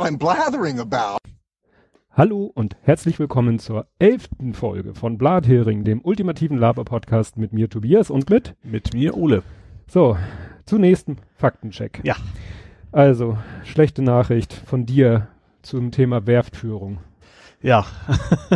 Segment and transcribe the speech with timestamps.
[0.00, 1.18] what I'm blathering about.
[2.12, 8.08] Hallo und herzlich willkommen zur elften Folge von Blathering, dem ultimativen Laber-Podcast mit mir Tobias
[8.08, 9.42] und mit Mit mir Ole.
[9.86, 10.16] So,
[10.64, 12.00] zunächst ein Faktencheck.
[12.02, 12.16] Ja.
[12.92, 15.28] Also, schlechte Nachricht von dir
[15.60, 16.98] zum Thema Werftführung.
[17.62, 17.84] Ja,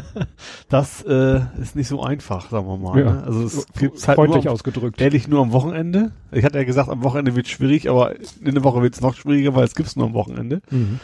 [0.71, 2.99] das äh, ist nicht so einfach, sagen wir mal.
[2.99, 3.13] Ja.
[3.13, 3.23] Ne?
[3.23, 4.99] Also es gibt's halt Freundlich nur, ausgedrückt.
[4.99, 6.13] ehrlich nur am Wochenende.
[6.33, 9.15] Ich hatte ja gesagt, am Wochenende wird schwierig, aber in der Woche wird es noch
[9.15, 10.63] schwieriger, weil es gibt's nur am Wochenende.
[10.71, 11.01] Mhm.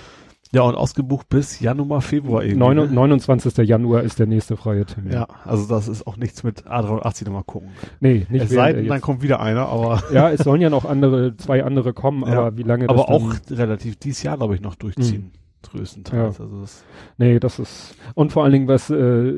[0.53, 2.59] Ja, und ausgebucht bis Januar, Februar irgendwie.
[2.59, 2.87] Neun- ne?
[2.89, 3.57] 29.
[3.69, 5.13] Januar ist der nächste freie Termin.
[5.13, 7.69] Ja, also das ist auch nichts mit A380 nochmal gucken.
[8.01, 10.85] Nee, nicht es sei denn, dann kommt wieder einer, aber Ja, es sollen ja noch
[10.85, 12.41] andere, zwei andere kommen, Ja.
[12.41, 15.31] aber wie lange aber das dann, auch relativ dieses Jahr, glaube ich, noch durchziehen.
[15.63, 16.41] Größtenteils.
[16.41, 16.85] Also das,
[17.19, 19.35] Nee, das ist und vor allen Dingen, was äh,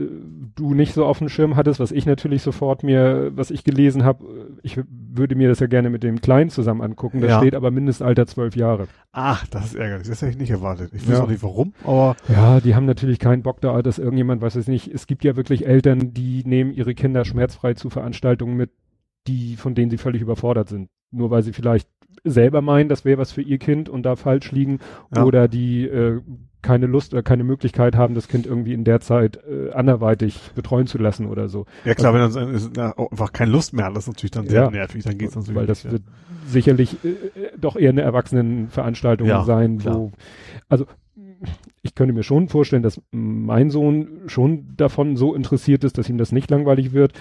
[0.55, 4.05] du nicht so auf dem Schirm hattest, was ich natürlich sofort mir, was ich gelesen
[4.05, 4.24] habe,
[4.63, 7.21] ich würde mir das ja gerne mit dem Kleinen zusammen angucken.
[7.21, 7.38] Da Ja.
[7.38, 8.87] steht aber Mindestalter zwölf Jahre.
[9.15, 10.09] ach, das ist ärgerlich.
[10.09, 10.91] Das hätte ich nicht erwartet.
[10.95, 11.13] Ich Ja.
[11.15, 14.55] weiß auch nicht warum, aber Ja, die haben natürlich keinen Bock da, dass irgendjemand, weiß
[14.57, 18.71] es nicht, es gibt ja wirklich Eltern, die nehmen ihre Kinder schmerzfrei zu Veranstaltungen mit,
[19.26, 20.88] die, von denen sie völlig überfordert sind.
[21.10, 21.88] Nur weil sie vielleicht
[22.24, 24.78] selber meinen, das wäre was für ihr Kind und da falsch liegen
[25.15, 25.24] Ja.
[25.24, 26.20] oder die äh,
[26.60, 30.87] keine Lust oder keine Möglichkeit haben, das Kind irgendwie in der Zeit äh, anderweitig betreuen
[30.87, 31.66] zu lassen oder so.
[31.84, 34.46] Ja klar, wenn dann ist, na, einfach keine Lust mehr hat, das ist natürlich dann
[34.46, 34.70] sehr Ja.
[34.70, 36.02] nervig, dann geht's natürlich Weil das nicht, wird
[36.46, 37.16] sicherlich äh, äh,
[37.59, 39.96] doch eher eine Erwachsenenveranstaltung Ja, sein, klar.
[39.96, 40.12] wo,
[40.68, 40.87] also
[41.82, 46.18] ich könnte mir schon vorstellen, dass mein Sohn schon davon so interessiert ist, dass ihm
[46.18, 47.12] das nicht langweilig wird.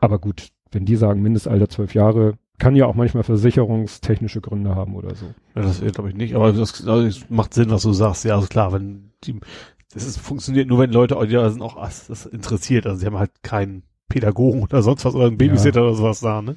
[0.00, 4.94] Aber gut, wenn die sagen Mindestalter zwölf Jahre, kann ja auch manchmal versicherungstechnische Gründe haben
[4.94, 5.26] oder so.
[5.54, 5.62] ja.
[5.62, 8.24] Das glaube ich nicht, aber das, das macht Sinn, was du sagst.
[8.24, 9.40] Ja, also klar, wenn die,
[9.92, 13.18] das ist, funktioniert nur, wenn Leute, die da sind auch das interessiert, also sie haben
[13.18, 16.56] halt keinen Pädagogen oder sonst was oder einen Babysitter oder sowas da, ne?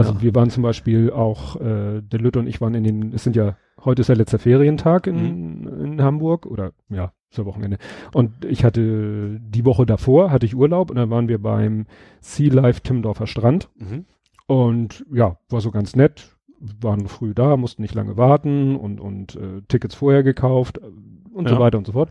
[0.00, 0.22] Also Ja.
[0.22, 3.36] wir waren zum Beispiel auch, äh, der Lütte und ich waren in den, es sind
[3.36, 5.84] ja, heute ist der letzte Ferientag in, Mhm.
[5.84, 7.78] in Hamburg oder ja, ist Wochenende.
[8.12, 11.86] Und ich hatte die Woche davor hatte ich Urlaub und dann waren wir beim
[12.20, 14.04] Sea Life Timmendorfer Strand Mhm.
[14.46, 16.36] und ja, war so ganz nett.
[16.80, 20.82] Waren früh da, mussten nicht lange warten und, und äh, Tickets vorher gekauft äh,
[21.32, 21.60] und so Ja.
[21.60, 22.10] weiter und so fort.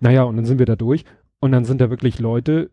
[0.00, 1.04] Naja, und dann sind wir da durch
[1.40, 2.70] und dann sind da wirklich Leute,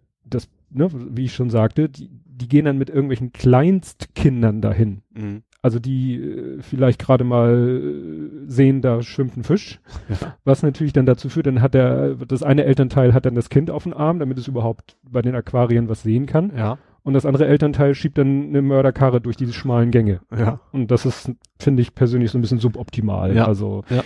[0.76, 5.02] ne, wie ich schon sagte, die, die gehen dann mit irgendwelchen Kleinstkindern dahin.
[5.14, 5.44] Mhm.
[5.62, 10.36] Also die äh, vielleicht gerade mal äh, sehen, da schwimmt ein Fisch, Ja.
[10.44, 13.72] was natürlich dann dazu führt, dann hat der, das eine Elternteil hat dann das Kind
[13.72, 16.52] auf den Arm, damit es überhaupt bei den Aquarien was sehen kann.
[16.56, 20.20] Ja, Und das andere Elternteil schiebt dann eine Mörderkarre durch diese schmalen Gänge.
[20.38, 23.36] ja, Und das ist, finde ich persönlich so ein bisschen suboptimal.
[23.36, 23.48] Ja.
[23.48, 24.04] Also, Ja.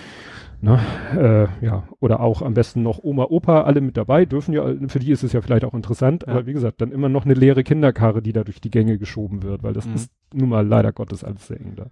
[0.62, 0.78] Ne,
[1.62, 5.00] äh, ja, oder auch am besten noch Oma, Opa, alle mit dabei, dürfen ja, für
[5.00, 6.34] die ist es ja vielleicht auch interessant, Ja.
[6.34, 9.42] aber wie gesagt, dann immer noch eine leere Kinderkarre, die da durch die Gänge geschoben
[9.44, 9.94] wird, weil das Mhm.
[9.96, 11.88] ist nun mal leider Gottes alles sehr eng da.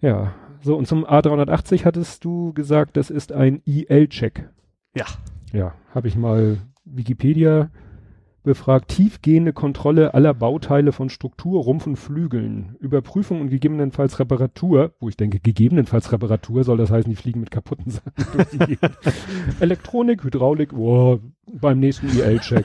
[0.00, 0.32] Ja,
[0.62, 4.48] so und zum A380 hattest du gesagt, das ist ein IL-Check.
[4.94, 5.04] Ja.
[5.52, 6.56] Ja, habe ich mal
[6.86, 7.68] Wikipedia
[8.46, 8.88] befragt.
[8.88, 12.76] Tiefgehende Kontrolle aller Bauteile von Struktur, Rumpf und Flügeln.
[12.80, 14.92] Überprüfung und gegebenenfalls Reparatur.
[15.00, 18.58] Wo ich denke, gegebenenfalls Reparatur soll das heißen, die fliegen mit kaputten Sachen durch die
[18.58, 18.98] Gegend.
[19.60, 21.20] Elektronik, Hydraulik, wow,
[21.52, 22.64] beim nächsten IL-Check.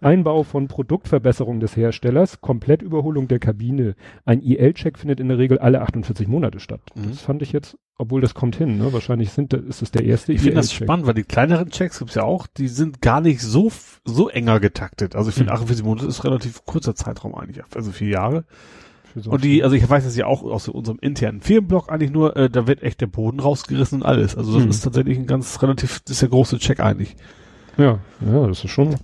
[0.00, 3.94] Einbau von Produktverbesserung des Herstellers, Komplettüberholung der Kabine.
[4.24, 6.80] Ein IL-Check findet in der Regel alle 48 Monate statt.
[6.94, 7.08] Mhm.
[7.10, 8.92] Das fand ich jetzt, obwohl das kommt hin, ne?
[8.92, 10.84] Wahrscheinlich sind, ist es der erste Ich finde das IL-Check.
[10.86, 13.70] spannend, weil die kleineren Checks gibt's ja auch, die sind gar nicht so,
[14.04, 15.16] so enger getaktet.
[15.16, 15.56] Also ich finde Mhm.
[15.58, 18.44] 48 Monate ist relativ kurzer Zeitraum eigentlich, also vier Jahre.
[19.16, 22.36] So Und die, also ich weiß das ja auch aus unserem internen Firmenblock eigentlich nur,
[22.36, 24.36] äh, da wird echt der Boden rausgerissen und alles.
[24.36, 24.70] Also das Mhm.
[24.70, 27.16] ist tatsächlich ein ganz relativ, das ist der große Check eigentlich.
[27.78, 28.94] Ja, ja, das ist schon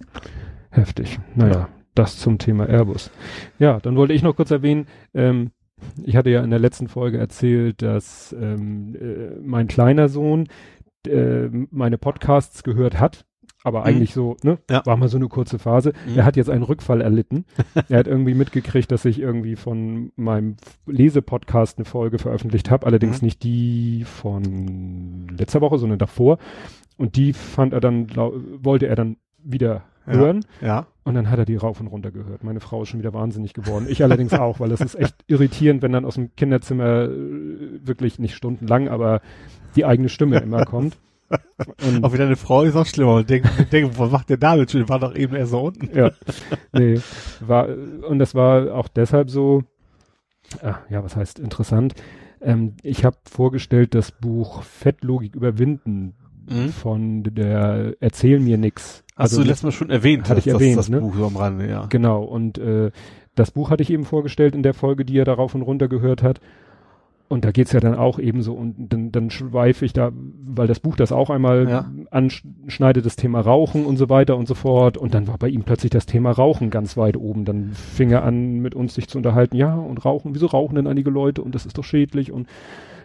[0.71, 1.19] heftig.
[1.35, 1.69] Naja, Ja.
[1.95, 3.11] das zum Thema Airbus.
[3.59, 5.51] Ja, dann wollte ich noch kurz erwähnen, ähm,
[6.05, 10.49] ich hatte ja in der letzten Folge erzählt, dass ähm, äh, mein kleiner Sohn
[11.07, 13.25] äh, meine Podcasts gehört hat,
[13.63, 13.85] aber Mhm.
[13.87, 14.85] eigentlich so, ne, Ja.
[14.87, 15.93] war mal so eine kurze Phase.
[16.09, 16.19] Mhm.
[16.19, 17.45] Er hat jetzt einen Rückfall erlitten.
[17.89, 20.57] er hat irgendwie mitgekriegt, dass ich irgendwie von meinem
[20.87, 23.27] Lesepodcast eine Folge veröffentlicht habe, allerdings Mhm.
[23.27, 26.39] nicht die von letzter Woche, sondern davor.
[26.97, 28.07] Und die fand er dann,
[28.63, 30.13] wollte er dann wieder Ja.
[30.13, 30.45] hören.
[30.63, 30.87] Ja.
[31.05, 32.45] Und dann hat er die rauf und runter gehört.
[32.45, 33.87] Meine Frau ist schon wieder wahnsinnig geworden.
[33.89, 38.19] Ich allerdings auch, weil das ist echt irritierend, wenn dann aus dem Kinderzimmer äh, wirklich
[38.19, 39.21] nicht stundenlang, aber
[39.77, 40.97] die eigene Stimme immer kommt.
[41.87, 44.71] Und, Auch wieder eine Frau ist auch schlimmer und denkt, denkt was macht der damit
[44.71, 44.89] schon?
[44.89, 45.89] War doch eben erst so unten.
[45.97, 46.13] ja,
[46.73, 47.01] nee,
[47.41, 47.67] war,
[48.09, 49.63] und das war auch deshalb so,
[50.63, 51.95] ah, ja, was heißt interessant?
[52.41, 56.15] Ähm, ich habe vorgestellt das Buch Fettlogik überwinden
[56.49, 56.69] Mhm.
[56.71, 59.03] von der Erzähl mir nix.
[59.17, 61.01] Hast Also du mit- letztes Mal schon erwähnt, Hatte ich das, erwähnt, das, ne?
[61.01, 61.87] Buch so am Rande, ja.
[61.89, 62.91] Genau, und äh,
[63.35, 66.23] das Buch hatte ich eben vorgestellt in der Folge, die er darauf und runter gehört
[66.23, 66.41] hat.
[67.27, 70.13] Und da geht's ja dann auch ebenso und dann, dann schweife ich da,
[70.45, 71.91] weil das Buch das auch einmal Ja.
[72.11, 74.99] anschneidet, das Thema Rauchen und so weiter und so fort.
[74.99, 77.45] Und dann war bei ihm plötzlich das Thema Rauchen ganz weit oben.
[77.45, 79.57] Dann fing er an, mit uns sich zu unterhalten.
[79.57, 81.43] Ja, und Rauchen, wieso rauchen denn einige Leute?
[81.43, 82.31] Und das ist doch schädlich.
[82.31, 82.47] Und,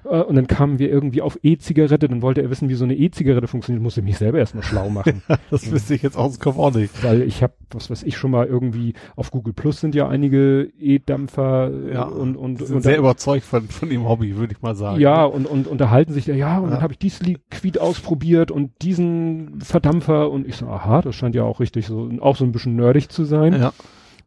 [0.04, 2.08] äh, und dann kamen wir irgendwie auf E-Zigarette.
[2.10, 3.82] Dann wollte er wissen, wie so eine E-Zigarette funktioniert.
[3.82, 5.22] Musste ich mich selber erstmal schlau machen.
[5.52, 7.04] Das wüsste ich jetzt aus dem Kopf auch nicht.
[7.04, 10.70] weil ich habe, was weiß ich, schon mal irgendwie auf Google Plus sind ja einige
[10.80, 14.62] E-Dampfer äh, Ja, und, und, Sind und sehr überzeugt von, von dem Hobby, würde ich
[14.62, 15.00] mal sagen.
[15.00, 16.76] ja, und, und unterhalten sich da, ja, und Ja.
[16.76, 21.36] dann habe ich dies Liquid ausprobiert und diesen Verdampfer und ich so, aha, das scheint
[21.36, 23.54] ja auch richtig so, auch so ein bisschen nerdig zu sein.
[23.54, 23.74] Ja.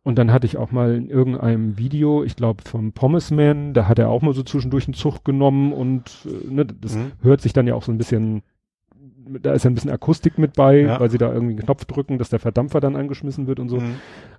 [0.04, 4.00] Und dann hatte ich auch mal in irgendeinem Video, ich glaube vom Pommesman, da hat
[4.00, 7.12] er auch mal so zwischendurch einen Zug genommen und äh, ne, das Mhm.
[7.22, 8.42] hört sich dann ja auch so ein bisschen,
[9.40, 10.98] da ist ja ein bisschen Akustik mit bei, Ja.
[10.98, 13.78] weil sie da irgendwie einen Knopf drücken, dass der Verdampfer dann angeschmissen wird und so.
[13.78, 13.94] Mhm.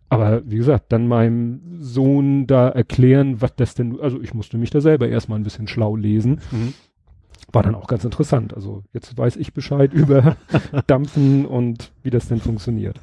[0.10, 4.70] Aber wie gesagt, dann meinem Sohn da erklären, was das denn, also ich musste mich
[4.70, 6.42] da selber erstmal ein bisschen schlau lesen.
[6.52, 6.74] Mhm.
[7.54, 8.54] War dann auch ganz interessant.
[8.54, 10.36] Also jetzt weiß ich Bescheid über
[10.88, 13.00] Dampfen und wie das denn funktioniert.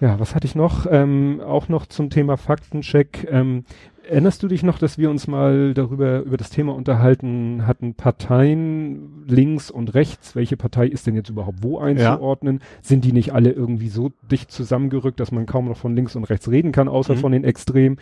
[0.00, 0.86] Ja, was hatte ich noch?
[0.88, 3.26] Ähm, auch noch zum Thema Faktencheck.
[3.30, 3.64] Ähm,
[4.08, 9.24] erinnerst du dich noch, dass wir uns mal darüber, über das Thema unterhalten hatten, Parteien
[9.26, 12.60] links und rechts, welche Partei ist denn jetzt überhaupt wo einzuordnen?
[12.80, 16.24] Sind die nicht alle irgendwie so dicht zusammengerückt, dass man kaum noch von links und
[16.24, 17.18] rechts reden kann, außer Mhm.
[17.18, 17.96] von den Extremen?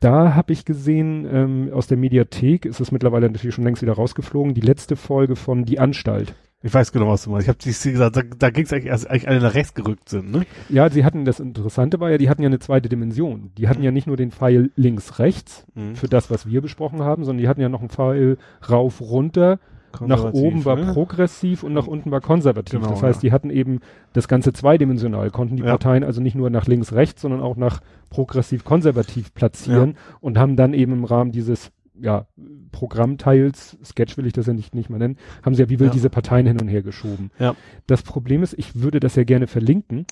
[0.00, 3.92] Da habe ich gesehen, ähm, aus der Mediathek ist es mittlerweile natürlich schon längst wieder
[3.92, 6.34] rausgeflogen, die letzte Folge von Die Anstalt.
[6.62, 7.46] Ich weiß genau, was du meinst.
[7.46, 10.10] Ich habe dir gesagt, da, da ging es eigentlich, als eigentlich alle nach rechts gerückt
[10.10, 10.44] sind, ne?
[10.68, 13.50] Ja, sie hatten, das Interessante war ja, die hatten ja eine zweite Dimension.
[13.56, 15.94] Die hatten ja nicht nur den Pfeil links-rechts Mhm.
[15.94, 18.36] für das, was wir besprochen haben, sondern die hatten ja noch einen Pfeil
[18.68, 19.58] rauf-runter.
[20.06, 20.92] Nach oben war ne?
[20.92, 22.78] progressiv und nach unten war konservativ.
[22.78, 23.28] Genau, das heißt, ja.
[23.28, 23.80] die hatten eben
[24.12, 25.70] das Ganze zweidimensional, konnten die Ja.
[25.70, 27.80] Parteien also nicht nur nach links-rechts, sondern auch nach
[28.10, 32.26] progressiv-konservativ platzieren und haben dann eben im Rahmen dieses ja,
[32.72, 35.88] Programmteils, Sketch will ich das ja nicht, nicht mal nennen, haben sie ja wie will
[35.88, 35.92] Ja.
[35.92, 37.30] diese Parteien hin und her geschoben.
[37.38, 37.54] Ja.
[37.86, 40.06] Das Problem ist, ich würde das ja gerne verlinken,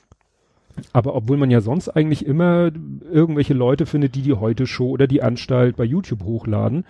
[0.92, 2.70] aber obwohl man ja sonst eigentlich immer
[3.10, 6.84] irgendwelche Leute findet, die die Heute-Show oder die Anstalt bei YouTube hochladen,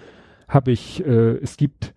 [0.48, 1.94] habe ich, äh, es gibt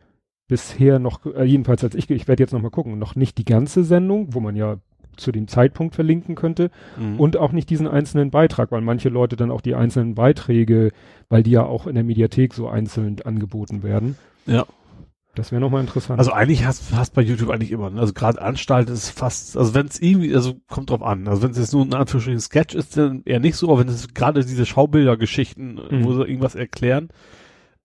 [0.48, 3.46] bisher noch, äh, jedenfalls als ich, ich werde jetzt noch mal gucken, noch nicht die
[3.46, 4.78] ganze Sendung, wo man ja
[5.18, 7.20] zu dem Zeitpunkt verlinken könnte Mhm.
[7.20, 10.92] und auch nicht diesen einzelnen Beitrag, weil manche Leute dann auch die einzelnen Beiträge,
[11.30, 14.18] weil die ja auch in der Mediathek so einzeln angeboten werden.
[14.46, 14.66] Ja.
[15.34, 16.20] Das wäre nochmal interessant.
[16.20, 18.02] Also eigentlich hast hast bei YouTube eigentlich immer, ne?
[18.02, 21.52] also gerade Anstalt ist fast, also wenn es irgendwie, also kommt drauf an, also wenn
[21.52, 24.44] es jetzt nur ein Anführungsstrichen Sketch ist, dann eher nicht so, aber wenn es gerade
[24.44, 26.04] diese Schaubildergeschichten, Mhm.
[26.04, 27.10] wo sie irgendwas erklären,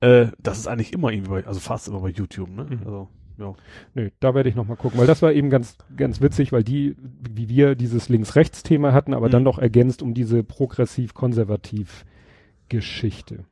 [0.00, 2.64] äh, das ist eigentlich immer irgendwie bei, also fast immer bei YouTube, ne?
[2.68, 2.78] Mhm.
[2.84, 3.08] Also,
[3.38, 3.54] ja.
[3.94, 6.96] Nö, da werde ich nochmal gucken, weil das war eben ganz, ganz witzig, weil die,
[7.30, 9.32] wie wir dieses Links-Rechts-Thema hatten, aber Mhm.
[9.32, 13.44] dann noch ergänzt um diese progressiv-konservativ-Geschichte.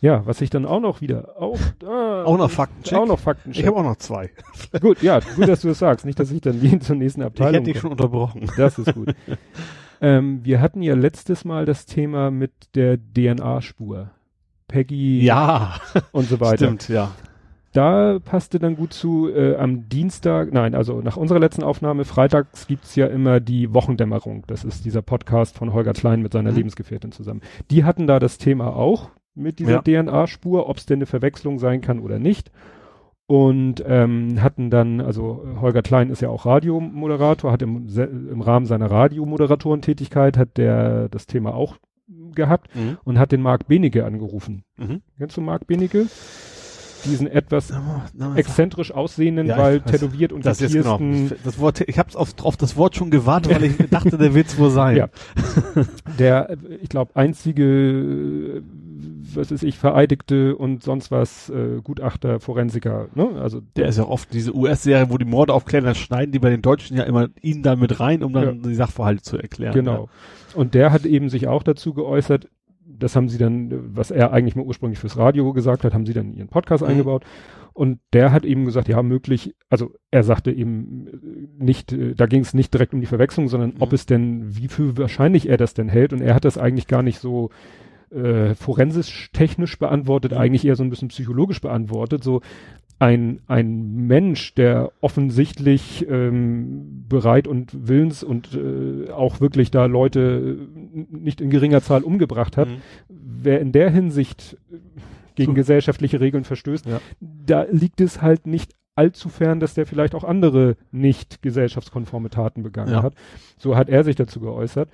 [0.00, 2.98] Ja, was ich dann auch noch wieder, auch, ah, Auch noch Faktencheck?
[2.98, 3.52] Auch noch Fakten.
[3.52, 4.30] Ich habe auch noch zwei.
[4.80, 6.04] Gut, ja, gut, dass du es sagst.
[6.04, 8.50] Nicht, dass ich dann die zur nächsten Ich Abteilung hätte dich schon unterbrochen.
[8.56, 9.14] Das ist gut.
[10.00, 14.10] ähm, wir hatten ja letztes Mal das Thema mit der DNA-Spur.
[14.66, 15.76] Peggy Ja,
[16.10, 16.66] und so weiter.
[16.66, 17.12] stimmt, ja.
[17.72, 22.66] Da passte dann gut zu, äh, am Dienstag, nein, also nach unserer letzten Aufnahme, freitags
[22.66, 24.44] gibt's ja immer die Wochendämmerung.
[24.46, 26.56] Das ist dieser Podcast von Holger Klein mit seiner Mhm.
[26.56, 27.40] Lebensgefährtin zusammen.
[27.70, 30.02] Die hatten da das Thema auch mit dieser Ja.
[30.02, 32.50] DNA-Spur, ob's denn eine Verwechslung sein kann oder nicht.
[33.26, 38.66] Und ähm, hatten dann, also Holger Klein ist ja auch Radiomoderator, hat im, im Rahmen
[38.66, 41.78] seiner Radiomoderatorentätigkeit hat der das Thema auch
[42.34, 42.98] gehabt Mhm.
[43.04, 44.64] und hat den Marc Benecke angerufen.
[44.76, 45.00] Mhm.
[45.16, 46.06] Kennst du Marc Benecke?
[47.04, 47.72] Diesen etwas
[48.36, 50.98] exzentrisch aussehenden, Ja, weil tätowiert und das jetzt genau.
[51.44, 54.58] Das Wort, ich habe auf, auf das Wort schon gewartet, weil ich dachte, der wird's
[54.58, 54.96] wohl sein.
[54.96, 55.08] Ja.
[56.18, 58.62] der, ich glaube, einzige, äh,
[59.34, 63.28] was ist ich, vereidigte und sonst was, äh, Gutachter, Forensiker, ne?
[63.40, 66.50] Also Der ist ja oft diese US-Serie, wo die Morde aufklären, dann schneiden die bei
[66.50, 69.74] den Deutschen ja immer ihn da mit rein, um dann die Sachverhalte zu erklären.
[69.74, 70.08] Genau.
[70.54, 72.48] Und der hat eben sich auch dazu geäußert,
[72.98, 76.12] das haben sie dann, was er eigentlich mal ursprünglich fürs Radio gesagt hat, haben sie
[76.14, 76.90] dann in ihren Podcast Mhm.
[76.90, 77.24] eingebaut.
[77.74, 81.06] Und der hat eben gesagt, ja, möglich, also er sagte eben
[81.58, 83.76] nicht, äh, da ging es nicht direkt um die Verwechslung, sondern Mhm.
[83.80, 86.12] ob es denn, wie für wahrscheinlich er das denn hält.
[86.12, 87.48] Und er hat das eigentlich gar nicht so
[88.14, 90.38] äh, forensisch technisch beantwortet, Mhm.
[90.38, 92.22] eigentlich eher so ein bisschen psychologisch beantwortet.
[92.24, 92.40] So
[92.98, 100.58] ein, ein Mensch, der offensichtlich ähm, bereit und willens und äh, auch wirklich da Leute
[100.94, 102.76] äh, nicht in geringer Zahl umgebracht hat, Mhm.
[103.08, 104.76] wer in der Hinsicht äh,
[105.34, 105.54] gegen So.
[105.54, 107.00] gesellschaftliche Regeln verstößt, Ja.
[107.20, 112.62] da liegt es halt nicht allzu fern, dass der vielleicht auch andere nicht gesellschaftskonforme Taten
[112.62, 113.02] begangen Ja.
[113.02, 113.14] hat.
[113.56, 114.90] So hat er sich dazu geäußert.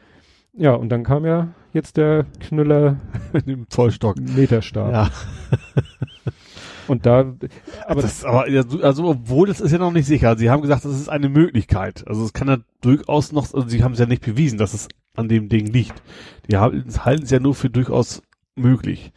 [0.58, 2.96] Ja, und dann kam ja jetzt der Knüller
[3.32, 4.18] Mit dem Zollstock.
[4.18, 4.92] Meterstab.
[4.92, 5.10] Ja.
[6.88, 7.34] Und da,
[7.86, 8.46] aber das, aber
[8.82, 10.38] also obwohl das ist ja noch nicht sicher.
[10.38, 12.08] Sie haben gesagt, das ist eine Möglichkeit.
[12.08, 14.88] Also es kann ja durchaus noch, also sie haben es ja nicht bewiesen, dass es
[15.14, 16.02] an dem Ding liegt.
[16.50, 18.22] Die haben, halten es ja nur für durchaus
[18.56, 19.12] möglich.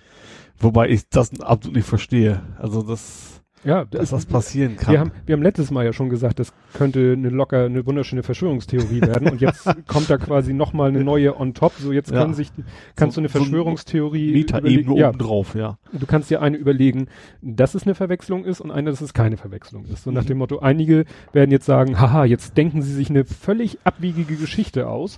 [0.60, 2.42] Wobei ich das absolut nicht verstehe.
[2.60, 3.31] Also das,
[3.64, 4.92] ja, dass das passieren kann.
[4.94, 8.24] wir haben, wir haben letztes Mal ja schon gesagt, das könnte eine locker, eine wunderschöne
[8.24, 9.30] Verschwörungstheorie werden.
[9.30, 11.74] Und jetzt kommt da quasi nochmal eine neue on top.
[11.78, 12.22] So jetzt Ja.
[12.22, 12.52] kann sich,
[12.96, 14.98] kannst So- du eine so ein Verschwörungstheorie Metaebene überlegen.
[14.98, 15.78] Ja, oben drauf, ja.
[15.94, 17.08] du kannst dir eine überlegen,
[17.42, 20.04] dass es eine Verwechslung ist und eine, dass es keine Verwechslung ist.
[20.04, 20.28] So nach Mhm.
[20.28, 24.88] dem Motto, einige werden jetzt sagen, haha, jetzt denken sie sich eine völlig abwegige Geschichte
[24.88, 25.18] aus,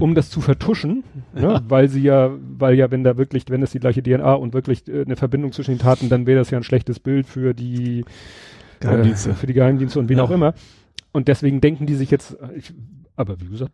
[0.00, 1.62] um das zu vertuschen, ne?
[1.68, 4.86] weil sie ja, weil ja, wenn da wirklich, wenn es die gleiche DNA und wirklich
[4.88, 8.04] äh, eine Verbindung zwischen den Taten, dann wäre das ja ein schlechtes Bild für die
[8.80, 9.30] Geheimdienste.
[9.30, 10.24] äh, für die Geheimdienste und wen Ja.
[10.24, 10.54] auch immer.
[11.12, 12.74] Und deswegen denken die sich jetzt, äh, ich,
[13.16, 13.72] aber wie gesagt,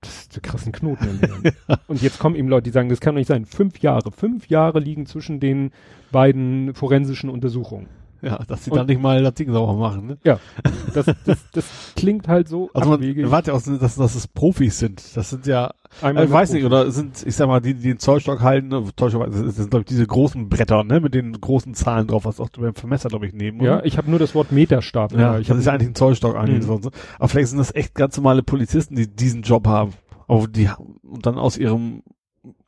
[0.00, 1.18] das ist der krassen Knoten.
[1.18, 1.52] Hirn.
[1.88, 3.44] Und jetzt kommen eben Leute, die sagen, das kann doch nicht sein.
[3.46, 5.72] Fünf Jahre, fünf Jahre liegen zwischen den
[6.12, 7.88] beiden forensischen Untersuchungen.
[8.20, 10.18] Ja, dass sie Und- dann nicht mal das Ding sauber machen, ne?
[10.24, 10.38] Ja,
[10.94, 13.24] das, das, das klingt halt so Also man abwegig.
[13.30, 15.16] ja auch, dass, dass es Profis sind.
[15.16, 15.72] Das sind ja,
[16.02, 18.68] Einmal ich weiß mit nicht, oder sind, ich sag mal, die, die den Zollstock halten,
[18.68, 22.24] ne, Zollstock, das sind, glaube ich, diese großen Bretter, ne, mit den großen Zahlen drauf,
[22.24, 23.86] was auch beim Vermesser, glaube ich, nehmen, Ja, oder?
[23.86, 25.12] ich habe nur das Wort Meterstab.
[25.12, 26.66] Ja, ich das ist ja eigentlich ein Zollstock eigentlich.
[26.66, 26.82] Mhm.
[26.82, 26.90] So.
[27.18, 29.92] Aber vielleicht sind das echt ganz normale Polizisten, die diesen Job haben.
[30.26, 30.68] Aber die
[31.02, 32.02] und dann aus ihrem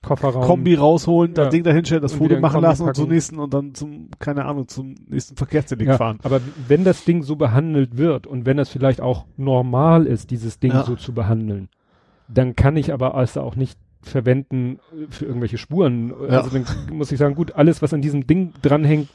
[0.02, 0.42] Kofferraum.
[0.44, 1.50] Kombi rausholen, das Ja.
[1.50, 4.68] Ding dahinstellen, das Und Foto machen lassen und zum nächsten und dann zum, keine Ahnung,
[4.68, 6.18] zum nächsten Verkehrsdelikt ja, fahren.
[6.22, 10.58] aber wenn das Ding so behandelt wird und wenn das vielleicht auch normal ist, dieses
[10.58, 10.82] Ding Ja.
[10.84, 11.68] so zu behandeln,
[12.28, 14.78] dann kann ich aber also auch nicht verwenden
[15.10, 16.12] für irgendwelche Spuren.
[16.28, 16.64] Also dann
[16.96, 19.08] muss ich sagen, gut, alles, was an diesem Ding dranhängt,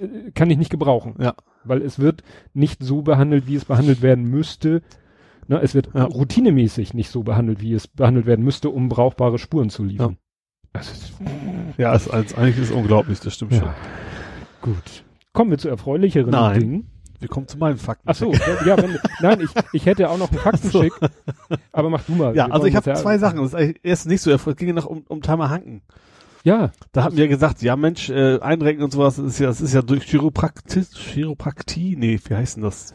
[0.00, 1.14] äh, kann ich nicht gebrauchen.
[1.18, 1.34] Ja.
[1.64, 2.22] Weil es wird
[2.54, 4.82] nicht so behandelt, wie es behandelt werden müsste.
[5.48, 6.04] Na, es wird Ja.
[6.04, 10.18] routinemäßig nicht so behandelt, wie es behandelt werden müsste, um brauchbare Spuren zu liefern.
[10.74, 11.12] Also, es-
[11.78, 13.64] Ja, ist, als, eigentlich ist es unglaublich, das stimmt schon.
[13.64, 13.74] ja.
[14.60, 15.04] Gut.
[15.32, 16.60] Kommen wir zu erfreulicheren Nein.
[16.60, 16.90] Dingen.
[17.20, 18.08] Wir kommen zu meinen Fakten.
[18.08, 20.92] Ach so, ja, wenn, nein, ich, ich hätte auch noch einen Faktenschick,
[21.72, 22.36] aber mach du mal.
[22.36, 23.38] Ja, Wir also ich habe das ja- zwei Sachen.
[23.42, 24.30] Das ist erst nicht so.
[24.30, 25.82] Es ging ja noch um, um Timer Hanken.
[26.44, 29.60] Ja, Da hatten wir gesagt, ja Mensch, äh, einrenken und sowas, das ist ja, das
[29.60, 32.94] ist ja durch Chiropraktie, Chiropraktie, nee, wie heißt denn das?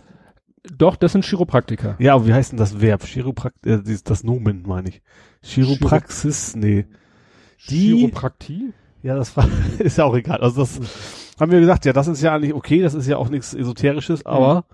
[0.78, 1.96] Doch, das sind Chiropraktiker.
[2.00, 3.04] Ja, aber wie heißt denn das Verb?
[3.06, 5.02] Chiroprakt, äh, das Nomen meine ich.
[5.42, 6.86] Chiropraxis, nee.
[7.70, 8.74] Die- Chiropraktie?
[9.02, 9.34] Ja, das
[9.80, 10.40] ist ja auch egal.
[10.42, 10.80] Also das
[11.40, 14.26] haben wir gesagt, ja, das ist ja eigentlich okay, das ist ja auch nichts Esoterisches,
[14.26, 14.66] aber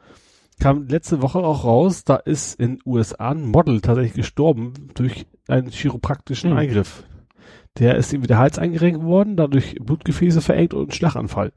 [0.59, 5.69] kam letzte Woche auch raus, da ist in USA ein Model tatsächlich gestorben durch einen
[5.69, 6.57] chiropraktischen Mhm.
[6.57, 7.03] Eingriff.
[7.77, 11.53] Der ist ihm der Hals eingerenkt worden, dadurch Blutgefäße verengt und Schlaganfall.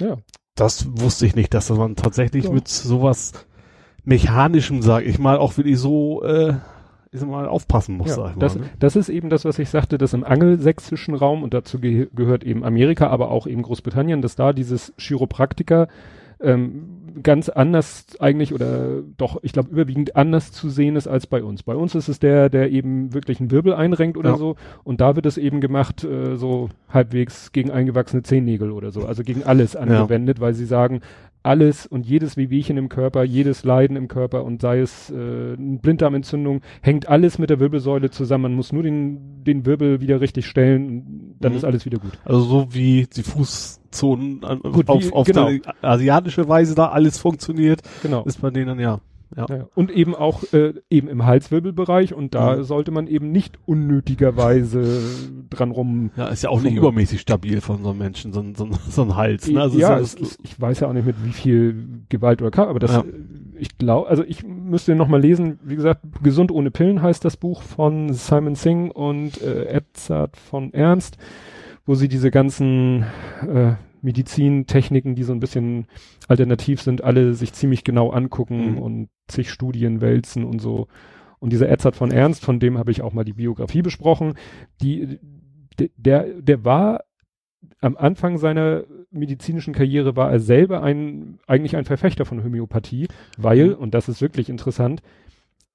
[0.00, 0.18] Ja.
[0.54, 2.50] Das wusste ich nicht, dass man tatsächlich Ja.
[2.50, 3.32] mit sowas
[4.06, 6.54] mechanischem, sag ich mal, auch wirklich so, äh,
[7.12, 8.40] ich sag mal, aufpassen muss, sag ja ich mal.
[8.40, 8.64] das, ne?
[8.78, 12.44] das ist eben das, was ich sagte, dass im angelsächsischen Raum, und dazu ge gehört
[12.44, 15.88] eben Amerika, aber auch eben Großbritannien, dass da dieses Chiropraktiker
[16.40, 21.42] ähm, ganz anders eigentlich oder doch, ich glaube, überwiegend anders zu sehen ist als bei
[21.42, 21.62] uns.
[21.62, 24.36] Bei uns ist es der, der eben wirklich einen Wirbel einrenkt oder Ja.
[24.36, 29.06] so und da wird es eben gemacht, äh, so halbwegs gegen eingewachsene Zehennägel oder so,
[29.06, 31.00] also gegen alles angewendet, weil sie sagen,
[31.46, 35.78] alles und jedes Wehwehchen im Körper, jedes Leiden im Körper und sei es äh, eine
[35.80, 38.42] Blinddarmentzündung, hängt alles mit der Wirbelsäule zusammen.
[38.42, 41.58] Man muss nur den, den Wirbel wieder richtig stellen, dann Mhm.
[41.58, 42.18] ist alles wieder gut.
[42.24, 44.40] Also so wie die Fußzonen
[44.72, 45.48] Gut, auf, wie- auf genau.
[45.82, 48.24] asiatische Weise da alles funktioniert, Genau.
[48.24, 49.00] ist bei denen ja.
[49.34, 49.46] Ja.
[49.48, 52.62] Ja, und eben auch äh, eben im Halswirbelbereich und da Mhm.
[52.62, 55.00] sollte man eben nicht unnötigerweise
[55.50, 56.10] dran rum.
[56.16, 58.72] Ja, ist ja auch nicht übermäßig stabil von so einem Menschen, so, ein- so, ein-
[58.90, 59.48] so ein Hals.
[59.48, 59.60] Ne?
[59.60, 62.68] Also ja, ist ist, ich weiß ja auch nicht mit wie viel Gewalt oder Kraft,
[62.70, 63.00] aber das, Ja.
[63.00, 63.04] äh,
[63.58, 67.36] ich glaube, also ich müsste noch mal lesen, wie gesagt, Gesund ohne Pillen heißt das
[67.36, 71.16] Buch von Simon Singh und äh, Edzard von Ernst,
[71.86, 73.04] wo sie diese ganzen
[73.42, 73.72] äh,
[74.06, 75.86] Medizintechniken, die so ein bisschen
[76.28, 78.78] alternativ sind, alle sich ziemlich genau angucken Mhm.
[78.78, 80.86] und zig Studien wälzen und so.
[81.38, 84.34] Und dieser Edzard von Ernst, von dem habe ich auch mal die Biografie besprochen,
[84.80, 85.18] die,
[85.78, 87.02] de- der, der war
[87.80, 93.68] am Anfang seiner medizinischen Karriere war er selber ein, eigentlich ein Verfechter von Homöopathie, weil,
[93.68, 93.74] Mhm.
[93.74, 95.02] und das ist wirklich interessant,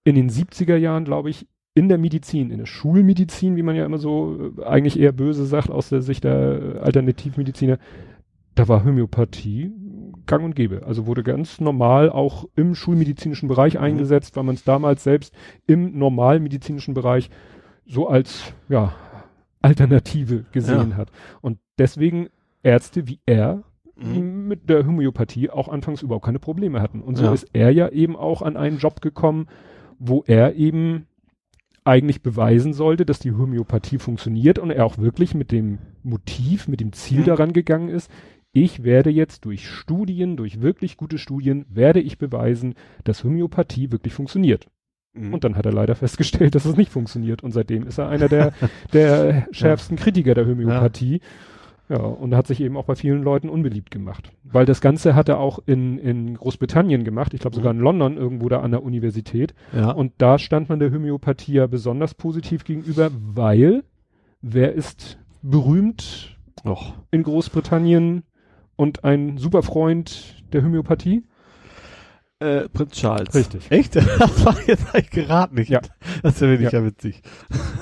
[0.03, 3.85] in den 70er Jahren, glaube ich, in der Medizin, in der Schulmedizin, wie man ja
[3.85, 7.77] immer so äh, eigentlich eher böse sagt aus der Sicht der äh, Alternativmediziner,
[8.55, 9.71] da war Homöopathie
[10.25, 10.83] gang und gäbe.
[10.85, 13.81] Also wurde ganz normal auch im schulmedizinischen Bereich Mhm.
[13.81, 15.33] eingesetzt, weil man es damals selbst
[15.67, 17.29] im normalmedizinischen Bereich
[17.85, 18.93] so als, ja,
[19.61, 20.97] Alternative gesehen Ja.
[20.97, 21.11] hat.
[21.41, 22.27] Und deswegen
[22.63, 23.63] Ärzte wie er
[23.95, 24.47] Mhm.
[24.47, 27.01] mit der Homöopathie auch anfangs überhaupt keine Probleme hatten.
[27.01, 27.33] Und so Ja.
[27.33, 29.47] ist er ja eben auch an einen Job gekommen,
[29.99, 31.05] wo er eben
[31.83, 36.79] eigentlich beweisen sollte, dass die Homöopathie funktioniert und er auch wirklich mit dem Motiv, mit
[36.79, 37.25] dem Ziel Mhm.
[37.25, 38.09] daran gegangen ist,
[38.53, 44.13] ich werde jetzt durch Studien, durch wirklich gute Studien, werde ich beweisen, dass Homöopathie wirklich
[44.13, 44.67] funktioniert.
[45.13, 45.33] Mhm.
[45.33, 47.43] Und dann hat er leider festgestellt, dass es nicht funktioniert.
[47.43, 48.53] Und seitdem ist er einer der,
[48.93, 51.21] der schärfsten Kritiker der Homöopathie.
[51.89, 51.97] Ja.
[51.97, 54.31] und hat sich eben auch bei vielen Leuten unbeliebt gemacht.
[54.45, 58.15] Weil das Ganze hat er auch in, in Großbritannien gemacht, ich glaube sogar in London
[58.15, 59.53] irgendwo da an der Universität.
[59.75, 59.91] ja.
[59.91, 63.83] Und da stand man der Homöopathie ja besonders positiv gegenüber, weil
[64.41, 66.93] wer ist berühmt Och.
[67.11, 68.23] in Großbritannien
[68.81, 71.23] und ein super Freund der Homöopathie?
[72.39, 73.35] Äh, Prinz Charles.
[73.35, 73.69] Richtig.
[73.69, 73.95] Echt?
[74.17, 75.69] Das war jetzt eigentlich geraten nicht.
[75.69, 75.81] Ja.
[76.23, 76.83] Das ist ja wirklich ja.
[76.83, 77.21] witzig.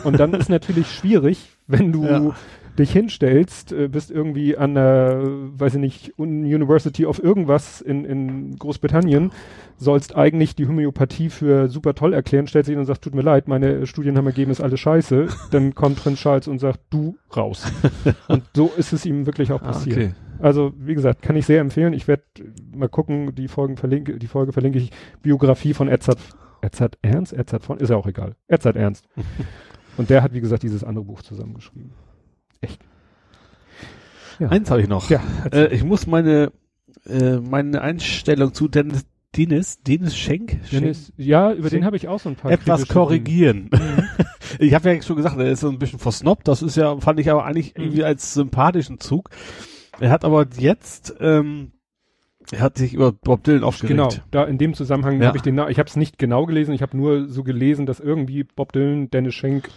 [0.03, 2.35] Und dann ist natürlich schwierig, wenn du Ja.
[2.77, 8.05] Dich hinstellst, äh, bist irgendwie an der, weiß ich nicht, Un- University of irgendwas in,
[8.05, 9.31] in Großbritannien,
[9.77, 13.21] sollst eigentlich die Homöopathie für super toll erklären, stellst dich hin und sagst, tut mir
[13.21, 15.27] leid, meine Studien haben ergeben, ist alles scheiße.
[15.51, 17.71] Dann kommt Prinz Charles und sagt, du raus.
[18.27, 19.97] und so ist es ihm wirklich auch passiert.
[19.97, 20.13] Ah, okay.
[20.41, 21.91] Also, wie gesagt, kann ich sehr empfehlen.
[21.91, 22.23] Ich werde
[22.73, 24.91] mal gucken, die Folgen verlinke, die Folge verlinke ich.
[25.21, 26.19] Biografie von Edzard,
[26.61, 27.33] Edzard Ernst?
[27.33, 28.35] Edzard von, ist ja auch egal.
[28.47, 29.05] Edzard Ernst.
[29.97, 31.91] Und der hat, wie gesagt, dieses andere Buch zusammengeschrieben.
[32.61, 32.79] Echt.
[34.39, 34.49] Ja.
[34.49, 35.09] Eins habe ich noch.
[35.09, 36.51] Ja, Äh, ich muss meine,
[37.05, 42.07] äh, meine Einstellung zu Dennis, Dennis, Dennis Schenk, Dennis, ja, über den Schenk- habe ich
[42.07, 43.69] auch so ein paar etwas korrigieren.
[43.69, 44.09] Dinge.
[44.59, 46.47] ich habe ja schon gesagt, er ist so ein bisschen versnobbt.
[46.47, 47.83] Das ist ja, fand ich aber eigentlich Mhm.
[47.83, 49.29] irgendwie als sympathischen Zug.
[49.99, 51.73] Er hat aber jetzt, ähm,
[52.51, 53.89] er hat sich über Bob Dylan aufgeregt.
[53.97, 55.27] Genau, da in dem Zusammenhang Ja.
[55.27, 57.99] habe ich den, ich habe es nicht genau gelesen, ich habe nur so gelesen, dass
[57.99, 59.69] irgendwie Bob Dylan, Dennis Schenk.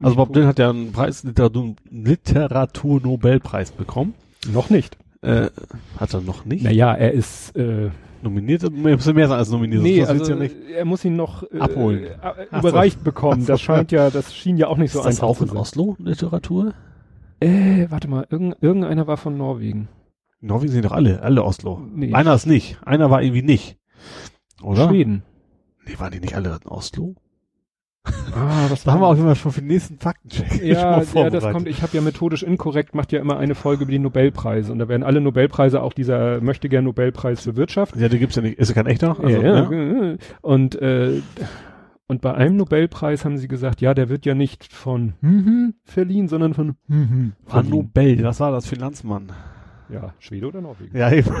[0.00, 4.14] Also Bob Dylan hat ja einen Preis, Literatur, Literatur-Nobelpreis bekommen.
[4.52, 4.96] Noch nicht.
[5.22, 5.50] Äh,
[5.98, 6.62] hat er noch nicht?
[6.62, 7.90] Naja, er ist, äh,
[8.22, 8.70] Nominiert?
[8.72, 9.82] Mehr, muss mehr sein als nominiert.
[9.82, 12.04] nee, also ja er muss ihn noch äh, Abholen.
[12.04, 12.68] äh, Ach so.
[12.68, 13.46] überreicht bekommen.
[13.46, 15.50] Das scheint ja, das schien ja auch nicht so ist das einfach auch zu in
[15.50, 15.58] sein.
[15.58, 16.74] Oslo Literatur?
[17.40, 19.88] Äh, warte mal, irgend, irgendeiner war von Norwegen.
[20.40, 21.80] Norwegen sind doch alle, alle Oslo.
[21.94, 22.12] Nee.
[22.12, 22.78] Einer ist nicht.
[22.84, 23.76] Einer war irgendwie nicht.
[24.62, 24.88] Oder?
[24.88, 25.22] Schweden.
[25.86, 27.14] Nee, waren die nicht alle in Oslo?
[28.04, 30.62] Ah, was Da haben wir auch immer schon für den nächsten Faktencheck.
[30.62, 33.92] ja, ja, das kommt, ich habe ja methodisch inkorrekt, macht ja immer eine Folge über
[33.92, 37.96] die Nobelpreise und da werden alle Nobelpreise, auch dieser möchte gern Nobelpreis für Wirtschaft.
[37.96, 38.58] Ja, der gibt's ja nicht.
[38.58, 39.16] Ist ja kein echter?
[39.20, 40.16] Also, ja, ja.
[40.40, 41.20] Und, äh,
[42.06, 46.28] und bei einem Nobelpreis haben sie gesagt, ja, der wird ja nicht von hm verliehen,
[46.28, 48.66] sondern von hm War Nobel, was war das?
[48.66, 49.32] Finanzmann.
[49.90, 50.96] Ja, Schwede oder Norwegen?
[50.96, 51.30] Ja, eben.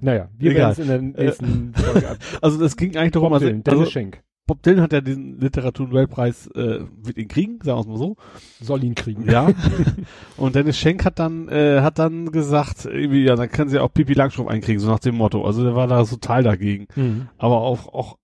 [0.00, 2.18] Naja, wir werden es in der nächsten Folge ab.
[2.42, 5.00] Also das ging eigentlich darum, Bob also, Dylan, Dennis also Schenk Bob Dylan hat ja
[5.00, 8.16] diesen Literaturnobelpreis, äh, wird ihn kriegen, sagen wir es mal so.
[8.60, 9.30] soll ihn kriegen.
[9.30, 9.52] Ja.
[10.36, 13.94] Und Dennis Schenk hat dann, äh, hat dann gesagt, irgendwie, ja, dann können sie auch
[13.94, 15.44] Pipi Langstrumpf einkriegen, so nach dem Motto.
[15.44, 16.88] Also der war da total dagegen.
[16.96, 17.28] Mhm.
[17.38, 18.18] Aber auch, auch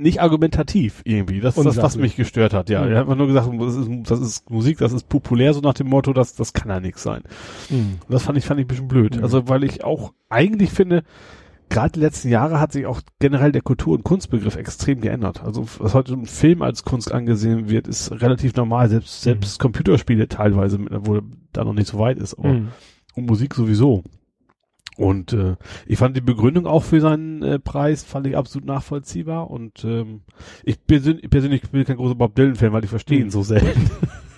[0.00, 1.40] nicht argumentativ irgendwie.
[1.40, 2.82] Das ist das, was mich gestört hat, ja.
[2.82, 2.88] Mhm.
[2.90, 5.74] Er hat einfach nur gesagt, das ist, das ist Musik, das ist populär, so nach
[5.74, 7.22] dem Motto, das, das kann ja nichts sein.
[7.68, 7.98] Mhm.
[8.08, 9.16] Das fand ich, fand ich ein bisschen blöd.
[9.16, 9.22] Mhm.
[9.22, 11.02] Also, weil ich auch eigentlich finde,
[11.68, 15.42] gerade die letzten Jahre hat sich auch generell der Kultur- und Kunstbegriff extrem geändert.
[15.44, 18.88] Also, was heute ein Film als Kunst angesehen wird, ist relativ normal.
[18.88, 22.68] Selbst, selbst Computerspiele teilweise, obwohl da noch nicht so weit ist, aber Mhm.
[23.14, 24.02] und Musik sowieso.
[25.00, 29.50] Und äh, ich fand die Begründung auch für seinen äh, Preis fand ich absolut nachvollziehbar
[29.50, 30.20] und ähm,
[30.62, 33.30] ich persön persönlich bin kein großer Bob Dylan Fan, weil ich verstehe ihn Mhm.
[33.30, 33.90] so selten.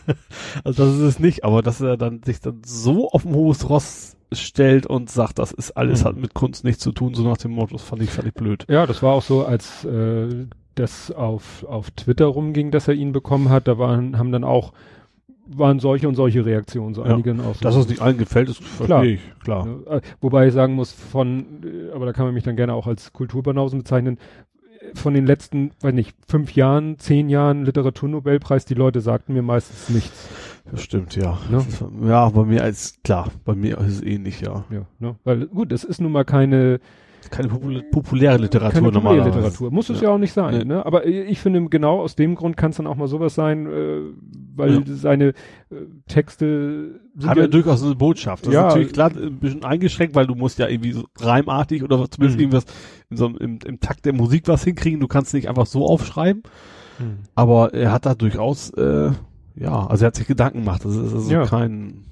[0.65, 3.69] also das ist es nicht, aber dass er dann sich dann so auf ein hohes
[3.69, 6.07] Ross stellt und sagt, das ist alles Mhm.
[6.09, 8.65] hat mit Kunst nichts zu tun, so nach dem Motto, das fand ich völlig blöd.
[8.69, 10.47] Ja, das war auch so, als äh,
[10.77, 14.73] das auf, auf Twitter rumging, dass er ihn bekommen hat, da waren, haben dann auch,
[15.47, 17.61] waren solche und solche Reaktionen, so Ja, einige auch so.
[17.63, 19.01] Dass es nicht allen gefällt, ist Klar.
[19.01, 19.67] verstehe ich, klar.
[19.87, 22.87] Äh, Wobei ich sagen muss, von, äh, aber da kann man mich dann gerne auch
[22.87, 24.19] als Kulturbanausen bezeichnen,
[24.81, 29.43] äh, von den letzten, weiß nicht, fünf Jahren, zehn Jahren Literaturnobelpreis, die Leute sagten mir
[29.43, 30.29] meistens nichts.
[30.71, 31.39] Das stimmt, ja.
[31.51, 31.65] Ne?
[32.07, 34.65] Ja, bei mir als, klar, bei mir ist es ähnlich, ja.
[34.71, 35.17] Ja, ne?
[35.25, 36.79] Weil gut, es ist nun mal keine,
[37.31, 39.39] Keine popul populäre Literatur keine populäre normalerweise.
[39.39, 39.71] Literatur.
[39.71, 40.11] Muss es ja.
[40.11, 40.59] auch nicht sein.
[40.59, 40.65] Nee.
[40.65, 40.85] Ne?
[40.85, 43.67] Aber äh, ich finde, genau aus dem Grund kann es dann auch mal sowas sein,
[43.67, 44.01] äh,
[44.55, 44.81] weil Ja.
[44.87, 45.35] seine äh,
[46.09, 48.47] Texte sind Haben ja durchaus eine Botschaft.
[48.47, 48.61] Das Ja.
[48.61, 52.39] ist natürlich klar ein bisschen eingeschränkt, weil du musst ja irgendwie so reimartig oder zumindest
[52.39, 52.41] Mhm.
[52.41, 52.65] irgendwas
[53.11, 55.01] in so einem, im, im Takt der Musik was hinkriegen.
[55.01, 56.43] Du kannst nicht einfach so aufschreiben.
[56.99, 57.19] Hm.
[57.35, 59.11] Aber er hat da durchaus, äh,
[59.57, 60.85] ja, also er hat sich Gedanken gemacht.
[60.85, 61.45] Das ist also Ja.
[61.47, 62.05] kein,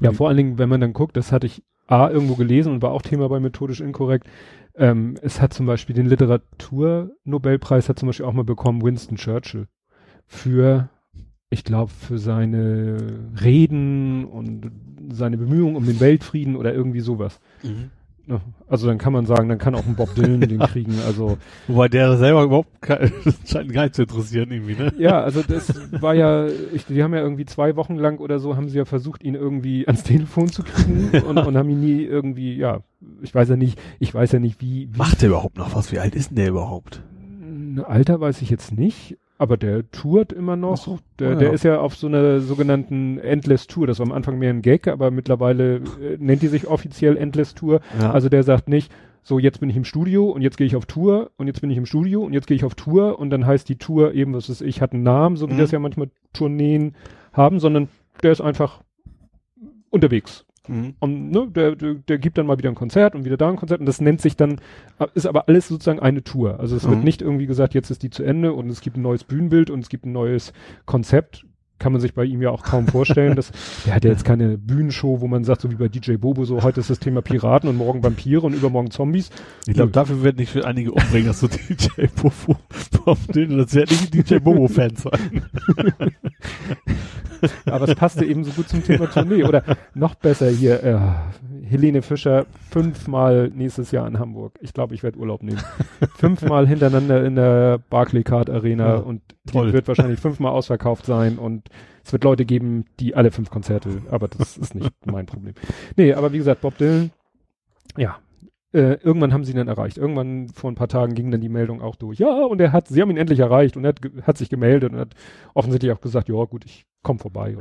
[0.00, 2.82] Ja, vor allen Dingen, wenn man dann guckt, das hatte ich A irgendwo gelesen und
[2.82, 4.26] war auch Thema bei methodisch inkorrekt.
[4.76, 9.68] Ähm, es hat zum Beispiel den Literaturnobelpreis hat zum Beispiel auch mal bekommen Winston Churchill
[10.26, 10.88] für,
[11.50, 14.70] ich glaube, für seine Reden und
[15.12, 17.40] seine Bemühungen um den Weltfrieden oder irgendwie sowas.
[17.62, 17.90] Ne?
[18.68, 20.94] Also dann kann man sagen, dann kann auch ein Bob Dylan den kriegen.
[21.06, 21.36] Also
[21.68, 23.12] Wobei der selber überhaupt kein,
[23.46, 24.92] scheint gar nicht zu interessieren irgendwie, ne?
[24.98, 28.56] ja, also das war ja, ich, die haben ja irgendwie zwei Wochen lang oder so,
[28.56, 32.02] haben sie ja versucht, ihn irgendwie ans Telefon zu kriegen und, und haben ihn nie
[32.02, 32.80] irgendwie, ja,
[33.22, 35.92] ich weiß ja nicht, ich weiß ja nicht, wie, wie Macht der überhaupt noch was?
[35.92, 37.02] Wie alt ist denn der überhaupt?
[37.84, 40.76] Alter weiß ich jetzt nicht, aber der tourt immer noch.
[40.76, 41.54] So, der, ah, der ja.
[41.54, 43.86] ist ja auf so einer sogenannten Endless Tour.
[43.86, 47.54] Das war am Anfang mehr ein Gag, aber mittlerweile äh, nennt die sich offiziell Endless
[47.54, 47.80] Tour.
[48.00, 48.12] Ja.
[48.12, 48.92] Also der sagt nicht,
[49.22, 51.70] so jetzt bin ich im Studio und jetzt gehe ich auf Tour und jetzt bin
[51.70, 54.34] ich im Studio und jetzt gehe ich auf Tour und dann heißt die Tour eben,
[54.34, 55.58] was weiß ich, hat einen Namen, so wie Mhm.
[55.58, 56.94] das ja manchmal Tourneen
[57.32, 57.88] haben, sondern
[58.22, 58.82] der ist einfach
[59.90, 60.44] unterwegs.
[60.68, 60.94] Mhm.
[60.98, 63.56] Und ne, der, der, der gibt dann mal wieder ein Konzert und wieder da ein
[63.56, 64.60] Konzert und das nennt sich dann,
[64.98, 66.58] äh, ist aber alles sozusagen eine Tour.
[66.60, 67.04] Also es wird Mhm.
[67.04, 69.80] nicht irgendwie gesagt, jetzt ist die zu Ende und es gibt ein neues Bühnenbild und
[69.80, 70.52] es gibt ein neues
[70.86, 71.44] Konzept.
[71.78, 73.34] Kann man sich bei ihm ja auch kaum vorstellen.
[73.36, 73.50] dass,
[73.86, 76.62] der hat ja jetzt keine Bühnenshow, wo man sagt, so wie bei DJ Bobo, so
[76.62, 79.30] heute ist das Thema Piraten und morgen Vampire und übermorgen Zombies.
[79.66, 82.56] Ich glaube, dafür werden nicht für einige umbringen, dass so DJ Bobo
[83.04, 85.42] Bob Dylan, das werden nicht DJ Bobo Fans sein.
[87.66, 89.44] Aber es passte eben so gut zum Thema Tournee.
[89.44, 90.98] Oder noch besser hier, äh,
[91.64, 94.58] Helene Fischer fünfmal nächstes Jahr in Hamburg.
[94.60, 95.60] Ich glaube, ich werde Urlaub nehmen.
[96.16, 99.72] fünfmal hintereinander in der Barclaycard Arena Ja, und die toll.
[99.72, 101.68] wird wahrscheinlich fünfmal ausverkauft sein und
[102.04, 105.54] es wird Leute geben, die alle fünf Konzerte, aber das ist nicht mein Problem.
[105.96, 107.10] Nee, aber wie gesagt, Bob Dylan,
[107.96, 108.18] ja,
[108.74, 109.98] äh, irgendwann haben sie ihn dann erreicht.
[109.98, 112.18] Irgendwann vor ein paar Tagen ging dann die Meldung auch durch.
[112.18, 114.92] Ja, und er hat, sie haben ihn endlich erreicht und er hat, hat sich gemeldet
[114.92, 115.14] und hat
[115.54, 117.56] offensichtlich auch gesagt, ja gut, ich komm vorbei.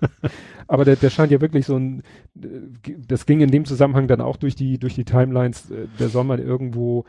[0.68, 2.02] Aber der, der scheint ja wirklich so ein,
[2.40, 6.08] äh, das ging in dem Zusammenhang dann auch durch die, durch die Timelines, äh, der
[6.08, 7.04] soll mal irgendwo,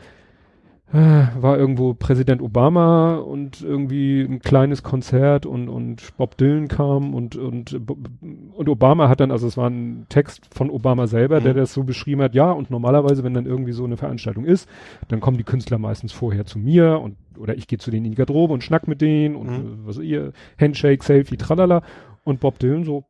[0.93, 7.35] war irgendwo Präsident Obama und irgendwie ein kleines Konzert und, und Bob Dylan kam und,
[7.35, 7.77] und,
[8.53, 11.57] und Obama hat dann, also es war ein Text von Obama selber, der Mhm.
[11.57, 14.69] das so beschrieben hat, ja, und normalerweise, wenn dann irgendwie so eine Veranstaltung ist,
[15.09, 18.11] dann kommen die Künstler meistens vorher zu mir und, oder ich gehe zu denen in
[18.11, 19.53] die Garderobe und schnack mit denen und Mhm.
[19.83, 21.81] äh, was ihr, Handshake, Selfie, tralala.
[22.23, 23.03] Und Bob Dylan so,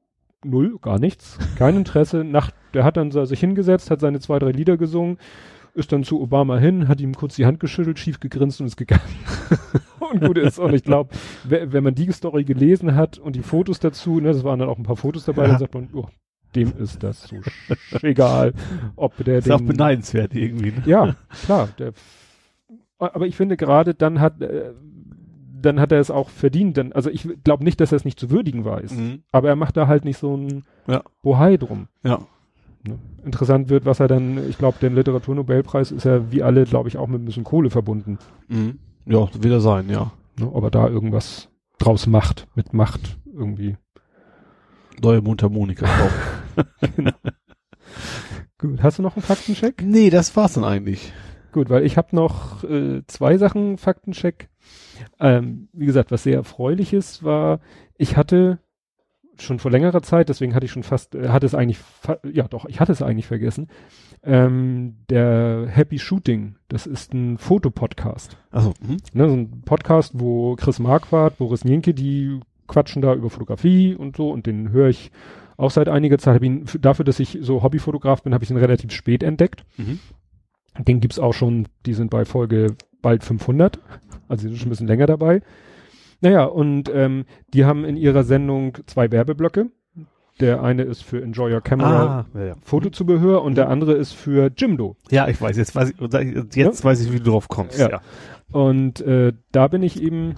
[0.43, 2.23] null, gar nichts, kein Interesse.
[2.23, 5.17] Nach, der hat dann so sich hingesetzt, hat seine zwei, drei Lieder gesungen,
[5.77, 8.75] ist dann zu Obama hin, hat ihm kurz die Hand geschüttelt, schief gegrinst und ist
[8.77, 9.01] gegangen.
[9.99, 10.59] und gut ist.
[10.59, 11.11] Und ich glaube,
[11.45, 14.77] wenn man die Story gelesen hat und die Fotos dazu, ne, das waren dann auch
[14.77, 15.49] ein paar Fotos dabei, Ja.
[15.49, 16.07] dann sagt man, oh,
[16.55, 17.35] dem ist das so
[18.01, 18.53] egal,
[18.95, 20.83] ob der Ist auch den- beneidenswert irgendwie, ne?
[20.85, 21.69] ja, klar.
[21.77, 21.93] Der,
[22.97, 24.71] aber ich finde gerade dann hat, äh,
[25.61, 26.77] dann hat er es auch verdient.
[26.77, 28.91] Denn, also ich glaube nicht, dass er es nicht zu würdigen weiß.
[28.93, 29.23] Mhm.
[29.31, 31.03] Aber er macht da halt nicht so ein Ja.
[31.21, 31.87] Bohai drum.
[32.03, 32.21] Ja.
[32.87, 32.99] Ne?
[33.23, 36.97] Interessant wird, was er dann, ich glaube, der Literaturnobelpreis ist ja wie alle, glaube ich,
[36.97, 38.17] auch mit ein bisschen Kohle verbunden.
[38.47, 38.79] Mhm.
[39.05, 40.11] Ja, wird er sein, ja.
[40.39, 40.51] Ne?
[40.51, 43.77] Ob er da irgendwas draus macht, mit Macht irgendwie.
[45.01, 47.11] Neue Mundharmonika kaufen.
[48.57, 49.83] Gut, hast du noch einen Faktencheck?
[49.83, 51.13] nee, das war's dann eigentlich.
[51.51, 54.49] Gut, weil ich habe noch äh, zwei Sachen Faktencheck.
[55.19, 57.59] Ähm, wie gesagt, was sehr erfreuliches war,
[57.97, 58.59] ich hatte
[59.41, 61.79] schon vor längerer Zeit, deswegen hatte ich schon fast, äh, hatte es eigentlich,
[62.31, 63.67] ja doch, ich hatte es eigentlich vergessen.
[64.23, 68.37] Ähm, der Happy Shooting, das ist ein Fotopodcast.
[68.81, 68.97] Mhm.
[69.13, 74.17] Ne, so ein Podcast, wo Chris Marquardt, Boris Nienke, die quatschen da über Fotografie und
[74.17, 75.11] so und den höre ich
[75.55, 76.41] auch seit einiger Zeit.
[76.43, 79.65] Ihn, dafür, dass ich so Hobbyfotograf bin, habe ich ihn relativ spät entdeckt.
[79.77, 79.99] Mhm.
[80.79, 83.79] Den gibt's auch schon, die sind bei Folge bald 500,
[84.27, 85.41] also die sind schon ein bisschen länger dabei.
[86.21, 89.67] Naja, und ähm, die haben in ihrer Sendung zwei Werbeblöcke.
[90.39, 92.55] Der eine ist für Enjoy Your Camera Ah, ja, ja.
[92.61, 94.95] Fotozubehör und der andere ist für Jimdo.
[95.09, 97.79] ja, ich weiß, jetzt weiß ich, jetzt weiß ich, wie du drauf kommst.
[97.79, 97.89] Ja.
[97.89, 98.01] Ja.
[98.51, 100.35] Und äh, da bin ich eben,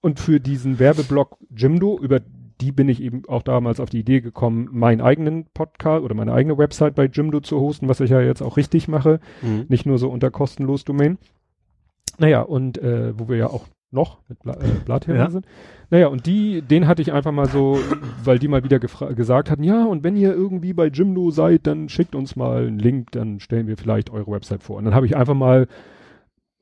[0.00, 2.20] und für diesen Werbeblock Jimdo, über
[2.60, 6.32] die bin ich eben auch damals auf die Idee gekommen, meinen eigenen Podcast oder meine
[6.32, 9.18] eigene Website bei Jimdo zu hosten, was ich ja jetzt auch richtig mache.
[9.42, 9.66] Mhm.
[9.68, 11.18] nicht nur so unter kostenlos Domain.
[12.18, 15.30] Naja, und äh, wo wir ja auch noch mit Bla äh, Blathändler Ja.
[15.30, 15.46] sind.
[15.90, 17.78] Naja, und die, den hatte ich einfach mal so,
[18.24, 21.88] weil die mal wieder gesagt hatten, ja, und wenn ihr irgendwie bei Jimdo seid, dann
[21.88, 24.76] schickt uns mal einen Link, dann stellen wir vielleicht eure Website vor.
[24.76, 25.68] Und dann habe ich einfach mal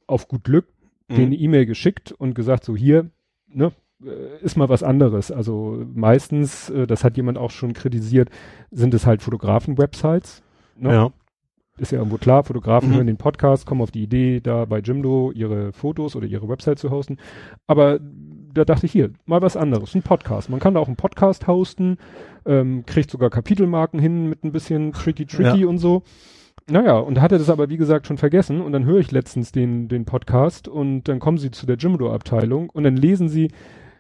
[0.07, 0.67] auf gut Glück
[1.09, 1.33] Mhm.
[1.33, 3.11] E-Mail geschickt und gesagt, so hier,
[3.49, 5.31] ne, äh, ist mal was anderes.
[5.31, 8.31] Also meistens, äh, das hat jemand auch schon kritisiert,
[8.71, 10.43] sind es halt Fotografen-Websites.
[10.77, 10.93] Ne?
[10.93, 11.13] Ja.
[11.83, 12.95] Ist ja irgendwo klar, Fotografen Mhm.
[12.95, 16.79] hören den Podcast, kommen auf die Idee, da bei Jimdo ihre Fotos oder ihre Website
[16.79, 17.19] zu hosten.
[17.67, 17.99] Aber
[18.55, 20.49] da dachte ich hier, mal was anderes, ein Podcast.
[20.51, 21.97] Man kann da auch einen Podcast hosten,
[22.47, 25.67] ähm, kriegt sogar Kapitelmarken hin mit ein bisschen tricky tricky Ja.
[25.67, 26.03] und so.
[26.71, 29.89] Naja, und hatte das aber wie gesagt schon vergessen und dann höre ich letztens den,
[29.89, 33.49] den Podcast und dann kommen sie zu der Jimdo-Abteilung und dann lesen sie,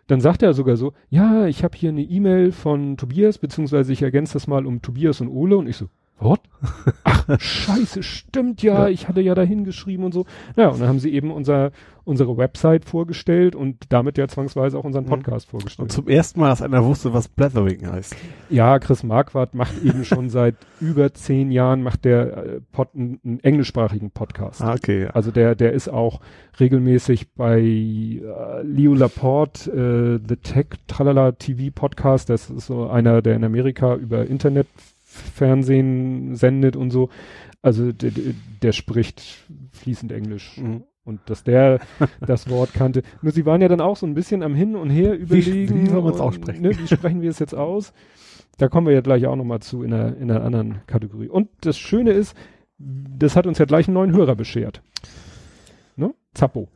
[0.06, 4.02] dann sagt er sogar so, ja, ich habe hier eine E-Mail von Tobias, beziehungsweise ich
[4.02, 5.86] ergänze das mal um Tobias und Ole und ich so,
[6.22, 6.40] what?
[7.04, 8.88] Ach, scheiße, stimmt ja, Ja.
[8.88, 10.26] ich hatte ja da hingeschrieben und so.
[10.56, 11.72] Ja, und dann haben sie eben unser,
[12.04, 15.08] unsere Website vorgestellt und damit ja zwangsweise auch unseren Mhm.
[15.08, 15.92] Podcast Und vorgestellt.
[15.92, 18.14] zum ersten Mal, dass einer wusste, was Blathering heißt.
[18.50, 23.40] Ja, Chris Marquardt macht eben schon seit über zehn Jahren, macht der äh, Pod, einen,
[23.42, 24.62] englischsprachigen Podcast.
[24.62, 25.04] Ah, okay.
[25.04, 25.10] Ja.
[25.10, 26.20] Also der, der ist auch
[26.60, 29.70] regelmäßig bei äh, Leo Laporte,
[30.22, 32.30] äh, The Tech Tralala TV Podcast.
[32.30, 34.26] Das ist so einer, der in Amerika über
[35.12, 37.08] Internetfernsehen sendet und so.
[37.60, 38.10] Also der,
[38.62, 39.22] der, spricht
[39.70, 40.58] fließend Englisch.
[40.58, 40.84] Mhm.
[41.04, 41.80] Und dass der
[42.20, 43.02] das Wort kannte.
[43.22, 45.82] Nur sie waren ja dann auch so ein bisschen am Hin und Her überlegen.
[45.82, 46.62] wie soll man's und, aussprechen?
[46.62, 47.92] Ne, wie sprechen wir es jetzt aus?
[48.58, 51.28] Da kommen wir ja gleich auch nochmal zu in einer, in einer anderen Kategorie.
[51.28, 52.36] Und das Schöne ist,
[52.78, 54.82] das hat uns ja gleich einen neuen Hörer beschert.
[55.96, 56.14] Ne?
[56.34, 56.68] Zappo.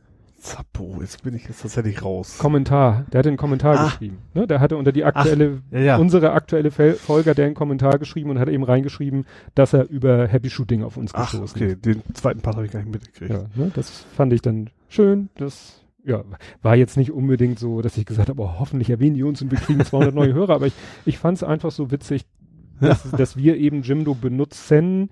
[0.47, 2.37] Zappo, jetzt bin ich jetzt tatsächlich raus.
[2.37, 3.05] Kommentar.
[3.11, 3.85] Der hatte einen Kommentar Ah.
[3.85, 4.17] geschrieben.
[4.33, 4.47] Ne?
[4.47, 5.97] Der hatte unter die aktuelle, Ja, ja.
[5.97, 10.27] unsere aktuelle Fel Folge, der einen Kommentar geschrieben und hat eben reingeschrieben, dass er über
[10.27, 11.85] Happy Shooting auf uns Ach, gestoßen okay, ist.
[11.85, 13.31] den zweiten Part habe ich gar nicht mitgekriegt.
[13.31, 13.71] Ja, ne?
[13.75, 15.29] Das fand ich dann schön.
[15.35, 16.23] Das ja,
[16.61, 19.51] war jetzt nicht unbedingt so, dass ich gesagt habe, oh, hoffentlich erwähnen die uns und
[19.51, 20.73] wir kriegen 200 neue Hörer, aber ich,
[21.05, 22.25] ich fand es einfach so witzig,
[22.79, 25.09] dass, dass wir eben Jimdo benutzen,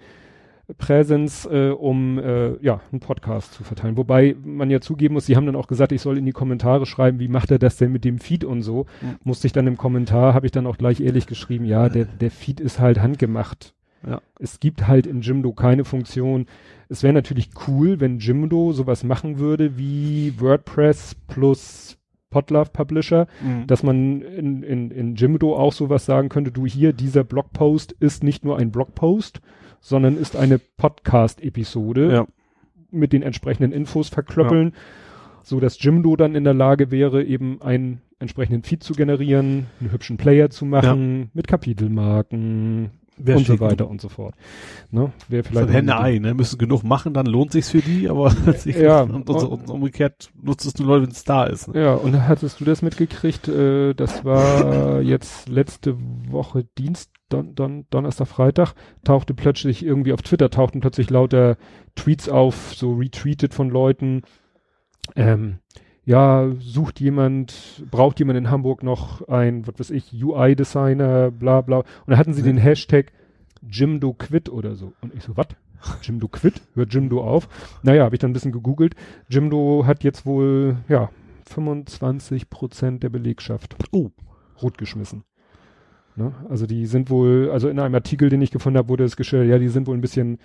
[0.77, 3.97] Präsenz, äh, um äh, ja, einen Podcast zu verteilen.
[3.97, 6.85] Wobei man ja zugeben muss, sie haben dann auch gesagt, ich soll in die Kommentare
[6.85, 8.85] schreiben, wie macht er das denn mit dem Feed und so.
[9.01, 9.15] Mhm.
[9.23, 12.31] Musste ich dann im Kommentar, habe ich dann auch gleich ehrlich geschrieben, ja, der, der
[12.31, 13.73] Feed ist halt handgemacht.
[14.07, 14.21] Ja.
[14.39, 16.45] Es gibt halt in Jimdo keine Funktion.
[16.89, 21.97] Es wäre natürlich cool, wenn Jimdo sowas machen würde wie WordPress plus
[22.29, 23.65] Podlove Publisher, Mhm.
[23.65, 28.23] dass man in, in, in Jimdo auch sowas sagen könnte, du hier, dieser Blogpost ist
[28.23, 29.39] nicht nur ein Blogpost,
[29.85, 32.27] sondern ist eine Podcast-Episode ja.
[32.89, 34.73] mit den entsprechenden Infos verklöppeln,
[35.43, 39.91] so dass Jimdo dann in der Lage wäre, eben einen entsprechenden Feed zu generieren, einen
[39.91, 44.35] hübschen Player zu machen, mit Kapitelmarken Wär und so weiter und so fort.
[44.91, 45.11] Ne?
[45.29, 46.33] Das vielleicht ist Hände auch eine Ei, ne?
[46.33, 49.01] Müssen genug machen, dann lohnt sich's für die, aber Ja.
[49.03, 51.69] und, und, und umgekehrt nutzt es nur Leute, wenn es da ist.
[51.69, 51.81] Ne?
[51.81, 53.47] Ja, und hattest du das mitgekriegt?
[53.47, 55.97] Äh, das war jetzt letzte
[56.29, 58.73] Woche Dienst, Don, Don, Donnerstag, Freitag,
[59.03, 61.57] tauchte plötzlich irgendwie auf Twitter, tauchten plötzlich lauter
[61.95, 64.23] Tweets auf, so retweetet von Leuten.
[65.15, 65.59] Ähm,
[66.05, 71.79] ja, sucht jemand, braucht jemand in Hamburg noch ein, was weiß ich, UI-Designer, bla bla.
[71.79, 73.11] Und da hatten sie den Hashtag
[73.67, 74.93] Jimdo Quit oder so.
[75.01, 75.47] Und ich so, was?
[76.01, 76.61] Jimdo Quit?
[76.73, 77.47] Hört Jimdo auf?
[77.83, 78.95] Naja, habe ich dann ein bisschen gegoogelt.
[79.29, 81.09] Jimdo hat jetzt wohl, ja,
[81.47, 84.09] 25 Prozent der Belegschaft Oh.
[84.61, 85.23] rot geschmissen.
[86.15, 86.33] Ne?
[86.49, 89.49] Also die sind wohl, also in einem Artikel, den ich gefunden habe, wurde es gestellt,
[89.49, 90.39] ja, die sind wohl ein bisschen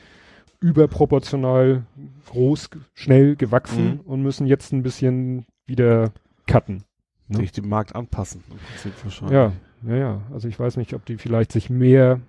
[0.60, 1.84] überproportional
[2.26, 4.00] groß, schnell gewachsen Mhm.
[4.00, 6.12] und müssen jetzt ein bisschen wieder
[6.46, 6.84] cutten.
[7.28, 7.38] Ne?
[7.38, 8.42] Sich dem Markt anpassen.
[8.50, 9.32] Im Prinzip wahrscheinlich.
[9.34, 9.52] Ja,
[9.86, 10.20] ja, ja.
[10.32, 12.20] Also ich weiß nicht, ob die vielleicht sich mehr,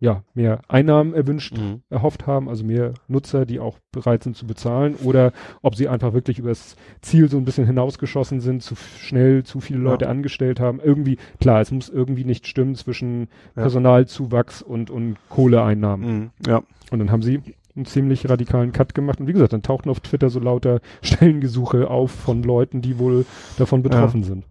[0.00, 1.82] ja, mehr Einnahmen erwünscht Mhm.
[1.90, 6.12] erhofft haben, also mehr Nutzer, die auch bereit sind zu bezahlen, oder ob sie einfach
[6.12, 9.84] wirklich übers Ziel so ein bisschen hinausgeschossen sind, zu schnell zu viele Ja.
[9.90, 10.80] Leute angestellt haben.
[10.80, 13.62] Irgendwie, klar, es muss irgendwie nicht stimmen zwischen Ja.
[13.62, 16.08] Personalzuwachs und, und Kohleeinnahmen.
[16.16, 16.30] Mhm.
[16.46, 16.62] Ja.
[16.90, 17.42] Und dann haben sie
[17.76, 19.20] einen ziemlich radikalen Cut gemacht.
[19.20, 23.24] Und wie gesagt, dann tauchten auf Twitter so lauter Stellengesuche auf von Leuten, die wohl
[23.58, 24.44] davon betroffen sind.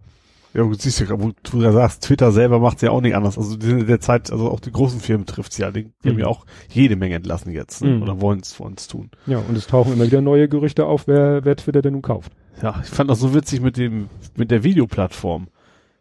[0.54, 3.38] Ja, du siehst ja, wo du ja sagst, Twitter selber macht's ja auch nicht anders.
[3.38, 5.70] Also in der Zeit, also auch die großen Firmen trifft's ja.
[5.70, 6.10] Die, die Mhm.
[6.10, 7.82] haben ja auch jede Menge entlassen jetzt.
[7.82, 7.92] Ne?
[7.96, 8.02] Mhm.
[8.02, 9.10] Oder wollen's für uns tun.
[9.26, 12.32] Ja, und es tauchen immer wieder neue Gerüchte auf, wer, wer Twitter denn nun kauft.
[12.62, 15.48] Ja, ich fand das so witzig mit dem, mit der Videoplattform.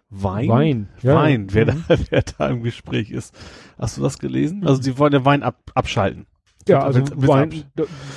[0.09, 0.49] Wein?
[0.49, 0.89] Wein.
[1.01, 1.15] Ja.
[1.15, 1.83] Wein, wer, Mhm.
[1.87, 3.33] da, wer da im Gespräch ist.
[3.79, 4.67] Hast du das gelesen?
[4.67, 6.25] Also die wollen ja Wein ab, abschalten.
[6.67, 7.63] Ja, also Wein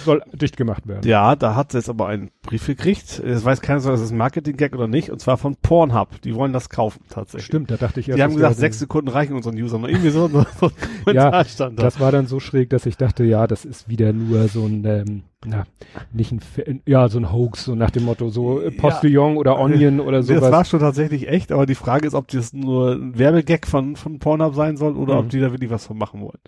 [0.04, 1.06] soll dicht gemacht werden.
[1.08, 3.18] Ja, da hat sie jetzt aber einen Brief gekriegt.
[3.18, 5.10] Es weiß keiner, ob das ist ein Marketing-Gag oder nicht.
[5.10, 6.20] Und zwar von Pornhub.
[6.22, 7.46] Die wollen das kaufen, tatsächlich.
[7.46, 8.18] Stimmt, da dachte ich erst.
[8.18, 9.84] Die haben gesagt, sechs Sekunden reichen unseren Usern.
[9.84, 10.70] Irgendwie so, so,
[11.12, 11.82] Ja, stand da.
[11.82, 14.84] Das war dann so schräg, dass ich dachte, ja, das ist wieder nur so ein,
[14.84, 15.66] ähm, na,
[16.12, 16.40] nicht ein,
[16.86, 20.26] ja, so ein Hoax, so nach dem Motto, so äh, Postillon oder Onion oder Nee,
[20.28, 20.52] Das sowas.
[20.52, 24.18] war schon tatsächlich echt, aber die Frage ist, ob das nur ein Werbegag von, von
[24.18, 25.20] Pornhub sein soll oder Mhm.
[25.20, 26.38] ob die da wirklich was von machen wollen.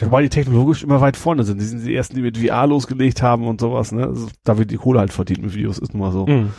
[0.00, 1.60] Wobei die technologisch immer weit vorne sind.
[1.60, 4.06] Die sind die ersten, die mit VR losgelegt haben und sowas, ne?
[4.06, 6.26] Also, da wird die Kohle halt verdient mit Videos, ist nun mal so.
[6.26, 6.50] Mhm.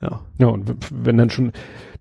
[0.00, 0.20] Ja.
[0.38, 1.52] Ja, und wenn dann schon,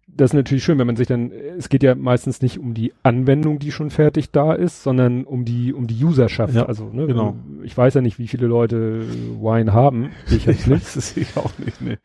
[0.08, 2.92] das ist natürlich schön, wenn man sich dann, es geht ja meistens nicht um die
[3.04, 6.56] Anwendung, die schon fertig da ist, sondern um die, um die Userschaft.
[6.56, 7.36] Ja, also, ne, genau.
[7.64, 9.06] Ich weiß ja nicht, wie viele Leute
[9.40, 10.10] Wine haben.
[10.32, 12.00] Ich Ich weiß es ich auch nicht, ne.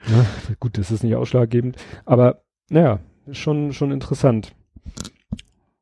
[0.60, 3.00] Gut, das ist nicht ausschlaggebend, aber naja,
[3.32, 4.54] schon, schon interessant.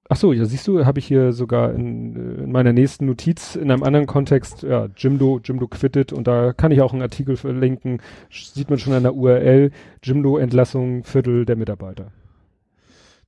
[0.08, 3.56] Ach so, ja, siehst du, habe ich hier sogar in, äh, in meiner nächsten Notiz
[3.56, 7.36] in einem anderen Kontext, ja, Jimdo, Jimdo quittet und da kann ich auch einen Artikel
[7.36, 12.12] verlinken, sieht man schon an der URL, Jimdo Entlassung Viertel der Mitarbeiter.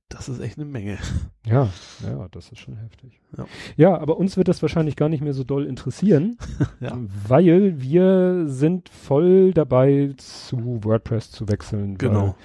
[0.09, 0.97] Das ist echt eine Menge.
[1.45, 1.69] Ja,
[2.03, 3.21] ja, das ist schon heftig.
[3.37, 3.45] Ja.
[3.77, 6.37] ja, aber uns wird das wahrscheinlich gar nicht mehr so doll interessieren,
[6.79, 6.97] Ja.
[7.27, 11.99] weil wir sind voll dabei, zu WordPress zu wechseln.
[11.99, 12.35] Genau.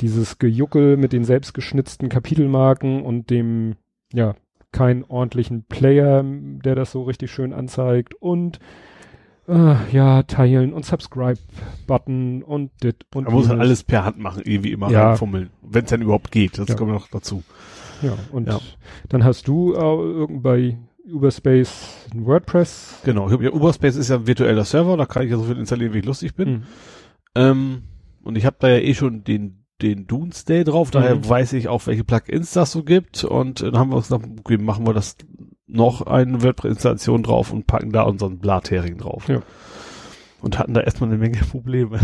[0.00, 3.76] Dieses Gejuckel mit den selbstgeschnitzten Kapitelmarken und dem,
[4.12, 4.34] ja,
[4.72, 8.58] keinen ordentlichen Player, der das so richtig schön anzeigt und
[9.48, 14.42] äh, ja, teilen und Subscribe-Button und dit und Man muss halt alles per Hand machen,
[14.44, 15.08] irgendwie immer Ja.
[15.10, 15.50] reinfummeln.
[15.62, 16.58] Wenn es denn überhaupt geht.
[16.58, 16.74] Das Ja.
[16.76, 17.42] kommt noch dazu.
[18.02, 18.60] Ja, und Ja.
[19.08, 20.78] dann hast du äh, irgend bei
[21.12, 23.00] Uberspace WordPress.
[23.04, 23.26] Genau.
[23.26, 25.58] Ich hab, ja, Uberspace ist ja ein virtueller Server, da kann ich ja so viel
[25.58, 26.50] installieren, wie ich lustig bin.
[26.50, 26.62] Mhm.
[27.34, 27.82] Ähm,
[28.22, 31.28] und ich habe da ja eh schon den den Doomsday drauf, daher Mhm.
[31.28, 33.24] weiß ich auch, welche Plugins das so gibt.
[33.24, 35.16] Und dann haben wir uns gesagt, okay, machen wir das
[35.66, 39.28] noch eine WordPress-Installation drauf und packen da unseren Blathering drauf.
[39.28, 39.40] Ja.
[40.40, 41.98] Und hatten da erstmal eine Menge Probleme.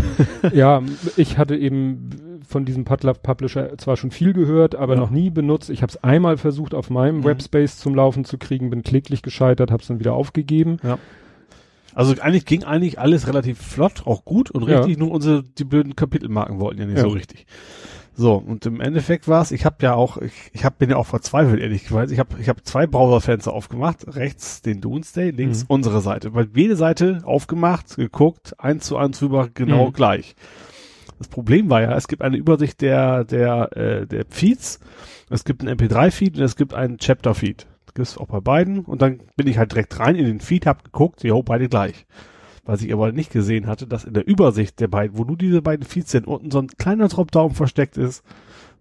[0.53, 0.81] ja,
[1.17, 2.09] ich hatte eben
[2.47, 4.99] von diesem Putlove Publisher zwar schon viel gehört, aber Ja.
[5.01, 5.69] noch nie benutzt.
[5.69, 7.23] Ich habe es einmal versucht, auf meinem Mhm.
[7.25, 10.77] Webspace zum Laufen zu kriegen, bin kläglich gescheitert, habe es dann wieder aufgegeben.
[11.99, 14.77] Also eigentlich ging eigentlich alles relativ flott, auch gut und Ja.
[14.79, 17.03] richtig, nur unsere, die blöden Kapitelmarken wollten ja nicht Ja.
[17.03, 17.45] so richtig.
[18.15, 20.95] So, und im Endeffekt war es, ich habe ja auch, ich, ich hab, bin ja
[20.95, 22.11] auch verzweifelt, ehrlich gesagt.
[22.11, 25.65] Ich habe ich hab zwei Browserfenster aufgemacht, rechts den Doomsday, links Mhm.
[25.67, 26.33] unsere Seite.
[26.33, 29.93] Weil jede Seite aufgemacht, geguckt, eins zu eins rüber, genau Mhm.
[29.93, 30.35] gleich.
[31.17, 34.79] Das Problem war ja, es gibt eine Übersicht der, der, äh, der Feeds,
[35.29, 37.67] es gibt einen MP3-Feed und es gibt einen Chapter-Feed.
[37.99, 40.83] Gibt's auch bei beiden und dann bin ich halt direkt rein in den Feed, hab
[40.83, 42.05] geguckt, jo, beide gleich.
[42.65, 45.61] Was ich aber nicht gesehen hatte, dass in der Übersicht der beiden, wo nur diese
[45.61, 48.23] beiden Feeds sind, unten so ein kleiner Dropdown versteckt ist,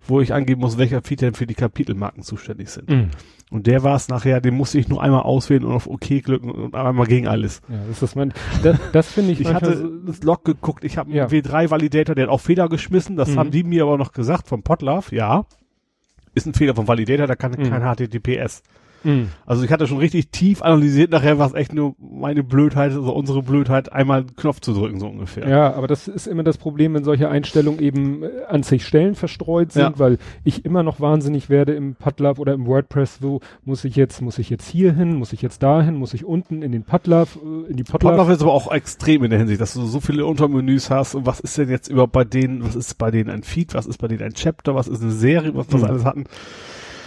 [0.06, 2.88] wo ich angeben muss, welcher Feed denn für die Kapitelmarken zuständig sind.
[2.88, 3.10] Mhm.
[3.50, 6.50] Und der war es nachher, den musste ich nur einmal auswählen und auf OK klicken
[6.50, 7.62] und einmal gegen alles.
[7.68, 10.98] Ja, das ist mein, das, das finde ich, Ich hatte so- das Log geguckt, ich
[10.98, 11.26] habe einen Ja.
[11.26, 13.38] W3-Validator, der hat auch Fehler geschmissen, das Mhm.
[13.38, 15.46] haben die mir aber noch gesagt vom Potlove, ja.
[16.34, 17.70] Ist ein Fehler vom Validator, da kann Mhm.
[17.70, 18.62] kein HTTPS.
[19.04, 19.28] Mhm.
[19.46, 23.12] Also ich hatte schon richtig tief analysiert, nachher war es echt nur meine Blödheit, also
[23.12, 25.48] unsere Blödheit, einmal einen Knopf zu drücken, so ungefähr.
[25.48, 29.14] Ja, aber das ist immer das Problem, wenn solche Einstellungen eben äh, an zig Stellen
[29.14, 29.98] verstreut sind, Ja.
[29.98, 34.20] weil ich immer noch wahnsinnig werde im Putlove oder im WordPress, wo muss ich jetzt,
[34.20, 37.28] muss ich jetzt hier hin, muss ich jetzt dahin, muss ich unten in den Putlove,
[37.66, 38.16] äh, in die Putlove.
[38.16, 41.24] Potlove ist aber auch extrem in der Hinsicht, dass du so viele Untermenüs hast und
[41.24, 43.98] was ist denn jetzt überhaupt bei denen, was ist bei denen ein Feed, was ist
[43.98, 45.84] bei denen ein Chapter, was ist eine Serie, was wir Mhm.
[45.84, 46.24] alles hatten.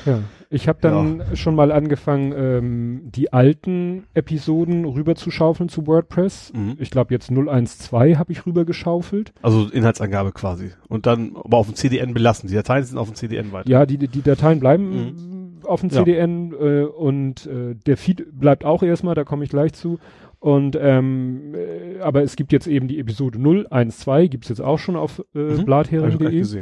[0.05, 6.51] Ja, ich habe dann schon mal angefangen, ähm, die alten Episoden rüber zu WordPress.
[6.53, 6.75] Mhm.
[6.79, 9.33] Ich glaube jetzt 012 habe ich rüber geschaufelt.
[9.41, 10.71] Also Inhaltsangabe quasi.
[10.89, 12.49] Und dann aber auf dem CDN belassen.
[12.49, 13.69] Die Dateien sind auf dem CDN weiter.
[13.69, 15.95] Ja, die, die Dateien bleiben äh, auf dem Mhm.
[15.95, 15.99] Ja.
[16.03, 19.99] CDN äh, und äh, der Feed bleibt auch erstmal, da komme ich gleich zu.
[20.39, 24.95] Und ähm, äh, aber es gibt jetzt eben die Episode 012, gibt's jetzt auch schon
[24.95, 25.65] auf äh, Mhm.
[25.65, 26.41] Blathering.de.
[26.41, 26.61] Ja.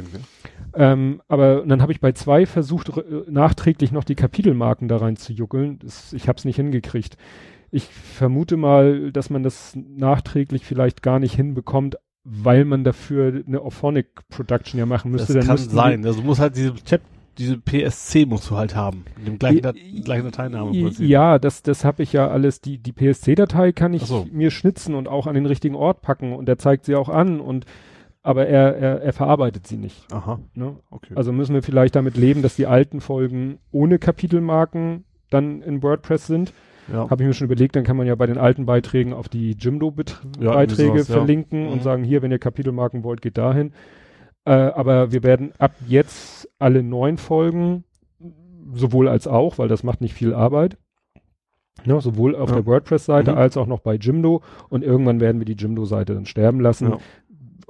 [0.74, 5.16] Ähm, aber dann habe ich bei zwei versucht, äh, nachträglich noch die Kapitelmarken da rein
[5.16, 5.78] zu juckeln.
[5.82, 7.16] Das, ich habe es nicht hingekriegt.
[7.70, 13.60] Ich vermute mal, dass man das nachträglich vielleicht gar nicht hinbekommt, weil man dafür eine
[13.60, 15.34] Auphonic Production ja machen müsste.
[15.34, 16.04] Das Dann kann sein.
[16.04, 17.00] Also du musst halt diese Chap
[17.38, 19.04] diese PSC musst du halt haben.
[19.16, 21.08] Mit dem gleichen, Dat gleichen Prinzip.
[21.08, 22.60] Ja, das, das habe ich ja alles.
[22.60, 24.26] Die, die PSC-Datei kann ich so.
[24.30, 27.40] mir schnitzen und auch an den richtigen Ort packen und er zeigt sie auch an
[27.40, 27.64] und
[28.22, 30.12] aber er, er, er verarbeitet sie nicht.
[30.12, 30.76] Aha, Ne?
[30.90, 31.14] okay.
[31.14, 36.26] Also müssen wir vielleicht damit leben, dass die alten Folgen ohne Kapitelmarken dann in WordPress
[36.26, 36.52] sind.
[36.92, 37.08] ja.
[37.08, 39.52] Habe ich mir schon überlegt, dann kann man ja bei den alten Beiträgen auf die
[39.52, 41.04] Ja, Jimdo-Beiträge ja.
[41.04, 41.72] verlinken Mhm.
[41.72, 43.72] und sagen, hier, wenn ihr Kapitelmarken wollt, geht dahin.
[44.44, 47.84] Äh, aber wir werden ab jetzt alle neun Folgen,
[48.74, 50.76] sowohl als auch, weil das macht nicht viel Arbeit,
[51.84, 52.56] ne, sowohl auf Ja.
[52.56, 53.38] der WordPress-Seite Mhm.
[53.38, 56.98] als auch noch bei Jimdo und irgendwann werden wir die Jimdo-Seite dann sterben lassen Ja.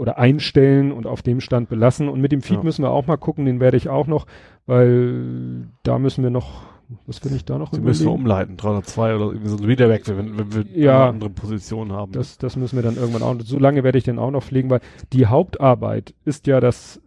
[0.00, 2.08] Oder einstellen und auf dem Stand belassen.
[2.08, 2.62] Und mit dem Feed Ja.
[2.62, 4.26] müssen wir auch mal gucken, den werde ich auch noch,
[4.66, 6.62] weil da müssen wir noch,
[7.06, 10.16] was will ich da noch Die müssen wir umleiten, 302 oder irgendwie so ein Wiederwechsel,
[10.16, 11.02] wenn, wenn wir Ja.
[11.02, 12.12] eine andere Position haben.
[12.12, 13.36] Das, das müssen wir dann irgendwann auch.
[13.44, 14.80] So lange werde ich den auch noch pflegen, weil
[15.12, 17.00] die Hauptarbeit ist ja das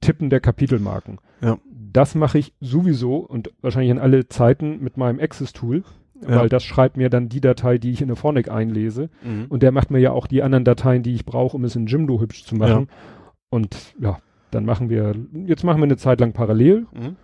[0.00, 1.18] Tippen der Kapitelmarken.
[1.42, 1.58] Ja.
[1.92, 5.84] Das mache ich sowieso und wahrscheinlich in alle Zeiten mit meinem Access-Tool,
[6.28, 6.36] Ja.
[6.36, 9.10] weil das schreibt mir dann die Datei, die ich in der Phonic einlese.
[9.24, 9.46] Mhm.
[9.48, 11.86] Und der macht mir ja auch die anderen Dateien, die ich brauche, um es in
[11.86, 12.88] Jimdo hübsch zu machen.
[13.50, 14.18] Und ja,
[14.50, 15.14] dann machen wir,
[15.46, 17.16] jetzt machen wir eine Zeit lang parallel Mhm.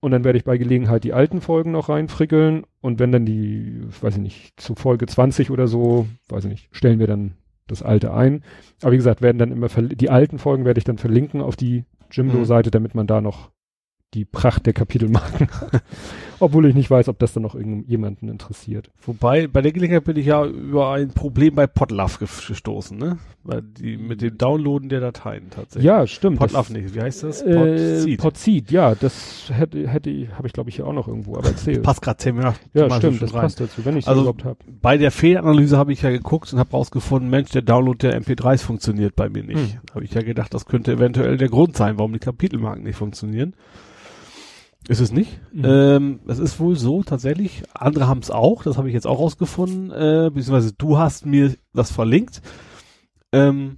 [0.00, 3.80] und dann werde ich bei Gelegenheit die alten Folgen noch reinfrickeln und wenn dann die,
[4.00, 7.32] weiß ich nicht, zu Folge 20 oder so, weiß ich nicht, stellen wir dann
[7.66, 8.42] das alte ein.
[8.82, 11.84] Aber wie gesagt, werden dann immer, die alten Folgen werde ich dann verlinken auf die
[12.10, 13.50] Jimdo-Seite, damit man da noch
[14.14, 15.48] die Pracht der Kapitelmarken.
[16.40, 18.90] Obwohl ich nicht weiß, ob das dann noch irgendjemanden interessiert.
[19.02, 23.18] Wobei, bei der Gelegenheit bin ich ja über ein Problem bei Podlove gestoßen, ne?
[23.42, 25.84] Weil die, mit dem Downloaden der Dateien tatsächlich.
[25.84, 26.38] Ja, stimmt.
[26.38, 26.94] Podlove nicht.
[26.94, 27.42] Wie heißt das?
[27.42, 31.36] Äh, Podseed, ja, das hätte, hätte ich, habe ich glaube ich hier auch noch irgendwo,
[31.36, 31.82] aber erzählt.
[31.82, 33.40] passt gerade ziemlich Ja, stimmt, das rein.
[33.42, 34.58] passt dazu, wenn ich es also, überhaupt habe.
[34.80, 38.62] Bei der Fehlanalyse habe ich ja geguckt und habe rausgefunden, Mensch, der Download der MP3s
[38.62, 39.72] funktioniert bei mir nicht.
[39.72, 39.80] Hm.
[39.92, 43.54] Habe ich ja gedacht, das könnte eventuell der Grund sein, warum die Kapitelmarken nicht funktionieren.
[44.88, 45.38] Ist es nicht.
[45.52, 45.64] Mhm.
[45.64, 47.62] Ähm, es ist wohl so, tatsächlich.
[47.74, 51.54] Andere haben es auch, das habe ich jetzt auch rausgefunden, äh, beziehungsweise du hast mir
[51.74, 52.40] das verlinkt.
[53.30, 53.76] Ähm,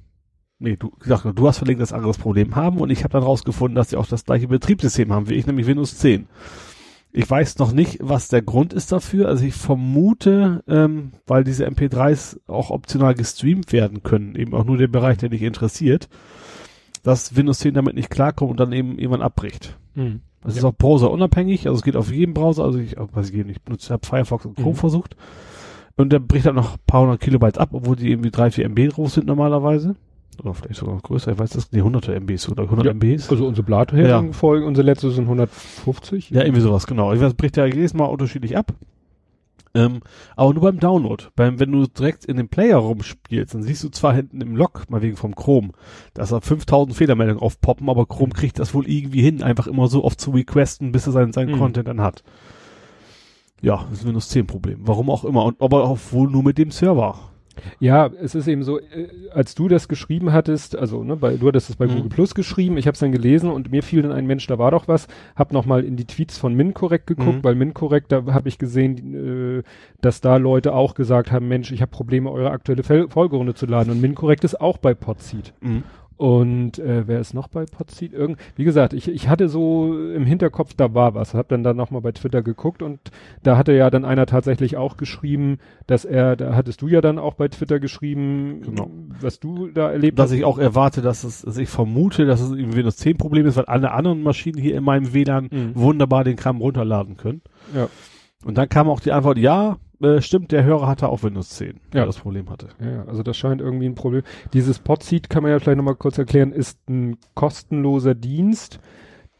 [0.60, 3.24] nee, du gesagt, du hast verlinkt, dass andere das Problem haben und ich habe dann
[3.24, 6.28] rausgefunden, dass sie auch das gleiche Betriebssystem haben wie ich, nämlich Windows 10.
[7.12, 9.26] Ich weiß noch nicht, was der Grund ist dafür.
[9.26, 14.78] Also ich vermute, ähm, weil diese MP3s auch optional gestreamt werden können, eben auch nur
[14.78, 16.08] der Bereich, der dich interessiert,
[17.02, 19.76] dass Windows 10 damit nicht klarkommt und dann eben irgendwann abbricht.
[19.96, 20.20] Mhm.
[20.42, 20.60] Das ja.
[20.60, 23.92] ist auch browserunabhängig, also es geht auf jedem Browser, also ich, weiß ich nicht, benutze,
[23.92, 24.76] habe Firefox und Chrome mhm.
[24.76, 25.16] versucht.
[25.96, 28.64] Und der bricht dann noch ein paar hundert Kilobytes ab, obwohl die irgendwie drei, vier
[28.64, 29.96] MB drauf sind normalerweise.
[30.42, 33.30] Oder vielleicht sogar noch größer, ich weiß das, nee, 100 MBs oder 100 ja, MBs.
[33.30, 34.68] Also unsere Blatt-Folgen, ja.
[34.68, 36.30] unsere letzte sind 150.
[36.30, 37.12] Ja, irgendwie sowas, genau.
[37.12, 38.72] Ich weiß, bricht ja jedes Mal unterschiedlich ab.
[39.72, 40.00] Ähm,
[40.34, 41.24] aber nur beim Download.
[41.36, 44.90] Beim, wenn du direkt in dem Player rumspielst, dann siehst du zwar hinten im Log,
[44.90, 45.70] mal wegen vom Chrome,
[46.12, 50.04] dass da 5000 Fehlermeldungen aufpoppen, aber Chrome kriegt das wohl irgendwie hin, einfach immer so
[50.04, 51.58] oft zu requesten, bis er seinen, seinen mhm.
[51.58, 52.24] Content dann hat.
[53.62, 54.80] Ja, das ist Windows 10 Problem.
[54.82, 55.44] Warum auch immer.
[55.44, 57.29] Und aber auch wohl nur mit dem Server.
[57.78, 61.48] Ja, es ist eben so, äh, als du das geschrieben hattest, also ne, bei, du
[61.48, 61.96] hattest es bei mhm.
[61.96, 64.58] Google Plus geschrieben, ich habe es dann gelesen und mir fiel dann ein Mensch, da
[64.58, 67.44] war doch was, hab nochmal in die Tweets von MinCorrect geguckt, mhm.
[67.44, 69.62] weil MinCorrect, da habe ich gesehen, äh,
[70.00, 73.90] dass da Leute auch gesagt haben, Mensch, ich habe Probleme, eure aktuelle Folgerunde zu laden
[73.90, 75.52] und MinCorrect ist auch bei Podseed.
[75.60, 75.84] Mhm.
[76.20, 78.12] Und äh, wer ist noch bei Podseed?
[78.12, 81.32] Irgend, wie gesagt, ich, ich hatte so im Hinterkopf, da war was.
[81.32, 83.00] Hab dann da nochmal bei Twitter geguckt und
[83.42, 85.56] da hatte ja dann einer tatsächlich auch geschrieben,
[85.86, 88.90] dass er, da hattest du ja dann auch bei Twitter geschrieben, genau.
[89.18, 90.32] was du da erlebt dass hast.
[90.32, 93.46] Dass ich auch erwarte, dass es, dass ich vermute, dass es ein Windows 10 Problem
[93.46, 95.70] ist, weil alle anderen Maschinen hier in meinem WLAN mhm.
[95.74, 97.40] wunderbar den Kram runterladen können.
[97.74, 97.88] Ja.
[98.44, 101.80] Und dann kam auch die Antwort, ja, äh, stimmt, der Hörer hatte auch Windows 10,
[101.94, 102.06] ja.
[102.06, 102.68] das Problem hatte.
[102.80, 104.22] Ja, also das scheint irgendwie ein Problem.
[104.52, 108.80] Dieses Podseed kann man ja vielleicht nochmal kurz erklären, ist ein kostenloser Dienst.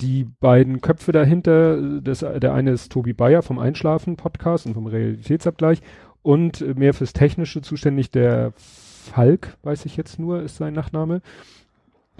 [0.00, 5.82] Die beiden Köpfe dahinter, das, der eine ist Tobi Bayer vom Einschlafen-Podcast und vom Realitätsabgleich
[6.22, 11.20] und mehr fürs Technische zuständig der Falk, weiß ich jetzt nur, ist sein Nachname.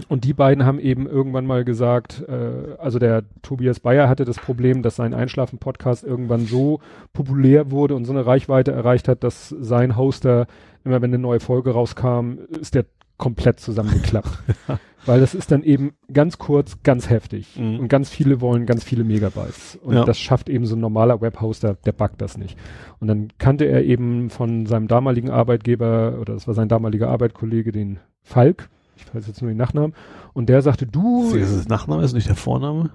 [0.09, 4.39] Und die beiden haben eben irgendwann mal gesagt, äh, also der Tobias Bayer hatte das
[4.39, 6.81] Problem, dass sein Einschlafen-Podcast irgendwann so
[7.13, 10.47] populär wurde und so eine Reichweite erreicht hat, dass sein Hoster,
[10.85, 12.87] immer wenn eine neue Folge rauskam, ist der
[13.17, 14.31] komplett zusammengeklappt.
[15.07, 17.59] Weil das ist dann eben ganz kurz, ganz heftig.
[17.59, 17.81] Mhm.
[17.81, 19.79] Und ganz viele wollen ganz viele Megabytes.
[19.83, 20.05] Und ja.
[20.05, 22.59] das schafft eben so ein normaler Webhoster, der buggt das nicht.
[22.99, 27.73] Und dann kannte er eben von seinem damaligen Arbeitgeber, oder das war sein damaliger Arbeitskollege,
[27.73, 28.69] den Falk,
[29.01, 29.95] ich weiß jetzt nur den Nachnamen,
[30.33, 31.35] und der sagte, du.
[31.35, 32.91] Ist das Nachname, ist nicht der Vorname?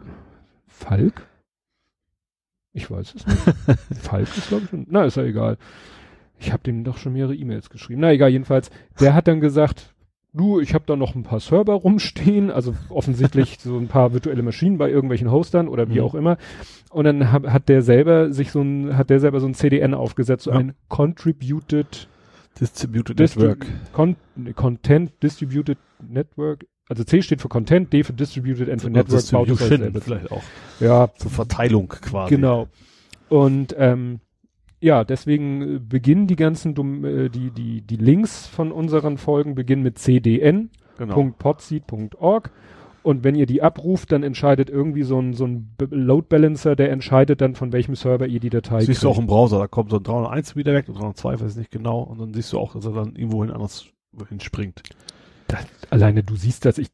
[0.68, 1.28] Falk?
[2.74, 3.80] Ich weiß es nicht.
[4.02, 5.58] Falk ist, glaube ich, na, ist ja egal.
[6.38, 8.02] Ich habe dem doch schon mehrere E-Mails geschrieben.
[8.02, 9.94] Na egal, jedenfalls, der hat dann gesagt,
[10.34, 14.44] du, ich habe da noch ein paar Server rumstehen, also offensichtlich so ein paar virtuelle
[14.44, 16.06] Maschinen bei irgendwelchen Hostern oder wie mhm.
[16.06, 16.38] auch immer.
[16.90, 19.94] Und dann hab, hat der selber sich so ein, hat der selber so ein CDN
[19.94, 20.58] aufgesetzt, so ja.
[20.58, 22.10] ein Contributed
[22.60, 23.68] Distributed Distri Network.
[23.92, 24.16] Con
[24.56, 25.78] Content Distributed
[26.08, 26.66] Network.
[26.88, 29.20] Also C steht für Content, D für Distributed and für Network.
[29.20, 30.44] Distribution vielleicht auch.
[30.80, 31.10] Ja.
[31.18, 32.36] Zur Verteilung quasi.
[32.36, 32.68] Genau.
[33.28, 34.20] Und ähm,
[34.80, 39.98] ja, deswegen beginnen die ganzen äh, die die die Links von unseren Folgen beginnen mit
[39.98, 40.70] cdn.podseed.org.
[40.98, 41.14] Genau.
[43.06, 46.90] Und wenn ihr die abruft, dann entscheidet irgendwie so ein, so ein Load Balancer, der
[46.92, 49.04] entscheidet dann, von welchem Server ihr die Datei Siehst kriegt.
[49.04, 51.58] du auch im Browser, da kommt so ein 301 wieder weg und 302, weiß ich
[51.58, 52.00] nicht genau.
[52.02, 53.86] Und dann siehst du auch, dass er dann irgendwo hin anders
[54.28, 54.82] hinspringt.
[55.48, 56.88] Das, alleine du siehst, dass ich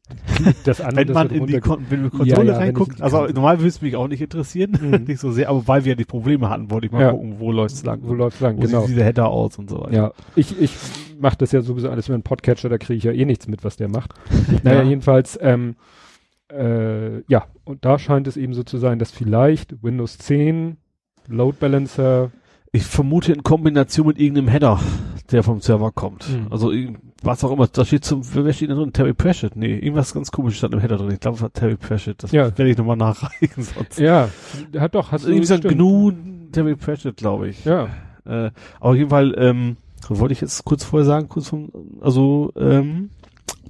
[0.64, 1.08] das andere.
[1.08, 3.96] wenn man in die Kon wenn Konsole ja, ja, reinguckt, also normal würde es mich
[3.96, 5.04] auch nicht interessieren, mhm.
[5.06, 7.10] nicht so sehr, aber weil wir die Probleme hatten, wollte ich mal ja.
[7.12, 8.00] gucken, wo läuft's lang.
[8.02, 8.80] Wo läuft's lang, wo genau.
[8.80, 9.92] sieht dieser Header aus und so weiter.
[9.92, 10.72] Ja, ich, ich
[11.18, 13.64] mache das ja sowieso alles über einen Podcatcher, da kriege ich ja eh nichts mit,
[13.64, 14.12] was der macht.
[14.62, 15.76] naja, jedenfalls, ähm,
[16.52, 20.76] äh, ja, und da scheint es eben so zu sein, dass vielleicht Windows 10,
[21.28, 22.30] Load Balancer.
[22.72, 24.80] Ich vermute in Kombination mit irgendeinem Header,
[25.30, 26.28] der vom Server kommt.
[26.28, 26.48] Mhm.
[26.50, 26.72] Also
[27.24, 28.92] was auch immer, da steht zum, wer steht da drin?
[28.92, 29.56] Terry Pratchett?
[29.56, 31.10] Nee, irgendwas ganz komisches stand im Header drin.
[31.10, 32.22] Ich glaube, es war Terry Pratchett.
[32.22, 32.44] Das ja.
[32.44, 33.98] werde ich nochmal nachreichen sonst.
[33.98, 34.28] Ja,
[34.78, 36.12] hat doch, hat irgendwie gesagt, GNU
[36.52, 37.64] Terry Pratchett, glaube ich.
[37.64, 37.88] Ja.
[38.24, 38.50] Äh,
[38.80, 39.76] aber auf jeden Fall, ähm,
[40.08, 41.70] wollte ich jetzt kurz vorher sagen, kurz vom,
[42.00, 43.10] also, ähm,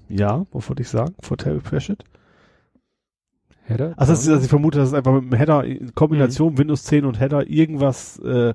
[0.09, 2.05] ja, was wollte ich sagen, vor Terry Pratchett?
[3.65, 3.95] Header?
[3.97, 6.85] Also, das ist, also ich vermute, das ist einfach mit dem Header in Kombination Windows
[6.85, 8.55] 10 und Header irgendwas, äh,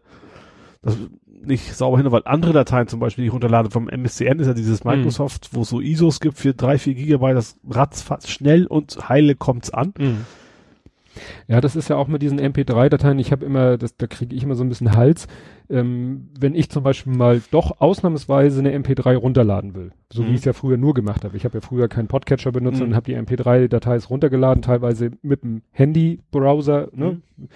[0.81, 0.97] das
[1.43, 4.53] nicht sauber hin, weil andere Dateien zum Beispiel, die ich runterlade vom MSCN, ist ja
[4.53, 4.91] dieses Mhm.
[4.91, 9.35] Microsoft, wo es so ISOs gibt für drei, vier Gigabyte, das ratzfatz schnell und heile
[9.35, 9.93] kommt's an.
[9.97, 10.25] Mhm.
[11.47, 13.17] Ja, das ist ja auch mit diesen MP3-Dateien.
[13.17, 15.27] Ich habe immer, das, da kriege ich immer so ein bisschen Hals,
[15.67, 20.27] ähm, wenn ich zum Beispiel mal doch ausnahmsweise eine MP3 runterladen will, so Mhm.
[20.27, 21.35] wie ich es ja früher nur gemacht habe.
[21.35, 22.87] Ich habe ja früher keinen Podcatcher benutzt Mhm.
[22.89, 26.89] und habe die MP3-Dateis runtergeladen, teilweise mit dem Handy-Browser.
[26.93, 27.17] Ne?
[27.37, 27.49] Mhm.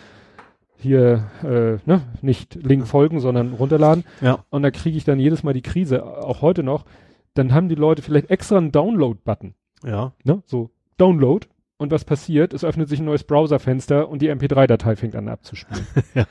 [0.81, 2.01] Hier äh, ne?
[2.21, 4.03] nicht Link folgen, sondern runterladen.
[4.19, 4.43] Ja.
[4.49, 6.85] Und da kriege ich dann jedes Mal die Krise, auch heute noch.
[7.35, 9.53] Dann haben die Leute vielleicht extra einen Download-Button.
[9.85, 10.13] Ja.
[10.23, 10.41] Ne?
[10.45, 11.47] So, Download.
[11.77, 12.53] Und was passiert?
[12.53, 15.85] Es öffnet sich ein neues Browserfenster und die MP3-Datei fängt an abzuspielen.
[16.13, 16.25] ja.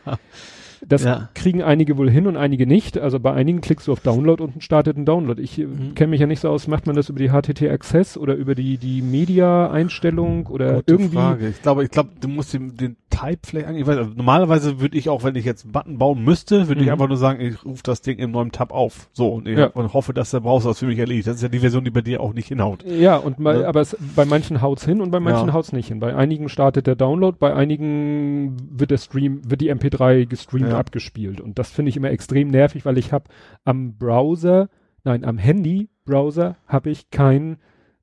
[0.88, 1.28] Das Ja.
[1.34, 2.98] kriegen einige wohl hin und einige nicht.
[2.98, 5.40] Also bei einigen klickst du auf Download und startet ein Download.
[5.40, 5.94] Ich äh, Mhm.
[5.94, 8.54] kenne mich ja nicht so aus, macht man das über die HTT Access oder über
[8.54, 11.16] die, die Media-Einstellung oder Gute irgendwie?
[11.16, 11.48] Frage.
[11.48, 13.82] Ich glaube, ich glaube, du musst den, den Type vielleicht angeben.
[13.82, 16.80] Ich weiß, also normalerweise würde ich auch, wenn ich jetzt einen Button bauen müsste, würde
[16.80, 16.92] ich Mhm.
[16.92, 19.08] einfach nur sagen, ich rufe das Ding im neuen Tab auf.
[19.12, 19.66] So, und ich Ja.
[19.66, 21.26] und hoffe, dass der Browser das für mich erledigt.
[21.26, 22.84] Das ist ja die Version, die bei dir auch nicht hinhaut.
[22.84, 23.68] Ja, und mal, Ja.
[23.68, 25.52] aber es, bei manchen haut's hin und bei manchen Ja.
[25.52, 26.00] haut's nicht hin.
[26.00, 30.78] Bei einigen startet der Download, bei einigen wird der Stream, wird die MP3 gestreamt Ja.
[30.78, 31.40] abgespielt.
[31.40, 33.24] Und das finde ich immer extrem nervig, weil ich habe
[33.64, 34.68] am Browser,
[35.04, 37.58] nein, am Handy-Browser habe ich kein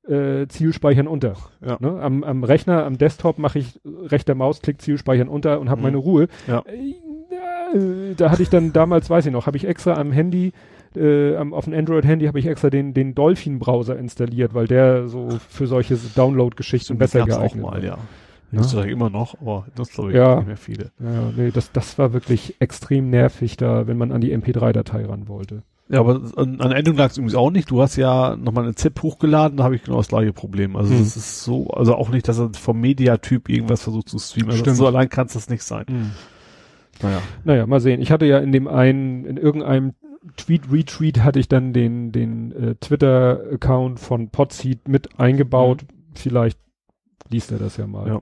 [0.08, 1.34] äh, Zielspeichern unter.
[1.64, 1.76] Ja.
[1.80, 2.00] Ne?
[2.00, 5.84] Am, am Rechner, am Desktop mache ich rechter Mausklick Zielspeichern unter und habe Mhm.
[5.84, 6.28] meine Ruhe.
[6.46, 6.62] Ja.
[7.74, 10.52] Äh, da hatte ich dann damals, weiß ich noch, habe ich extra am Handy,
[10.96, 15.28] äh, am, auf dem Android-Handy habe ich extra den, den Dolphin-Browser installiert, weil der so
[15.50, 17.84] für solche Download-Geschichten besser geeignet auch mal, war.
[17.84, 17.98] ja.
[18.50, 18.58] Ja.
[18.60, 20.36] Nutzt du immer noch, aber nutzt glaube ich Ja.
[20.36, 20.90] nicht mehr viele.
[21.00, 25.28] Ja, nee, das, das war wirklich extrem nervig da, wenn man an die MP3-Datei ran
[25.28, 25.62] wollte.
[25.90, 27.70] Ja, aber an, an Endung lag es übrigens auch nicht.
[27.70, 30.76] Du hast ja nochmal eine ZIP hochgeladen, da habe ich genau das gleiche Problem.
[30.76, 31.00] Also Hm.
[31.00, 34.50] es ist so, also auch nicht, dass er vom Mediatyp irgendwas versucht zu streamen.
[34.50, 34.76] Also Stimmt.
[34.76, 36.12] so allein kann es das nicht sein.
[37.02, 37.22] Naja.
[37.44, 38.00] Naja, mal sehen.
[38.02, 39.94] Ich hatte ja in dem einen, in irgendeinem
[40.36, 45.84] Tweet-Retweet hatte ich dann den, den äh, Twitter-Account von Podseed mit eingebaut.
[46.14, 46.58] Vielleicht
[47.30, 48.06] liest er das ja mal.
[48.08, 48.20] Ja.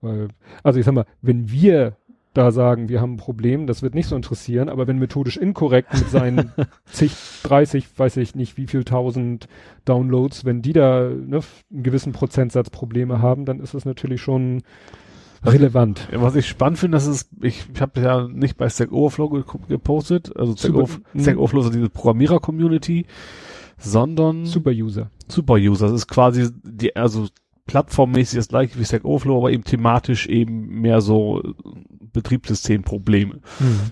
[0.00, 0.28] Weil,
[0.62, 1.96] also ich sag mal, wenn wir
[2.34, 5.94] da sagen, wir haben ein Problem, das wird nicht so interessieren, aber wenn methodisch inkorrekt
[5.94, 6.52] mit seinen
[6.84, 7.12] zig,
[7.44, 9.48] 30, weiß ich nicht wie viel tausend
[9.86, 11.40] Downloads, wenn die da ne,
[11.72, 14.62] einen gewissen Prozentsatz Probleme haben, dann ist das natürlich schon
[15.44, 16.08] relevant.
[16.12, 19.42] Was ich spannend finde, das ist, ich, ich habe ja nicht bei Stack Overflow ge
[19.68, 21.38] gepostet, also Stack, Super- Overf Stack.
[21.38, 23.06] Overflow ist diese Programmierer-Community,
[23.78, 25.10] sondern Super-User.
[25.28, 25.86] Super-User.
[25.86, 27.28] Das ist quasi die, also
[27.66, 31.52] plattformmäßig das gleiche wie Stack Overflow, aber eben thematisch eben mehr so äh,
[32.12, 33.40] Betriebssystemprobleme.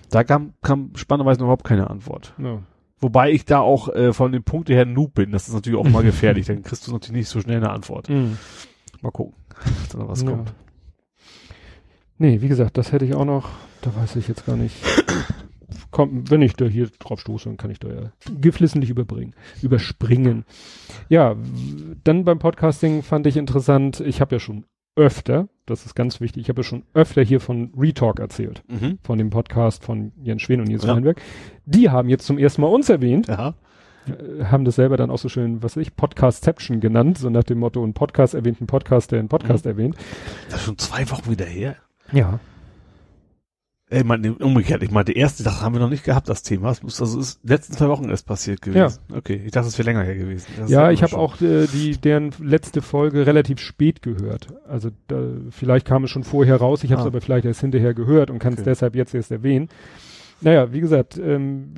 [0.09, 2.33] Da kam, kam spannenderweise noch überhaupt keine Antwort.
[2.37, 2.59] Ja.
[2.99, 5.31] Wobei ich da auch äh, von den Punkten her Noob bin.
[5.31, 6.45] Das ist natürlich auch mal gefährlich.
[6.47, 8.09] Dann kriegst du natürlich nicht so schnell eine Antwort.
[8.09, 8.37] Mhm.
[9.01, 9.33] Mal gucken,
[9.83, 10.31] ob da noch was Ja.
[10.31, 10.53] kommt.
[12.17, 13.49] Nee, wie gesagt, das hätte ich auch noch,
[13.81, 14.75] da weiß ich jetzt gar nicht.
[15.91, 18.11] Komm, wenn ich da hier drauf stoße, dann kann ich da ja
[18.41, 20.45] geflissentlich überbringen, überspringen.
[21.09, 21.35] Ja,
[22.03, 24.65] dann beim Podcasting fand ich interessant, ich habe ja schon
[24.97, 28.99] öfter, das ist ganz wichtig, ich habe ja schon öfter hier von Retalk erzählt, Mhm.
[29.03, 30.95] von dem Podcast von Jens Schwen und Nils Ja.
[30.95, 31.21] Weinberg.
[31.65, 33.55] Die haben jetzt zum ersten Mal uns erwähnt, Ja.
[34.07, 37.43] äh, haben das selber dann auch so schön, was weiß ich, Podcastception genannt, so nach
[37.43, 39.95] dem Motto, ein Podcast erwähnt, ein Podcast, der einen Podcast erwähnt.
[40.49, 41.75] Das ist schon zwei Wochen wieder her.
[42.13, 42.39] Ja.
[43.89, 46.41] Ey, ich meine, umgekehrt, ich meine, die erste, das haben wir noch nicht gehabt, das
[46.41, 46.69] Thema.
[46.69, 48.97] Das muss, also ist letzten zwei Wochen erst passiert gewesen.
[49.13, 50.47] Okay, ich dachte, es wäre länger her gewesen.
[50.57, 54.47] Das Ja, ich habe auch äh, die deren letzte Folge relativ spät gehört.
[54.67, 55.21] Also da,
[55.51, 57.09] vielleicht kam es schon vorher raus, ich habe es Ah.
[57.09, 58.69] aber vielleicht erst hinterher gehört und kann es Okay.
[58.71, 59.69] deshalb jetzt erst erwähnen.
[60.41, 61.73] Naja, wie gesagt, ähm,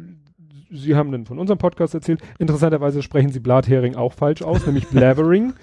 [0.69, 2.21] Sie haben dann von unserem Podcast erzählt.
[2.39, 5.53] Interessanterweise sprechen Sie Blathering auch falsch aus, nämlich Blavering.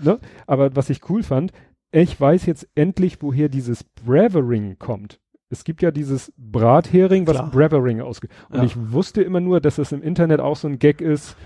[0.00, 0.18] ne?
[0.46, 1.52] Aber was ich cool fand,
[1.92, 5.20] ich weiß jetzt endlich, woher dieses Bravering kommt.
[5.54, 7.50] Es gibt ja dieses Brathering, was Klar.
[7.50, 8.30] Bravering ausgeht.
[8.50, 8.64] Und Ja.
[8.64, 11.36] ich wusste immer nur, dass es im Internet auch so ein Gag ist,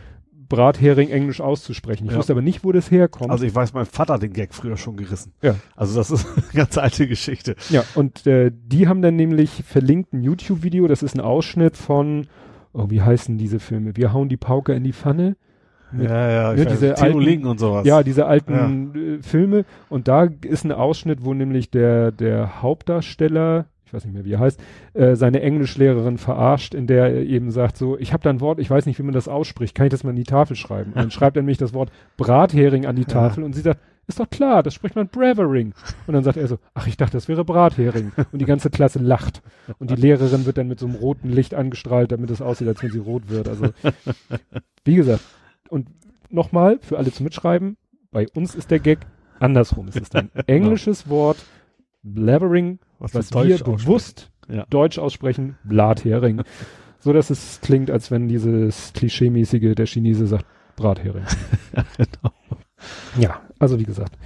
[0.48, 2.06] Brathering englisch auszusprechen.
[2.06, 2.16] Ich Ja.
[2.18, 3.30] wusste aber nicht, wo das herkommt.
[3.30, 5.32] Also ich weiß, mein Vater hat den Gag früher schon gerissen.
[5.42, 5.56] Ja.
[5.76, 7.54] Also das ist eine ganz alte Geschichte.
[7.68, 12.28] ja, und äh, die haben dann nämlich verlinkt ein YouTube-Video, das ist ein Ausschnitt von,
[12.72, 13.94] oh, wie heißen diese Filme?
[13.96, 15.36] Wir hauen die Pauke in die Pfanne.
[15.92, 17.86] Mit- ja, ja, ne, diese weiß, alten- Link und sowas.
[17.86, 19.64] Ja, diese alten äh, Filme.
[19.90, 24.34] Und da ist ein Ausschnitt, wo nämlich der, der Hauptdarsteller, ich weiß nicht mehr, wie
[24.34, 24.60] er heißt,
[24.92, 28.58] äh, seine Englischlehrerin verarscht, in der er eben sagt so, ich habe da ein Wort,
[28.58, 30.92] ich weiß nicht, wie man das ausspricht, kann ich das mal in die Tafel schreiben?
[30.92, 34.20] Und dann schreibt er nämlich das Wort Brathering an die Tafel und sie sagt, ist
[34.20, 35.74] doch klar, das spricht man Bravering.
[36.06, 38.12] Und dann sagt er so, ach, ich dachte, das wäre Brathering.
[38.32, 39.42] Und die ganze Klasse lacht.
[39.78, 42.82] Und die Lehrerin wird dann mit so einem roten Licht angestrahlt, damit es aussieht, als
[42.82, 43.48] wenn sie rot wird.
[43.48, 43.66] Also,
[44.84, 45.22] wie gesagt,
[45.68, 45.88] und
[46.30, 47.76] nochmal, für alle zum Mitschreiben,
[48.10, 49.00] bei uns ist der Gag
[49.40, 49.88] andersrum.
[49.88, 51.44] Es ist ein englisches Wort,
[52.02, 54.64] Blabbering, was, was wir bewusst Ja.
[54.70, 56.42] Deutsch aussprechen, Blathering.
[57.00, 60.46] so dass es klingt, als wenn dieses Klischeemäßige, der Chinese sagt
[60.76, 61.24] Brathering.
[61.96, 62.32] genau.
[63.18, 64.16] Ja, also wie gesagt,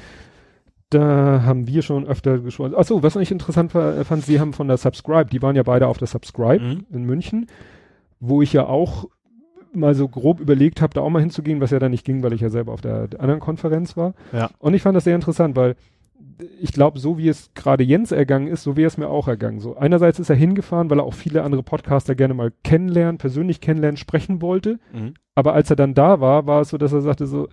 [0.90, 2.74] da haben wir schon öfter gesprochen.
[2.74, 5.96] Achso, was ich interessant fand, Sie haben von der Subscribe, die waren ja beide auf
[5.98, 6.86] der Subscribe Mhm.
[6.92, 7.46] in München,
[8.20, 9.06] wo ich ja auch
[9.72, 12.34] mal so grob überlegt habe, da auch mal hinzugehen, was ja dann nicht ging, weil
[12.34, 14.12] ich ja selber auf der, der anderen Konferenz war.
[14.32, 14.50] Ja.
[14.58, 15.76] Und ich fand das sehr interessant, weil
[16.60, 19.60] ich glaube, so wie es gerade Jens ergangen ist, so wäre es mir auch ergangen.
[19.60, 23.60] So einerseits ist er hingefahren, weil er auch viele andere Podcaster gerne mal kennenlernen, persönlich
[23.60, 24.78] kennenlernen, sprechen wollte.
[24.92, 25.14] Mhm.
[25.34, 27.48] Aber als er dann da war, war es so, dass er sagte so,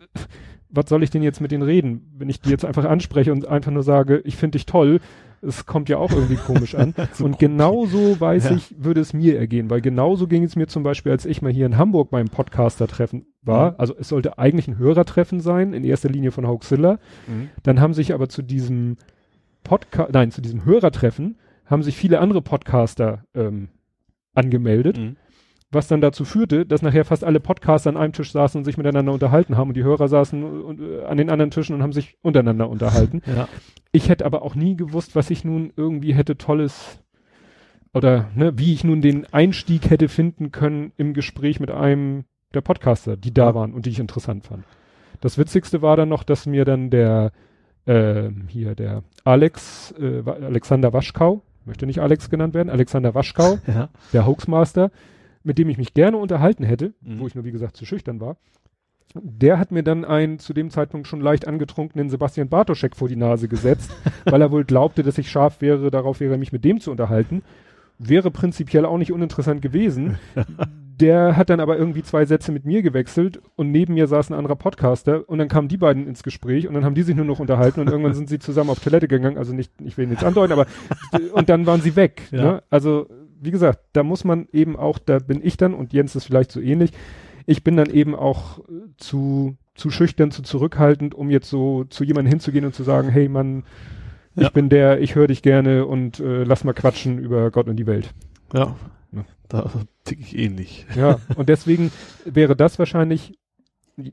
[0.70, 2.12] was soll ich denn jetzt mit denen reden?
[2.18, 5.00] Wenn ich die jetzt einfach anspreche und einfach nur sage, ich finde dich toll,
[5.42, 6.94] es kommt ja auch irgendwie komisch an.
[7.14, 8.56] So und genauso weiß Ja.
[8.56, 11.52] ich, würde es mir ergehen, weil genauso ging es mir zum Beispiel, als ich mal
[11.52, 13.72] hier in Hamburg beim Podcaster-Treffen war.
[13.72, 13.76] Mhm.
[13.80, 17.00] Also es sollte eigentlich ein Hörertreffen sein, in erster Linie von Hoaxilla.
[17.28, 17.50] Mhm.
[17.64, 18.98] Dann haben sich aber zu diesem
[19.64, 23.70] Podcast, nein, zu diesem Hörertreffen haben sich viele andere Podcaster ähm,
[24.34, 25.16] angemeldet Mhm.
[25.72, 28.78] Was dann dazu führte, dass nachher fast alle Podcaster an einem Tisch saßen und sich
[28.78, 31.94] miteinander unterhalten haben und die Hörer saßen und, äh, an den anderen Tischen und haben
[31.94, 33.22] sich untereinander unterhalten.
[33.28, 33.48] Ja.
[33.92, 37.00] Ich hätte aber auch nie gewusst, was ich nun irgendwie hätte tolles
[37.94, 42.62] oder ne, wie ich nun den Einstieg hätte finden können im Gespräch mit einem der
[42.62, 44.64] Podcaster, die da waren und die ich interessant fand.
[45.22, 47.32] Das Witzigste war dann noch, dass mir dann der
[47.88, 53.90] ähm, hier der Alex äh, Alexander Waschkau, möchte nicht Alex genannt werden, Alexander Waschkau, Ja.
[54.14, 54.92] der Hoaxmaster,
[55.44, 57.20] mit dem ich mich gerne unterhalten hätte, Mhm.
[57.20, 58.38] wo ich nur wie gesagt zu schüchtern war,
[59.16, 63.16] der hat mir dann einen zu dem Zeitpunkt schon leicht angetrunkenen Sebastian Bartoschek vor die
[63.16, 63.92] Nase gesetzt,
[64.26, 67.42] weil er wohl glaubte, dass ich scharf wäre, darauf wäre, mich mit dem zu unterhalten.
[67.98, 70.18] Wäre prinzipiell auch nicht uninteressant gewesen.
[71.00, 74.34] Der hat dann aber irgendwie zwei Sätze mit mir gewechselt und neben mir saß ein
[74.34, 77.24] anderer Podcaster und dann kamen die beiden ins Gespräch und dann haben die sich nur
[77.24, 80.26] noch unterhalten und irgendwann sind sie zusammen auf Toilette gegangen, also nicht, ich will nichts
[80.26, 80.66] andeuten, aber
[81.34, 82.24] und dann waren sie weg.
[82.32, 82.44] Ja.
[82.44, 82.64] Ne?
[82.70, 83.08] Also
[83.42, 86.52] wie gesagt, da muss man eben auch, da bin ich dann und Jens ist vielleicht
[86.52, 86.92] so ähnlich,
[87.46, 88.64] ich bin dann eben auch äh,
[88.98, 93.28] zu, zu schüchtern, zu zurückhaltend, um jetzt so zu jemandem hinzugehen und zu sagen, hey
[93.30, 93.64] Mann,
[94.36, 94.50] ich Ja.
[94.50, 97.88] bin der, ich höre dich gerne und äh, lass mal quatschen über Gott und die
[97.88, 98.14] Welt.
[98.54, 98.76] Ja.
[99.12, 99.26] Ja.
[99.48, 99.72] Da
[100.04, 100.86] tick ich ähnlich.
[100.96, 101.92] Ja, und deswegen
[102.26, 103.40] wäre das wahrscheinlich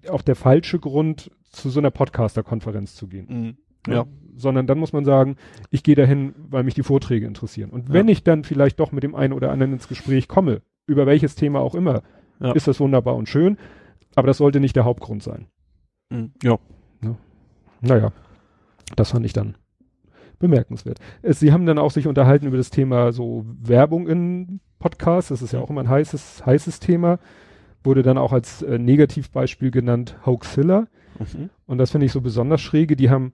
[0.08, 3.26] auch der falsche Grund, zu so einer Podcaster-Konferenz zu gehen.
[3.28, 3.56] Mhm.
[3.86, 4.06] Ja.
[4.38, 5.36] Sondern dann muss man sagen,
[5.70, 7.70] ich gehe dahin, weil mich die Vorträge interessieren.
[7.70, 8.12] Und wenn Ja.
[8.12, 11.60] ich dann vielleicht doch mit dem einen oder anderen ins Gespräch komme, über welches Thema
[11.60, 12.02] auch immer,
[12.40, 12.52] Ja.
[12.52, 13.56] ist das wunderbar und schön.
[14.14, 15.46] Aber das sollte nicht der Hauptgrund sein.
[16.10, 16.32] Mhm.
[16.42, 16.58] Ja.
[17.82, 18.12] Naja,
[18.96, 19.56] das fand ich dann
[20.38, 20.98] bemerkenswert.
[21.22, 25.28] Es, Sie haben dann auch sich unterhalten über das Thema so Werbung in Podcasts.
[25.28, 27.18] Das ist ja auch immer ein heißes, heißes Thema.
[27.84, 30.86] Wurde dann auch als äh, Negativbeispiel genannt Hoaxilla.
[31.18, 31.50] Mhm.
[31.66, 32.96] Und das finde ich so besonders schräge.
[32.96, 33.32] Die haben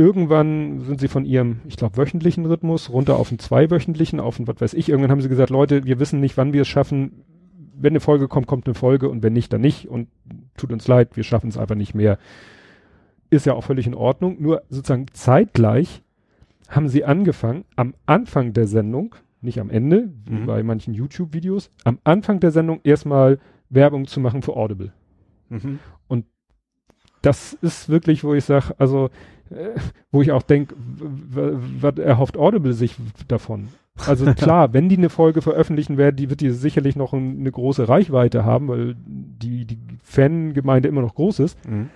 [0.00, 4.48] irgendwann sind sie von ihrem, ich glaube, wöchentlichen Rhythmus runter auf einen zweiwöchentlichen, auf einen,
[4.48, 4.88] was weiß ich.
[4.88, 7.22] Irgendwann haben sie gesagt, Leute, wir wissen nicht, wann wir es schaffen.
[7.76, 9.88] Wenn eine Folge kommt, kommt eine Folge und wenn nicht, dann nicht.
[9.88, 10.08] Und
[10.56, 12.18] tut uns leid, wir schaffen es einfach nicht mehr.
[13.28, 14.36] Ist ja auch völlig in Ordnung.
[14.40, 16.02] Nur sozusagen zeitgleich
[16.68, 20.46] haben sie angefangen, am Anfang der Sendung, nicht am Ende, wie Mhm.
[20.46, 23.38] bei manchen YouTube-Videos, am Anfang der Sendung erstmal
[23.68, 24.92] Werbung zu machen für Audible
[25.50, 25.78] Mhm.
[27.22, 29.10] das ist wirklich, wo ich sage, also
[30.10, 32.96] wo ich auch denke, was erhofft Audible sich
[33.28, 33.68] davon?
[34.06, 37.50] Also klar, wenn die eine Folge veröffentlichen werden, die wird die sicherlich noch ein, eine
[37.50, 41.58] große Reichweite haben, weil die, die Fangemeinde immer noch groß ist.
[41.68, 41.90] Mhm.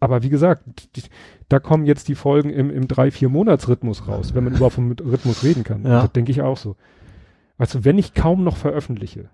[0.00, 0.62] Aber wie gesagt,
[0.96, 1.02] die,
[1.48, 4.92] da kommen jetzt die Folgen im, im drei, vier Monats-Rhythmus raus, wenn man überhaupt vom
[4.92, 5.82] Rhythmus reden kann.
[5.82, 6.02] Ja.
[6.02, 6.76] Das denke ich auch so.
[7.58, 9.28] Also wenn ich kaum noch veröffentliche,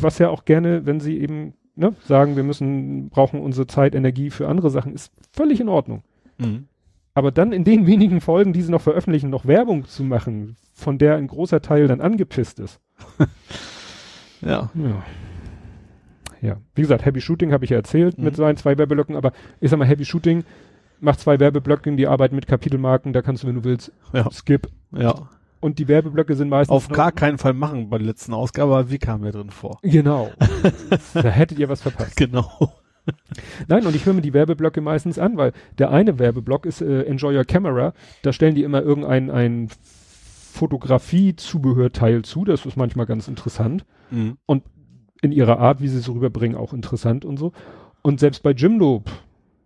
[0.00, 4.30] was ja auch gerne, wenn sie eben ne, sagen, wir müssen, brauchen unsere Zeit, Energie
[4.30, 6.02] für andere Sachen, ist völlig in Ordnung.
[6.38, 6.66] Mhm.
[7.14, 10.98] Aber dann in den wenigen Folgen, die sie noch veröffentlichen, noch Werbung zu machen, von
[10.98, 12.80] der ein großer Teil dann angepisst ist.
[14.40, 14.70] Ja.
[14.74, 15.02] Ja.
[16.42, 16.56] Ja.
[16.74, 18.24] Wie gesagt, Happy Shooting habe ich ja erzählt Mhm.
[18.24, 20.44] mit seinen zwei Werbeblöcken, aber ich sag mal, Happy Shooting
[21.00, 24.30] macht zwei Werbeblöcke, die arbeiten mit Kapitelmarken, da kannst du, wenn du willst, Ja.
[24.30, 24.68] skip.
[24.92, 25.14] Ja.
[25.60, 28.90] Und die Werbeblöcke sind meistens Auf gar keinen Fall machen bei der letzten Ausgabe, aber
[28.90, 29.78] wie kam wir drin vor?
[29.82, 30.30] Genau.
[31.14, 32.16] da hättet ihr was verpasst.
[32.16, 32.50] Genau.
[33.68, 37.02] Nein, und ich höre mir die Werbeblöcke meistens an, weil der eine Werbeblock ist äh,
[37.02, 37.92] Enjoy Your Camera.
[38.22, 39.68] Da stellen die immer irgendein ein
[40.52, 42.44] Fotografie-Zubehörteil zu.
[42.44, 43.84] Das ist manchmal ganz interessant.
[44.10, 44.36] Mhm.
[45.22, 47.52] In ihrer Art, wie sie es rüberbringen, auch interessant und so.
[48.02, 49.22] Und selbst bei Jimdo, pff,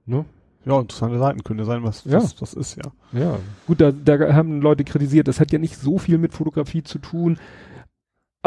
[0.07, 0.24] ne?
[0.64, 2.18] Ja, interessante Seiten könnte sein, was, Ja.
[2.18, 3.18] was das ist, ja.
[3.18, 6.82] Ja, gut, da, da haben Leute kritisiert, das hat ja nicht so viel mit Fotografie
[6.82, 7.39] zu tun,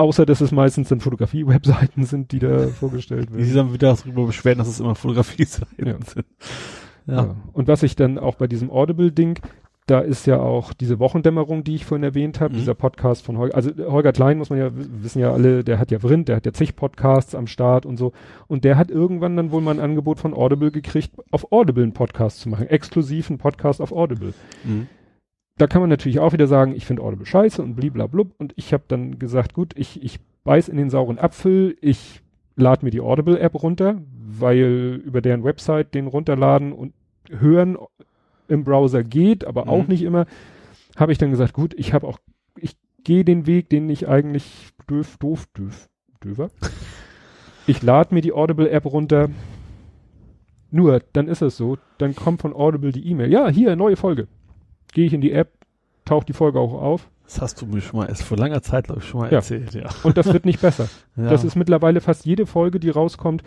[0.02, 3.68] außer dass es meistens dann Fotografie-Webseiten sind, die da vorgestellt Wie sie werden.
[3.68, 5.95] dann wieder darüber beschweren, dass es immer Fotografie-Seiten Ja.
[6.06, 6.26] sind.
[7.08, 7.36] Ja.
[7.54, 9.39] Und was ich dann auch bei diesem Audible-Ding,
[9.88, 12.60] da ist ja auch diese Wochendämmerung, die ich vorhin erwähnt habe, Mhm.
[12.60, 15.89] dieser Podcast von Holger, also Holger Klein muss man ja, wissen ja alle, der hat
[15.91, 18.14] ja Vrind, der hat ja zig Podcasts am Start und so.
[18.47, 21.93] Und der hat irgendwann dann wohl mal ein Angebot von Audible gekriegt, auf Audible einen
[21.93, 24.34] Podcast zu machen, exklusiv einen Podcast auf Audible.
[24.64, 24.88] Mhm.
[25.62, 28.34] Da kann man natürlich auch wieder sagen, ich finde Audible scheiße und bliblablub.
[28.39, 32.24] Und ich habe dann gesagt, gut, ich, ich beiß in den sauren Apfel, ich
[32.55, 36.93] lade mir die Audible-App runter, weil über deren Website den runterladen und
[37.30, 37.78] hören
[38.47, 39.89] im Browser geht, aber auch Mhm.
[39.89, 40.26] nicht immer.
[40.97, 42.18] Habe ich dann gesagt, gut, ich habe auch,
[42.57, 45.89] ich gehe den Weg, den ich eigentlich doof, doof, doof,
[46.24, 46.49] döver.
[47.68, 49.30] Ich lade mir die Audible-App runter.
[50.72, 53.32] Nur, dann ist es so, dann kommt von Audible die E-Mail.
[53.32, 54.28] Ja, hier, neue Folge.
[54.92, 55.52] Gehe ich in die App,
[56.06, 58.86] taucht die Folge auch auf Das hast du mir schon mal erst vor langer Zeit,
[58.86, 59.38] glaube ich, schon mal Ja.
[59.38, 59.89] erzählt, ja.
[60.04, 60.89] und das wird nicht besser.
[61.16, 61.30] ja.
[61.30, 63.44] Das ist mittlerweile fast jede Folge, die rauskommt.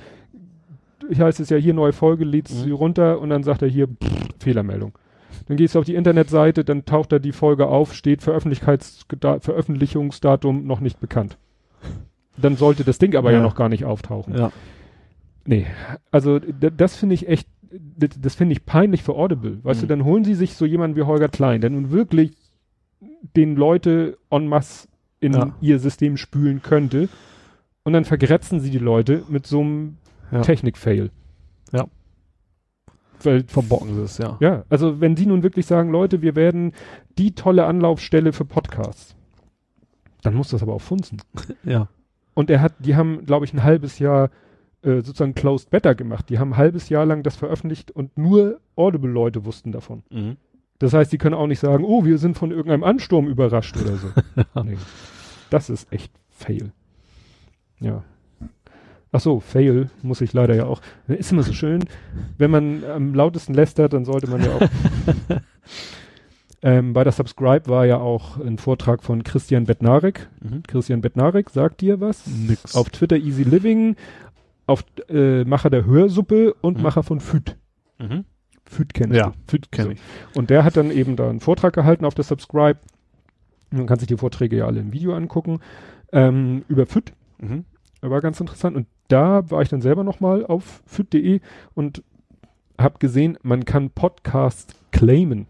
[1.10, 2.60] Ich heißt es ja hier neue Folge, lädst Mhm.
[2.62, 4.92] sie runter und dann sagt er hier pff, Fehlermeldung.
[5.48, 10.80] Dann gehst du auf die Internetseite, dann taucht da die Folge auf, steht Veröffentlichungsdatum noch
[10.80, 11.36] nicht bekannt.
[12.36, 13.42] Dann sollte das Ding aber ja, Ja.
[13.42, 14.34] noch gar nicht auftauchen.
[14.36, 14.50] ja.
[15.46, 15.66] Nee,
[16.10, 17.46] also das finde ich echt,
[17.78, 19.58] das finde ich peinlich für Audible.
[19.62, 19.82] Weißt Mhm.
[19.82, 22.36] du, dann holen sie sich so jemanden wie Holger Klein, der nun wirklich
[23.36, 24.88] den Leute en masse
[25.20, 25.54] in Ja.
[25.60, 27.08] ihr System spülen könnte.
[27.82, 29.96] Und dann vergrätzen sie die Leute mit so einem
[30.30, 30.42] Ja.
[30.42, 31.10] Technik-Fail.
[31.72, 31.86] Ja.
[33.22, 34.36] Weil, Verbocken sie es, ja.
[34.40, 36.72] ja, also wenn sie nun wirklich sagen, Leute, wir werden
[37.16, 39.14] die tolle Anlaufstelle für Podcasts,
[40.22, 41.18] dann muss das aber auch funzen.
[41.64, 41.88] Ja.
[42.34, 44.28] Und er hat, die haben, glaube ich, ein halbes Jahr
[44.84, 46.28] äh, sozusagen Closed Beta gemacht.
[46.28, 50.02] Die haben ein halbes Jahr lang das veröffentlicht und nur Audible-Leute wussten davon.
[50.10, 50.36] Mhm.
[50.78, 53.96] Das heißt, die können auch nicht sagen, oh, wir sind von irgendeinem Ansturm überrascht oder
[53.96, 54.08] so.
[54.62, 54.76] nee.
[55.50, 56.72] Das ist echt Fail.
[57.80, 58.02] Ja.
[59.12, 60.80] Ach so, Fail muss ich leider ja auch.
[61.06, 61.84] Ist immer so schön.
[62.36, 65.40] Wenn man am lautesten lästert, dann sollte man ja auch.
[66.62, 70.28] ähm, bei der Subscribe war ja auch ein Vortrag von Christian Bednarek.
[70.42, 70.64] Mhm.
[70.66, 72.26] Christian Bednarek, sagt dir was?
[72.26, 72.74] Nix.
[72.74, 73.94] Auf Twitter Easy Living,
[74.66, 76.82] auf äh, Macher der Hörsuppe und Mhm.
[76.82, 77.56] Macher von Füt.
[77.98, 78.24] Mhm.
[78.66, 79.32] Füt kennst Ja, du.
[79.46, 79.90] Füt kenn So.
[79.90, 80.00] ich.
[80.34, 82.78] Und der hat dann eben da einen Vortrag gehalten auf der Subscribe.
[83.70, 85.60] Man kann sich die Vorträge ja alle im Video angucken.
[86.12, 87.12] Ähm, über Füt.
[87.38, 87.64] Mhm.
[88.00, 88.76] War ganz interessant.
[88.76, 91.40] Und da war ich dann selber nochmal auf füt.de
[91.74, 92.02] und
[92.78, 95.46] habe gesehen, man kann Podcasts claimen.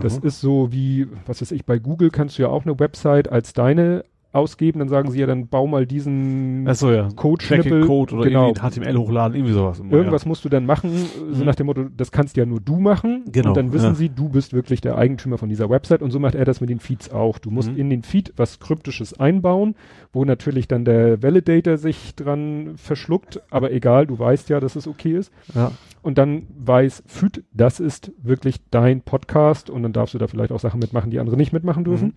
[0.00, 0.26] Das Mhm.
[0.26, 3.52] ist so wie, was weiß ich, bei Google kannst du ja auch eine Website als
[3.54, 4.04] deine
[4.36, 7.08] ausgeben, dann sagen sie ja, dann bau mal diesen Achso, ja.
[7.16, 7.86] Code-Schnippel.
[7.86, 8.48] Code oder genau.
[8.52, 9.80] irgendwie HTML hochladen, irgendwie sowas.
[9.80, 10.90] immer, Irgendwas musst du dann machen,
[11.32, 11.44] so Mhm.
[11.46, 13.24] nach dem Motto, das kannst ja nur du machen.
[13.32, 13.94] Genau, Und dann wissen ja.
[13.94, 16.02] sie, du bist wirklich der Eigentümer von dieser Website.
[16.02, 17.38] Und so macht er das mit den Feeds auch.
[17.38, 17.78] Du musst Mhm.
[17.78, 19.74] in den Feed was Kryptisches einbauen,
[20.12, 23.40] wo natürlich dann der Validator sich dran verschluckt.
[23.50, 25.32] Aber egal, du weißt ja, dass es okay ist.
[25.54, 25.62] Ja.
[25.66, 25.72] ja.
[26.02, 29.70] Und dann weiß Feed, das ist wirklich dein Podcast.
[29.70, 32.08] Und dann darfst du da vielleicht auch Sachen mitmachen, die andere nicht mitmachen dürfen.
[32.08, 32.14] Mhm.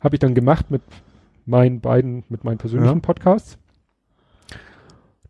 [0.00, 0.82] Habe ich dann gemacht mit
[1.46, 3.00] meinen beiden, mit meinen persönlichen Ja.
[3.00, 3.58] Podcasts.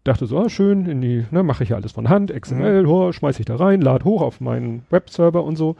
[0.05, 2.89] Dachte so, ah, schön, in die, ne, mache ich ja alles von Hand, XML, Mhm.
[2.89, 5.77] oh, schmeiß ich da rein, lad hoch auf meinen Webserver und so.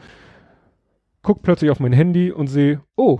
[1.23, 3.19] Guck plötzlich auf mein Handy und sehe, oh,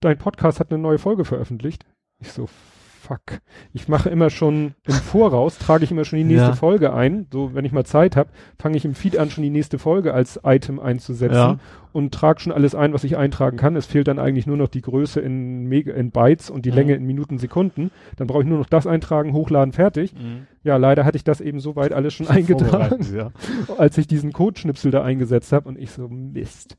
[0.00, 1.84] dein Podcast hat eine neue Folge veröffentlicht.
[2.20, 2.48] Ich so,
[3.06, 3.40] fuck.
[3.72, 6.54] Ich mache immer schon im Voraus, trage ich immer schon die nächste Ja.
[6.54, 7.26] Folge ein.
[7.32, 10.12] So, wenn ich mal Zeit habe, fange ich im Feed an, schon die nächste Folge
[10.12, 11.58] als Item einzusetzen Ja.
[11.92, 13.76] und trage schon alles ein, was ich eintragen kann.
[13.76, 16.76] Es fehlt dann eigentlich nur noch die Größe in, Mega, in Bytes und die Mhm.
[16.76, 17.90] Länge in Minuten, Sekunden.
[18.16, 20.12] Dann brauche ich nur noch das eintragen, hochladen, fertig.
[20.14, 20.46] Mhm.
[20.64, 23.30] Ja, leider hatte ich das eben soweit alles schon eingetragen, Ja.
[23.78, 26.76] als ich diesen Codeschnipsel da eingesetzt habe und ich so, Mist.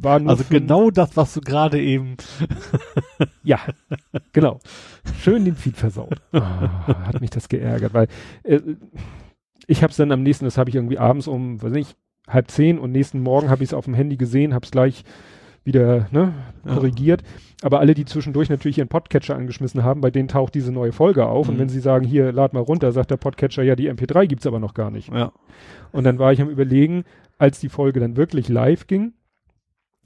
[0.00, 2.16] War nur Also genau das, was du gerade eben.
[3.42, 3.58] Ja,
[4.32, 4.60] genau.
[5.20, 6.20] Schön den Feed versaut.
[6.32, 8.08] Ah, hat mich das geärgert, weil
[8.44, 8.60] äh,
[9.66, 11.96] ich habe es dann am nächsten, das habe ich irgendwie abends um, weiß nicht,
[12.28, 15.04] halb zehn und nächsten Morgen habe ich es auf dem Handy gesehen, habe es gleich
[15.64, 16.32] wieder ne,
[16.64, 16.74] Ja.
[16.74, 17.22] korrigiert.
[17.62, 21.26] Aber alle, die zwischendurch natürlich ihren Podcatcher angeschmissen haben, bei denen taucht diese neue Folge
[21.26, 21.48] auf.
[21.48, 21.60] Und Mhm.
[21.60, 24.60] wenn sie sagen, hier, lad mal runter, sagt der Podcatcher, ja, die MP3 gibt's aber
[24.60, 25.12] noch gar nicht.
[25.12, 25.32] Ja.
[25.92, 27.04] Und dann war ich am überlegen,
[27.38, 29.12] als die Folge dann wirklich live ging,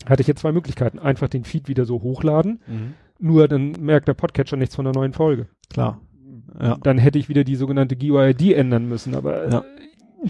[0.07, 0.99] hatte ich jetzt zwei Möglichkeiten.
[0.99, 2.95] Einfach den Feed wieder so hochladen, Mhm.
[3.19, 5.47] nur dann merkt der Podcatcher nichts von der neuen Folge.
[5.71, 6.01] Klar.
[6.61, 6.77] Ja.
[6.83, 9.59] Dann hätte ich wieder die sogenannte GUID ändern müssen, aber Ja.
[9.61, 10.29] äh,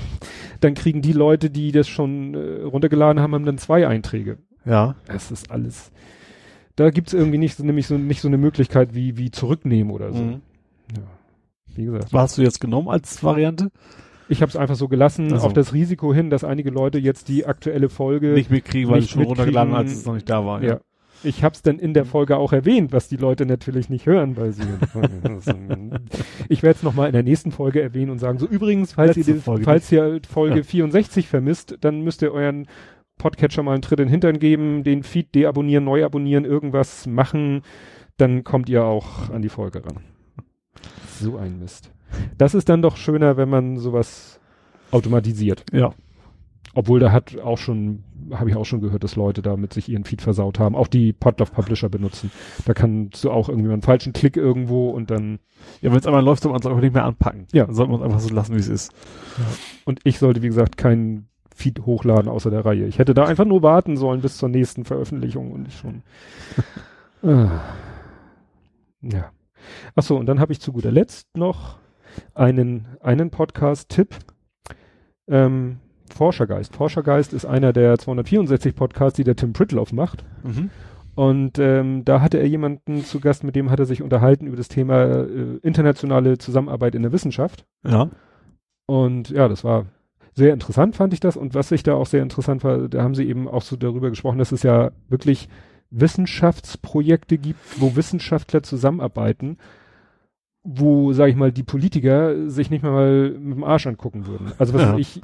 [0.60, 4.38] dann kriegen die Leute, die das schon äh, runtergeladen haben, haben dann zwei Einträge.
[4.64, 4.94] Ja.
[5.06, 5.90] Das ist alles.
[6.76, 10.12] Da gibt's irgendwie nicht, so- nämlich so, nicht so eine Möglichkeit wie, wie zurücknehmen oder
[10.12, 10.22] so.
[10.22, 10.40] Mhm.
[10.96, 11.02] Ja.
[11.74, 12.12] Wie gesagt.
[12.12, 13.70] Was hast du jetzt genommen als Variante?
[14.28, 15.46] Ich habe es einfach so gelassen, Ach so.
[15.46, 19.08] auf das Risiko hin, dass einige Leute jetzt die aktuelle Folge Nicht mitkriegen, weil Nicht
[19.08, 19.90] es schon runtergeladen, mitkriegen.
[19.90, 20.62] als es noch nicht da war.
[20.62, 20.80] ja.
[21.24, 24.36] ich habe es dann in der Folge auch erwähnt, was die Leute natürlich nicht hören,
[24.36, 24.62] weil sie.
[26.48, 29.24] ich werde es nochmal in der nächsten Folge erwähnen und sagen, so übrigens, falls ihr,
[29.24, 30.62] die, falls ihr Folge ja.
[30.62, 32.66] 64 vermisst, dann müsst ihr euren
[33.18, 37.62] Podcatcher mal einen Tritt in den Hintern geben, den Feed deabonnieren, neu abonnieren, irgendwas machen,
[38.16, 39.98] dann kommt ihr auch an die Folge ran.
[41.20, 41.92] So ein Mist.
[42.38, 44.40] Das ist dann doch schöner, wenn man sowas
[44.90, 45.64] automatisiert.
[45.72, 45.92] Ja.
[46.74, 50.04] Obwohl da hat auch schon, habe ich auch schon gehört, dass Leute damit sich ihren
[50.04, 50.74] Feed versaut haben.
[50.74, 52.30] Auch die Podlove Publisher benutzen.
[52.64, 55.38] Da kannst du auch irgendwie einen falschen Klick irgendwo und dann.
[55.82, 57.46] Ja, wenn es einmal läuft, soll man es einfach nicht mehr anpacken.
[57.52, 57.66] Ja.
[57.66, 58.92] Dann sollte man es einfach so lassen, wie es ist.
[59.38, 59.44] Ja.
[59.84, 62.86] Und ich sollte, wie gesagt, keinen Feed hochladen außer der Reihe.
[62.86, 66.02] Ich hätte da einfach nur warten sollen bis zur nächsten Veröffentlichung und ich schon.
[67.22, 67.60] ah.
[69.02, 69.30] Ja.
[69.94, 71.78] Ach so, und dann habe ich zu guter Letzt noch
[72.34, 74.16] einen, einen Podcast-Tipp.
[75.28, 75.78] Ähm,
[76.12, 76.76] Forschergeist.
[76.76, 80.24] Forschergeist ist einer der 264 Podcasts, die der Tim Pritloff macht.
[80.42, 80.70] Mhm.
[81.14, 84.56] Und ähm, da hatte er jemanden zu Gast, mit dem hat er sich unterhalten über
[84.56, 87.66] das Thema äh, internationale Zusammenarbeit in der Wissenschaft.
[87.86, 88.08] Ja.
[88.86, 89.86] Und ja, das war
[90.34, 91.36] sehr interessant, fand ich das.
[91.36, 94.08] Und was ich da auch sehr interessant war, da haben sie eben auch so darüber
[94.08, 95.48] gesprochen, dass es ja wirklich
[95.90, 99.58] Wissenschaftsprojekte gibt, wo Wissenschaftler zusammenarbeiten,
[100.64, 104.52] wo, sage ich mal, die Politiker sich nicht mal mit dem Arsch angucken würden.
[104.58, 104.96] Also was ja.
[104.96, 105.20] ich,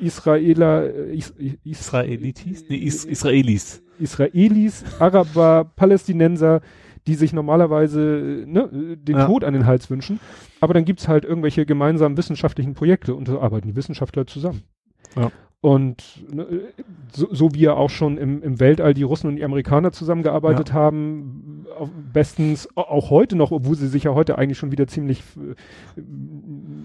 [0.00, 2.64] Israeler, Is, Is, Israelitis?
[2.68, 3.82] Nee, Is, Israelis.
[3.98, 6.60] Israelis, Araber, Palästinenser,
[7.06, 9.26] die sich normalerweise ne, den ja.
[9.26, 10.20] Tod an den Hals wünschen.
[10.60, 14.62] Aber dann gibt's halt irgendwelche gemeinsamen wissenschaftlichen Projekte und da arbeiten die Wissenschaftler zusammen.
[15.16, 15.32] Ja.
[15.60, 16.46] Und ne,
[17.12, 20.68] so, so wie ja auch schon im, im Weltall die Russen und die Amerikaner zusammengearbeitet
[20.68, 20.74] ja.
[20.74, 21.66] haben,
[22.12, 26.02] bestens auch heute noch, obwohl sie sich ja heute eigentlich schon wieder ziemlich äh,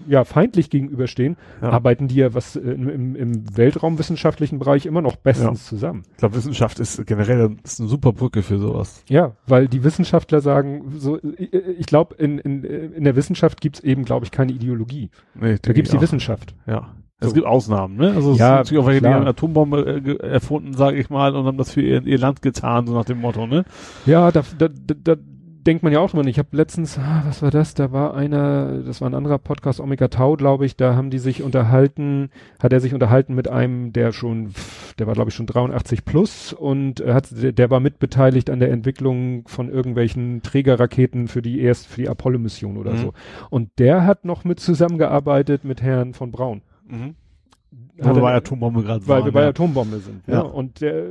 [0.08, 1.70] ja feindlich gegenüberstehen, ja.
[1.70, 5.68] arbeiten die ja was äh, im, im weltraumwissenschaftlichen Bereich immer noch bestens ja.
[5.68, 6.02] zusammen.
[6.10, 9.04] Ich glaube, Wissenschaft ist generell ist eine super Brücke für sowas.
[9.08, 14.04] Ja, weil die Wissenschaftler sagen, so ich glaube, in, in, in der Wissenschaft gibt's eben,
[14.04, 15.10] glaube ich, keine Ideologie.
[15.34, 16.56] Nee, da gibt's die Wissenschaft.
[16.66, 16.92] Ja.
[17.28, 18.12] Es gibt Ausnahmen, ne?
[18.14, 21.34] Also ja, es gibt auch welche, die haben eine Atombombe äh, erfunden, sage ich mal,
[21.34, 23.64] und haben das für ihr, ihr Land getan, so nach dem Motto, ne?
[24.06, 25.16] Ja, da, da, da, da
[25.66, 26.26] denkt man ja auch drüber.
[26.26, 27.74] Ich habe letztens, ah, was war das?
[27.74, 31.18] Da war einer, das war ein anderer Podcast, Omega Tau, glaube ich, da haben die
[31.18, 32.30] sich unterhalten,
[32.62, 34.52] hat er sich unterhalten mit einem, der schon,
[34.98, 38.70] der war glaube ich schon 83 plus und hat, der, der war mitbeteiligt an der
[38.70, 42.98] Entwicklung von irgendwelchen Trägerraketen für die erst für die Apollo-Mission oder mhm.
[42.98, 43.12] so.
[43.50, 46.62] Und der hat noch mit zusammengearbeitet mit Herrn von Braun.
[46.86, 47.14] Mhm.
[47.98, 49.48] Weil wir bei Atombombe gerade Weil waren, wir bei ja.
[49.48, 50.26] Atombombe sind.
[50.26, 50.34] Ja.
[50.34, 50.40] ja.
[50.40, 51.04] Und der,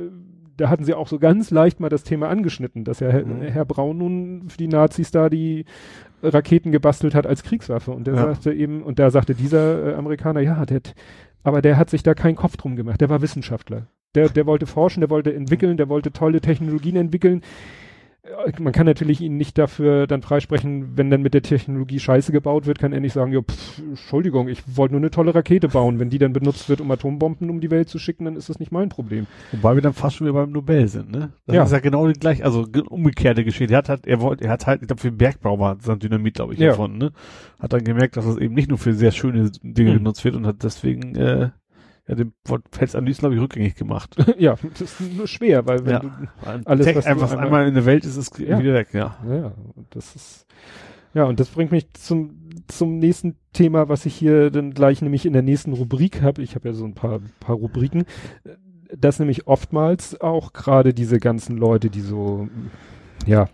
[0.56, 3.42] da hatten sie auch so ganz leicht mal das Thema angeschnitten, dass ja Herr, mhm.
[3.42, 5.64] Herr Braun nun für die Nazis da die
[6.22, 7.90] Raketen gebastelt hat als Kriegswaffe.
[7.90, 8.22] Und der ja.
[8.22, 10.80] sagte eben, und da sagte dieser äh, Amerikaner, ja, der,
[11.42, 13.00] aber der hat sich da keinen Kopf drum gemacht.
[13.00, 13.88] Der war Wissenschaftler.
[14.14, 17.42] Der, der wollte forschen, der wollte entwickeln, der wollte tolle Technologien entwickeln
[18.58, 22.66] man kann natürlich ihn nicht dafür dann freisprechen, wenn dann mit der Technologie Scheiße gebaut
[22.66, 25.98] wird, kann er nicht sagen, ja, pff, Entschuldigung, ich wollte nur eine tolle Rakete bauen.
[25.98, 28.58] Wenn die dann benutzt wird, um Atombomben um die Welt zu schicken, dann ist das
[28.58, 29.26] nicht mein Problem.
[29.52, 31.32] Wobei wir dann fast schon wieder beim Nobel sind, ne?
[31.46, 31.62] Das ja.
[31.64, 33.74] ist ja genau die gleiche, also umgekehrte Geschichte.
[33.74, 35.98] Er hat, halt, er wollte, er hat halt, ich glaube, für den Bergbau war sein
[35.98, 36.68] Dynamit, glaube ich, ja.
[36.68, 37.12] erfunden, ne?
[37.60, 39.98] Hat dann gemerkt, dass es eben nicht nur für sehr schöne Dinge mhm.
[39.98, 41.50] genutzt wird und hat deswegen, äh,
[42.06, 44.16] ja, dem fällt es am liebsten, glaube ich, rückgängig gemacht.
[44.38, 45.98] ja, das ist nur schwer, weil wenn ja.
[46.00, 46.10] du
[46.64, 48.58] alles, Tech was einfach einmal, einmal, in der Welt ist, ist ja.
[48.58, 49.16] wieder weg, ja.
[49.26, 49.52] Ja,
[49.90, 50.46] das ist,
[51.14, 55.24] ja, und das bringt mich zum, zum nächsten Thema, was ich hier dann gleich nämlich
[55.24, 56.42] in der nächsten Rubrik habe.
[56.42, 58.04] Ich habe ja so ein paar, paar Rubriken.
[58.94, 62.48] Das nämlich oftmals auch gerade diese ganzen Leute, die so,
[63.26, 63.48] ja,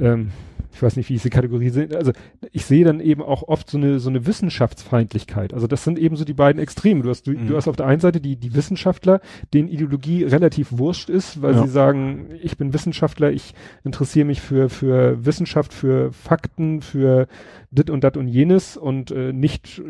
[0.00, 0.32] ähm,
[0.76, 2.12] ich weiß nicht, wie ich diese Kategorie sehe, also
[2.52, 5.54] ich sehe dann eben auch oft so eine, so eine Wissenschaftsfeindlichkeit.
[5.54, 7.02] Also das sind eben so die beiden Extreme.
[7.02, 7.46] Du hast, du, mhm.
[7.46, 9.22] du hast auf der einen Seite die, die Wissenschaftler,
[9.54, 11.62] denen Ideologie relativ wurscht ist, weil ja.
[11.62, 13.54] sie sagen, ich bin Wissenschaftler, ich
[13.84, 17.26] interessiere mich für, für Wissenschaft, für Fakten, für
[17.70, 19.82] dit und dat und jenes und äh, nicht, äh,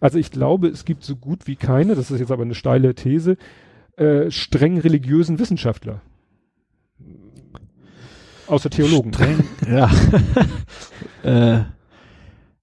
[0.00, 2.94] also ich glaube, es gibt so gut wie keine, das ist jetzt aber eine steile
[2.94, 3.36] These,
[3.96, 6.00] äh, streng religiösen Wissenschaftler.
[8.48, 9.12] Außer Theologen.
[9.12, 9.90] Streng, ja.
[11.22, 11.64] äh,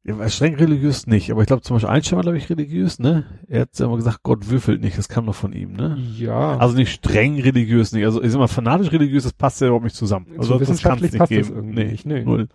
[0.08, 3.26] ja, streng religiös nicht, aber ich glaube zum Beispiel Einstein war, glaube ich, religiös, ne?
[3.48, 5.98] Er hat immer gesagt, Gott würfelt nicht, das kam doch von ihm, ne?
[6.16, 6.58] Ja.
[6.58, 9.86] Also nicht streng religiös nicht, also ich sag mal, fanatisch religiös, das passt ja überhaupt
[9.86, 10.28] nicht zusammen.
[10.38, 11.72] Also so das kann es nicht geben.
[11.72, 12.24] Nee, nicht, nee.
[12.24, 12.50] Null.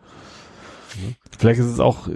[0.95, 1.14] Ja.
[1.39, 2.09] Vielleicht ist es auch,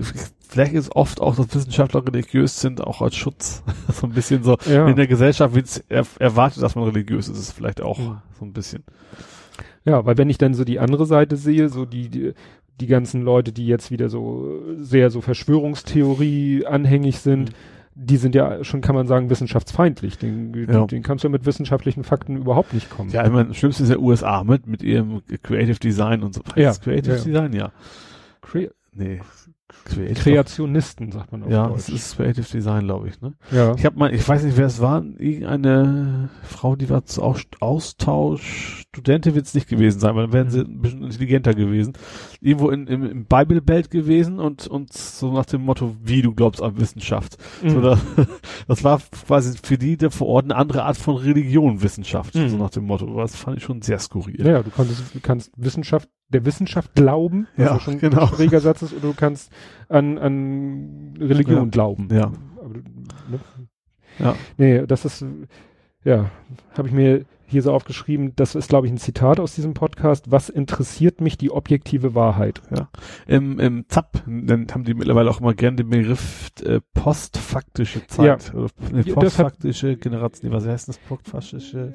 [0.49, 3.65] vielleicht ist oft auch, dass Wissenschaftler religiös sind, auch als Schutz.
[3.93, 4.87] so ein bisschen so, ja.
[4.87, 8.23] in der Gesellschaft wird er, erwartet, dass man religiös ist, ist es vielleicht auch ja.
[8.39, 8.85] so ein bisschen.
[9.85, 12.33] Ja, weil wenn ich dann so die andere Seite sehe, so die, die,
[12.81, 17.53] die ganzen Leute, die jetzt wieder so sehr so Verschwörungstheorie anhängig sind,
[17.97, 20.19] die sind ja schon, kann man sagen, wissenschaftsfeindlich.
[20.19, 20.87] Den, Ja.
[20.87, 23.11] den kannst du mit wissenschaftlichen Fakten überhaupt nicht kommen.
[23.11, 26.41] Ja, ich meine, das Schlimmste ist ja USA mit, mit ihrem Creative Design und so.
[26.57, 27.25] Ja, Creative ja, ja.
[27.25, 27.73] Design, ja.
[28.43, 29.21] Kre Nee.
[29.85, 30.15] Creative.
[30.15, 31.77] Kreationisten, sagt man auf ja, Deutsch.
[31.77, 33.35] das ist Creative Design, glaube ich, ne?
[33.51, 33.75] ja.
[33.77, 37.43] Ich habe mal, ich weiß nicht, wer es war, irgendeine Frau, die war zu Aus
[37.61, 41.93] Austausch, Studentin wird es nicht gewesen sein, weil dann wären sie ein bisschen intelligenter gewesen.
[42.41, 46.33] Irgendwo in, im, im Bible Belt gewesen und, und so nach dem Motto, wie du
[46.35, 47.37] glaubst an Wissenschaft.
[47.63, 47.83] So, Mhm.
[47.83, 47.99] da,
[48.69, 52.49] das war quasi für die da vor Ort eine andere Art von Religion, Wissenschaft, Mhm.
[52.49, 53.07] so nach dem Motto.
[53.17, 54.47] Das fand ich schon sehr skurril.
[54.47, 58.23] Ja, du kannst, du kannst Wissenschaft, der Wissenschaft glauben, was Ja, schon genau.
[58.23, 59.51] ein schräger Satz ist, oder du kannst
[59.89, 61.71] an, an Religion Ja.
[61.71, 62.09] glauben.
[62.13, 62.33] Ja.
[62.63, 63.41] Aber, ne?
[64.19, 64.35] Ja.
[64.59, 65.25] Nee, das ist,
[66.05, 66.31] ja,
[66.77, 70.31] habe ich mir hier so aufgeschrieben, das ist, glaube ich, ein Zitat aus diesem Podcast.
[70.31, 72.63] Was interessiert mich die objektive Wahrheit?
[73.27, 78.53] Im, im ZAP dann haben die mittlerweile auch immer gern den Begriff äh, postfaktische Zeit.
[78.55, 80.99] Oder, Ja, das hat- postfaktische Generation, was heißt das?
[80.99, 81.95] Postfaktische,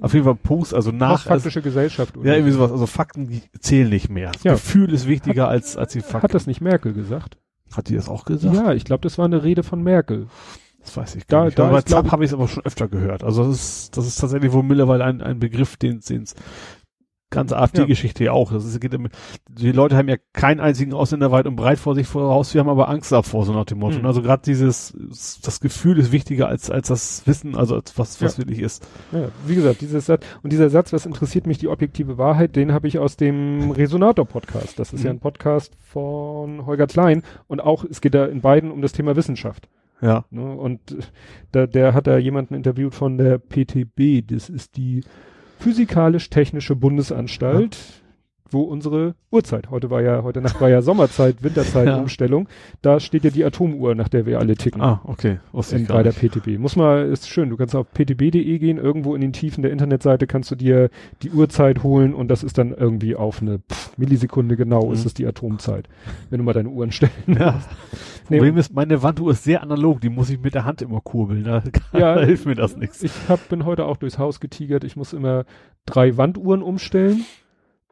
[0.00, 2.16] auf jeden Fall Post, also nach, Faktische Gesellschaft.
[2.16, 2.58] Oder ja, irgendwie so.
[2.58, 4.30] sowas, also Fakten die zählen nicht mehr.
[4.32, 4.52] Das Ja.
[4.52, 6.22] Gefühl ist wichtiger als, als die Fakten.
[6.22, 7.36] Hat das nicht Merkel gesagt?
[7.74, 8.54] Hat die das auch gesagt?
[8.54, 10.26] Ja, ich glaube, das war eine Rede von Merkel.
[10.80, 11.58] Das weiß ich Da- gar nicht.
[11.58, 13.22] da aber bei ZAP habe ich es aber schon öfter gehört.
[13.24, 16.34] Also das ist, das ist tatsächlich wohl mittlerweile ein, ein Begriff, den es
[17.30, 18.52] ganze AfD-Geschichte ja auch.
[18.52, 18.96] Das ist, geht
[19.50, 22.60] die Leute haben ja keinen einzigen Ausländer weit und breit vor sich vor der Haustür,
[22.60, 23.98] haben aber Angst davor, so nach dem Motto.
[23.98, 24.06] Mhm.
[24.06, 24.96] Also gerade dieses,
[25.42, 28.38] das Gefühl ist wichtiger als, als das Wissen, also als was, was Ja.
[28.38, 28.86] wirklich ist.
[29.12, 32.72] Ja, wie gesagt, dieser Satz, und dieser Satz, was interessiert mich die objektive Wahrheit, den
[32.72, 34.78] habe ich aus dem Resonator-Podcast.
[34.78, 35.18] Das ist ja Mhm.
[35.18, 39.16] ein Podcast von Holger Klein und auch, es geht da in beiden um das Thema
[39.16, 39.68] Wissenschaft.
[40.00, 40.24] Ja.
[40.30, 40.54] Ne?
[40.54, 40.96] Und äh,
[41.52, 45.02] da, der hat da jemanden interviewt von der PTB, das ist die
[45.58, 47.76] Physikalisch-Technische Bundesanstalt,
[48.50, 51.98] wo unsere Uhrzeit, heute war ja, heute Nacht war ja Sommerzeit, Winterzeit, Ja.
[51.98, 52.48] Umstellung,
[52.82, 54.80] da steht ja die Atomuhr, nach der wir alle ticken.
[54.80, 55.38] Ah, okay.
[55.72, 56.12] In, bei der.
[56.12, 56.58] PTB.
[56.58, 57.50] Muss mal, ist schön.
[57.50, 60.88] Du kannst auf ptb.de gehen, irgendwo in den Tiefen der Internetseite kannst du dir
[61.22, 64.92] die Uhrzeit holen und das ist dann irgendwie auf eine pff, Millisekunde genau Mhm.
[64.92, 65.88] ist es die Atomzeit.
[66.30, 67.60] Wenn du mal deine Uhren stellen Ja.
[68.30, 71.00] Nee, Problem ist, meine Wanduhr ist sehr analog, die muss ich mit der Hand immer
[71.00, 71.44] kurbeln.
[71.44, 73.02] Da, Ja, da hilft mir das nichts.
[73.02, 74.84] Ich hab, bin heute auch durchs Haus getigert.
[74.84, 75.44] Ich muss immer
[75.86, 77.24] drei Wanduhren umstellen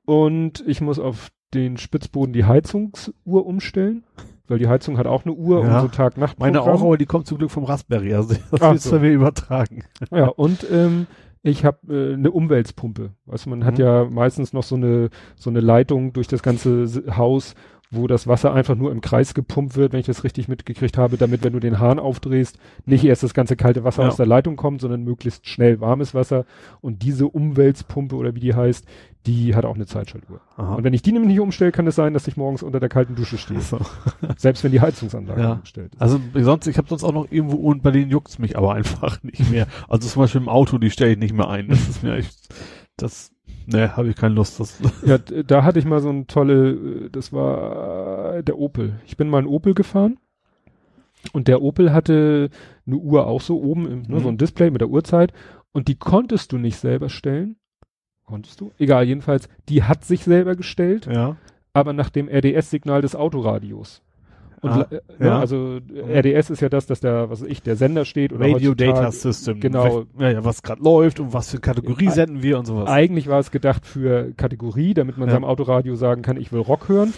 [0.06, 4.04] und ich muss auf den Spitzboden die Heizungsuhr umstellen,
[4.48, 5.76] weil die Heizung hat auch eine Uhr Ja.
[5.76, 6.38] und so Tag-Nacht.
[6.38, 8.14] Meine auch, aber die kommt zum Glück vom Raspberry.
[8.14, 8.90] Also das Ach wird so.
[8.92, 9.84] bei mir übertragen.
[10.10, 11.06] Ja, und ähm,
[11.42, 13.10] ich habe äh, eine Umweltpumpe.
[13.26, 13.84] Weißt du, man hat Mhm.
[13.84, 16.86] ja meistens noch so eine so eine Leitung durch das ganze
[17.16, 17.54] Haus,
[17.90, 21.16] wo das Wasser einfach nur im Kreis gepumpt wird, wenn ich das richtig mitgekriegt habe,
[21.16, 24.08] damit, wenn du den Hahn aufdrehst, nicht erst das ganze kalte Wasser Ja.
[24.08, 26.44] aus der Leitung kommt, sondern möglichst schnell warmes Wasser.
[26.80, 28.84] Und diese Umweltpumpe oder wie die heißt,
[29.26, 30.40] die hat auch eine Zeitschaltuhr.
[30.56, 30.74] Aha.
[30.74, 32.88] Und wenn ich die nämlich nicht umstelle, kann es sein, dass ich morgens unter der
[32.88, 33.60] kalten Dusche stehe.
[33.60, 33.78] So.
[34.36, 35.52] Selbst wenn die Heizungsanlage Ja.
[35.54, 36.00] umgestellt ist.
[36.02, 39.22] Also sonst, ich habe sonst auch noch irgendwo und bei denen juckt's mich aber einfach
[39.22, 39.66] nicht mehr.
[39.88, 41.68] Also zum Beispiel im Auto, die stelle ich nicht mehr ein.
[41.68, 42.36] Das ist mir echt,
[42.96, 43.32] das,
[43.66, 44.60] ne, habe ich keine Lust.
[44.60, 49.00] Das, Ja, da hatte ich mal so ein tolle, äh, das war der Opel.
[49.06, 50.18] Ich bin mal einen Opel gefahren
[51.32, 52.50] und der Opel hatte
[52.86, 54.20] eine Uhr auch so oben, im, ne, Mhm.
[54.20, 55.32] so ein Display mit der Uhrzeit
[55.72, 57.56] und die konntest du nicht selber stellen.
[58.24, 58.72] Konntest du?
[58.78, 61.36] Egal, jedenfalls, die hat sich selber gestellt, ja.
[61.72, 64.02] aber nach dem RDS-Signal des Autoradios.
[64.66, 65.38] Und Ah, ne, ja.
[65.38, 68.74] also äh, RDS ist ja das, dass der, was ich, der Sender steht oder Radio
[68.74, 69.60] Data System.
[69.60, 70.04] Genau.
[70.18, 72.88] Ja, ja, was gerade läuft und was für Kategorie senden wir und sowas.
[72.88, 75.34] Eigentlich war es gedacht für Kategorie, damit man Ja.
[75.34, 77.12] seinem Autoradio sagen kann, ich will Rock hören.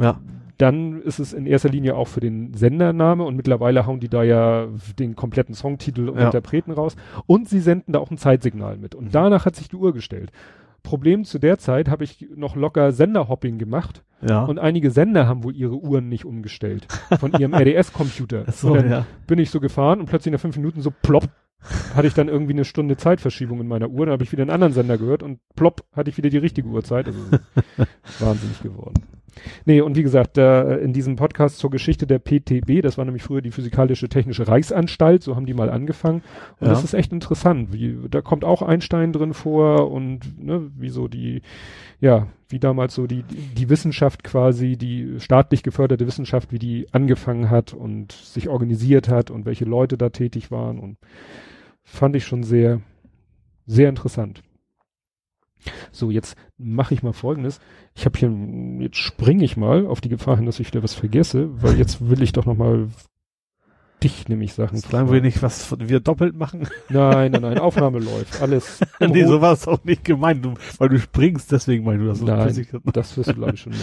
[0.00, 0.18] Ja.
[0.56, 4.22] Dann ist es in erster Linie auch für den Sendername und mittlerweile hauen die da
[4.22, 4.68] ja
[5.00, 6.26] den kompletten Songtitel und Ja.
[6.26, 6.94] Interpreten raus.
[7.26, 8.94] Und sie senden da auch ein Zeitsignal mit.
[8.94, 9.10] Und Mhm.
[9.10, 10.30] danach hat sich die Uhr gestellt.
[10.84, 14.44] Problem zu der Zeit habe ich noch locker Senderhopping gemacht Ja.
[14.44, 16.86] und einige Sender haben wohl ihre Uhren nicht umgestellt
[17.18, 18.44] von ihrem RDS-Computer.
[18.52, 19.06] So, und dann ja.
[19.26, 21.28] bin ich so gefahren und plötzlich nach fünf Minuten so plopp
[21.94, 24.04] hatte ich dann irgendwie eine Stunde Zeitverschiebung in meiner Uhr.
[24.04, 26.68] Dann habe ich wieder einen anderen Sender gehört und plopp hatte ich wieder die richtige
[26.68, 27.06] Uhrzeit.
[27.06, 27.18] Also
[28.20, 28.94] wahnsinnig geworden.
[29.64, 33.22] Nee, und wie gesagt, da in diesem Podcast zur Geschichte der PTB, das war nämlich
[33.22, 36.22] früher die Physikalische Technische Reichsanstalt, so haben die mal angefangen.
[36.60, 36.72] Und Ja.
[36.72, 37.72] das ist echt interessant.
[37.72, 41.42] Wie, da kommt auch Einstein drin vor und ne, wie so die,
[42.00, 47.50] ja, wie damals so die, die Wissenschaft quasi, die staatlich geförderte Wissenschaft, wie die angefangen
[47.50, 50.98] hat und sich organisiert hat und welche Leute da tätig waren und
[51.82, 52.80] fand ich schon sehr,
[53.66, 54.42] sehr interessant.
[55.92, 57.60] So, jetzt mache ich mal Folgendes.
[57.94, 58.30] Ich habe hier,
[58.82, 62.08] jetzt springe ich mal auf die Gefahr hin, dass ich wieder was vergesse, weil jetzt
[62.08, 62.88] will ich doch noch mal
[64.02, 64.76] dich nämlich Sachen.
[64.78, 66.68] Solange wir nicht was von- wir doppelt machen.
[66.90, 68.42] Nein, nein, nein, Aufnahme läuft.
[68.42, 68.80] Alles.
[69.00, 72.18] nee, so war es auch nicht gemeint, du, weil du springst, deswegen meinst du das.
[72.18, 72.66] so Nein.
[72.92, 73.80] Das wirst du, glaube ich, schon mehr.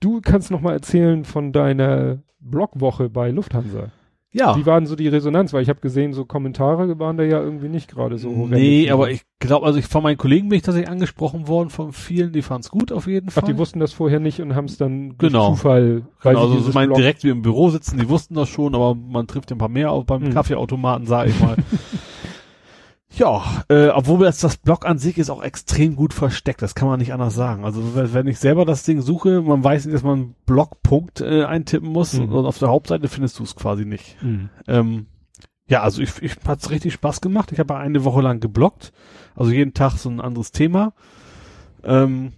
[0.00, 3.90] Du kannst noch mal erzählen von deiner Blogwoche bei Lufthansa.
[4.32, 4.54] Ja.
[4.56, 5.52] Wie war denn so die Resonanz?
[5.54, 8.50] Weil ich habe gesehen, so Kommentare waren da ja irgendwie nicht gerade so horrend.
[8.52, 11.92] Nee, aber ich glaube, also ich von meinen Kollegen bin ich tatsächlich angesprochen worden, von
[11.92, 13.44] vielen, die fanden es gut auf jeden Fall.
[13.44, 15.50] Ach, die wussten das vorher nicht und haben es dann durch Genau.
[15.50, 18.74] Zufall, weil Genau, also ich meine, direkt wie im Büro sitzen, die wussten das schon,
[18.74, 20.30] aber man trifft ja ein paar mehr auf beim Mhm.
[20.34, 21.56] Kaffeeautomaten, sag ich mal.
[23.16, 26.88] ja, äh, obwohl das, das Blog an sich ist auch extrem gut versteckt, das kann
[26.88, 27.64] man nicht anders sagen.
[27.64, 31.44] Also wenn ich selber das Ding suche, man weiß nicht, dass man einen Blogpunkt äh,
[31.44, 32.32] eintippen muss Mhm.
[32.32, 34.22] und auf der Hauptseite findest du es quasi nicht.
[34.22, 34.50] Mhm.
[34.68, 35.06] Ähm,
[35.68, 37.50] ja, also ich, ich hat's richtig Spaß gemacht.
[37.52, 38.92] Ich habe eine Woche lang geblockt,
[39.34, 40.92] also jeden Tag so ein anderes Thema.
[41.84, 42.32] Ähm,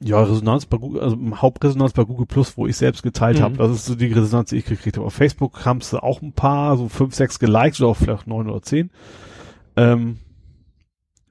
[0.00, 3.42] ja, Resonanz bei Google, also Hauptresonanz bei Google Plus, wo ich selbst geteilt Mhm.
[3.42, 3.56] habe.
[3.56, 5.06] Das ist so die Resonanz, die ich gekriegt habe.
[5.06, 8.50] Auf Facebook haben sie auch ein paar, so fünf, sechs geliked oder auch vielleicht neun
[8.50, 8.90] oder zehn.
[9.76, 10.18] Ähm,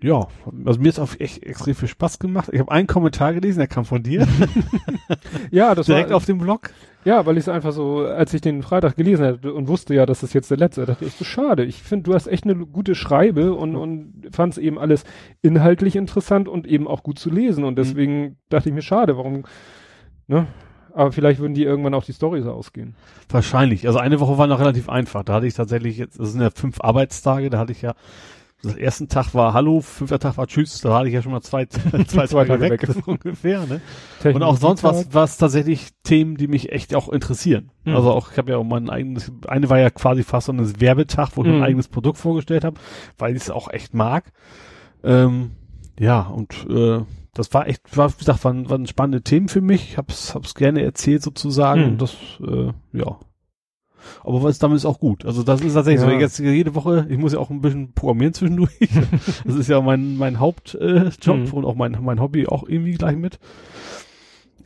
[0.02, 0.28] ja,
[0.66, 2.50] also mir ist auch echt extrem viel Spaß gemacht.
[2.52, 4.28] Ich habe einen Kommentar gelesen, der kam von dir,
[5.52, 6.70] Ja, das direkt war, auf dem Blog.
[7.06, 10.06] ja, weil ich es einfach so, als ich den Freitag gelesen hatte und wusste ja,
[10.06, 11.64] dass das jetzt der letzte, dachte ich, so schade.
[11.64, 15.06] Ich finde, du hast echt eine gute Schreibe und, und fand es eben alles
[15.42, 19.44] inhaltlich interessant und eben auch gut zu lesen und deswegen dachte ich mir, schade, warum,
[20.28, 20.48] ne?
[20.94, 22.96] Aber vielleicht würden die irgendwann auch die Storys ausgehen.
[23.28, 23.86] Wahrscheinlich.
[23.86, 25.24] Also eine Woche war noch relativ einfach.
[25.26, 27.96] Da hatte ich tatsächlich jetzt, das sind ja fünf Arbeitstage, da hatte ich ja,
[28.64, 31.42] das ersten Tag war Hallo, fünfter Tag war Tschüss, da hatte ich ja schon mal
[31.42, 31.66] zwei,
[32.08, 32.98] zwei, Zwei Tage weg, weg.
[33.08, 33.82] ungefähr, ne?
[34.24, 37.72] Und auch sonst was, was tatsächlich Themen, die mich echt auch interessieren.
[37.84, 37.96] Mhm.
[37.96, 40.82] Also auch, ich habe ja auch mein eigenes, eine war ja quasi fast so ein
[40.82, 41.60] Werbetag, wo ich Mhm.
[41.60, 42.80] mein eigenes Produkt vorgestellt habe,
[43.18, 44.32] weil ich es auch echt mag.
[45.04, 45.52] Ähm,
[46.00, 47.02] ja, und äh,
[47.34, 49.92] das war echt, war, wie gesagt, waren, waren spannende Themen für mich.
[49.92, 51.82] Ich hab's, hab's gerne erzählt sozusagen.
[51.82, 51.88] Mhm.
[51.90, 53.20] Und das, äh, ja.
[54.24, 55.26] Aber was damit ist auch gut.
[55.26, 56.10] Also das ist tatsächlich so.
[56.10, 56.20] Ja.
[56.20, 58.72] Jetzt jede Woche, ich muss ja auch ein bisschen programmieren zwischendurch.
[59.46, 61.54] das ist ja mein, mein Hauptjob äh, Mhm.
[61.54, 63.40] und auch mein, mein Hobby auch irgendwie gleich mit.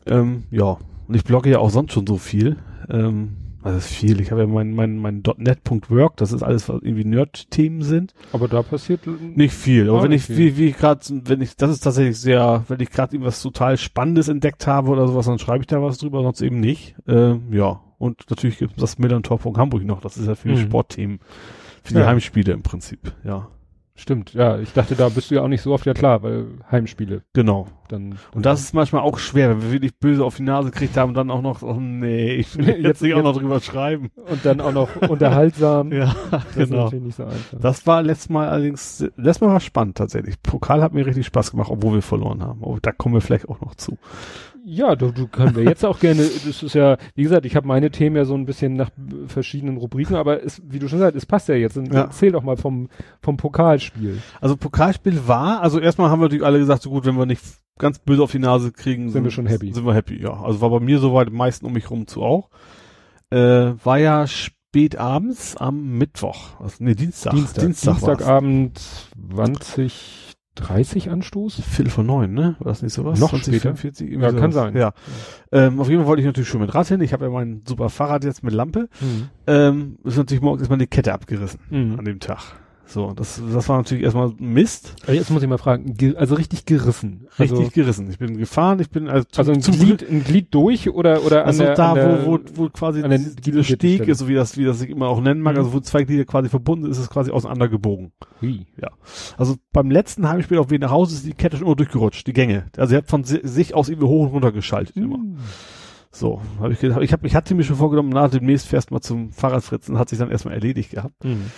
[0.06, 0.78] Ähm, ja.
[1.08, 2.58] Und ich blogge ja auch sonst schon so viel.
[2.90, 4.22] Ähm, also das ist viel.
[4.22, 8.14] Ich habe ja mein, mein, mein .NET.work, das ist alles, was irgendwie Nerd-Themen sind.
[8.32, 9.02] Aber da passiert
[9.36, 10.38] Nicht viel, aber wenn ich, viel.
[10.38, 13.78] wie, wie ich gerade, wenn ich, das ist tatsächlich sehr, wenn ich gerade irgendwas total
[13.78, 16.96] Spannendes entdeckt habe oder sowas, dann schreibe ich da was drüber, sonst eben nicht.
[17.08, 17.82] Ähm, ja.
[18.00, 20.68] Und natürlich gibt es das Millantor Hamburg noch, das ist ja für die Mhm.
[20.68, 21.20] Sportthemen,
[21.84, 22.08] für die Ja.
[22.08, 23.48] Heimspiele im Prinzip, ja.
[23.96, 24.58] Stimmt, ja.
[24.60, 27.68] Ich dachte, da bist du ja auch nicht so oft, ja klar, weil Heimspiele Genau.
[27.90, 28.18] dann.
[28.34, 31.10] Und das ist manchmal auch schwer, wenn wir wirklich böse auf die Nase gekriegt haben
[31.10, 34.10] und dann auch noch, oh nee, ich will jetzt, Jetzt- nicht auch noch drüber schreiben.
[34.32, 35.92] und dann auch noch unterhaltsam.
[35.92, 36.84] Ja, Das ist genau.
[36.86, 37.60] natürlich nicht so einfach.
[37.60, 40.42] Das war letztes Mal allerdings, letztes Mal war spannend tatsächlich.
[40.42, 42.64] Pokal hat mir richtig Spaß gemacht, obwohl wir verloren haben.
[42.64, 43.98] Aber da kommen wir vielleicht auch noch zu.
[44.72, 47.68] Ja, du, du können wir jetzt auch gerne, das ist ja, wie gesagt, ich habe
[47.68, 48.92] meine Themen ja so ein bisschen nach
[49.28, 51.76] verschiedenen Rubriken, aber es, wie du schon sagst, es passt ja jetzt.
[51.78, 52.02] Und Ja.
[52.02, 52.90] Erzähl doch mal vom,
[53.22, 54.22] vom Pokalspiel.
[54.40, 57.42] Also Pokalspiel war, also erstmal haben wir natürlich alle gesagt, so gut, wenn wir nicht
[57.80, 59.74] ganz böse auf die Nase kriegen, Sind wir schon happy.
[59.74, 60.34] Sind wir happy, ja.
[60.34, 62.50] Also war bei mir soweit, meisten um mich rum zu auch.
[63.32, 67.34] Äh, war ja spät abends am Mittwoch, also nee, Dienstag.
[67.34, 67.94] Dienstag, Dienstag.
[67.96, 68.80] Dienstagabend
[69.32, 71.62] 20, 30 Anstoß?
[71.62, 72.56] Viertel vor neun, ne?
[72.60, 73.20] War das nicht sowas?
[73.20, 73.76] Noch 20, später?
[73.76, 74.66] 45, irgendwie Ja, kann sowas.
[74.74, 74.78] sein.
[74.78, 74.94] Ja.
[75.52, 77.02] Ähm, auf jeden Fall wollte ich natürlich schon mit Rad hin.
[77.02, 78.90] Ich habe ja mein super Fahrrad jetzt mit Lampe.
[79.02, 79.30] Mhm.
[79.48, 82.00] Ähm, ist natürlich morgens erstmal die Kette abgerissen Mhm.
[82.00, 82.40] an dem Tag.
[82.92, 84.96] So, das, das war natürlich erstmal Mist.
[85.04, 87.28] Aber Jetzt muss ich mal fragen, ge- also richtig gerissen.
[87.38, 88.10] Richtig Also, gerissen.
[88.10, 91.24] Ich bin gefahren, ich bin also, zum, also ein, zum Glied, ein Glied durch oder,
[91.24, 93.78] oder Also an der, da, der, wo, wo, wo quasi der diese Gliederstelle.
[93.78, 95.60] Steg ist, so wie das, wie das sich immer auch nennen mag, Mhm.
[95.60, 98.12] also wo zwei Glieder quasi verbunden sind, ist es quasi auseinandergebogen.
[98.42, 98.66] Hui.
[99.38, 102.34] Also beim letzten Heimspiel auf Weg nach Hause ist die Kette schon immer durchgerutscht, die
[102.34, 102.66] Gänge.
[102.76, 105.20] Also sie hat von si sich aus irgendwie hoch und runter geschaltet immer.
[105.20, 105.38] Mhm.
[106.12, 109.00] So, habe ich gedacht, ich habe ich hatte mir schon vorgenommen, na demnächst fährst mal
[109.00, 111.24] zum Fahrradfritzen, hat sich dann erstmal erledigt gehabt.
[111.24, 111.52] Mhm.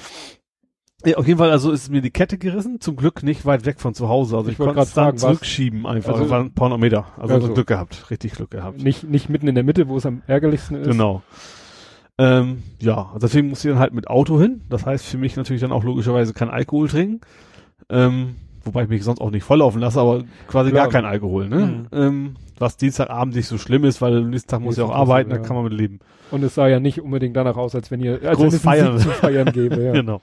[1.03, 3.79] Ja, auf jeden Fall, also ist mir die Kette gerissen, zum Glück nicht weit weg
[3.79, 4.37] von zu Hause.
[4.37, 6.11] Also Ich ich, wollte konnte es dann zurückschieben einfach.
[6.13, 7.05] Also- Also, ein paar Meter.
[7.17, 8.81] Also, Also- Glück gehabt, richtig Glück gehabt.
[8.83, 10.87] Nicht, nicht mitten in der Mitte, wo es am ärgerlichsten ist.
[10.87, 11.23] Genau.
[12.17, 14.61] Ähm, ja, also deswegen musste ich dann halt mit Auto hin.
[14.69, 17.21] Das heißt für mich natürlich dann auch logischerweise kein Alkohol trinken.
[17.89, 20.83] Ähm, wobei ich mich sonst auch nicht volllaufen lasse, aber quasi Klar.
[20.83, 21.57] gar kein Alkohol, ne?
[21.57, 21.87] Mhm.
[21.91, 24.99] Ähm, was Dienstagabend nicht so schlimm ist, weil am nächsten Tag muss ich auch Nächsten
[24.99, 25.41] Tag, arbeiten, da ja.
[25.41, 25.99] kann man mit leben.
[26.29, 28.61] Und es sah ja nicht unbedingt danach aus, als wenn ihr als Groß wenn es
[28.61, 28.99] feiern.
[28.99, 29.81] Feiern gäbe.
[29.81, 29.91] Ja.
[29.93, 30.21] Genau.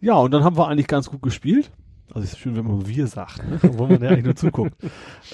[0.00, 1.70] Ja, und dann haben wir eigentlich ganz gut gespielt.
[2.08, 3.60] Also es ist schön, wenn man wir sagt, ne?
[3.62, 4.74] Obwohl man ja eigentlich nur zuguckt.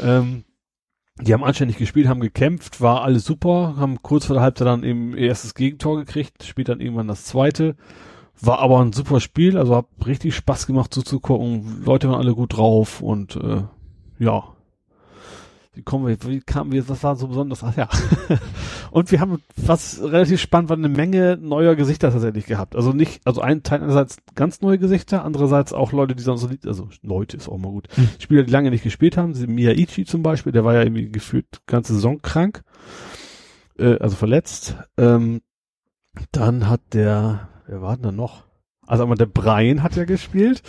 [0.02, 0.44] Ähm,
[1.18, 4.84] die haben anständig gespielt, haben gekämpft, war alles super, haben kurz vor der Halbzeit dann
[4.84, 7.76] eben ihr erstes Gegentor gekriegt, spielt dann irgendwann das zweite.
[8.38, 11.82] War aber ein super Spiel, also hat richtig Spaß gemacht zuzugucken.
[11.86, 13.62] Leute waren alle gut drauf und äh,
[14.18, 14.55] ja.
[15.76, 17.62] Wie kommen wir, wie kamen wir, was war so besonders?
[17.62, 17.88] Ach ja.
[18.90, 22.74] und wir haben, was relativ spannend war, eine Menge neuer Gesichter tatsächlich gehabt.
[22.74, 26.66] Also nicht, also ein Teil einerseits ganz neue Gesichter, andererseits auch Leute, die sonst, nicht-
[26.66, 27.88] also Leute ist auch mal gut.
[27.94, 28.08] Hm.
[28.18, 31.92] Spieler, die lange nicht gespielt haben, Miyaichi zum Beispiel, der war ja irgendwie gefühlt ganze
[31.92, 32.62] Saison krank,
[33.78, 34.76] äh, also verletzt.
[34.96, 35.42] Ähm,
[36.32, 38.44] Dann hat der, wer war denn da noch?
[38.86, 40.62] Also einmal der Brian hat ja gespielt.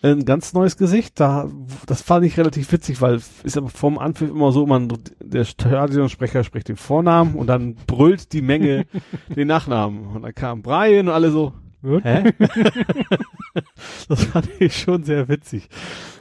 [0.00, 1.18] Ein ganz neues Gesicht.
[1.18, 1.50] Da,
[1.86, 6.44] das fand ich relativ witzig, weil ist aber vom Anpfiff immer so, man, der Stadionsprecher
[6.44, 8.86] spricht den Vornamen und dann brüllt die Menge
[9.36, 10.06] den Nachnamen.
[10.06, 12.32] Und dann kam Brian und alle so, Hä?
[14.08, 15.68] das fand ich schon sehr witzig.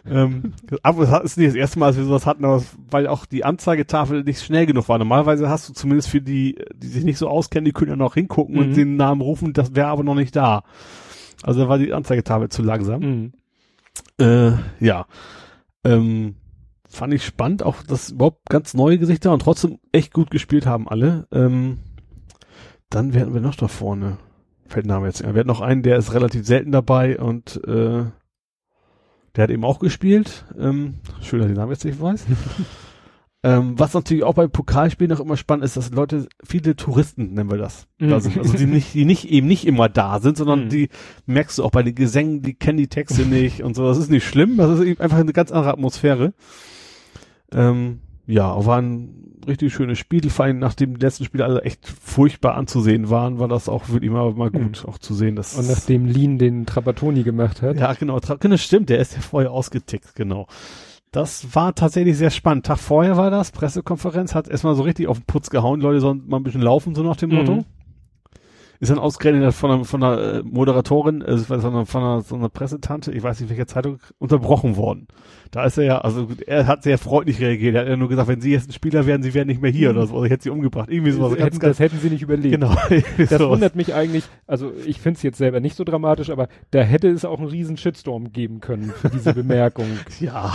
[0.06, 3.26] ähm, aber es ist nicht das erste Mal, dass wir sowas hatten, aber weil auch
[3.26, 5.00] die Anzeigetafel nicht schnell genug war.
[5.00, 8.14] Normalerweise hast du zumindest für die, die sich nicht so auskennen, die können ja noch
[8.14, 8.62] hingucken mhm.
[8.62, 10.64] und den Namen rufen, das wäre aber noch nicht da.
[11.42, 13.02] Also da war die Anzeigetafel zu langsam.
[13.02, 13.34] Mhm.
[14.20, 15.06] Äh, ja.
[15.84, 16.36] Ähm,
[16.90, 20.88] fand ich spannend, auch dass überhaupt ganz neue Gesichter und trotzdem echt gut gespielt haben
[20.88, 21.28] alle.
[21.32, 21.80] Ähm,
[22.90, 24.18] dann werden wir noch da vorne.
[24.68, 25.22] Fällt Name jetzt.
[25.22, 28.06] Wir hatten noch einen, der ist relativ selten dabei und äh,
[29.36, 30.46] der hat eben auch gespielt.
[30.58, 32.26] Ähm, schön, dass ich den Namen jetzt nicht weiß.
[33.44, 37.52] ähm, was natürlich auch bei Pokalspielen noch immer spannend ist, dass Leute, viele Touristen nennen
[37.52, 38.10] wir das, mhm.
[38.10, 38.38] da sind.
[38.38, 40.70] Also die nicht, die nicht eben nicht immer da sind, sondern mhm.
[40.70, 40.90] die
[41.28, 43.86] merkst du auch bei den Gesängen, die kennen die Texte nicht und so.
[43.86, 46.34] Das ist nicht schlimm, das ist eben einfach eine ganz andere Atmosphäre.
[47.52, 50.30] Ähm, ja, war ein richtig schönes Spiel.
[50.30, 54.12] Vor allem nachdem die letzten Spiele alle echt furchtbar anzusehen waren, war das auch wirklich
[54.12, 54.90] mal, mal gut, mhm.
[54.90, 55.36] auch zu sehen.
[55.36, 57.78] Dass Und nachdem Lean den Trapattoni gemacht hat.
[57.78, 58.20] Ja, genau.
[58.20, 58.90] Tra genau, stimmt.
[58.90, 60.48] Der ist ja vorher ausgetickt, genau.
[61.18, 62.68] Das war tatsächlich sehr spannend.
[62.68, 65.82] Tag vorher war das, Pressekonferenz, hat erstmal so richtig auf den Putz gehauen.
[65.82, 67.66] Leute sollen mal ein bisschen laufen, so nach dem Motto.
[68.80, 72.36] Ist dann ausgerechnet von einer, von einer äh, Moderatorin, also von einer, von einer, so
[72.36, 75.08] einer Pressetante, ich weiß nicht welcher Zeitung, unterbrochen worden.
[75.52, 77.76] Da ist er ja, also er hat sehr freundlich reagiert.
[77.76, 79.72] Er hat ja nur gesagt, wenn Sie jetzt ein Spieler wären, Sie wären nicht mehr
[79.72, 79.98] hier mhm.
[79.98, 80.14] oder so.
[80.16, 80.90] Also ich hätte Sie umgebracht.
[80.90, 81.34] Irgendwie sowas.
[81.34, 82.54] Das, hätten, das hätten Sie nicht überlebt.
[82.54, 82.76] Genau.
[83.18, 86.82] das wundert mich eigentlich, also ich finde es jetzt selber nicht so dramatisch, aber da
[86.82, 89.88] hätte es auch einen riesen Shitstorm geben können für diese Bemerkung.
[90.20, 90.54] ja.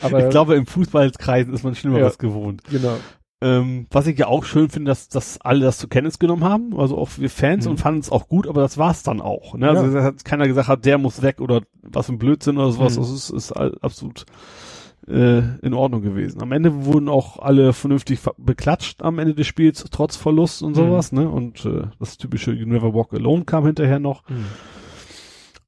[0.00, 2.62] Aber ich glaube, im Fußballkreisen ist man Schlimmeres ja, gewohnt.
[2.70, 2.96] Genau.
[3.42, 6.78] Ähm, was ich ja auch schön finde, dass, dass alle das zur Kenntnis genommen haben,
[6.78, 7.72] also auch wir Fans mhm.
[7.72, 9.56] und fanden es auch gut, aber das war's dann auch.
[9.56, 9.68] Ne?
[9.68, 10.04] Also ja.
[10.04, 12.96] hat keiner gesagt hat, der muss weg oder was ein Blödsinn oder sowas.
[12.96, 13.00] Mhm.
[13.00, 14.26] Das ist, ist absolut
[15.08, 16.40] äh, in Ordnung gewesen.
[16.40, 21.10] Am Ende wurden auch alle vernünftig beklatscht am Ende des Spiels, trotz Verlust und sowas,
[21.10, 21.18] mhm.
[21.18, 21.28] ne?
[21.28, 24.28] Und äh, das typische You Never Walk Alone kam hinterher noch.
[24.28, 24.44] Mhm.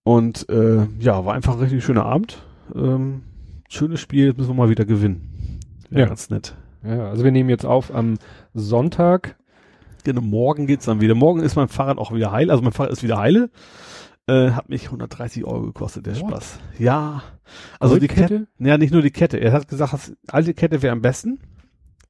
[0.05, 2.39] Und äh, ja, war einfach ein richtig schöner Abend.
[2.73, 3.23] Ähm,
[3.69, 5.59] schönes Spiel, müssen wir mal wieder gewinnen.
[5.91, 6.55] Ja, ganz nett.
[6.85, 8.19] Ja, also wir nehmen jetzt auf am
[8.52, 9.36] Sonntag.
[10.05, 11.15] Genau, morgen geht's dann wieder.
[11.15, 12.51] Morgen ist mein Fahrrad auch wieder heil.
[12.51, 13.51] Also mein Fahrrad ist wieder heile.
[14.27, 16.31] Äh, hat mich 130 Euro gekostet, der What?
[16.31, 16.59] Spaß.
[16.78, 17.23] Ja.
[17.78, 18.47] Also die Kette?
[18.59, 19.39] Ja, nicht nur die Kette.
[19.39, 21.40] Er hat gesagt, das alte Kette wäre am besten.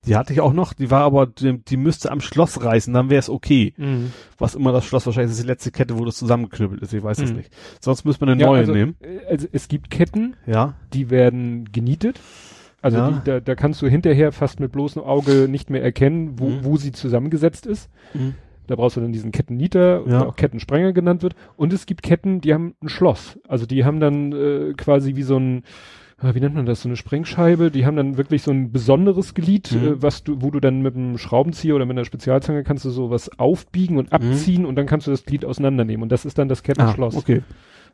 [0.06, 3.08] Die hatte ich auch noch, die war aber, die, die müsste am Schloss reißen, dann
[3.08, 3.72] wäre es okay.
[3.76, 4.12] Mhm.
[4.38, 7.18] Was immer das Schloss, wahrscheinlich ist die letzte Kette, wo das zusammengeknüppelt ist, ich weiß
[7.20, 7.38] es mhm.
[7.38, 7.50] nicht.
[7.80, 8.96] Sonst müsste man eine ja, neue also, nehmen.
[9.00, 10.74] Äh, also es gibt Ketten, ja.
[10.92, 12.20] die werden genietet.
[12.84, 13.10] Also ja.
[13.12, 16.64] die, da, da kannst du hinterher fast mit bloßem Auge nicht mehr erkennen, wo, mhm.
[16.64, 17.88] wo sie zusammengesetzt ist.
[18.12, 18.34] Mhm.
[18.66, 20.18] Da brauchst du dann diesen Kettennieter, ja.
[20.18, 21.34] der auch Kettensprenger genannt wird.
[21.56, 23.40] Und es gibt Ketten, die haben ein Schloss.
[23.48, 25.62] Also die haben dann äh, quasi wie so ein,
[26.18, 27.70] ah, wie nennt man das, so eine Sprengscheibe.
[27.70, 29.86] Die haben dann wirklich so ein besonderes Glied, mhm.
[29.86, 32.90] äh, was du, wo du dann mit einem Schraubenzieher oder mit einer Spezialzange kannst du
[32.90, 34.12] sowas aufbiegen und mhm.
[34.12, 36.02] abziehen und dann kannst du das Glied auseinandernehmen.
[36.02, 37.16] Und das ist dann das Kettenschloss.
[37.16, 37.40] Ah, okay.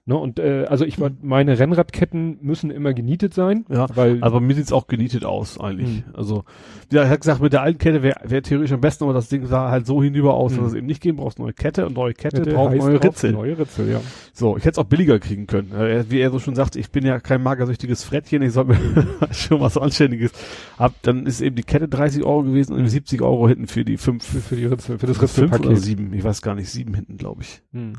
[0.06, 3.66] Ne, und äh, also ich war, meine Rennradketten müssen immer genietet sein.
[3.68, 6.04] Ja, weil aber mir sieht's auch genietet aus eigentlich.
[6.06, 6.14] Mh.
[6.14, 6.44] Also
[6.90, 9.28] ja, er hat gesagt, mit der alten Kette wäre wär theoretisch am besten, aber das
[9.28, 11.94] Ding sah halt so hinüber aus, dass es eben nicht gehen brauchst neue Kette und
[11.94, 13.32] neue Kette, Kette braucht neue Ritzel.
[13.32, 14.00] Neue Ritzel, ja.
[14.32, 15.72] So, ich hätte es auch billiger kriegen können.
[15.72, 18.78] Äh, wie er so schon sagt, ich bin ja kein magersüchtiges Frettchen, ich soll mir
[19.30, 20.32] schon was Anständiges.
[20.78, 23.96] Hab, dann ist eben die Kette 30 Euro gewesen und 70 Euro hinten für die
[23.96, 25.66] fünf, für, für die Ritzel, für das Ritzelpaket.
[25.66, 27.62] Fünf oder sieben, ich weiß gar nicht, sieben hinten, glaube ich.
[27.72, 27.92] Hm.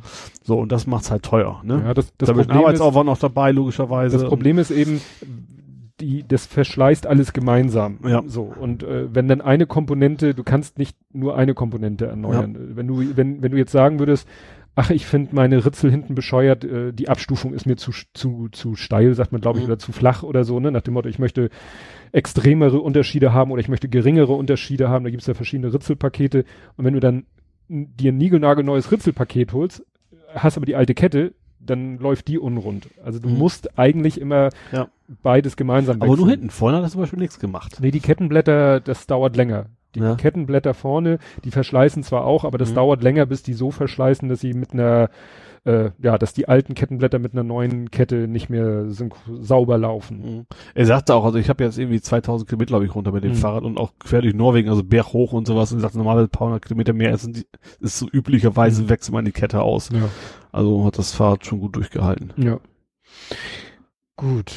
[0.44, 1.84] So, und das macht's halt teuer, ne?
[1.86, 4.18] Ja, das, das da Problem Arbeitsaufwand noch dabei, logischerweise.
[4.18, 5.02] Das Problem ist eben,
[6.00, 8.00] die, das verschleißt alles gemeinsam.
[8.06, 8.24] Ja.
[8.26, 8.44] So.
[8.44, 12.54] Und äh, wenn dann eine Komponente, du kannst nicht nur eine Komponente erneuern.
[12.54, 12.76] Ja.
[12.76, 14.28] Wenn du, wenn, wenn du jetzt sagen würdest,
[14.76, 18.76] ach, ich finde meine Ritzel hinten bescheuert, äh, die Abstufung ist mir zu, zu, zu
[18.76, 19.72] steil, sagt man, glaube ich, mhm.
[19.72, 20.72] oder zu flach oder so, ne?
[20.72, 21.50] Nach dem Motto, ich möchte
[22.12, 26.46] extremere Unterschiede haben oder ich möchte geringere Unterschiede haben, da gibt es ja verschiedene Ritzelpakete.
[26.78, 27.26] Und wenn du dann
[27.70, 29.86] dir ein niegelnagelneues Ritzelpaket holst,
[30.34, 31.34] hast aber die alte Kette,
[31.66, 32.90] dann läuft die unrund.
[33.04, 33.38] Also du mhm.
[33.38, 34.88] musst eigentlich immer ja.
[35.22, 36.12] beides gemeinsam wechseln.
[36.12, 37.78] Aber nur hinten, vorne hat das zum Beispiel nichts gemacht.
[37.80, 39.68] Nee, die Kettenblätter, das dauert länger.
[39.96, 40.16] Die ja.
[40.16, 42.76] Kettenblätter vorne, die verschleißen zwar auch, aber das mhm.
[42.76, 45.10] dauert länger, bis die so verschleißen, dass sie mit einer,
[45.64, 50.38] äh, ja, dass die alten Kettenblätter mit einer neuen Kette nicht mehr sauber laufen.
[50.38, 50.46] Mhm.
[50.74, 53.32] Er sagte auch, also ich habe jetzt irgendwie 2000 Kilometer, glaube ich, runter mit dem
[53.32, 53.36] mhm.
[53.36, 55.72] Fahrrad und auch quer durch Norwegen, also Berg hoch und sowas.
[55.72, 57.46] Und er sagte, normale paar hundert Kilometer mehr ist,
[57.80, 58.90] ist so üblicherweise mhm.
[58.90, 59.90] wechselt man die Kette aus.
[59.90, 60.10] Ja.
[60.52, 62.34] Also hat das Fahrrad schon gut durchgehalten.
[62.38, 62.60] Ja.
[64.16, 64.54] Gut.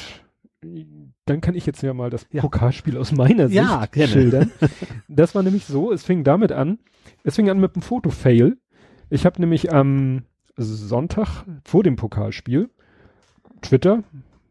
[1.27, 2.41] Dann kann ich jetzt ja mal das ja.
[2.41, 4.51] Pokalspiel aus meiner Sicht ja, schildern.
[5.09, 6.79] Das war nämlich so, es fing damit an,
[7.23, 8.57] es fing an mit einem Fotofail.
[9.11, 10.23] Ich habe nämlich am
[10.57, 12.71] Sonntag vor dem Pokalspiel
[13.63, 14.03] Twitter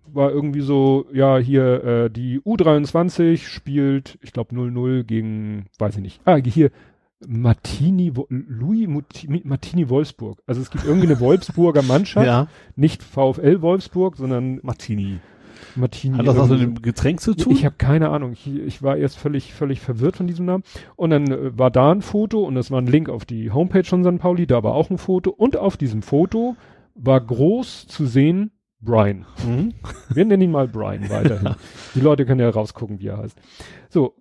[0.08, 6.02] war irgendwie so, ja, hier äh, die U23 spielt, ich glaube 0-0 gegen, weiß ich
[6.02, 6.22] nicht.
[6.26, 6.70] Ah, hier
[7.26, 8.88] Martini, Louis
[9.44, 10.40] Martini Wolfsburg.
[10.46, 12.48] Also es gibt irgendwie eine Wolfsburger Mannschaft, Ja.
[12.76, 15.20] nicht VfL Wolfsburg, sondern Martini.
[15.76, 16.18] Martini.
[16.18, 17.54] Hat das was mit dem Getränk zu tun?
[17.54, 18.34] Ich habe keine Ahnung.
[18.34, 20.64] Ich, ich war erst völlig, völlig verwirrt von diesem Namen.
[20.96, 23.84] Und dann äh, war da ein Foto und das war ein Link auf die Homepage
[23.84, 24.20] von St.
[24.22, 24.48] Pauli.
[24.48, 25.30] Da war auch ein Foto.
[25.32, 26.56] Und auf diesem Foto
[26.96, 28.52] war groß zu sehen
[28.82, 29.26] Brian.
[29.48, 29.74] mhm.
[30.14, 31.56] Wir nennen ihn mal Brian weiterhin.
[31.96, 33.38] Die Leute können ja rausgucken, wie er heißt.
[33.90, 34.16] So.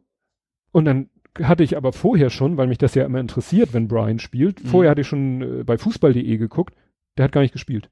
[0.71, 1.11] Und dann
[1.41, 4.69] hatte ich aber vorher schon, weil mich das ja immer interessiert, wenn Brian spielt, Mhm.
[4.69, 6.75] vorher hatte ich schon äh, bei fußball.de geguckt,
[7.17, 7.91] der hat gar nicht gespielt.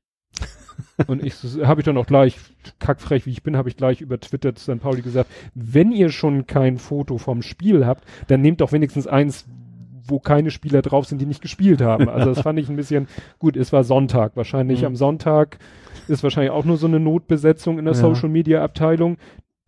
[1.07, 1.35] Und ich
[1.65, 2.37] habe ich dann auch gleich,
[2.79, 4.81] kackfrech wie ich bin, habe ich gleich über Twitter zu St.
[4.81, 9.47] Pauli gesagt, wenn ihr schon kein Foto vom Spiel habt, dann nehmt doch wenigstens eins,
[10.05, 12.09] wo keine Spieler drauf sind, die nicht gespielt haben.
[12.09, 13.07] Also das fand ich ein bisschen,
[13.39, 14.37] gut, es war Sonntag.
[14.37, 14.87] Wahrscheinlich Mhm.
[14.89, 15.59] am Sonntag
[16.09, 18.01] ist wahrscheinlich auch nur so eine Notbesetzung in der Ja.
[18.01, 19.19] Social Media Abteilung,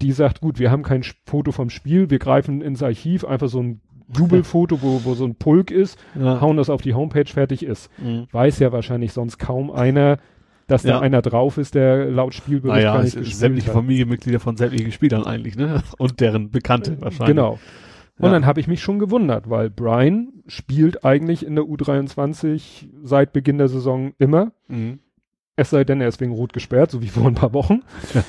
[0.01, 3.63] die sagt, gut, wir haben kein Foto vom Spiel, wir greifen ins Archiv, einfach so
[3.63, 3.81] ein
[4.17, 6.41] Jubelfoto, wo, wo so ein Pulk ist, Ja.
[6.41, 7.89] hauen das auf die Homepage, fertig ist.
[7.99, 8.27] Mhm.
[8.33, 10.19] Weiß ja wahrscheinlich sonst kaum einer,
[10.67, 11.01] dass da Ja.
[11.01, 13.75] einer drauf ist, der laut Spielbericht Naja, gar es nicht ist gespielt sämtliche hat.
[13.75, 15.83] Familienmitglieder von sämtlichen Spielern eigentlich, ne?
[15.99, 17.29] Und deren Bekannte wahrscheinlich.
[17.37, 17.59] Genau.
[18.19, 18.33] Und Ja.
[18.33, 23.59] dann habe ich mich schon gewundert, weil Brian spielt eigentlich in der U23 seit Beginn
[23.59, 24.53] der Saison immer.
[24.69, 24.99] Mhm.
[25.55, 27.83] Es sei denn, er ist wegen Rot gesperrt, so wie vor ein paar Wochen.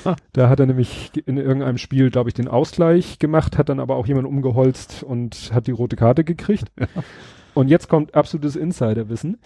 [0.04, 0.14] Ja.
[0.32, 3.96] Da hat er nämlich in irgendeinem Spiel, glaube ich, den Ausgleich gemacht, hat dann aber
[3.96, 6.70] auch jemand umgeholzt und hat die rote Karte gekriegt.
[7.54, 9.38] Und jetzt kommt absolutes Insiderwissen.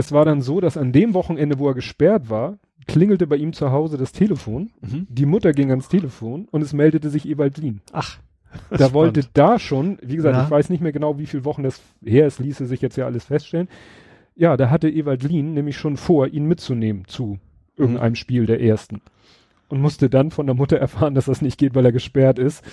[0.00, 3.52] Es war dann so, dass an dem Wochenende, wo er gesperrt war, klingelte bei ihm
[3.52, 4.70] zu Hause das Telefon.
[4.80, 5.06] Mhm.
[5.10, 7.82] Die Mutter ging ans Telefon und es meldete sich Ewald Lien.
[7.92, 8.18] Ach.
[8.70, 8.94] Da spannend.
[8.94, 10.44] wollte da schon, wie gesagt, Ja.
[10.44, 13.04] ich weiß nicht mehr genau, wie viele Wochen das her ist, ließe sich jetzt ja
[13.04, 13.68] alles feststellen.
[14.34, 17.38] Ja, da hatte Ewald Lien nämlich schon vor, ihn mitzunehmen zu
[17.76, 19.02] irgendeinem Spiel der ersten.
[19.68, 22.64] Und musste dann von der Mutter erfahren, dass das nicht geht, weil er gesperrt ist.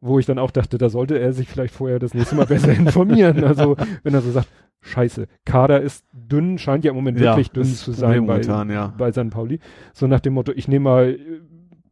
[0.00, 2.72] Wo ich dann auch dachte, da sollte er sich vielleicht vorher das nächste Mal besser
[2.76, 3.42] informieren.
[3.42, 4.48] Also, wenn er so sagt,
[4.80, 8.70] scheiße, Kader ist dünn, scheint ja im Moment Ja, wirklich dünn zu sein bei, momentan,
[8.70, 8.94] ja.
[8.96, 9.30] bei St.
[9.30, 9.58] Pauli.
[9.92, 11.18] So nach dem Motto, ich nehme mal,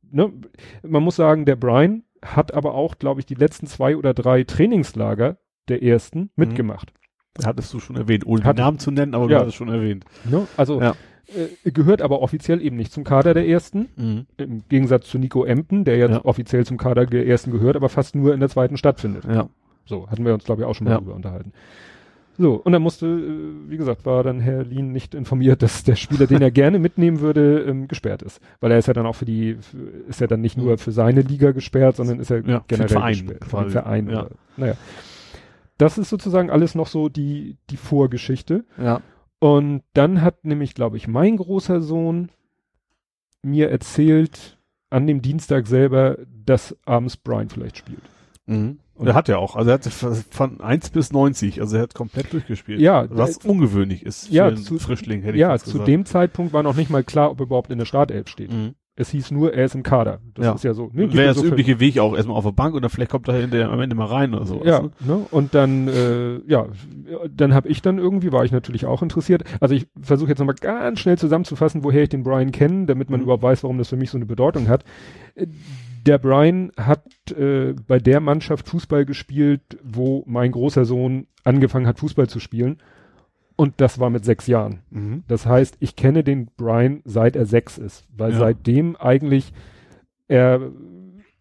[0.09, 0.33] ne,
[0.83, 4.45] man muss sagen, der Brian hat aber auch, glaube ich, die letzten zwei oder drei
[4.45, 5.39] Trainingslager
[5.69, 6.93] der ersten mitgemacht.
[7.45, 9.29] Hattest du schon erwähnt, ohne den Namen zu nennen, aber Ja.
[9.31, 10.05] du hattest es schon erwähnt.
[10.25, 10.47] Ne?
[10.57, 10.95] Also Ja.
[11.29, 13.89] Äh, gehört aber offiziell eben nicht zum Kader der ersten.
[13.97, 14.27] Mhm.
[14.37, 16.25] Im Gegensatz zu Nico Empen, der jetzt Ja.
[16.25, 19.25] offiziell zum Kader der ersten gehört, aber fast nur in der zweiten stattfindet.
[19.25, 19.49] Ja.
[19.85, 20.99] So, hatten wir uns, glaube ich, auch schon mal Ja.
[20.99, 21.53] drüber unterhalten.
[22.39, 25.97] So, und dann musste, äh, wie gesagt, war dann Herr Lien nicht informiert, dass der
[25.97, 28.41] Spieler, den er gerne mitnehmen würde, ähm, gesperrt ist.
[28.61, 29.57] Weil er ist ja dann auch für die,
[30.09, 32.89] ist ja dann nicht nur für seine Liga gesperrt, sondern ist er Ja, den generell
[32.89, 33.45] Verein gesperrt.
[33.47, 33.71] Für den.
[33.71, 34.11] Verein.
[34.11, 34.21] Ja.
[34.27, 34.75] Oder, naja.
[35.79, 38.65] Das ist sozusagen alles noch so die, die Vorgeschichte.
[38.83, 39.01] Ja.
[39.39, 42.31] Und dann hat nämlich, glaube ich, mein großer Sohn
[43.43, 44.59] mir erzählt,
[44.91, 48.01] an dem Dienstag selber, dass abends Brian vielleicht spielt.
[48.47, 48.79] Mhm.
[48.95, 49.85] Und- er hat ja auch, also er hat
[50.31, 52.81] von 1 bis 90, also er hat komplett durchgespielt.
[52.81, 55.89] Ja, Was ungewöhnlich ist ja, für einen zu- Frischling, hätte ich Ja, zu gesagt.
[55.89, 58.51] dem Zeitpunkt war noch nicht mal klar, ob er überhaupt in der Startelf steht.
[58.53, 58.75] Mhm.
[58.99, 60.21] Es hieß nur, er ist im Kader.
[60.35, 60.53] Das Ja.
[60.55, 60.91] ist ja so.
[60.95, 63.11] Ne, Wäre ja das so übliche Weg auch erstmal auf der Bank und dann vielleicht
[63.11, 64.63] kommt er hinterher am Ende mal rein oder so.
[64.65, 65.27] Ja, ne?
[65.31, 66.67] und dann, äh, ja,
[67.31, 69.45] dann habe ich dann irgendwie, war ich natürlich auch interessiert.
[69.61, 73.21] Also ich versuche jetzt nochmal ganz schnell zusammenzufassen, woher ich den Brian kenne, damit man
[73.21, 73.25] Mhm.
[73.25, 74.83] überhaupt weiß, warum das für mich so eine Bedeutung hat.
[76.07, 77.03] Der Brian hat
[77.37, 82.79] äh, bei der Mannschaft Fußball gespielt, wo mein großer Sohn angefangen hat, Fußball zu spielen.
[83.57, 84.81] Und das war mit sechs Jahren.
[84.91, 85.25] Mhm.
[85.29, 88.39] Das heißt, ich kenne den Brian seit er sechs ist, weil Ja.
[88.39, 89.53] seitdem eigentlich
[90.29, 90.61] er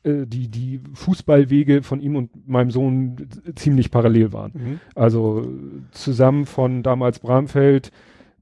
[0.03, 3.15] äh, die die Fußballwege von ihm und meinem Sohn
[3.55, 4.51] ziemlich parallel waren.
[4.53, 4.79] Mhm.
[4.93, 5.45] Also
[5.91, 7.91] zusammen von damals Bramfeld,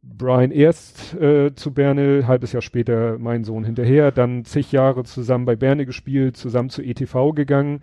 [0.03, 5.45] Brian erst äh, zu Berne, halbes Jahr später mein Sohn hinterher, dann zig Jahre zusammen
[5.45, 7.79] bei Berne gespielt, zusammen zu ETV gegangen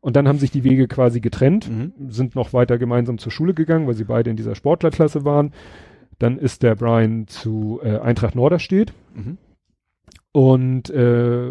[0.00, 1.92] und dann haben sich die Wege quasi getrennt Mhm.
[2.10, 5.52] sind noch weiter gemeinsam zur Schule gegangen, weil sie beide in dieser Sportlerklasse waren.
[6.18, 9.38] Dann ist der Brian zu äh, Eintracht Norderstedt Mhm.
[10.32, 11.50] und, äh,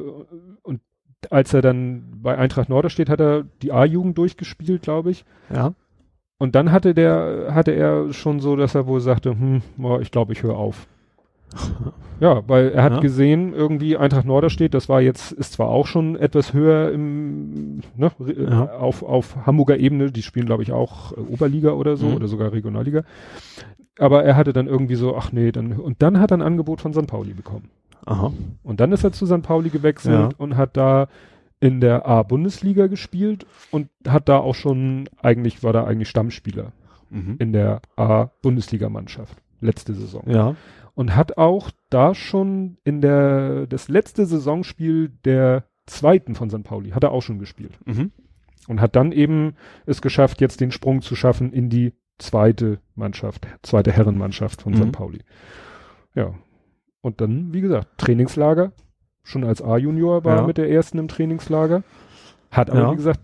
[0.64, 0.82] und
[1.30, 5.26] als er dann bei Eintracht Norderstedt hat er die A-Jugend durchgespielt, glaube ich.
[5.54, 5.74] Ja.
[6.38, 9.62] Und dann hatte der, hatte er schon so, dass er wohl sagte, hm,
[10.02, 10.88] ich glaube, ich höre auf.
[12.22, 13.00] Ja, weil er hat Ja.
[13.00, 18.12] gesehen, irgendwie Eintracht Norderstedt, das war jetzt, ist zwar auch schon etwas höher im, ne,
[18.20, 18.66] re- Ja.
[18.78, 22.16] auf, auf Hamburger Ebene, die spielen, glaube ich, auch äh, Oberliga oder so, Mhm.
[22.16, 23.04] oder sogar Regionalliga.
[23.98, 26.82] Aber er hatte dann irgendwie so, ach nee, dann, und dann hat er ein Angebot
[26.82, 27.08] von St.
[27.08, 27.70] Pauli bekommen.
[28.06, 28.34] Aha.
[28.64, 29.42] Und dann ist er zu St.
[29.42, 30.38] Pauli gewechselt Ja.
[30.38, 31.08] und hat da
[31.62, 36.74] in der A-Bundesliga gespielt und hat da auch schon, eigentlich war da eigentlich Stammspieler.
[37.12, 37.38] Mhm.
[37.40, 39.38] in der A-Bundesligamannschaft.
[39.62, 40.24] Letzte Saison.
[40.28, 40.56] Ja.
[40.96, 46.64] Und hat auch da schon in der, das letzte Saisonspiel der zweiten von St.
[46.64, 47.78] Pauli, hat er auch schon gespielt.
[47.86, 48.12] Mhm.
[48.68, 49.56] Und hat dann eben
[49.86, 54.78] es geschafft, jetzt den Sprung zu schaffen in die zweite Mannschaft, zweite Herrenmannschaft von Mhm.
[54.78, 54.92] St.
[54.92, 55.20] Pauli.
[56.16, 56.34] Ja.
[57.02, 58.74] Und dann, wie gesagt, Trainingslager.
[59.24, 60.48] Schon als A-Junior war er Ja.
[60.48, 61.84] mit der ersten im Trainingslager.
[62.52, 62.92] Hat aber, Ja.
[62.92, 63.22] wie gesagt,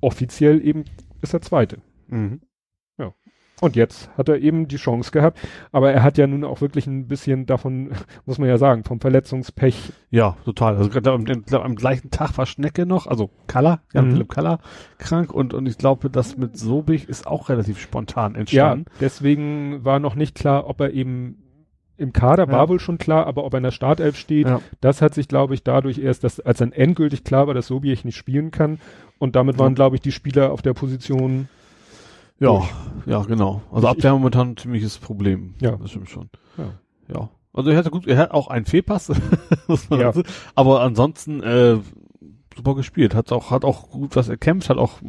[0.00, 0.84] offiziell eben
[1.22, 1.78] ist er zweite.
[2.08, 2.40] Mhm.
[3.60, 5.38] Und jetzt hat er eben die Chance gehabt.
[5.70, 7.90] Aber er hat ja nun auch wirklich ein bisschen davon,
[8.26, 9.92] muss man ja sagen, vom Verletzungspech.
[10.10, 10.76] Ja, total.
[10.76, 14.10] Also gerade am, am, gleichen Tag war Schnecke noch, also Kaller, Jan Mhm.
[14.12, 14.58] Philipp Kaller
[14.98, 18.84] krank und, und ich glaube, das mit Sobich ist auch relativ spontan Ja, entstanden.
[19.00, 21.36] deswegen war noch nicht klar, ob er eben
[21.98, 22.52] im Kader Ja.
[22.52, 24.60] war wohl schon klar, aber ob er in der Startelf steht, Ja.
[24.80, 28.06] das hat sich, glaube ich, dadurch erst, dass, als dann endgültig klar war, dass Sobiech
[28.06, 28.78] nicht spielen kann.
[29.18, 29.74] Und damit waren, Ja.
[29.74, 31.48] glaube ich, die Spieler auf der Position,
[32.40, 32.68] Ja, Durch.
[33.06, 33.62] ja, genau.
[33.70, 35.54] Also Abwehr momentan ein ziemliches Problem.
[35.60, 35.76] Ja.
[35.76, 36.28] Das stimmt schon.
[36.58, 36.72] Ja.
[37.14, 37.28] Ja.
[37.52, 39.12] Also er hatte gut, er hat auch einen Fehlpass,
[39.68, 40.06] muss man Ja.
[40.06, 40.22] dazu.
[40.54, 41.76] Aber ansonsten, äh,
[42.56, 43.14] super gespielt.
[43.14, 45.00] Hat auch, hat auch gut was erkämpft, hat auch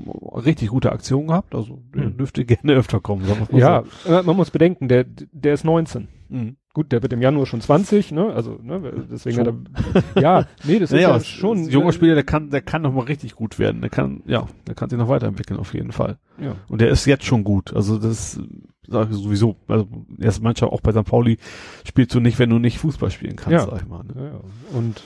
[0.45, 1.55] richtig gute Aktionen gehabt.
[1.55, 2.17] Also der Hm.
[2.17, 3.25] dürfte gerne öfter kommen.
[3.25, 6.07] sagen ja, äh, man muss bedenken, der, der ist 19.
[6.29, 6.35] So.
[6.35, 6.55] Mhm.
[6.73, 8.31] Gut, der wird im Januar schon 20, ne?
[8.33, 8.81] Also, ne,
[9.11, 9.65] deswegen Schon.
[9.73, 11.57] hat er, ja, nee, das ist Naja, ja es- schon.
[11.63, 13.81] ein junger äh, Spieler, der kann, der kann noch mal richtig gut werden.
[13.81, 16.17] Der kann, ja, der kann sich noch weiterentwickeln auf jeden Fall.
[16.39, 16.55] Ja.
[16.69, 17.75] Und der ist jetzt schon gut.
[17.75, 18.39] Also das
[18.87, 19.57] sage ich sowieso.
[19.67, 19.87] Also
[20.19, 21.03] erste Mannschaft auch bei St.
[21.03, 21.37] Pauli
[21.85, 23.65] spielst du nicht, wenn du nicht Fußball spielen kannst, Ja.
[23.69, 24.03] sag ich mal.
[24.03, 24.13] Ne?
[24.15, 24.39] Ja, ja.
[24.77, 25.03] Und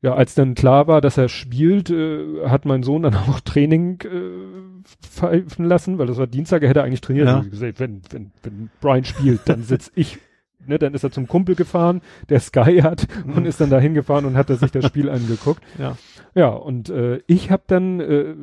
[0.00, 4.00] ja, als dann klar war, dass er spielt, äh, hat mein Sohn dann auch Training
[4.02, 7.26] äh, pfeifen lassen, weil das war Dienstag, er hätte eigentlich trainiert.
[7.26, 7.40] Ja.
[7.40, 10.18] Gesagt, wenn, wenn, wenn Brian spielt, dann sitz ich,
[10.66, 13.46] ne, dann ist er zum Kumpel gefahren, der Sky hat und Mhm.
[13.46, 15.62] ist dann da hingefahren und hat er sich das Spiel angeguckt.
[15.78, 15.96] Ja.
[16.34, 18.34] Ja, und äh, ich habe dann, äh,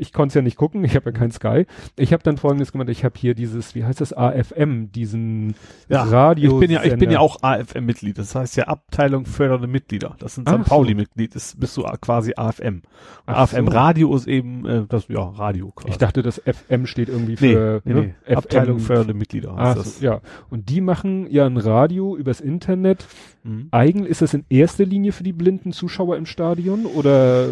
[0.00, 1.66] ich konnte es ja nicht gucken, ich habe ja kein Sky.
[1.96, 5.54] Ich habe dann folgendes gemacht, ich habe hier dieses, wie heißt das, AFM, diesen
[5.88, 6.54] Ja, Radio.
[6.54, 8.18] Ich bin ja, ich bin ja auch AFM-Mitglied.
[8.18, 10.16] Das heißt ja Abteilung fördernde Mitglieder.
[10.18, 10.68] Das sind Ach St.
[10.68, 11.34] Pauli-Mitglied.
[11.34, 12.82] Das bist du quasi AFM.
[13.26, 13.72] Ach AFM so.
[13.72, 15.90] Radio ist eben, äh, das, ja, Radio quasi.
[15.90, 18.14] Ich dachte, das FM steht irgendwie für nee, ne?
[18.26, 18.34] nee.
[18.34, 19.98] Abteilung fördernde Mitglieder das.
[19.98, 20.20] so, ja.
[20.48, 23.06] Und die machen ja ein Radio übers Internet.
[23.42, 23.68] Mhm.
[23.70, 27.48] Eigen, ist das in erster Linie für die blinden Zuschauer im Stadion oder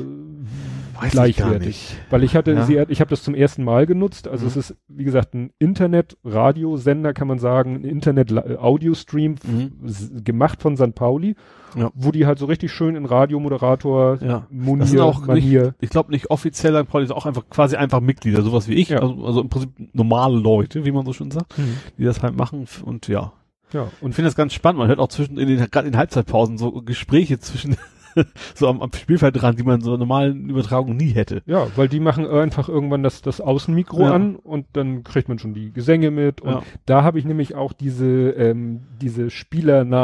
[0.98, 1.58] Weiß ich gleichwertig?
[1.60, 1.96] gar nicht.
[2.10, 2.64] Weil ich hatte Ja.
[2.64, 4.28] sie, ich habe das zum ersten Mal genutzt.
[4.28, 4.48] Also Mhm.
[4.50, 10.24] es ist, wie gesagt, ein Internet-Radiosender, kann man sagen, ein Internet-Audio-Stream Mhm.
[10.24, 10.94] gemacht von St.
[10.94, 11.36] Pauli,
[11.76, 11.90] Ja.
[11.94, 14.46] wo die halt so richtig schön in Radiomoderator, Ja.
[14.78, 15.74] Das sind auch nicht- Manier.
[15.80, 16.88] Ich glaube nicht offiziell St.
[16.90, 18.88] Pauli, ist auch einfach quasi einfach Mitglieder, sowas wie ich.
[18.90, 19.00] Ja.
[19.00, 21.76] Also, also im Prinzip normale Leute, wie man so schön sagt, Mhm.
[21.98, 22.66] die das halt machen.
[22.84, 23.32] Und ja.
[23.72, 24.78] Ja, Und ich finde das ganz spannend.
[24.78, 27.76] Man hört auch zwischen, in den, gerade in Halbzeitpausen so Gespräche zwischen,
[28.54, 31.42] so am, am Spielfeld dran, die man so normalen Übertragungen nie hätte.
[31.46, 34.12] Ja, weil die machen einfach irgendwann das, das Außenmikro Ja.
[34.12, 36.40] an und dann kriegt man schon die Gesänge mit.
[36.40, 36.62] Und Ja.
[36.86, 39.30] da habe ich nämlich auch diese, ähm, diese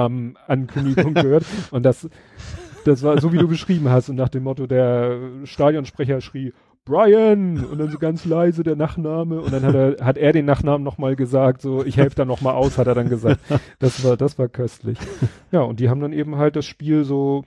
[0.08, 1.44] Spielernamen-Ankündigung gehört.
[1.70, 2.08] Und das,
[2.84, 4.08] das war so, wie du beschrieben hast.
[4.08, 6.52] Und nach dem Motto, der Stadionsprecher schrie,
[6.86, 7.64] Brian!
[7.64, 9.40] Und dann so ganz leise der Nachname.
[9.40, 12.54] Und dann hat er, hat er den Nachnamen nochmal gesagt, so, ich helfe da nochmal
[12.54, 13.40] aus, hat er dann gesagt.
[13.78, 14.98] Das war, das war köstlich.
[15.50, 17.44] Ja, und die haben dann eben halt das Spiel so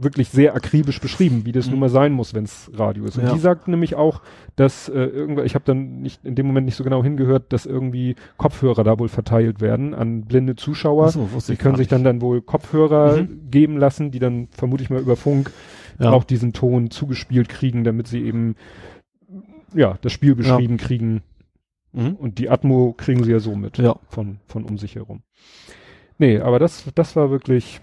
[0.00, 1.72] wirklich sehr akribisch beschrieben, wie das Mhm.
[1.72, 3.18] nun mal sein muss, wenn es Radio ist.
[3.18, 3.32] Und Ja.
[3.32, 4.22] die sagt nämlich auch,
[4.56, 7.66] dass äh, irgendwann, ich habe dann nicht in dem Moment nicht so genau hingehört, dass
[7.66, 11.08] irgendwie Kopfhörer da wohl verteilt werden an blinde Zuschauer.
[11.10, 11.92] So, die können sich nicht.
[11.92, 13.50] dann dann wohl Kopfhörer Mhm.
[13.50, 15.50] geben lassen, die dann vermute ich mal über Funk
[15.98, 16.10] ja.
[16.12, 18.54] auch diesen Ton zugespielt kriegen, damit sie eben
[19.74, 21.22] ja das Spiel beschrieben kriegen
[21.92, 22.16] Mhm.
[22.16, 23.96] und die Atmo kriegen sie ja so mit Ja.
[24.08, 25.22] von von um sich herum.
[26.18, 27.80] Nee, aber das das war wirklich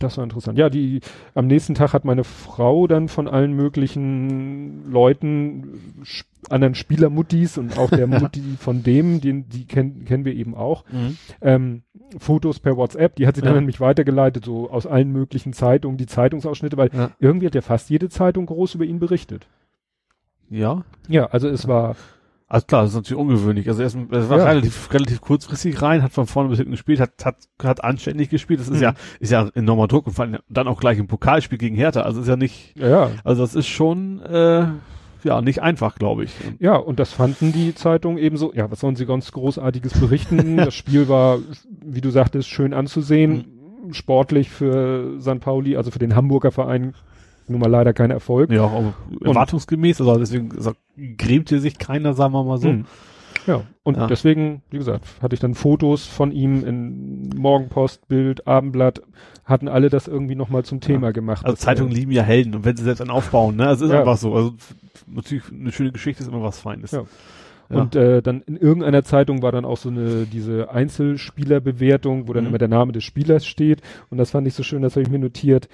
[0.00, 0.58] das war interessant.
[0.58, 1.00] Ja, die
[1.34, 7.78] am nächsten Tag hat meine Frau dann von allen möglichen Leuten sp anderen Spielermuttis und
[7.78, 11.16] auch der Mutti von dem, den die kennen kennen wir eben auch Mhm.
[11.40, 11.82] ähm,
[12.18, 13.58] Fotos per WhatsApp, die hat sie dann Ja.
[13.58, 17.12] an mich weitergeleitet, so aus allen möglichen Zeitungen, die Zeitungsausschnitte, weil Ja.
[17.18, 19.46] irgendwie hat ja fast jede Zeitung groß über ihn berichtet.
[20.50, 20.82] Ja.
[21.08, 21.96] Ja, also es war,
[22.46, 23.68] Also klar, das ist natürlich ungewöhnlich.
[23.68, 24.44] Also er, ist, er war Ja.
[24.44, 28.60] relativ, relativ kurzfristig rein, hat von vorne bis hinten gespielt, hat, hat, hat anständig gespielt.
[28.60, 28.82] Das ist Mhm.
[28.82, 32.02] ja, ist ja enormer Druck und vor allem dann auch gleich im Pokalspiel gegen Hertha.
[32.02, 34.66] Also ist ja nicht, ja, ja, also das ist schon, äh,
[35.24, 36.32] ja, nicht einfach, glaube ich.
[36.58, 40.56] Ja, und das fanden die Zeitungen ebenso, ja, was sollen sie ganz Großartiges berichten?
[40.58, 41.38] das Spiel war,
[41.82, 43.46] wie du sagtest, schön anzusehen,
[43.92, 45.40] sportlich für St.
[45.40, 46.94] Pauli, also für den Hamburger Verein,
[47.48, 48.50] nun mal leider kein Erfolg.
[48.50, 50.72] ja, aber erwartungsgemäß, also deswegen also,
[51.18, 52.68] grämte sich keiner, sagen wir mal so.
[52.68, 52.84] Hm.
[53.46, 54.06] Ja, und Ja.
[54.06, 59.02] deswegen, wie gesagt, hatte ich dann Fotos von ihm in Morgenpost, Bild, Abendblatt,
[59.44, 61.44] hatten alle das irgendwie nochmal zum Thema gemacht.
[61.44, 63.94] Also Zeitungen lieben ja Helden und wenn sie selbst einen aufbauen, ne, also es ist
[63.94, 64.00] Ja.
[64.00, 64.34] einfach so.
[64.34, 64.54] Also
[65.06, 66.92] natürlich eine schöne Geschichte ist immer was Feines.
[66.92, 67.02] Ja.
[67.70, 67.80] Ja.
[67.80, 72.44] Und äh, dann in irgendeiner Zeitung war dann auch so eine diese Einzelspielerbewertung, wo dann
[72.44, 72.48] Mhm.
[72.50, 73.80] immer der Name des Spielers steht.
[74.10, 75.68] Und das fand ich so schön, das habe ich mir notiert.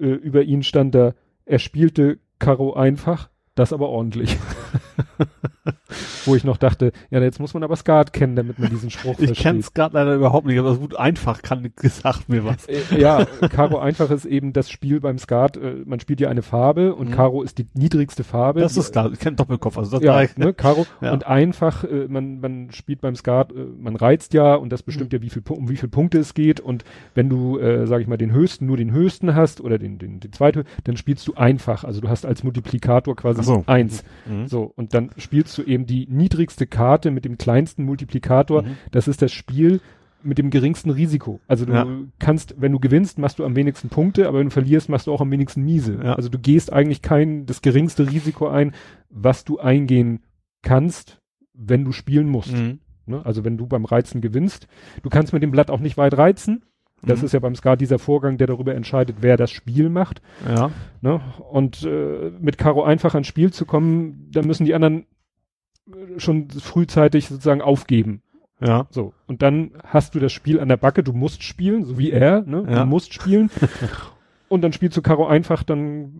[0.00, 1.14] Äh, über ihn stand da,
[1.44, 4.38] er spielte Karo einfach, das aber ordentlich.
[6.24, 9.18] wo ich noch dachte, ja, jetzt muss man aber Skat kennen, damit man diesen Spruch
[9.18, 9.38] Ich versteht.
[9.38, 12.66] kenne Skat leider überhaupt nicht, aber gut einfach kann gesagt mir was.
[12.66, 15.56] Äh, ja, Karo einfach ist eben das Spiel beim Skat.
[15.56, 17.14] Äh, man spielt ja eine Farbe und Mhm.
[17.14, 18.60] Karo ist die niedrigste Farbe.
[18.60, 20.86] Das ist klar, ich kenne Doppelkopf, also das ja, ich, ne, Karo.
[21.00, 21.12] Ja.
[21.12, 25.12] Und einfach, äh, man, man spielt beim Skat, äh, man reizt ja und das bestimmt
[25.12, 26.60] ja, wie viel, um wie viele Punkte es geht.
[26.60, 26.84] Und
[27.14, 30.20] wenn du, äh, sag ich mal, den höchsten, nur den höchsten hast oder den, den,
[30.20, 31.84] den zweiten, dann spielst du einfach.
[31.84, 33.64] Also du hast als Multiplikator quasi so.
[33.66, 34.04] eins.
[34.26, 34.46] Mhm.
[34.46, 38.62] So, und dann spielst du eben die niedrigste Karte mit dem kleinsten Multiplikator.
[38.62, 38.76] Mhm.
[38.90, 39.80] Das ist das Spiel
[40.22, 41.40] mit dem geringsten Risiko.
[41.48, 41.86] Also du Ja.
[42.18, 45.12] kannst, wenn du gewinnst, machst du am wenigsten Punkte, aber wenn du verlierst, machst du
[45.12, 45.94] auch am wenigsten miese.
[46.02, 46.14] Ja.
[46.14, 48.72] Also du gehst eigentlich kein, das geringste Risiko ein,
[49.08, 50.20] was du eingehen
[50.62, 51.20] kannst,
[51.54, 52.52] wenn du spielen musst.
[52.54, 52.80] Mhm.
[53.06, 53.24] Ne?
[53.24, 54.66] Also wenn du beim Reizen gewinnst.
[55.02, 56.64] Du kannst mit dem Blatt auch nicht weit reizen.
[57.02, 57.26] Das Mhm.
[57.26, 60.20] ist ja beim Skat dieser Vorgang, der darüber entscheidet, wer das Spiel macht.
[60.46, 60.70] Ja.
[61.00, 61.20] Ne?
[61.50, 65.06] Und äh, mit Karo einfach ans Spiel zu kommen, da müssen die anderen
[65.88, 68.22] äh, schon frühzeitig sozusagen aufgeben.
[68.60, 68.86] Ja.
[68.90, 69.14] So.
[69.26, 72.42] Und dann hast du das Spiel an der Backe, du musst spielen, so wie er,
[72.42, 72.66] ne?
[72.68, 72.80] Ja.
[72.80, 73.50] Du musst spielen.
[74.48, 76.12] und dann spielst du Karo einfach dann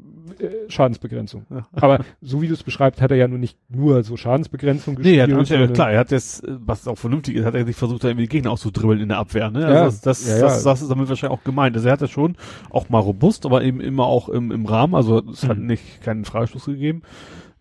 [0.68, 1.46] Schadensbegrenzung.
[1.50, 1.66] Ja.
[1.72, 5.16] Aber so wie du es beschreibst, hat er ja nur nicht nur so Schadensbegrenzung Nee,
[5.16, 5.60] er gespielt.
[5.60, 8.04] hat, ja, klar, er hat jetzt, äh, was auch vernünftig ist, hat er sich versucht,
[8.04, 9.60] da irgendwie die Gegner auszudribbeln in der Abwehr, ne?
[9.62, 9.66] Ja.
[9.68, 10.42] Also das, das, Ja, ja.
[10.42, 11.76] das, das ist damit wahrscheinlich auch gemeint.
[11.76, 12.36] Also er hat das schon
[12.70, 15.66] auch mal robust, aber eben immer auch im, im Rahmen, also es hat Mhm.
[15.66, 17.02] nicht keinen Freistoß gegeben.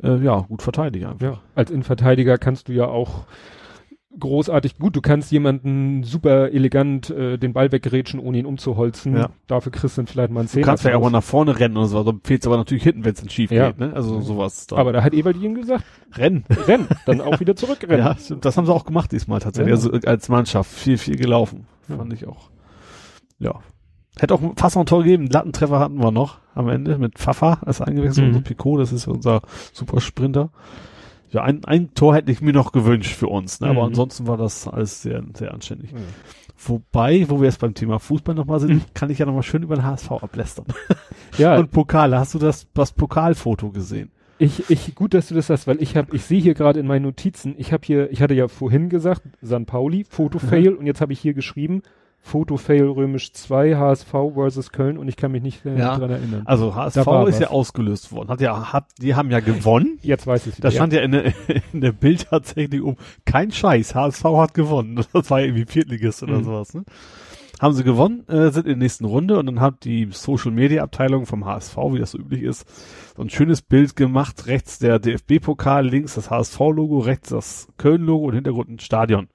[0.02, 1.22] Äh, ja, gut verteidigt einfach.
[1.22, 3.26] Ja, als Innenverteidiger kannst du ja auch
[4.18, 9.15] großartig, gut, du kannst jemanden super elegant äh, den Ball weggerätschen, ohne ihn umzuholzen.
[9.15, 9.30] Ja.
[9.48, 10.65] Dafür kriegst du dann vielleicht mal einen Du Zehner.
[10.65, 13.14] kannst ja auch mal nach vorne rennen oder so, dann fehlt aber natürlich hinten, wenn
[13.14, 13.68] es dann schief Ja.
[13.68, 13.94] geht, ne?
[13.94, 14.68] Also sowas.
[14.68, 14.77] Da.
[14.77, 15.84] Aber da hat Evalin gesagt,
[16.15, 16.44] Rennen.
[16.68, 17.99] renn, dann auch wieder zurückrennen.
[18.06, 19.73] Ja, das haben sie auch gemacht diesmal tatsächlich.
[19.73, 21.68] Also als Mannschaft viel, viel gelaufen.
[21.88, 22.49] Fand ich auch.
[23.40, 23.60] Ja.
[24.19, 25.27] Hätte auch fast noch ein Tor gegeben.
[25.27, 28.34] Lattentreffer hatten wir noch am Ende mit Pfaffer als eingewechselt, Mhm.
[28.36, 29.41] unser Picot, das ist unser
[29.72, 30.49] Supersprinter.
[31.32, 33.68] Ja, ein, ein Tor hätte ich mir noch gewünscht für uns, ne?
[33.68, 33.88] aber Mhm.
[33.90, 35.92] ansonsten war das alles sehr, sehr anständig.
[35.92, 35.98] Ja.
[36.58, 38.82] Wobei, wo wir jetzt beim Thema Fußball nochmal sind, Mhm.
[38.94, 40.66] kann ich ja nochmal schön über den HSV ablästern.
[41.38, 44.12] Ja, Und Pokale, hast du das, das Pokalfoto gesehen?
[44.42, 46.88] ich, ich, gut, dass du das sagst, weil ich habe, ich sehe hier gerade in
[46.88, 51.02] meinen Notizen, ich habe hier, ich hatte ja vorhin gesagt, San Pauli, Fotofail, und jetzt
[51.02, 51.82] habe ich hier geschrieben,
[52.22, 55.98] Fotofail römisch 2, HSV versus Köln, und ich kann mich nicht äh, Ja.
[55.98, 56.41] dran erinnern.
[56.46, 57.40] Also HSV ist was.
[57.40, 58.30] ja ausgelöst worden.
[58.30, 59.98] Hat ja, hat, die haben ja gewonnen.
[60.02, 61.34] Jetzt weiß ich Da stand ja in der,
[61.74, 65.04] in der Bild tatsächlich um, kein Scheiß, HSV hat gewonnen.
[65.14, 66.44] Das war ja irgendwie Viertligist oder Mhm.
[66.44, 66.84] sowas, ne?
[67.60, 70.82] Haben sie gewonnen, äh, sind in der nächsten Runde und dann hat die Social Media
[70.82, 72.66] Abteilung vom HSV, wie das so üblich ist,
[73.18, 74.48] so ein schönes Bild gemacht.
[74.48, 79.28] Rechts der DFB-Pokal, links das HSV-Logo, rechts das Köln-Logo und Hintergrund ein Stadion.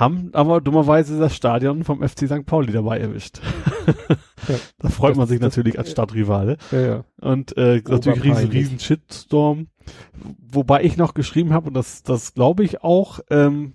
[0.00, 2.46] Haben aber dummerweise das Stadion vom FC St.
[2.46, 3.40] Pauli dabei erwischt.
[4.48, 4.54] Ja.
[4.78, 6.56] da freut Das- man sich das- natürlich als Stadtrivale.
[6.72, 7.04] ja, ja.
[7.20, 9.66] Und äh, natürlich riesen, riesen Shitstorm.
[10.50, 13.74] Wobei ich noch geschrieben habe, und das, das glaube ich auch, ähm,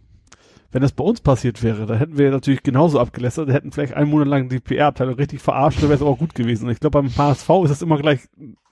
[0.71, 4.09] wenn das bei uns passiert wäre, da hätten wir natürlich genauso abgelästert, hätten vielleicht einen
[4.09, 6.65] Monat lang die PR-Abteilung richtig verarscht, dann wäre es auch gut gewesen.
[6.65, 8.21] Und ich glaube, beim HSV ist es immer gleich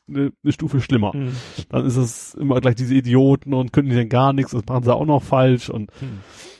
[0.10, 1.16] eine, eine Stufe schlimmer.
[1.16, 1.32] Mhm.
[1.70, 4.84] Dann ist es immer gleich diese Idioten und können die denn gar nichts, das machen
[4.84, 5.92] sie auch noch falsch und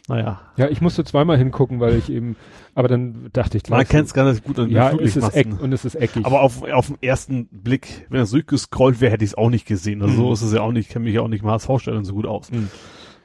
[0.10, 0.42] naja.
[0.58, 2.36] Ja, ich musste zweimal hingucken, weil ich eben,
[2.76, 5.16] aber dann dachte ich Man gleich, kennt es gar nicht gut an den ja, es
[5.16, 6.26] ist eck und es ist eckig.
[6.26, 9.66] Aber auf, auf den ersten Blick, wenn das durchgescrollt wäre, hätte ich es auch nicht
[9.66, 10.02] gesehen.
[10.02, 10.18] Also Mhm.
[10.18, 12.04] so ist es ja auch nicht, ich kenne mich ja auch nicht mal als Vorstellung
[12.04, 12.52] so gut aus.
[12.52, 12.70] Mhm.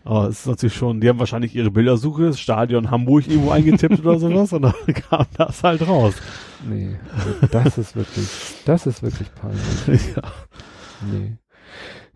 [0.04, 3.98] Aber es ist natürlich schon, die haben wahrscheinlich ihre Bildersuche, das Stadion Hamburg irgendwo eingetippt
[4.00, 4.74] oder sowas und dann
[5.10, 6.14] kam das halt raus.
[6.66, 8.28] nee, also das ist wirklich,
[8.64, 10.14] das ist wirklich peinlich.
[10.16, 10.22] ja.
[11.12, 11.36] Nee.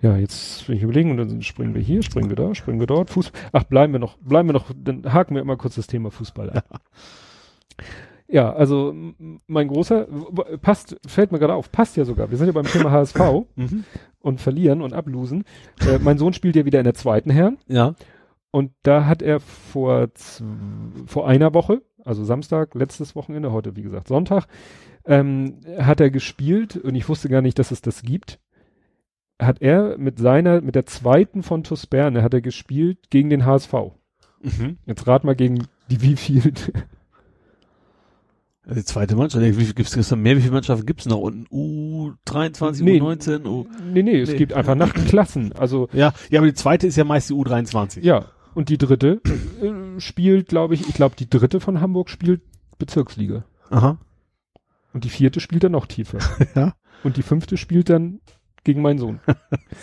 [0.02, 2.86] Ja, jetzt will ich überlegen und dann springen wir hier, springen wir da, springen wir
[2.88, 3.08] dort.
[3.10, 6.10] Fuß Ach, bleiben wir noch, bleiben wir noch, dann haken wir immer kurz das Thema
[6.10, 6.80] Fußball ab.
[8.28, 8.94] Ja, also
[9.46, 10.06] mein großer,
[10.62, 12.30] passt, fällt mir gerade auf, passt ja sogar.
[12.30, 13.84] Wir sind ja beim Thema HSV Mhm.
[14.20, 15.44] und verlieren und ablosen.
[15.86, 17.94] Äh, mein Sohn spielt ja wieder in der zweiten Herren Ja.
[18.50, 20.08] und da hat er vor,
[21.06, 24.46] vor einer Woche, also Samstag, letztes Wochenende, heute wie gesagt Sonntag,
[25.04, 28.38] ähm, hat er gespielt und ich wusste gar nicht, dass es das gibt.
[29.42, 33.44] Hat er mit seiner, mit der zweiten von TuS Berne hat er gespielt gegen den
[33.44, 33.72] HSV.
[34.42, 34.78] Mhm.
[34.86, 36.52] Jetzt rat mal gegen die wie viel.
[38.64, 41.46] Die zweite Mannschaft, wie viel gibt's, da mehr, wie viele Mannschaften gibt's noch unten?
[41.52, 43.00] U23, Nee.
[43.00, 44.36] U19, U, nee, nee, es Nee.
[44.36, 45.52] gibt einfach nach Klassen.
[45.54, 48.00] Also, ja, ja, aber die zweite ist ja meist die U23.
[48.02, 48.26] ja.
[48.54, 49.22] Und die dritte
[49.62, 52.42] äh, spielt, glaube ich, ich glaube, die dritte von Hamburg spielt
[52.78, 53.44] Bezirksliga.
[53.70, 53.96] Aha.
[54.92, 56.18] Und die vierte spielt dann noch tiefer.
[56.54, 56.74] Ja.
[57.02, 58.20] Und die fünfte spielt dann
[58.64, 59.20] gegen meinen Sohn.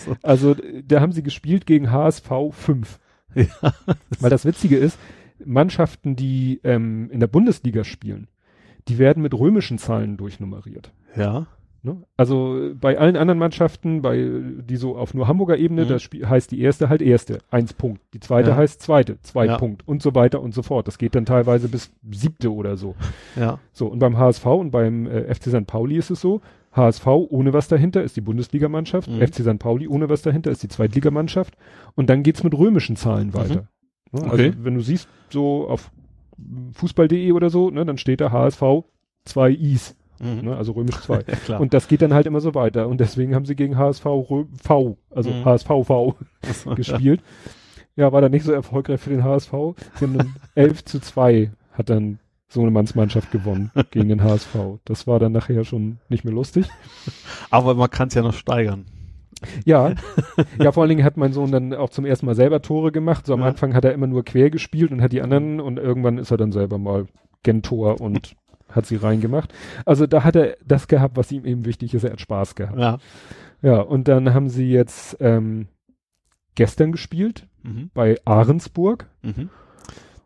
[0.05, 0.15] So.
[0.21, 0.55] Also
[0.87, 2.99] da haben sie gespielt gegen HSV 5.
[3.35, 3.45] Ja.
[4.19, 4.97] Weil das Witzige ist,
[5.43, 8.27] Mannschaften, die ähm, in der Bundesliga spielen,
[8.87, 10.91] die werden mit römischen Zahlen durchnummeriert.
[11.15, 11.47] Ja.
[11.81, 11.97] Ne?
[12.17, 14.17] Also bei allen anderen Mannschaften, bei
[14.67, 15.89] die so auf nur Hamburger Ebene, Mhm.
[15.89, 18.01] das Spiel heißt die erste halt erste, eins Punkt.
[18.13, 18.55] Die zweite Ja.
[18.57, 19.57] heißt zweite, zwei Ja.
[19.57, 20.87] Punkt und so weiter und so fort.
[20.87, 22.95] Das geht dann teilweise bis siebte oder so.
[23.37, 23.59] Ja.
[23.71, 25.67] So, und beim HSV und beim äh, FC St.
[25.67, 29.21] Pauli ist es so, HSV ohne was dahinter ist die Bundesligamannschaft, Mhm.
[29.21, 29.59] FC St.
[29.59, 31.55] Pauli ohne was dahinter ist die Zweitligamannschaft
[31.95, 33.55] und dann geht's mit römischen Zahlen weiter.
[34.11, 34.21] Ne?
[34.23, 34.29] Okay.
[34.29, 35.91] Also wenn du siehst, so auf
[36.73, 38.61] fußball.de oder so, ne, dann steht da HSV
[39.25, 40.41] zwei Is, Mhm.
[40.49, 41.23] ne, also römisch zwei.
[41.27, 41.59] Ja, klar.
[41.61, 42.87] Und das geht dann halt immer so weiter.
[42.87, 45.45] Und deswegen haben sie gegen HSV Rö V, also Mhm.
[45.45, 46.15] HSVV
[46.75, 47.21] gespielt.
[47.95, 49.51] Ja, war dann nicht so erfolgreich für den HSV.
[49.95, 52.19] Sie haben dann 11 zu 2 hat dann
[52.49, 54.55] so eine Mannsmannschaft gewonnen gegen den HSV.
[54.85, 56.67] Das war dann nachher schon nicht mehr lustig.
[57.49, 58.85] Aber man kann es ja noch steigern.
[59.65, 59.93] Ja,
[60.59, 63.25] ja, vor allen Dingen hat mein Sohn dann auch zum ersten Mal selber Tore gemacht.
[63.25, 63.45] So am Ja.
[63.47, 66.37] Anfang hat er immer nur quer gespielt und hat die anderen und irgendwann ist er
[66.37, 67.05] dann selber mal
[67.43, 68.35] Gentor und
[68.69, 69.53] hat sie reingemacht.
[69.85, 72.03] Also da hat er das gehabt, was ihm eben wichtig ist.
[72.03, 72.77] Er hat Spaß gehabt.
[72.77, 72.97] Ja.
[73.61, 75.67] Ja, und dann haben sie jetzt ähm,
[76.55, 77.91] gestern gespielt Mhm.
[77.93, 79.07] bei Ahrensburg.
[79.21, 79.49] Mhm.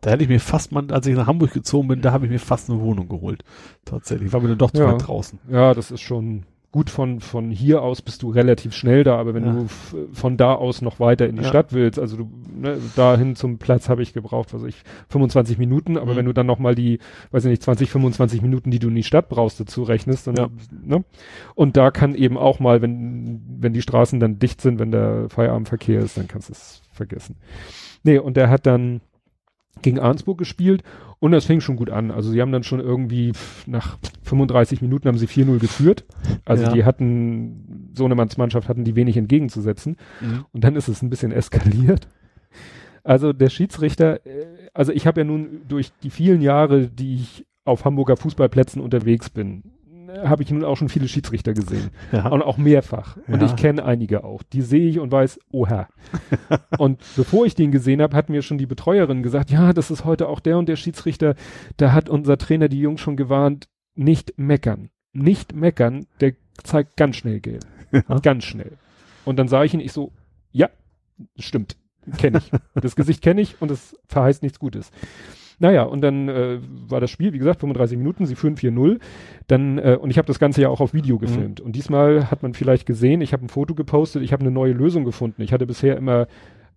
[0.03, 2.31] Da hätte ich mir fast mal, als ich nach Hamburg gezogen bin, da habe ich
[2.31, 3.43] mir fast eine Wohnung geholt.
[3.85, 4.31] Tatsächlich.
[4.33, 4.91] War mir dann doch zu Ja.
[4.91, 5.39] weit draußen.
[5.49, 6.43] Ja, das ist schon
[6.73, 9.53] gut von, von hier aus bist du relativ schnell da, aber wenn Ja.
[9.53, 9.67] du
[10.11, 11.47] von da aus noch weiter in die Ja.
[11.47, 15.97] Stadt willst, also du, ne, dahin zum Platz habe ich gebraucht, was ich, 25 Minuten,
[15.97, 16.17] aber Mhm.
[16.17, 16.97] wenn du dann noch mal die,
[17.31, 20.35] weiß ich nicht, 20, 25 Minuten, die du in die Stadt brauchst, dazu rechnest, dann,
[20.35, 20.49] Ja.
[20.83, 21.03] ne?
[21.53, 25.29] Und da kann eben auch mal, wenn, wenn die Straßen dann dicht sind, wenn der
[25.29, 27.35] Feierabendverkehr ist, dann kannst du es vergessen.
[28.03, 28.99] Nee, und der hat dann
[29.83, 30.83] gegen Arnsburg gespielt
[31.19, 32.09] und das fing schon gut an.
[32.11, 33.31] Also sie haben dann schon irgendwie
[33.67, 36.05] nach 35 Minuten haben sie 4-0 geführt.
[36.45, 36.71] Also Ja.
[36.73, 39.97] die hatten, so eine Mannschaft hatten die wenig entgegenzusetzen.
[40.21, 40.45] Mhm.
[40.51, 42.07] Und dann ist es ein bisschen eskaliert.
[43.03, 47.45] Also der Schiedsrichter, äh, also ich habe ja nun durch die vielen Jahre, die ich
[47.65, 49.63] auf Hamburger Fußballplätzen unterwegs bin,
[50.23, 51.89] habe ich nun auch schon viele Schiedsrichter gesehen.
[52.11, 52.27] Ja.
[52.27, 53.17] Und auch mehrfach.
[53.27, 53.45] Und Ja.
[53.47, 54.43] ich kenne einige auch.
[54.43, 55.87] Die sehe ich und weiß, oh Herr.
[56.77, 60.05] und bevor ich den gesehen habe, hat mir schon die Betreuerin gesagt, ja, das ist
[60.05, 61.35] heute auch der und der Schiedsrichter.
[61.77, 64.89] Da hat unser Trainer die Jungs schon gewarnt, nicht meckern.
[65.13, 66.33] Nicht meckern, der
[66.63, 67.63] zeigt ganz schnell gelb.
[67.91, 68.01] Ja.
[68.21, 68.77] Ganz schnell.
[69.25, 70.11] Und dann sah ich ihn, ich so,
[70.51, 70.69] ja,
[71.37, 71.77] stimmt,
[72.17, 72.51] kenne ich.
[72.73, 74.91] Das Gesicht kenne ich und es verheißt nichts Gutes.
[75.59, 76.59] Naja, und dann äh,
[76.89, 78.99] war das Spiel, wie gesagt, 35 Minuten, sie führen 4-0.
[79.47, 81.61] Dann, äh, und ich habe das Ganze ja auch auf Video gefilmt.
[81.61, 84.73] Und diesmal hat man vielleicht gesehen, ich habe ein Foto gepostet, ich habe eine neue
[84.73, 85.41] Lösung gefunden.
[85.41, 86.27] Ich hatte bisher immer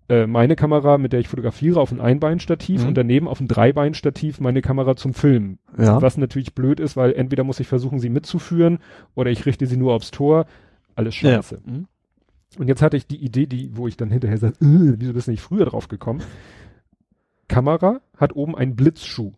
[0.08, 2.88] äh, meine Kamera, mit der ich fotografiere, auf ein Einbeinstativ Mhm.
[2.88, 5.58] und daneben auf ein Dreibeinstativ meine Kamera zum Filmen.
[5.78, 6.00] Ja.
[6.00, 8.78] Was natürlich blöd ist, weil entweder muss ich versuchen, sie mitzuführen
[9.16, 10.46] oder ich richte sie nur aufs Tor.
[10.94, 11.60] Alles scheiße.
[11.66, 11.72] Ja.
[11.72, 11.86] Mhm.
[12.58, 15.26] Und jetzt hatte ich die Idee, die, wo ich dann hinterher sage, äh, wieso bist
[15.26, 16.22] du nicht früher drauf gekommen?
[17.48, 19.32] Kamera hat oben einen Blitzschuh.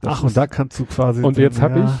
[0.00, 1.22] Das Ach, und da kannst du quasi.
[1.22, 2.00] und jetzt habe ja.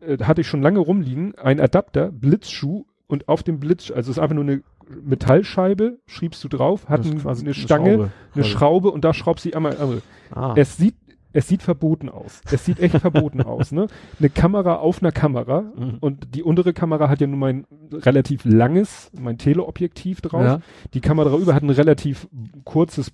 [0.00, 4.10] ich, äh, hatte ich schon lange rumliegen, ein Adapter, Blitzschuh und auf dem Blitz, also
[4.10, 4.62] es ist einfach nur eine
[5.02, 8.10] Metallscheibe, schriebst du drauf, hat ein, eine Stange, Schraube.
[8.34, 10.02] eine Schraube und da schraubst du einmal, einmal.
[10.30, 10.54] Ah.
[10.56, 10.94] Es sieht,
[11.34, 12.40] es sieht verboten aus.
[12.50, 13.86] Es sieht echt verboten aus, ne?
[14.18, 15.98] Eine Kamera auf einer Kamera Mhm.
[16.00, 20.42] und die untere Kamera hat ja nun mein relativ langes, mein Teleobjektiv drauf.
[20.42, 20.60] Ja.
[20.94, 22.26] Die Kamera über hat ein relativ
[22.64, 23.12] kurzes,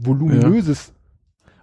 [0.00, 0.92] voluminöses,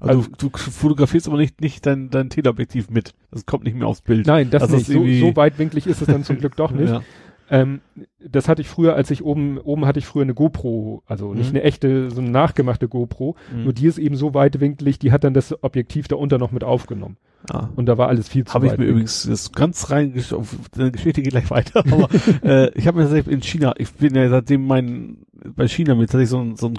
[0.02, 3.14] Also, du, du fotografierst aber nicht, nicht dein, dein Teleobjektiv mit.
[3.32, 4.28] Das kommt nicht mehr aufs Bild.
[4.28, 4.90] nein, das Also nicht.
[4.90, 6.90] ist So, so weitwinklig ist es dann zum Glück doch nicht.
[6.94, 7.02] Ja.
[7.52, 7.82] Ähm,
[8.24, 11.50] das hatte ich früher, als ich oben, oben hatte ich früher eine GoPro, also nicht
[11.50, 11.56] Mhm.
[11.58, 13.64] eine echte, so eine nachgemachte GoPro, Mhm.
[13.64, 16.64] nur die ist eben so weitwinklig, die hat dann das Objektiv da unter noch mit
[16.64, 17.18] aufgenommen.
[17.52, 17.70] Ah.
[17.76, 20.14] Und da war alles viel zu Habe ich mir übrigens das ganz rein,
[20.78, 22.08] deine Geschichte geht gleich weiter, aber
[22.44, 25.18] äh, ich habe mir tatsächlich in China, ich bin ja seitdem mein,
[25.56, 26.76] bei China mir tatsächlich so ein, so ein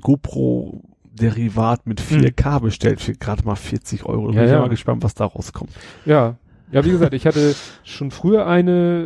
[1.20, 4.30] GoPro-Derivat mit 4K bestellt für gerade mal 40 Euro.
[4.32, 4.34] Da.
[4.34, 4.60] Ja, bin ich ja.
[4.60, 5.70] mal gespannt, was da rauskommt.
[6.04, 6.36] Ja.
[6.72, 9.02] Ja, wie gesagt, ich hatte schon früher eine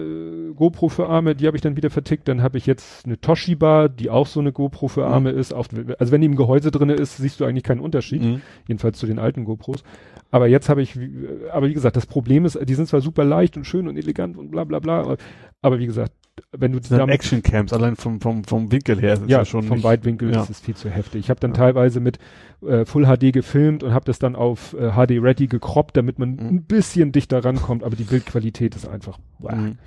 [0.51, 2.29] äh, GoPro für Arme, die habe ich dann wieder vertickt.
[2.29, 5.55] Dann habe ich jetzt eine Toshiba, die auch so eine GoPro für Arme ist.
[5.55, 5.69] Auf,
[5.99, 8.23] also wenn die im Gehäuse drinne ist, siehst du eigentlich keinen Unterschied.
[8.23, 8.43] Mhm.
[8.69, 9.83] Jedenfalls zu den alten GoPros.
[10.31, 13.25] Aber jetzt habe ich, wie- aber wie gesagt, das Problem ist, die sind zwar super
[13.25, 15.17] leicht und schön und elegant und bla bla bla,
[15.63, 16.13] aber wie gesagt,
[16.53, 19.15] wenn du Das sind damit- Action-Cams, allein vom, vom, vom Winkel her.
[19.15, 20.43] ist ja, schon vom nicht- Weitwinkel ja.
[20.43, 21.21] ist es viel zu heftig.
[21.21, 21.57] Ich habe dann Ja.
[21.59, 22.19] teilweise mit
[22.67, 26.31] äh, Full HD gefilmt und habe das dann auf äh, HD Ready gekroppt, damit man
[26.37, 26.39] Mhm.
[26.49, 29.19] ein bisschen dichter rankommt, aber die Bildqualität ist einfach.
[29.39, 29.79] Mhm.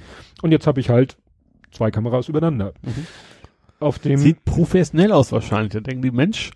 [0.41, 1.17] Und jetzt habe ich halt
[1.71, 2.73] zwei Kameras übereinander.
[2.83, 3.07] Mhm.
[3.79, 5.71] Auf dem Sieht professionell aus wahrscheinlich.
[5.73, 6.49] Da denken die, Mensch,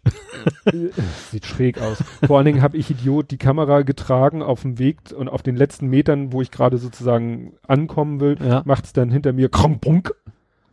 [0.65, 0.89] äh,
[1.29, 2.03] sieht schräg aus.
[2.25, 5.55] Vor allen Dingen habe ich Idiot die Kamera getragen auf dem Weg und auf den
[5.55, 8.63] letzten Metern, wo ich gerade sozusagen ankommen will, ja.
[8.65, 10.15] macht's dann hinter mir krong, bunk.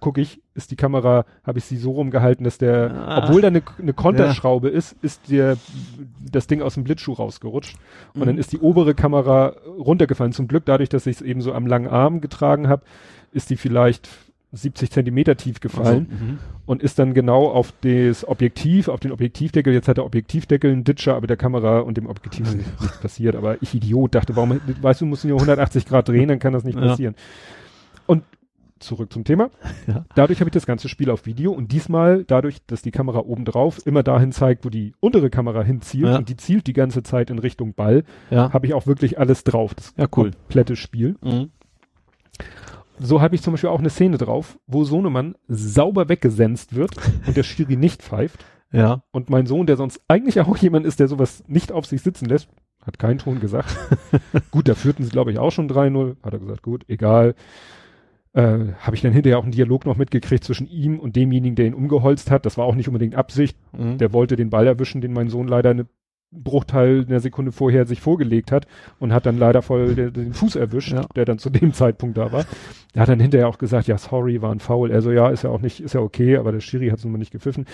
[0.00, 3.24] gucke ich, ist die Kamera, habe ich sie so rumgehalten, dass der, Ah.
[3.24, 5.56] obwohl da eine, eine Konterschraube ist, ist der,
[6.30, 7.76] das Ding aus dem Blitzschuh rausgerutscht.
[8.14, 8.26] Und Mhm.
[8.26, 10.32] dann ist die obere Kamera runtergefallen.
[10.32, 12.82] Zum Glück, dadurch, dass ich es eben so am langen Arm getragen habe,
[13.32, 14.08] ist die vielleicht
[14.52, 16.24] 70 Zentimeter tief gefallen Also,
[16.66, 19.72] und ist dann genau auf das Objektiv, auf den Objektivdeckel.
[19.74, 23.36] Jetzt hat der Objektivdeckel einen Ditcher, aber der Kamera und dem Objektiv ist nichts, passiert.
[23.36, 26.52] Aber ich Idiot dachte, warum, weißt du, musst du nur 180 Grad drehen, dann kann
[26.54, 26.86] das nicht Ja.
[26.86, 27.14] passieren.
[28.06, 28.22] Und
[28.78, 29.50] zurück zum Thema.
[29.86, 30.04] Ja.
[30.14, 33.44] Dadurch habe ich das ganze Spiel auf Video und diesmal dadurch, dass die Kamera oben
[33.44, 36.16] drauf immer dahin zeigt, wo die untere Kamera hinzielt Ja.
[36.16, 38.52] und die zielt die ganze Zeit in Richtung Ball, Ja.
[38.52, 39.74] habe ich auch wirklich alles drauf.
[39.74, 40.30] Das Ja, cool.
[40.30, 41.16] komplette Spiel.
[41.22, 41.50] Mhm.
[43.00, 46.92] So habe ich zum Beispiel auch eine Szene drauf, wo Sohnemann sauber weggesenzt wird
[47.26, 48.44] und der Schiri nicht pfeift.
[48.72, 49.02] Ja.
[49.10, 52.26] Und mein Sohn, der sonst eigentlich auch jemand ist, der sowas nicht auf sich sitzen
[52.26, 52.48] lässt,
[52.82, 53.76] hat keinen Ton gesagt.
[54.50, 56.16] gut, da führten sie, glaube ich, auch schon 3-0.
[56.22, 57.34] Hat er gesagt, gut, egal.
[58.34, 61.66] Äh, habe ich dann hinterher auch einen Dialog noch mitgekriegt zwischen ihm und demjenigen, der
[61.66, 62.46] ihn umgeholzt hat.
[62.46, 63.56] Das war auch nicht unbedingt Absicht.
[63.72, 63.98] Mhm.
[63.98, 65.86] Der wollte den Ball erwischen, den mein Sohn leider eine
[66.30, 68.66] Bruchteil einer Sekunde vorher sich vorgelegt hat
[68.98, 71.06] und hat dann leider voll den, den Fuß erwischt, Ja.
[71.16, 72.44] der dann zu dem Zeitpunkt da war.
[72.94, 74.90] Er hat dann hinterher auch gesagt, ja, sorry, war ein Foul.
[74.90, 77.05] Er so, ja, ist ja auch nicht, ist ja okay, aber der Schiri hat es
[77.05, 77.66] nun mal nicht gepfiffen.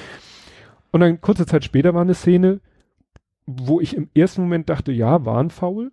[0.93, 2.61] Und dann kurze Zeit später war eine Szene,
[3.47, 5.91] wo ich im ersten Moment dachte, ja, war ein Foul.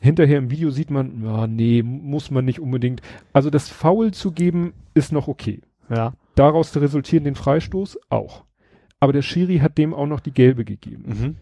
[0.00, 3.00] Hinterher im Video sieht man, ja, nee, muss man nicht unbedingt.
[3.32, 5.60] Also das Foul zu geben, ist noch okay.
[5.90, 6.12] Ja.
[6.34, 8.44] Daraus zu resultieren den Freistoß auch.
[9.00, 11.04] Aber der Schiri hat dem auch noch die gelbe gegeben.
[11.06, 11.36] Mhm.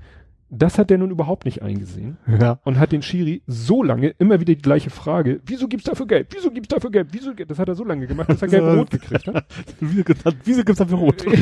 [0.55, 2.61] Das hat der nun überhaupt nicht eingesehen Ja.
[2.65, 6.29] und hat den Schiri so lange immer wieder die gleiche Frage, wieso gibt's dafür gelb?
[6.35, 7.09] Wieso gibt's dafür gelb?
[7.13, 9.47] Wieso ge-" das hat er so lange gemacht, bis er gelb-rot gekriegt hat.
[9.81, 11.25] Wieso, gibt's- dafür rot?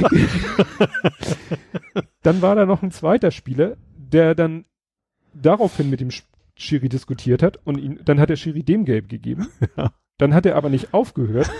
[2.23, 4.65] Dann war da noch ein zweiter Spieler, der dann
[5.35, 6.25] daraufhin mit dem Sch-
[6.55, 9.49] Schiri diskutiert hat und ihn, dann hat der Schiri dem gelb gegeben.
[9.77, 9.93] Ja.
[10.19, 11.51] Dann hat er aber nicht aufgehört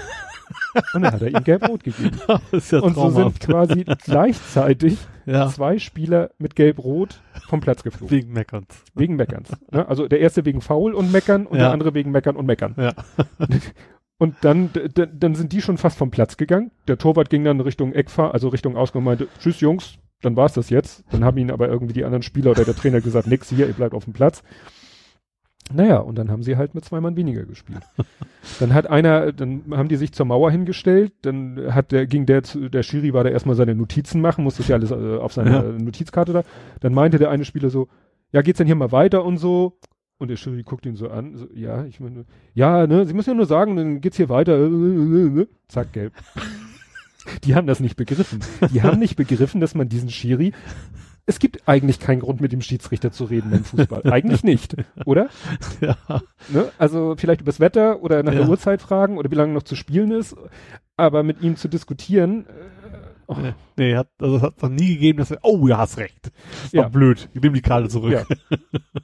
[0.95, 2.19] und dann hat er ihm gelb-rot gegeben.
[2.29, 5.49] ja Und so sind quasi gleichzeitig ja.
[5.49, 8.17] zwei Spieler mit gelb-rot vom Platz geflogen.
[8.17, 8.85] Wegen Meckerns.
[8.95, 9.51] Wegen Meckerns.
[9.71, 9.89] Ne?
[9.89, 11.65] Also der erste wegen Foul und Meckern und Ja.
[11.65, 12.75] der andere wegen Meckern und Meckern.
[14.19, 16.73] Und dann, dann sind die schon fast vom Platz gegangen.
[16.89, 20.53] Der Torwart ging dann Richtung Eckfahr, also Richtung Ausgang und meinte, tschüss Jungs, dann war's
[20.53, 21.05] das jetzt.
[21.11, 23.73] Dann haben ihn aber irgendwie die anderen Spieler oder der Trainer gesagt, nix hier, ihr
[23.73, 24.43] bleibt auf dem Platz.
[25.73, 27.83] Naja, und dann haben sie halt mit zwei Mann weniger gespielt.
[28.59, 32.41] Dann hat einer, dann haben die sich zur Mauer hingestellt, dann hat der, ging der
[32.41, 35.63] der Schiri war da erstmal seine Notizen machen, musste sich alles äh, auf seine Ja.
[35.63, 36.43] Notizkarte da.
[36.81, 37.89] Dann meinte der eine Spieler so,
[38.33, 39.79] ja, geht's denn hier mal weiter und so?
[40.19, 42.25] Und der Schiri guckt ihn so an, so, ja, ich meine,
[42.55, 44.59] ja, ne, sie müssen ja nur sagen, dann geht's hier weiter.
[45.69, 46.15] Zack, gelb.
[47.45, 48.41] Die haben das nicht begriffen.
[48.73, 50.53] Die haben nicht begriffen, dass man diesen Schiri,
[51.31, 54.03] es gibt eigentlich keinen Grund, mit dem Schiedsrichter zu reden beim Fußball.
[54.11, 54.77] Eigentlich nicht,
[55.07, 55.29] oder?
[55.81, 55.97] Ja.
[56.49, 56.71] Ne?
[56.77, 58.41] Also vielleicht übers Wetter oder nach Ja.
[58.41, 60.37] der Uhrzeit fragen oder wie lange noch zu spielen ist.
[60.97, 62.80] Aber mit ihm zu diskutieren, äh,
[63.31, 63.37] oh,
[63.77, 66.31] Nee, hat, also es hat noch nie gegeben, dass er, oh, ja, hast recht.
[66.65, 66.89] Das war Ja.
[66.89, 67.29] blöd.
[67.33, 68.13] Ich nehme die Karte zurück.
[68.13, 68.25] Ja.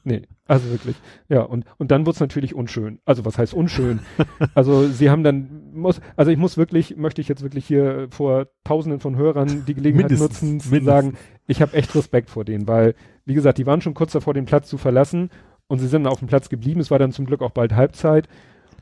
[0.05, 0.97] nee, also wirklich.
[1.29, 2.99] Ja, und, und dann wird's natürlich unschön.
[3.05, 4.01] Also was heißt unschön?
[4.55, 8.49] also sie haben dann, muss, also ich muss wirklich, möchte ich jetzt wirklich hier vor
[8.65, 10.87] tausenden von Hörern die Gelegenheit Mindestens, nutzen, zu mindestens.
[10.87, 11.17] sagen,
[11.47, 12.95] ich habe echt Respekt vor denen, weil,
[13.25, 15.31] wie gesagt, die waren schon kurz davor, den Platz zu verlassen
[15.69, 16.81] und sie sind auf dem Platz geblieben.
[16.81, 18.29] Es war dann zum Glück auch bald Halbzeit.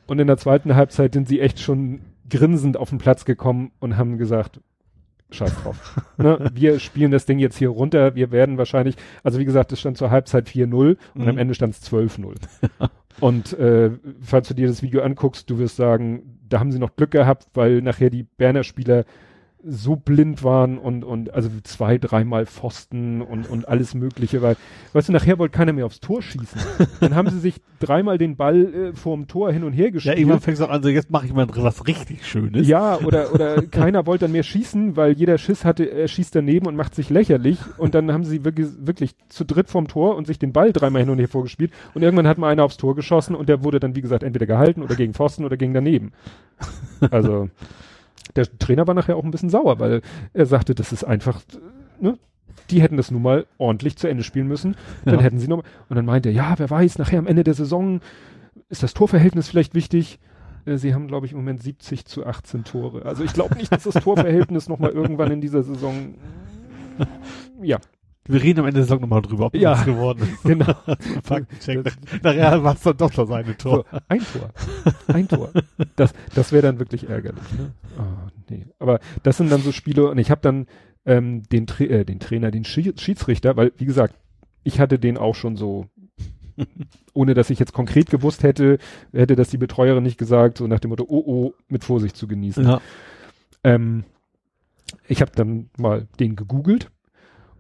[0.07, 3.97] Und in der zweiten Halbzeit sind sie echt schon grinsend auf den Platz gekommen und
[3.97, 4.61] haben gesagt,
[5.31, 6.01] scheiß drauf.
[6.17, 6.51] ne?
[6.55, 8.15] Wir spielen das Ding jetzt hier runter.
[8.15, 11.29] Wir werden wahrscheinlich, also wie gesagt, es stand zur Halbzeit 4-0 und Mhm.
[11.29, 12.35] am Ende stand es 12-0.
[13.21, 13.91] und äh,
[14.21, 17.49] falls du dir das Video anguckst, du wirst sagen, da haben sie noch Glück gehabt,
[17.55, 19.05] weil nachher die Berner Spieler
[19.67, 24.57] so blind waren und, und also zwei, dreimal Pfosten und, und alles Mögliche, weil,
[24.93, 26.61] weißt du, nachher wollte keiner mehr aufs Tor schießen.
[27.01, 30.19] Dann haben sie sich dreimal den Ball äh, vorm Tor hin und her Ja, gespielt.
[30.19, 32.67] irgendwann fängst du auch an, so jetzt mache ich mal was richtig Schönes.
[32.69, 36.67] Ja, oder, oder keiner wollte dann mehr schießen, weil jeder Schiss hatte, er schießt daneben
[36.67, 37.59] und macht sich lächerlich.
[37.79, 41.03] Und dann haben sie wirklich, wirklich zu dritt vorm Tor und sich den Ball dreimal
[41.03, 41.73] hin und her vorgespielt.
[41.95, 44.47] Und irgendwann hat mal einer aufs Tor geschossen und der wurde dann, wie gesagt, entweder
[44.47, 46.13] gehalten oder gegen Pfosten oder gegen daneben.
[47.11, 47.49] Also,
[48.37, 50.01] der Trainer war nachher auch ein bisschen sauer, weil
[50.33, 51.41] er sagte, das ist einfach,
[52.01, 52.19] ne?
[52.71, 54.77] Die hätten das nun mal ordentlich zu Ende spielen müssen.
[55.05, 55.21] Dann Ja.
[55.23, 58.01] hätten sie noch, und dann meinte er, ja, wer weiß, nachher am Ende der Saison
[58.71, 60.19] ist das Torverhältnis vielleicht wichtig.
[60.65, 63.05] Äh, Sie haben, glaube ich, im Moment 70 zu 18 Tore.
[63.05, 66.15] Also ich glaube nicht, dass das Torverhältnis nochmal irgendwann in dieser Saison.
[67.63, 67.79] Ja,
[68.27, 69.73] Wir reden am Ende der Saison nochmal drüber, ob Ja.
[69.75, 70.43] das geworden ist.
[70.45, 70.75] genau.
[71.25, 71.85] Faktencheck.
[72.23, 73.85] Nachher war es dann doch das eine Tor.
[73.91, 74.51] So, ein Tor.
[75.09, 75.51] Ein Tor.
[75.97, 77.45] Das, das wäre dann wirklich ärgerlich.
[77.59, 77.73] Ne?
[77.99, 78.67] Oh, nee.
[78.79, 80.67] Aber das sind dann so Spiele und ich habe dann
[81.05, 84.15] ähm, den, Tra äh, den Trainer, den Schi Schiedsrichter, weil, wie gesagt,
[84.63, 85.87] ich hatte den auch schon so,
[87.13, 88.79] ohne dass ich jetzt konkret gewusst hätte,
[89.13, 92.27] hätte das die Betreuerin nicht gesagt, so nach dem Motto, oh oh, mit Vorsicht zu
[92.27, 92.65] genießen.
[92.65, 92.81] Ja.
[93.65, 94.05] Ähm,
[95.09, 96.91] ich habe dann mal den gegoogelt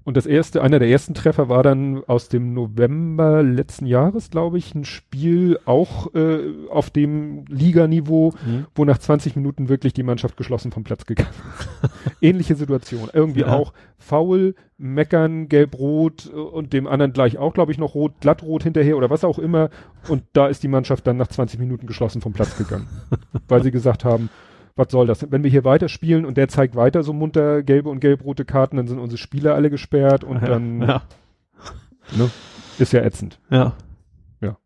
[0.04, 4.58] und das erste, einer der ersten Treffer war dann aus dem November letzten Jahres, glaube
[4.58, 6.38] ich, ein Spiel auch äh,
[6.70, 8.66] auf dem Liganiveau, Mhm.
[8.74, 11.90] wo nach 20 Minuten wirklich die Mannschaft geschlossen vom Platz gegangen ist.
[12.20, 13.08] Ähnliche Situation.
[13.12, 13.54] Irgendwie Ja.
[13.56, 18.96] auch faul, meckern, gelb-rot und dem anderen gleich auch, glaube ich, noch rot, glattrot hinterher
[18.98, 19.70] oder was auch immer.
[20.08, 22.86] Und da ist die Mannschaft dann nach 20 Minuten geschlossen vom Platz gegangen.
[23.48, 24.28] weil sie gesagt haben,
[24.76, 25.30] was soll das?
[25.30, 28.86] Wenn wir hier weiterspielen und der zeigt weiter so munter gelbe und gelb-rote Karten, dann
[28.88, 31.02] sind unsere Spieler alle gesperrt und dann ja,
[32.16, 32.30] ne,
[32.78, 33.38] ist ja ätzend.
[33.50, 33.74] ja.
[34.40, 34.56] Ja.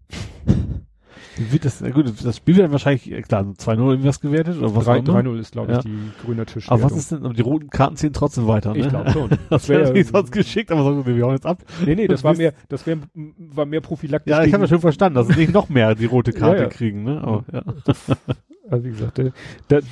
[1.51, 4.87] Wird das, gut, das Spiel wird dann wahrscheinlich, äh, klar, 2-0 irgendwas gewertet oder was
[4.87, 5.21] Drei- auch immer.
[5.21, 5.83] 3-0 ist, glaube ich, Ja.
[5.85, 6.69] die grüne Tisch.
[6.69, 8.81] Aber was ist denn, aber die roten Karten ziehen trotzdem weiter, ne?
[8.81, 9.31] Ich glaube schon.
[9.51, 11.59] Das wär- wäre nicht sonst geschickt, aber so, wir hauen jetzt ab.
[11.87, 12.97] Nee, nee, das Das war mehr, das wär,
[13.37, 14.33] war mehr prophylaktisch.
[14.33, 16.63] Ja, ich habe das schon verstanden, dass sie nicht noch mehr die rote Karte Ja,
[16.65, 16.69] ja.
[16.71, 17.21] kriegen, ne?
[17.23, 17.63] Aber, ja.
[18.71, 19.33] Also wie gesagt, der,
[19.71, 19.83] der,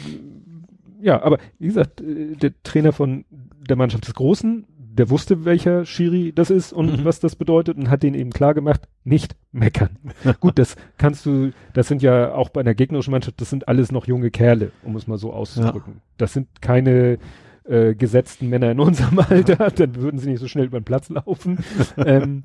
[1.01, 3.25] ja, aber wie gesagt, äh, der Trainer von
[3.69, 7.05] der Mannschaft des Großen, der wusste, welcher Schiri das ist und Mhm.
[7.05, 9.99] was das bedeutet und hat denen eben klar gemacht, nicht meckern.
[10.41, 13.93] Gut, das kannst du, das sind ja auch bei einer gegnerischen Mannschaft, das sind alles
[13.93, 16.01] noch junge Kerle, um es mal so auszudrücken.
[16.17, 17.19] Das sind keine
[17.65, 21.11] äh, gesetzten Männer in unserem Alter, dann würden sie nicht so schnell über den Platz
[21.11, 21.59] laufen.
[21.99, 22.43] ähm,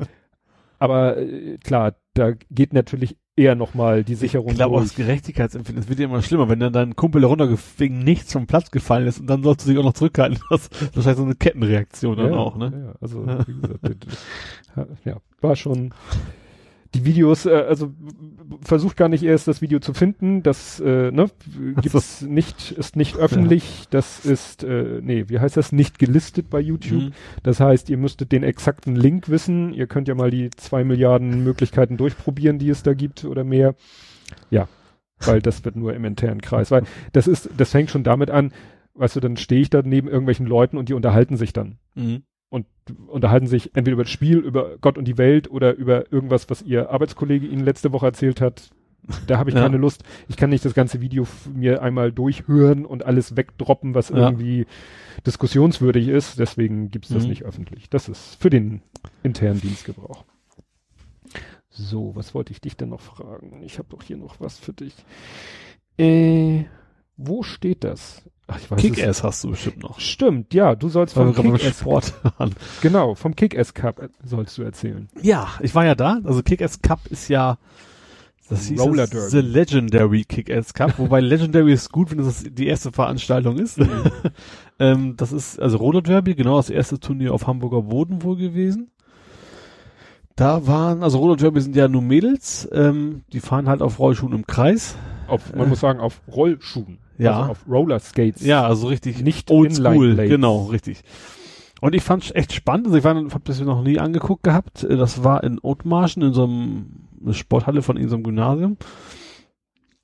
[0.78, 4.96] aber äh, klar, da geht natürlich eher nochmal die Sicherung Ich glaube durch.
[4.96, 8.72] Gerechtigkeitsempfinden, es wird ja immer schlimmer, wenn dann dein Kumpel runter wegen nichts vom Platz
[8.72, 10.40] gefallen ist und dann sollst du dich auch noch zurückhalten.
[10.50, 12.88] Das, das ist wahrscheinlich so eine Kettenreaktion dann ja, auch, ne?
[12.88, 14.08] Ja, also wie gesagt,
[15.06, 15.94] ja, war schon
[16.94, 17.94] die Videos, äh, also
[18.62, 21.28] versucht gar nicht erst das Video zu finden, das äh, ne,
[21.82, 26.60] gibt's nicht, ist nicht öffentlich, das ist, äh, nee, wie heißt das, nicht gelistet bei
[26.60, 27.04] YouTube.
[27.04, 27.14] Mhm.
[27.44, 31.44] Das heißt, ihr müsstet den exakten Link wissen, ihr könnt ja mal die zwei Milliarden
[31.44, 33.76] Möglichkeiten durchprobieren, die es da gibt oder mehr.
[34.50, 34.68] Ja,
[35.20, 38.52] weil das wird nur im internen Kreis, weil das ist, das fängt schon damit an,
[38.96, 42.24] weißt du, dann stehe ich da neben irgendwelchen Leuten und die unterhalten sich dann Mhm.
[42.52, 42.68] Und
[43.08, 46.62] unterhalten sich entweder über das Spiel, über Gott und die Welt oder über irgendwas, was
[46.62, 48.70] ihr Arbeitskollege Ihnen letzte Woche erzählt hat.
[49.26, 49.64] Da habe ich Ja.
[49.64, 50.04] keine Lust.
[50.28, 54.18] Ich kann nicht das ganze Video mir einmal durchhören und alles wegdroppen, was Ja.
[54.18, 54.68] irgendwie
[55.26, 56.38] diskussionswürdig ist.
[56.40, 57.30] Deswegen gibt's das Mhm.
[57.30, 57.90] nicht öffentlich.
[57.90, 58.82] Das ist für den
[59.24, 60.24] internen Dienstgebrauch.
[61.70, 63.62] So, was wollte ich dich denn noch fragen?
[63.64, 64.94] Ich habe doch hier noch was für dich.
[65.98, 66.66] Äh,
[67.16, 68.30] wo steht das?
[68.52, 70.00] Ach, ich weiß Kick-Ass hast du bestimmt noch.
[70.00, 71.84] Stimmt, ja, du sollst vom Kick-Ass,
[72.82, 75.08] genau, vom Kick-Ass Cup äh, sollst du erzählen.
[75.22, 76.20] Ja, ich war ja da.
[76.24, 77.58] Also Kick-Ass Cup ist ja
[78.50, 79.30] das hieß Roller Derby.
[79.30, 83.80] The Legendary Kick-Ass Cup, wobei Legendary ist gut, wenn das die erste Veranstaltung ist.
[84.80, 88.92] ähm, das ist also Roller Derby, genau das erste Turnier auf Hamburger Boden wohl gewesen.
[90.36, 94.34] Da waren, also Roller Derby sind ja nur Mädels, ähm, die fahren halt auf Rollschuhen
[94.34, 94.96] im Kreis.
[95.28, 95.70] Auf, man Äh.
[95.70, 96.98] muss sagen, auf Rollschuhen.
[97.22, 97.40] Ja.
[97.40, 98.44] Also auf Roller Skates.
[98.44, 101.04] Ja, also richtig Nicht oldschool, genau, richtig.
[101.82, 102.88] Und ich fand's echt spannend.
[102.88, 104.86] Also ich war, hab das noch nie angeguckt gehabt.
[104.88, 106.86] Das war in Othmarschen, in so einem
[107.24, 108.78] eine Sporthalle von irgendeinem Gymnasium.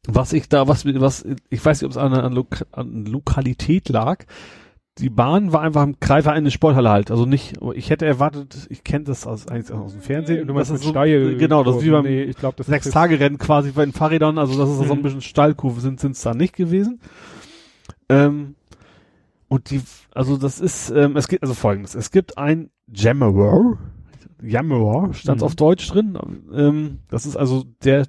[0.08, 3.90] Was ich da, was, was, ich weiß nicht, ob es an, an, Lok an Lokalität
[3.90, 4.26] lag.
[5.00, 7.12] Die Bahn war einfach im Kreis, war eine Sporthalle halt.
[7.12, 10.48] Also nicht, ich hätte erwartet, ich kenne das aus, eigentlich aus dem Fernsehen.
[10.48, 11.38] Du meinst das ist so, steil.
[11.38, 13.94] Genau, das ist wie beim nee, ich glaube, das sechs Tage Rennen quasi bei den
[13.94, 15.04] Fahrrädern, also das ist so ein Mhm.
[15.04, 17.00] bisschen Steilkurve sind sind's da nicht gewesen.
[18.10, 18.56] Ähm,
[19.50, 19.82] und die,
[20.14, 23.78] also das ist, ähm, es gibt also folgendes, es gibt ein Jammerer,
[24.42, 25.46] Jammerer, stand Mhm.
[25.46, 26.18] auf Deutsch drin,
[26.54, 28.08] ähm, das ist also der,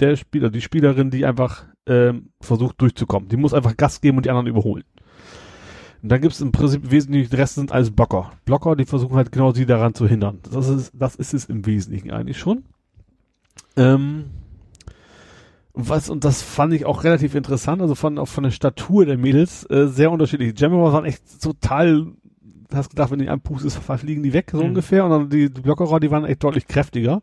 [0.00, 3.28] der Spieler, die Spielerin, die einfach ähm, versucht durchzukommen.
[3.28, 4.84] Die muss einfach Gas geben und die anderen überholen.
[6.02, 8.30] Und dann gibt es im Prinzip wesentlich, die Rest sind alles Blocker.
[8.44, 10.38] Blocker, die versuchen halt genau sie daran zu hindern.
[10.50, 12.64] Das ist, das ist es im Wesentlichen eigentlich schon.
[13.76, 14.26] Ähm,
[15.74, 19.18] was, und das fand ich auch relativ interessant, also von, auch von der Statur der
[19.18, 20.54] Mädels, äh, sehr unterschiedlich.
[20.54, 22.06] Die Jammerer waren echt total,
[22.42, 24.68] du hast gedacht, wenn die anpustest, fliegen die weg, so Mhm.
[24.70, 27.22] ungefähr, und dann die, die Blockerer, die waren echt deutlich kräftiger.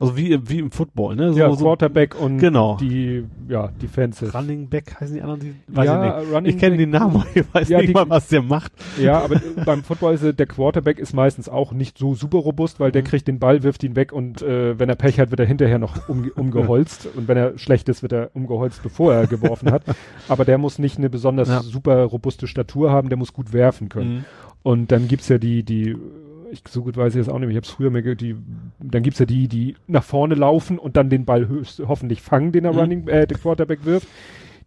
[0.00, 1.32] Also wie, im- wie im Football, ne?
[1.32, 2.76] So, ja, so, Quarterback und genau.
[2.80, 4.32] die, ja, Defensive.
[4.32, 6.54] Running Back heißen die anderen, die, weiß ja, ich nicht.
[6.54, 8.70] Ich kenne den Namen, aber ich weiß Ja, nicht die- mal, was der macht.
[9.02, 12.92] Ja, aber beim Football ist der Quarterback ist meistens auch nicht so super robust, weil
[12.92, 13.06] der Mhm.
[13.06, 15.78] kriegt den Ball, wirft ihn weg und äh, wenn er Pech hat, wird er hinterher
[15.80, 19.82] noch um, umgeholzt und wenn er schlecht ist, wird er umgeholzt, bevor er geworfen hat.
[20.28, 21.62] Aber der muss nicht eine besonders Ja.
[21.62, 24.14] super robuste Statur haben, der muss gut werfen können.
[24.18, 24.24] Mhm.
[24.62, 25.96] Und dann gibt's ja die, die,
[26.50, 28.36] ich so gut weiß ich das auch nicht, ich habe es früher mehr, ge- die,
[28.80, 32.52] dann gibt's ja die, die nach vorne laufen und dann den Ball höchst, hoffentlich fangen,
[32.52, 32.78] den der Mhm.
[32.78, 34.08] Running, äh, der Quarterback wirft.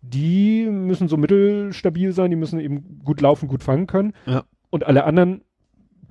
[0.02, 4.14] Die müssen so mittelstabil sein, die müssen eben gut laufen, gut fangen können.
[4.26, 4.44] Ja.
[4.70, 5.42] Und alle anderen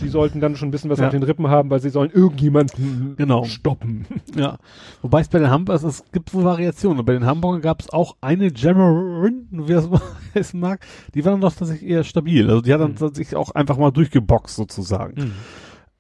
[0.01, 1.07] die sollten dann schon ein bisschen was Ja.
[1.07, 3.45] auf den Rippen haben, weil sie sollen irgendjemanden Genau.
[3.45, 4.07] stoppen.
[4.35, 4.59] Ja.
[5.03, 7.05] Wobei es bei den Hamburgern, es gibt wohl Variationen.
[7.05, 10.01] Bei den Hamburgern gab es auch eine Jammerin, wie das mal
[10.35, 10.81] heißen mag,
[11.15, 12.49] die war dann doch tatsächlich eher stabil.
[12.49, 12.97] Also die hat dann Mhm.
[12.97, 15.33] tatsächlich auch einfach mal durchgeboxt sozusagen.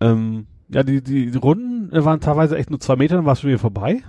[0.01, 3.41] Ähm, ja, die, die, die Runden waren teilweise echt nur zwei Meter, dann war es
[3.41, 4.03] schon wieder vorbei.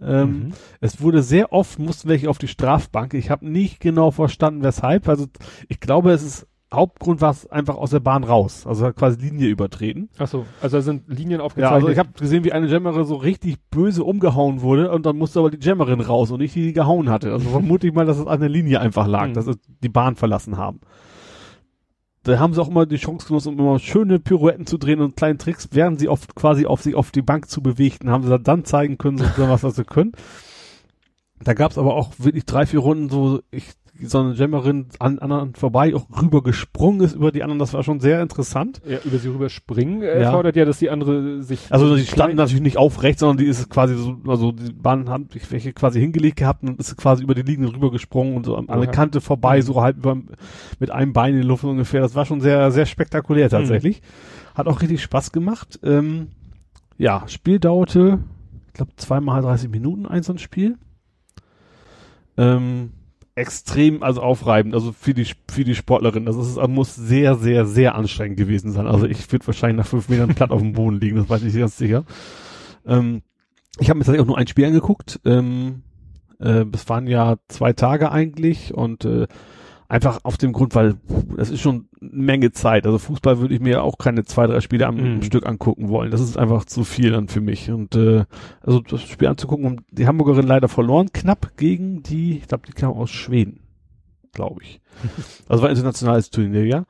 [0.00, 0.52] Ähm, Mhm.
[0.80, 3.14] Es wurde sehr oft, mussten welche auf die Strafbank.
[3.14, 5.08] Ich habe nicht genau verstanden, weshalb.
[5.08, 5.26] Also
[5.68, 8.66] ich glaube, es ist Hauptgrund war es einfach aus der Bahn raus.
[8.66, 10.10] Also hat quasi Linie übertreten.
[10.18, 11.74] Ach so, also da sind Linien Ja, aufgezeichnet.
[11.76, 15.38] also ich habe gesehen, wie eine Jammerin so richtig böse umgehauen wurde und dann musste
[15.38, 17.32] aber die Jammerin raus und nicht die, die gehauen hatte.
[17.32, 19.34] Also vermute ich mal, dass es an der Linie einfach lag, Mhm.
[19.34, 20.80] dass es die Bahn verlassen haben.
[22.24, 25.16] Da haben sie auch immer die Chance genutzt, um immer schöne Pirouetten zu drehen und
[25.16, 28.38] kleinen Tricks, während sie oft quasi auf sich auf die Bank zu bewegten, haben sie
[28.38, 30.12] dann zeigen können, sozusagen, was, sie können.
[31.42, 33.70] Da gab es aber auch wirklich drei, vier Runden, so ich
[34.02, 37.58] so eine Jammerin an anderen vorbei auch rüber gesprungen ist über die anderen.
[37.58, 38.80] Das war schon sehr interessant.
[38.88, 40.30] ja, über sie rüber springen äh, Ja.
[40.30, 43.68] fordert ja, dass die andere sich Also die standen natürlich nicht aufrecht, sondern die ist
[43.70, 47.34] quasi so, also die Bahn haben sich welche quasi hingelegt gehabt und ist quasi über
[47.34, 48.86] die Linie rüber gesprungen und so an der.
[48.86, 49.62] Kante vorbei, Mhm.
[49.62, 50.16] so halb über,
[50.78, 52.00] mit einem Bein in die Luft ungefähr.
[52.00, 54.02] Das war schon sehr, sehr spektakulär tatsächlich.
[54.54, 55.80] Hat auch richtig Spaß gemacht.
[55.82, 56.28] Ähm,
[56.98, 58.20] ja, Spiel dauerte,
[58.68, 60.76] ich glaube, zweimal 30 Minuten ein so ein Spiel.
[62.36, 62.90] Ähm,
[63.38, 66.26] extrem, also aufreibend, also für die, für die Sportlerin.
[66.26, 68.86] Das ist, muss sehr, sehr, sehr anstrengend gewesen sein.
[68.86, 71.54] Also ich würde wahrscheinlich nach fünf Metern platt auf dem Boden liegen, das weiß ich
[71.54, 72.04] ganz sicher.
[72.86, 73.22] Ähm,
[73.78, 75.20] ich habe mir tatsächlich auch nur ein Spiel angeguckt.
[75.24, 75.82] Ähm,
[76.40, 79.26] äh, es waren ja zwei Tage eigentlich und äh,
[79.88, 80.96] einfach auf dem Grund, weil
[81.36, 82.84] das ist schon eine Menge Zeit.
[82.86, 85.22] Also Fußball würde ich mir auch keine zwei, drei Spiele am Mhm.
[85.22, 86.10] Stück angucken wollen.
[86.10, 87.70] Das ist einfach zu viel dann für mich.
[87.70, 88.24] Und äh,
[88.60, 92.72] also das Spiel anzugucken, um die Hamburgerin leider verloren, knapp gegen die, ich glaube, die
[92.72, 93.60] kam aus Schweden,
[94.32, 94.80] glaube ich.
[95.48, 96.84] Also war ein internationales Turnier, ja.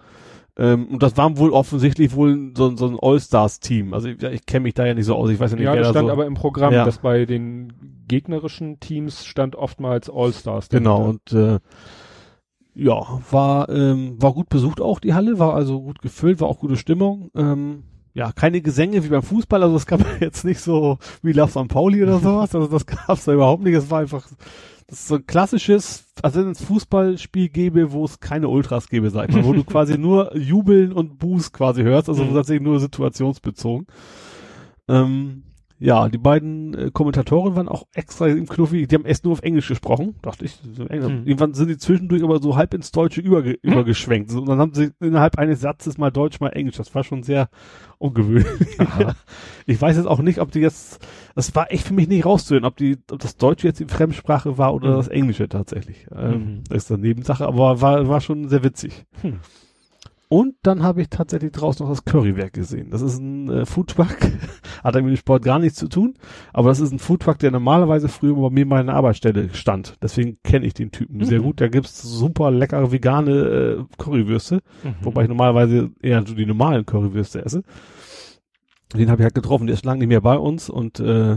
[0.57, 3.95] Ähm, und das war wohl offensichtlich wohl so, so ein All-Stars-Team.
[3.95, 5.31] Also ich, ich kenne mich da ja nicht so aus.
[5.31, 6.13] Ich weiß ja nicht, Ja, wer das da stand so.
[6.13, 6.85] aber im Programm, Ja.
[6.85, 7.73] dass bei den
[8.09, 10.69] gegnerischen Teams stand oftmals All-Stars.
[10.71, 11.61] Genau, und äh,
[12.79, 16.61] ja, war, ähm, war gut besucht auch die Halle, war also gut gefüllt, war auch
[16.61, 17.31] gute Stimmung.
[17.35, 17.83] Ähm,
[18.15, 21.69] ja, keine Gesänge wie beim Fußball, also es gab jetzt nicht so wie Love St.
[21.69, 24.27] Pauli oder sowas, also das gab's da überhaupt nicht, es war einfach,
[24.87, 29.11] das ist so ein klassisches, also wenn es Fußballspiel gäbe, wo es keine Ultras gäbe,
[29.11, 32.35] sag ich mal, wo du quasi nur Jubeln und Buß quasi hörst, also Mhm.
[32.35, 33.87] tatsächlich nur situationsbezogen.
[34.89, 35.43] Ähm,
[35.81, 39.43] ja, die beiden äh, Kommentatoren waren auch extra im Knuffi, die haben erst nur auf
[39.43, 40.59] Englisch gesprochen, dachte ich.
[40.77, 40.89] Hm.
[41.27, 44.31] Irgendwann sind die zwischendurch aber so halb ins Deutsche überge übergeschwenkt.
[44.31, 46.77] So, und dann haben sie innerhalb eines Satzes mal Deutsch, mal Englisch.
[46.77, 47.49] Das war schon sehr
[47.99, 48.79] ungewöhnlich.
[49.67, 52.65] Ich weiß jetzt auch nicht, ob die jetzt, das war echt für mich nicht rauszuhören,
[52.65, 54.97] ob die, ob das Deutsche jetzt die Fremdsprache war oder Mhm.
[54.97, 56.07] das Englische tatsächlich.
[56.17, 56.65] Ähm, Mhm.
[56.71, 59.05] Das ist eine Nebensache, aber war, war schon sehr witzig.
[59.21, 59.41] Hm.
[60.31, 62.91] Und dann habe ich tatsächlich draußen noch das Currywerk gesehen.
[62.91, 64.09] Das ist ein äh, Foodtruck,
[64.85, 66.15] hat mit dem Sport gar nichts zu tun,
[66.53, 69.97] aber das ist ein Foodtruck, der normalerweise früher bei mir mal in der Arbeitsstelle stand.
[70.03, 71.45] Deswegen kenne ich den Typen sehr Mhm.
[71.45, 71.61] gut.
[71.63, 74.95] Da gibt's super leckere vegane äh, Currywürste, Mhm.
[75.01, 77.63] wobei ich normalerweise eher so die normalen Currywürste esse.
[78.95, 81.37] Den habe ich halt getroffen, der ist lange nicht mehr bei uns und äh,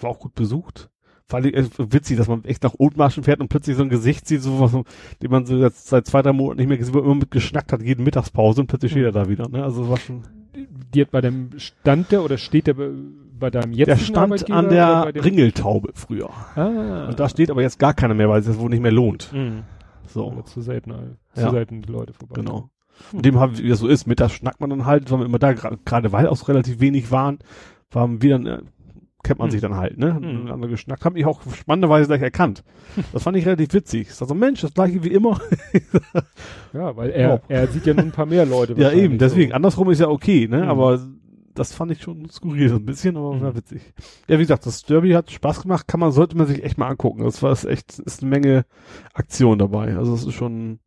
[0.00, 0.90] war auch gut besucht.
[1.28, 4.26] Fand ich echt witzig, dass man echt nach Othmarschen fährt und plötzlich so ein Gesicht
[4.26, 7.02] sieht, so was, den man so jetzt seit zwei, drei Monaten nicht mehr gesehen hat,
[7.04, 9.48] immer mit geschnackt hat, jeden Mittagspause und plötzlich steht er da wieder.
[9.48, 9.62] Ne?
[9.62, 10.22] Also war schon.
[10.94, 14.68] Die hat bei dem stand der oder steht der bei, deinem jetzigen Der stand an
[14.70, 16.30] der Ringeltaube früher.
[16.56, 17.08] Ah.
[17.08, 19.30] Und da steht aber jetzt gar keiner mehr, weil es jetzt wohl nicht mehr lohnt.
[19.32, 19.64] Mhm.
[20.06, 20.92] So, Oder zu selten,
[21.34, 21.50] zu Ja.
[21.50, 22.36] selten die Leute vorbei.
[22.36, 22.70] genau.
[23.12, 25.38] Und dem haben, wie das so ist, mittags schnackt man dann halt, weil wir immer
[25.38, 27.38] da, gerade weil auch relativ wenig waren,
[27.90, 28.58] waren wir dann, äh,
[29.22, 29.50] kennt man Hm.
[29.52, 30.14] sich dann halt, ne?
[30.14, 30.20] Hm.
[30.42, 32.62] Miteinander geschnackt, haben mich auch spannenderweise gleich erkannt.
[33.12, 34.02] Das fand ich relativ witzig.
[34.08, 35.40] Ich sag so, Mensch, das gleiche wie immer.
[36.72, 38.74] Ja, weil er, er sieht ja nun ein paar mehr Leute.
[38.76, 39.50] ja, eben, deswegen.
[39.50, 39.56] So.
[39.56, 40.62] Andersrum ist ja okay, ne?
[40.64, 40.68] Mhm.
[40.68, 41.00] Aber
[41.54, 43.40] das fand ich schon skurril so ein bisschen, aber Mhm.
[43.40, 43.80] war witzig.
[44.28, 46.88] Ja, wie gesagt, das Derby hat Spaß gemacht, kann man, sollte man sich echt mal
[46.88, 47.24] angucken.
[47.24, 48.64] Das war es echt, ist eine Menge
[49.14, 49.96] Aktion dabei.
[49.96, 50.78] Also es ist schon,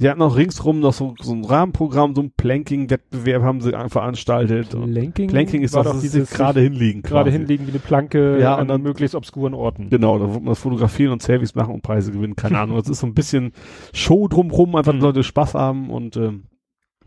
[0.00, 4.70] die hatten auch ringsrum noch so, so ein Rahmenprogramm, so ein Planking-Wettbewerb haben sie veranstaltet.
[4.70, 7.02] Planking, Planking ist war doch, sich gerade hinlegen.
[7.02, 9.90] gerade hinlegen wie eine Planke Ja, an und dann- möglichst obskuren Orten.
[9.90, 12.78] Genau, da wird man das fotografieren und Selfies machen und Preise gewinnen, keine Ahnung.
[12.78, 13.52] Es ist so ein bisschen
[13.92, 15.00] Show drumrum, einfach Mhm.
[15.00, 16.44] Leute Spaß haben und ähm,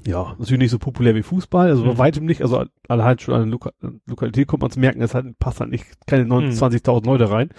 [0.05, 1.97] ja, natürlich nicht so populär wie Fußball, also bei Mhm.
[1.99, 3.71] weitem nicht, also allein schon an der Loka
[4.07, 7.49] Lokalität kommt man zu merken, es halt, passt halt nicht keine 29.000 Leute rein.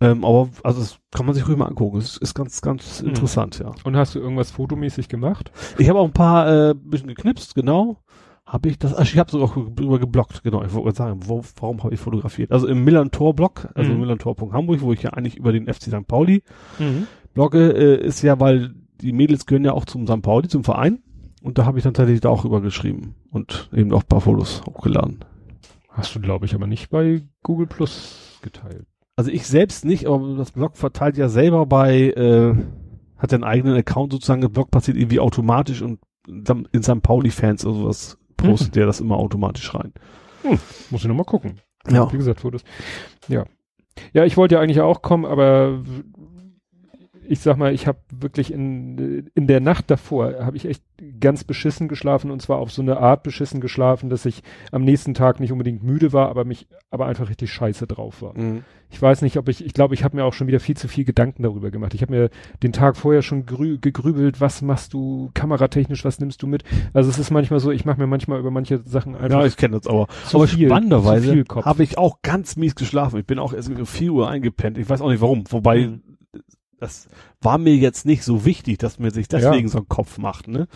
[0.00, 1.98] Ähm, aber also das kann man sich ruhig mal angucken.
[1.98, 3.10] Es ist ganz, ganz Mhm.
[3.10, 3.72] interessant, ja.
[3.84, 5.52] Und hast du irgendwas fotomäßig gemacht?
[5.78, 7.98] Ich habe auch ein paar äh, bisschen geknipst, genau.
[8.46, 10.62] Habe ich das, ach, ich habe sogar drüber geblockt, genau.
[10.62, 12.52] Ich wollte gerade sagen, wo, warum habe ich fotografiert?
[12.52, 14.00] Also im Millantor-Blog, also Mhm.
[14.00, 16.06] Millantor.hamburg, wo ich ja eigentlich über den FC St.
[16.06, 16.42] Pauli
[16.78, 17.06] Mhm.
[17.32, 20.20] blogge, äh, ist ja, weil die Mädels gehören ja auch zum St.
[20.22, 21.02] Pauli, zum Verein.
[21.42, 25.20] Und da habe ich dann tatsächlich auch übergeschrieben und eben auch ein paar Fotos hochgeladen.
[25.90, 28.86] Hast du, glaube ich, aber nicht bei Google Plus geteilt.
[29.16, 32.54] Also ich selbst nicht, aber das Blog verteilt ja selber bei, äh,
[33.16, 37.02] hat ja einen eigenen Account sozusagen, der Blog passiert irgendwie automatisch und in St.
[37.02, 38.72] Pauli-Fans oder sowas postet mhm.
[38.72, 39.92] der das immer automatisch rein.
[40.42, 40.58] Hm,
[40.90, 41.60] muss ich nochmal gucken.
[41.90, 42.10] Ja.
[42.12, 42.64] Wie gesagt, Fotos.
[43.28, 43.44] Ja.
[44.12, 45.82] Ja, ich wollte ja eigentlich auch kommen, aber
[47.28, 50.82] ich sag mal, ich habe wirklich in, in der Nacht davor, habe ich echt
[51.20, 55.14] ganz beschissen geschlafen und zwar auf so eine Art beschissen geschlafen, dass ich am nächsten
[55.14, 58.38] Tag nicht unbedingt müde war, aber mich, aber einfach richtig scheiße drauf war.
[58.38, 58.64] Mhm.
[58.90, 60.86] Ich weiß nicht, ob ich, ich glaube, ich habe mir auch schon wieder viel zu
[60.86, 61.94] viel Gedanken darüber gemacht.
[61.94, 62.30] Ich habe mir
[62.62, 66.62] den Tag vorher schon gegrübelt, was machst du kameratechnisch, was nimmst du mit?
[66.92, 69.40] Also es ist manchmal so, ich mache mir manchmal über manche Sachen einfach.
[69.40, 70.06] Ja, ich kenne das aber.
[70.32, 73.18] aber viel, spannenderweise habe ich auch ganz mies geschlafen.
[73.18, 74.78] Ich bin auch erst um 4 Uhr eingepennt.
[74.78, 75.42] Ich weiß auch nicht warum.
[75.50, 76.02] Wobei, mhm
[76.84, 77.08] das
[77.40, 79.72] war mir jetzt nicht so wichtig, dass mir sich deswegen ja.
[79.72, 80.68] so ein Kopf macht, ne?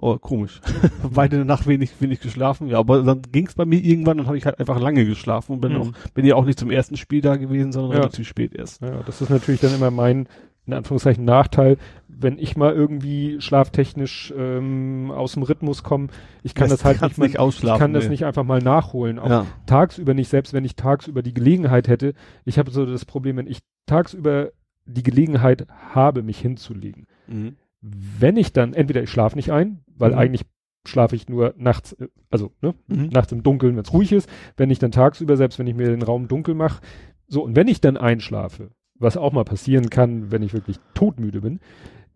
[0.00, 0.60] Oh, komisch.
[1.10, 4.38] Beide Nacht wenig, wenig geschlafen, ja, aber dann ging es bei mir irgendwann und habe
[4.38, 5.80] ich halt einfach lange geschlafen und bin mhm.
[5.80, 7.98] auch, bin ja auch nicht zum ersten Spiel da gewesen, sondern ja.
[7.98, 8.80] relativ spät erst.
[8.80, 10.28] Ja, das ist natürlich dann immer mein,
[10.66, 16.08] in Anführungszeichen, Nachteil, wenn ich mal irgendwie schlaftechnisch ähm, aus dem Rhythmus komme,
[16.44, 17.76] ich kann das, das halt nicht, mal, nicht ausschlafen.
[17.76, 17.98] Ich kann nee.
[17.98, 19.18] das nicht einfach mal nachholen.
[19.18, 19.46] Auch ja.
[19.66, 22.14] tagsüber nicht, selbst wenn ich tagsüber die Gelegenheit hätte.
[22.44, 24.50] Ich habe so das Problem, wenn ich tagsüber
[24.88, 27.06] die Gelegenheit habe, mich hinzulegen.
[27.26, 27.56] Mhm.
[27.80, 30.18] Wenn ich dann, entweder ich schlafe nicht ein, weil mhm.
[30.18, 30.46] eigentlich
[30.86, 33.08] schlafe ich nur nachts, äh, also ne, mhm.
[33.08, 35.88] nachts im Dunkeln, wenn es ruhig ist, wenn ich dann tagsüber, selbst wenn ich mir
[35.88, 36.80] den Raum dunkel mache,
[37.28, 41.42] so, und wenn ich dann einschlafe, was auch mal passieren kann, wenn ich wirklich todmüde
[41.42, 41.60] bin,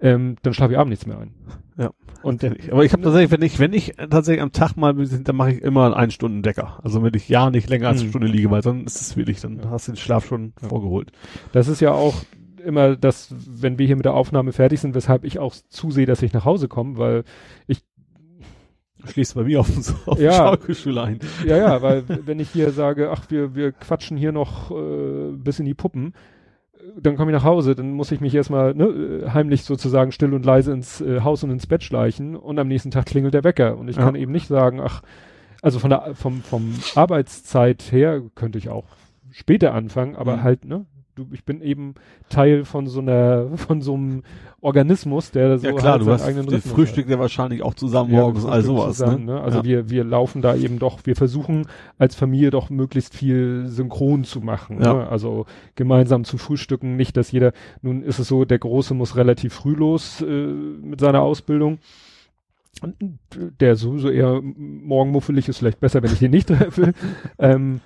[0.00, 1.34] ähm, dann schlafe ich abends nichts mehr ein.
[1.78, 1.90] Ja.
[2.22, 5.52] Und aber ich habe tatsächlich, wenn ich, wenn ich tatsächlich am Tag mal, dann mache
[5.52, 6.80] ich immer einen Stunden Decker.
[6.82, 8.10] Also wenn ich ja nicht länger als eine mhm.
[8.10, 10.68] Stunde liege, weil dann ist es wirklich, dann hast du den Schlaf schon ja.
[10.68, 11.12] vorgeholt.
[11.52, 12.14] Das ist ja auch
[12.64, 16.22] immer das, wenn wir hier mit der Aufnahme fertig sind, weshalb ich auch zusehe, dass
[16.22, 17.24] ich nach Hause komme, weil
[17.66, 17.82] ich
[19.04, 19.68] schließt bei mir auf,
[20.08, 21.20] auf ja, Schaukelschule ein.
[21.44, 25.58] Ja, ja, weil wenn ich hier sage, ach, wir, wir quatschen hier noch äh, bis
[25.58, 26.14] in die Puppen,
[27.00, 30.44] dann komme ich nach Hause, dann muss ich mich erstmal ne, heimlich sozusagen still und
[30.44, 33.76] leise ins äh, Haus und ins Bett schleichen und am nächsten Tag klingelt der Wecker
[33.76, 34.04] und ich ja.
[34.04, 35.02] kann eben nicht sagen, ach,
[35.62, 38.86] also von der vom vom Arbeitszeit her könnte ich auch
[39.30, 40.42] später anfangen, aber mhm.
[40.42, 41.94] halt ne, du, ich bin eben
[42.28, 44.22] Teil von so einer, von so einem
[44.60, 48.12] Organismus, der so ja, klar, halt du hast eigenen Rhythmus Frühstück ja wahrscheinlich auch zusammen
[48.12, 48.96] ja, morgens, all sowas.
[48.96, 49.34] Zusammen, ne?
[49.34, 49.40] ne?
[49.40, 49.64] Also ja.
[49.64, 51.66] wir, wir laufen da eben doch, wir versuchen
[51.98, 54.80] als Familie doch möglichst viel synchron zu machen.
[54.82, 54.94] Ja.
[54.94, 55.08] Ne?
[55.08, 57.52] Also gemeinsam zu frühstücken, nicht, dass jeder,
[57.82, 61.78] nun ist es so, der Große muss relativ früh los äh, mit seiner Ausbildung
[63.60, 66.94] der sowieso eher morgenmuffelig ist, vielleicht besser, wenn ich den nicht treffe.
[67.38, 67.80] ähm,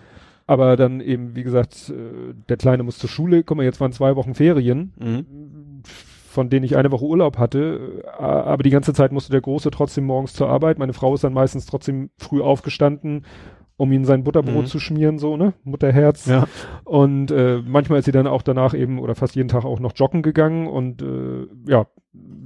[0.46, 3.42] aber dann eben, wie gesagt, äh, der Kleine muss zur Schule.
[3.42, 5.82] Guck mal, jetzt waren zwei Wochen Ferien, mhm.
[6.28, 8.04] von denen ich eine Woche Urlaub hatte.
[8.18, 10.78] Aber die ganze Zeit musste der Große trotzdem morgens zur Arbeit.
[10.78, 13.26] Meine Frau ist dann meistens trotzdem früh aufgestanden,
[13.76, 14.66] um ihn sein Butterbrot mhm.
[14.66, 15.52] zu schmieren, so, ne?
[15.64, 16.26] Mutterherz.
[16.26, 16.46] Ja.
[16.84, 19.92] Und äh, manchmal ist sie dann auch danach eben oder fast jeden Tag auch noch
[19.96, 20.68] joggen gegangen.
[20.68, 21.86] Und äh, ja,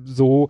[0.04, 0.48] so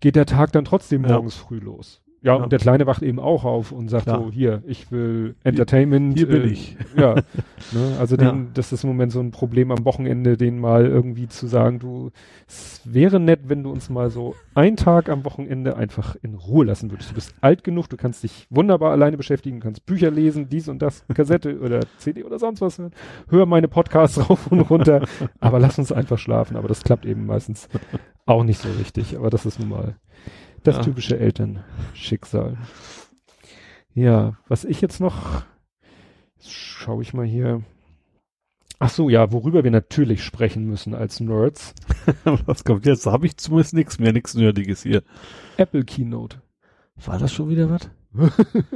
[0.00, 1.46] geht der Tag dann trotzdem morgens ja.
[1.46, 2.03] früh los.
[2.24, 4.18] Ja, ja, und der Kleine wacht eben auch auf und sagt Klar.
[4.18, 6.16] so, hier, ich will Entertainment.
[6.16, 6.76] Hier, hier bin äh, ich.
[6.96, 8.46] Ja, ne, also den, ja.
[8.54, 12.12] das ist im Moment so ein Problem am Wochenende, den mal irgendwie zu sagen, du,
[12.48, 16.64] es wäre nett, wenn du uns mal so einen Tag am Wochenende einfach in Ruhe
[16.64, 17.10] lassen würdest.
[17.10, 20.80] Du bist alt genug, du kannst dich wunderbar alleine beschäftigen, kannst Bücher lesen, dies und
[20.80, 22.92] das, Kassette oder CD oder sonst was hören.
[23.28, 25.04] Hör meine Podcasts rauf und runter,
[25.40, 26.56] aber lass uns einfach schlafen.
[26.56, 27.68] Aber das klappt eben meistens
[28.24, 29.14] auch nicht so richtig.
[29.16, 29.96] Aber das ist nun mal
[30.64, 30.82] das ja.
[30.82, 32.56] typische Elternschicksal.
[33.94, 35.44] Ja, was ich jetzt noch,
[36.40, 37.62] schaue ich mal hier.
[38.80, 41.74] Ach so, ja, worüber wir natürlich sprechen müssen als Nerds.
[42.46, 43.06] was kommt jetzt?
[43.06, 45.02] Da habe ich zumindest nichts mehr, nichts Nerdiges hier.
[45.56, 46.42] Apple Keynote.
[47.04, 47.88] War das schon wieder was?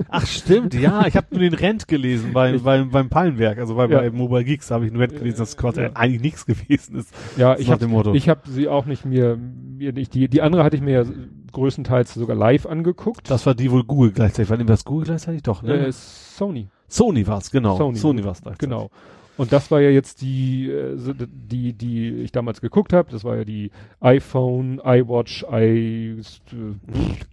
[0.08, 3.86] Ach stimmt, ja, ich habe nur den Rent gelesen beim, beim, beim Pallenwerk, also bei,
[3.86, 4.00] ja.
[4.00, 5.90] bei Mobile Geeks habe ich einen Rent gelesen, dass quasi ja.
[5.94, 7.14] eigentlich nichts gewesen ist.
[7.36, 9.38] Ja, ich habe ich hab sie auch nicht mir,
[9.78, 11.04] mir nicht, die, die andere hatte ich mir ja
[11.52, 13.30] größtenteils sogar live angeguckt.
[13.30, 15.42] Das war die wohl Google gleichzeitig, war das Google gleichzeitig?
[15.42, 15.86] Doch, ne?
[15.86, 16.68] Äh, Sony.
[16.88, 17.76] Sony war's, genau.
[17.76, 18.68] Sony, Sony war's gleichzeitig.
[18.68, 18.90] Genau.
[19.38, 23.10] Und das war ja jetzt die, äh, die, die ich damals geguckt habe.
[23.10, 26.20] Das war ja die iPhone, iWatch, i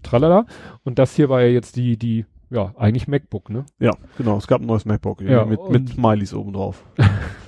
[0.04, 0.46] tralala.
[0.84, 3.66] Und das hier war ja jetzt die, die, ja, eigentlich MacBook, ne?
[3.80, 4.38] Ja, genau.
[4.38, 6.84] Es gab ein neues MacBook ja, mit, mit Smileys oben drauf.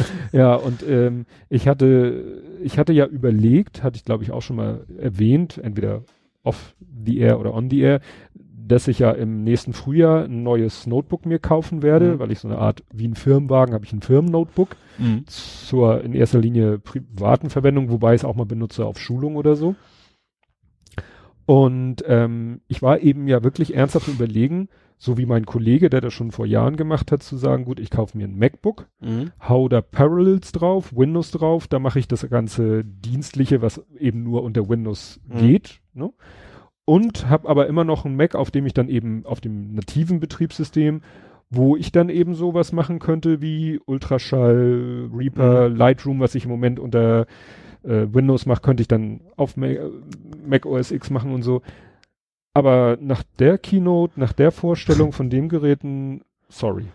[0.32, 4.56] ja, und ähm, ich hatte, ich hatte ja überlegt, hatte ich glaube ich auch schon
[4.56, 6.02] mal erwähnt, entweder
[6.42, 8.00] off the air oder on the air,
[8.34, 12.18] dass ich ja im nächsten Frühjahr ein neues Notebook mir kaufen werde, mhm.
[12.18, 15.24] weil ich so eine Art wie ein Firmenwagen habe ich ein Firmennotebook mhm.
[15.26, 19.56] zur in erster Linie privaten Verwendung, wobei ich es auch mal benutze auf Schulung oder
[19.56, 19.74] so.
[21.46, 24.68] Und ähm, ich war eben ja wirklich ernsthaft überlegen,
[25.00, 27.88] so wie mein Kollege, der das schon vor Jahren gemacht hat, zu sagen, gut, ich
[27.90, 29.30] kaufe mir ein MacBook, Mhm.
[29.48, 34.42] hau da Parallels drauf, Windows drauf, da mache ich das ganze Dienstliche, was eben nur
[34.42, 35.38] unter Windows Mhm.
[35.38, 35.80] geht.
[35.94, 36.10] Ne?
[36.84, 40.20] Und habe aber immer noch einen Mac, auf dem ich dann eben auf dem nativen
[40.20, 41.02] Betriebssystem,
[41.50, 46.78] wo ich dann eben sowas machen könnte wie Ultraschall, Reaper, Lightroom, was ich im Moment
[46.80, 47.26] unter
[47.84, 49.88] äh, Windows mache, könnte ich dann auf Mac, äh,
[50.46, 51.62] Mac OS X machen und so.
[52.58, 56.86] Aber nach der Keynote, nach der Vorstellung von dem Geräten, sorry.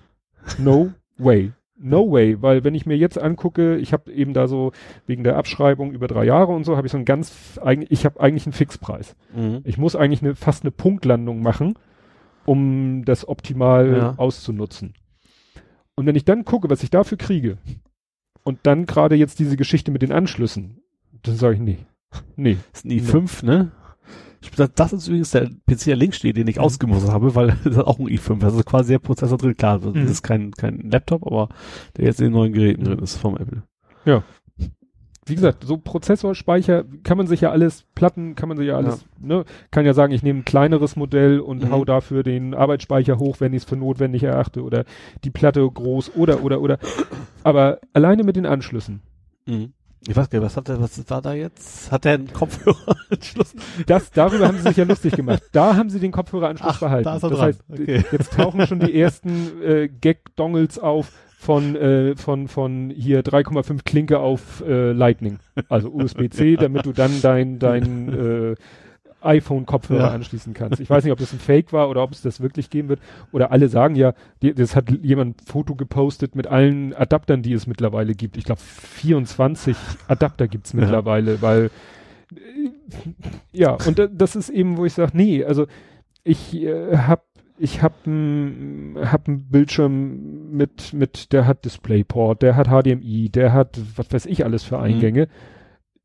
[0.60, 1.54] No way.
[1.78, 4.74] No way, weil wenn ich mir jetzt angucke, ich habe eben da so
[5.06, 7.58] wegen der Abschreibung über drei Jahre und so, habe ich so einen ganz,
[7.88, 9.16] ich habe eigentlich einen Fixpreis.
[9.34, 9.62] Mhm.
[9.64, 11.76] Ich muss eigentlich eine, fast eine Punktlandung machen,
[12.46, 14.14] um das optimal Ja.
[14.18, 14.96] auszunutzen.
[15.96, 17.58] Und wenn ich dann gucke, was ich dafür kriege,
[18.44, 20.82] und dann gerade jetzt diese Geschichte mit den Anschlüssen,
[21.24, 21.78] dann sage ich, nee,
[22.36, 22.58] nee.
[22.74, 23.72] Das ist ein i5, ne?
[24.76, 27.80] Das, ist übrigens der PC, der links steht, den ich ausgemustert habe, weil das ist
[27.80, 28.40] auch ein i5.
[28.40, 29.56] Das ist quasi der Prozessor drin.
[29.58, 30.02] Klar, das Mhm.
[30.08, 31.50] ist kein, kein Laptop, aber
[31.98, 32.86] der jetzt in den neuen Geräten Mhm.
[32.88, 33.64] drin ist vom Apple.
[35.26, 39.06] Wie gesagt, so Prozessorspeicher kann man sich ja alles, Platten kann man sich ja alles,
[39.22, 41.72] ne, kann ja sagen, ich nehme ein kleineres Modell und Mhm.
[41.72, 44.84] hau dafür den Arbeitsspeicher hoch, wenn ich es für notwendig erachte oder
[45.24, 46.78] die Platte groß oder, oder, oder.
[47.42, 49.00] Aber alleine mit den Anschlüssen,
[49.46, 49.72] Mhm.
[50.08, 51.92] Ich weiß gar nicht, was hat der, was war da jetzt?
[51.92, 53.54] Hat der einen Kopfhöreranschluss?
[53.88, 55.42] Das, darüber haben sie sich ja lustig gemacht.
[55.54, 57.06] Da haben sie den Kopfhöreranschluss Ach, behalten.
[57.06, 57.48] da ist er das dran.
[57.48, 58.04] heißt, Okay.
[58.12, 64.20] jetzt tauchen schon die ersten äh, Gag-Dongles auf von, äh, von, von hier 3,5 Klinke
[64.20, 65.40] auf äh, Lightning.
[65.70, 68.56] Also USB-C, damit du dann dein, dein äh,
[69.26, 70.12] iPhone-Kopfhörer Ja.
[70.12, 70.80] anschließen kannst.
[70.80, 73.00] Ich weiß nicht, ob das ein Fake war oder ob es das wirklich geben wird.
[73.32, 77.54] Oder alle sagen ja, die, das hat jemand ein Foto gepostet mit allen Adaptern, die
[77.54, 78.38] es mittlerweile gibt.
[78.38, 79.76] Ich glaube, 24
[80.08, 80.80] Adapter gibt's Ja.
[80.82, 81.70] mittlerweile, weil
[82.36, 82.70] äh,
[83.52, 85.68] ja, und da- das ist eben, wo ich sage, nee, also
[86.24, 87.26] ich äh, hab
[87.60, 93.80] ich hab ein hab Bildschirm mit mit der hat DisplayPort, der hat HDMI, der hat
[93.96, 94.84] was weiß ich alles für Mhm.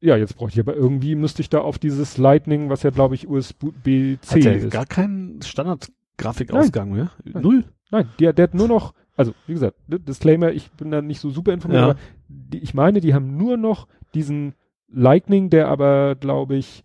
[0.00, 3.14] Ja, jetzt bräuchte ich aber irgendwie müsste ich da auf dieses Lightning, was ja glaube
[3.16, 4.70] ich USB-C ist.
[4.70, 7.10] gar keinen Standard-Grafikausgang mehr?
[7.24, 7.42] Nein.
[7.42, 7.64] Null?
[7.90, 11.30] Nein, der, der hat nur noch, also wie gesagt, Disclaimer, ich bin da nicht so
[11.30, 11.88] super informiert, Ja.
[11.90, 11.98] aber
[12.28, 14.54] die, ich meine, die haben nur noch diesen
[14.88, 16.84] Lightning, der aber glaube ich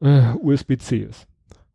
[0.00, 1.26] äh, USB-C ist.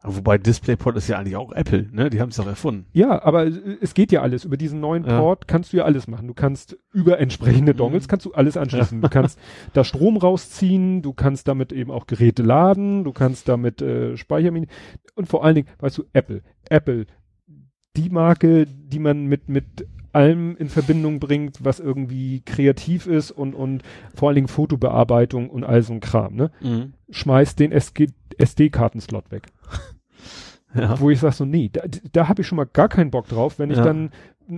[0.05, 2.09] Wobei DisplayPort ist ja eigentlich auch Apple, ne?
[2.09, 2.85] Die haben es doch erfunden.
[2.91, 3.47] Ja, aber
[3.81, 4.43] es geht ja alles.
[4.43, 5.19] Über diesen neuen Ja.
[5.19, 6.27] Port kannst du ja alles machen.
[6.27, 7.77] Du kannst über entsprechende Mhm.
[7.77, 9.01] Dongles kannst du alles anschließen.
[9.01, 9.39] Du kannst
[9.73, 14.67] da Strom rausziehen, du kannst damit eben auch Geräte laden, du kannst damit äh, Speichermini
[15.15, 16.41] und vor allen Dingen, weißt du, Apple.
[16.69, 17.05] Apple,
[17.95, 23.55] die Marke, die man mit mit allem in Verbindung bringt, was irgendwie kreativ ist und
[23.55, 23.81] und
[24.13, 26.51] vor allen Dingen Fotobearbeitung und all so ein Kram, ne?
[27.09, 29.47] Schmeißt den SD-Kartenslot weg
[30.75, 30.99] Ja.
[30.99, 31.81] wo ich sage so, nee, da,
[32.11, 33.83] da habe ich schon mal gar keinen Bock drauf, wenn ich Ja.
[33.83, 34.09] dann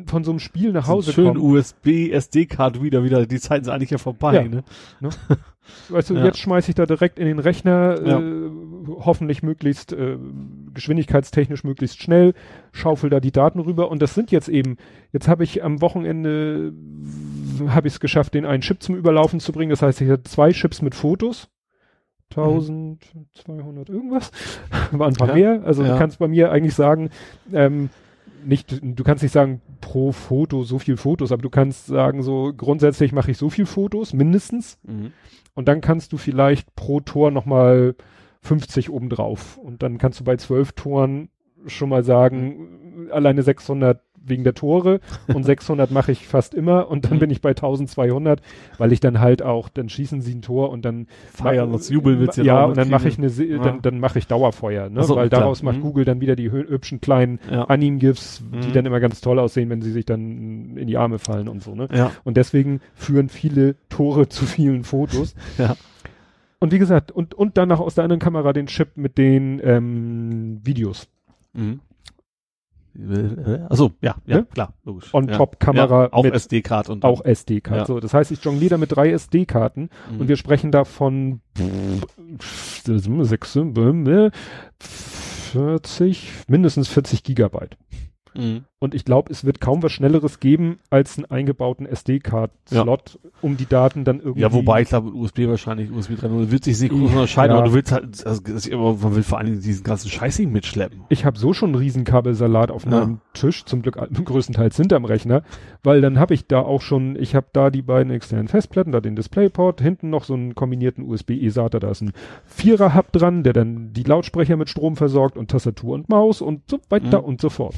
[0.07, 1.39] von so einem Spiel nach Hause schön komme.
[1.39, 4.43] USB, SD-Card wieder, wieder, die Zeiten sind eigentlich ja vorbei, Ja.
[4.43, 4.63] ne?
[5.89, 8.49] Weißt du, jetzt schmeiße ich da direkt in den Rechner, äh,
[8.99, 10.17] hoffentlich möglichst äh,
[10.75, 12.33] geschwindigkeitstechnisch möglichst schnell,
[12.71, 14.77] schaufel da die Daten rüber und das sind jetzt eben,
[15.11, 16.71] jetzt habe ich am Wochenende,
[17.67, 20.23] habe ich es geschafft, den einen Chip zum Überlaufen zu bringen, das heißt, ich hatte
[20.23, 21.49] zwei Chips mit Fotos,
[22.37, 24.31] 1200 irgendwas,
[24.91, 25.33] waren ein paar Ja.
[25.33, 25.93] mehr, also Ja.
[25.93, 27.09] du kannst bei mir eigentlich sagen,
[27.53, 27.89] ähm,
[28.45, 32.53] nicht, du kannst nicht sagen pro Foto so viel Fotos, aber du kannst sagen so,
[32.55, 35.11] grundsätzlich mache ich so viel Fotos, mindestens, Mhm.
[35.55, 37.95] und dann kannst du vielleicht pro Tor nochmal
[38.41, 39.57] 50 obendrauf.
[39.57, 41.29] Und dann kannst du bei zwölf Toren
[41.65, 47.05] schon mal sagen, alleine 600 wegen der Tore und 600 mache ich fast immer und
[47.05, 47.19] dann Mhm.
[47.19, 48.41] bin ich bei 1200,
[48.77, 51.89] weil ich dann halt auch, dann schießen sie ein Tor und dann Feiern willst
[52.37, 53.59] du ja, und dann mache ich eine, Ja.
[53.59, 55.03] dann, dann mache ich Dauerfeuer, ne?
[55.03, 55.41] So, weil klar.
[55.41, 55.81] daraus macht Mhm.
[55.81, 57.65] Google dann wieder die hü- hübschen kleinen Ja.
[57.65, 58.73] Anime-GIFs, die Mhm.
[58.73, 61.75] dann immer ganz toll aussehen, wenn sie sich dann in die Arme fallen und so,
[61.75, 61.87] ne?
[61.93, 62.11] Ja.
[62.23, 65.35] Und deswegen führen viele Tore zu vielen Fotos.
[65.57, 65.75] Ja.
[66.59, 69.61] Und wie gesagt, und, und dann noch aus der anderen Kamera den Chip mit den
[69.63, 71.07] ähm, Videos.
[71.53, 71.79] Mhm.
[73.69, 74.45] Achso, ja, ja, Ne?
[74.45, 75.13] klar, logisch.
[75.13, 77.79] On-Top-Kamera ja, auch mit SD-Card und Auch SD-Karten.
[77.81, 77.85] Ja.
[77.85, 80.19] So, das heißt, ich jongliere da mit drei SD-Karten Mhm.
[80.21, 81.41] und wir sprechen da von
[83.23, 83.57] sechs,
[84.79, 87.77] 40, mindestens 40 Gigabyte.
[88.37, 88.63] Mhm.
[88.79, 93.65] Und ich glaube, es wird kaum was Schnelleres geben als einen eingebauten SD-Card-Slot, um die
[93.65, 94.41] Daten dann irgendwie.
[94.41, 97.15] Ja, wobei ich glaube, USB wahrscheinlich, USB 3.0 wird sich nicht groß Ja.
[97.15, 98.41] unterscheiden, aber du willst halt, also,
[98.77, 101.01] man will vor allen Dingen diesen ganzen Scheiß nicht mitschleppen.
[101.09, 102.91] Ich habe so schon einen Riesenkabelsalat auf Ja.
[102.91, 103.95] meinem Tisch, zum Glück
[104.25, 105.41] größtenteils hinterm Rechner,
[105.83, 109.01] weil dann habe ich da auch schon, ich habe da die beiden externen Festplatten, da
[109.01, 112.11] den Displayport, hinten noch so einen kombinierten USB-E-SATA, da ist ein
[112.45, 116.79] Vierer-Hub dran, der dann die Lautsprecher mit Strom versorgt und Tastatur und Maus und so
[116.89, 117.25] weiter Mhm.
[117.25, 117.75] und so fort.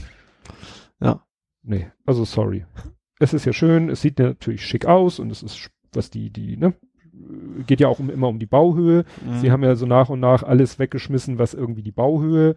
[1.00, 1.24] Ja.
[1.64, 2.66] Nee, also sorry.
[3.20, 6.56] Es ist ja schön, es sieht natürlich schick aus und es ist, was die, die,
[6.56, 6.74] ne,
[7.66, 9.06] geht ja auch um, immer um die Bauhöhe.
[9.26, 9.40] Mhm.
[9.40, 12.56] Sie haben ja so nach und nach alles weggeschmissen, was irgendwie die Bauhöhe,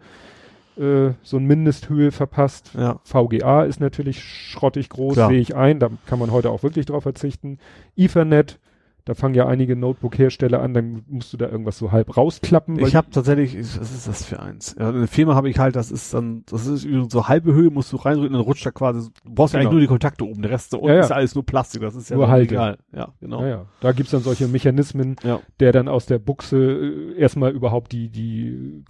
[0.77, 2.71] äh, so ein Mindesthöhe verpasst.
[2.77, 2.99] ja.
[3.03, 7.03] VGA ist natürlich schrottig groß, sehe ich ein, da kann man heute auch wirklich drauf
[7.03, 7.59] verzichten.
[7.95, 8.59] Ethernet,
[9.05, 12.77] da fangen ja einige Notebook-Hersteller an, dann musst du da irgendwas so halb rausklappen.
[12.79, 14.75] Ich habe tatsächlich, ich- was ist das für eins?
[14.79, 17.91] Ja, eine Firma habe ich halt, das ist dann, das ist so halbe Höhe, musst
[17.93, 19.69] du reindrücken, dann rutscht da quasi, du brauchst ja Genau.
[19.69, 20.99] eigentlich nur die Kontakte oben, der Rest da unten Ja, ja.
[21.01, 22.53] ist ja alles nur Plastik, das ist ja Nur Halte.
[22.53, 22.77] egal.
[22.95, 23.41] Ja, genau.
[23.41, 25.39] ja, ja, da gibt's dann solche Mechanismen, Ja.
[25.59, 28.83] der dann aus der Buchse äh, erstmal überhaupt die, die,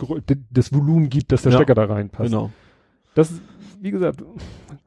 [0.51, 1.57] das Volumen gibt, dass der Ja.
[1.57, 2.29] Stecker da reinpasst.
[2.31, 2.49] Genau.
[3.15, 3.41] Das, ist,
[3.81, 4.23] wie gesagt,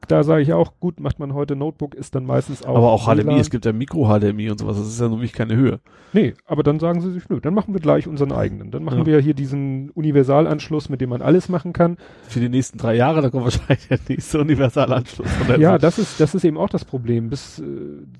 [0.07, 2.77] da sage ich auch, gut, macht man heute Notebook, ist dann meistens auch.
[2.77, 5.79] Aber auch HDMI, es gibt ja Mikro-HDMI und sowas, das ist ja wirklich keine Höhe.
[6.13, 8.71] Nee, aber dann sagen sie sich, nö, dann machen wir gleich unseren eigenen.
[8.71, 9.05] Dann machen Ja.
[9.05, 11.97] wir hier diesen Universalanschluss, mit dem man alles machen kann.
[12.29, 15.99] Für die nächsten drei Jahre, da kommt wahrscheinlich der nächste Universalanschluss von der Ja, das
[15.99, 17.29] ist, das ist eben auch das Problem.
[17.29, 17.63] Bis, äh,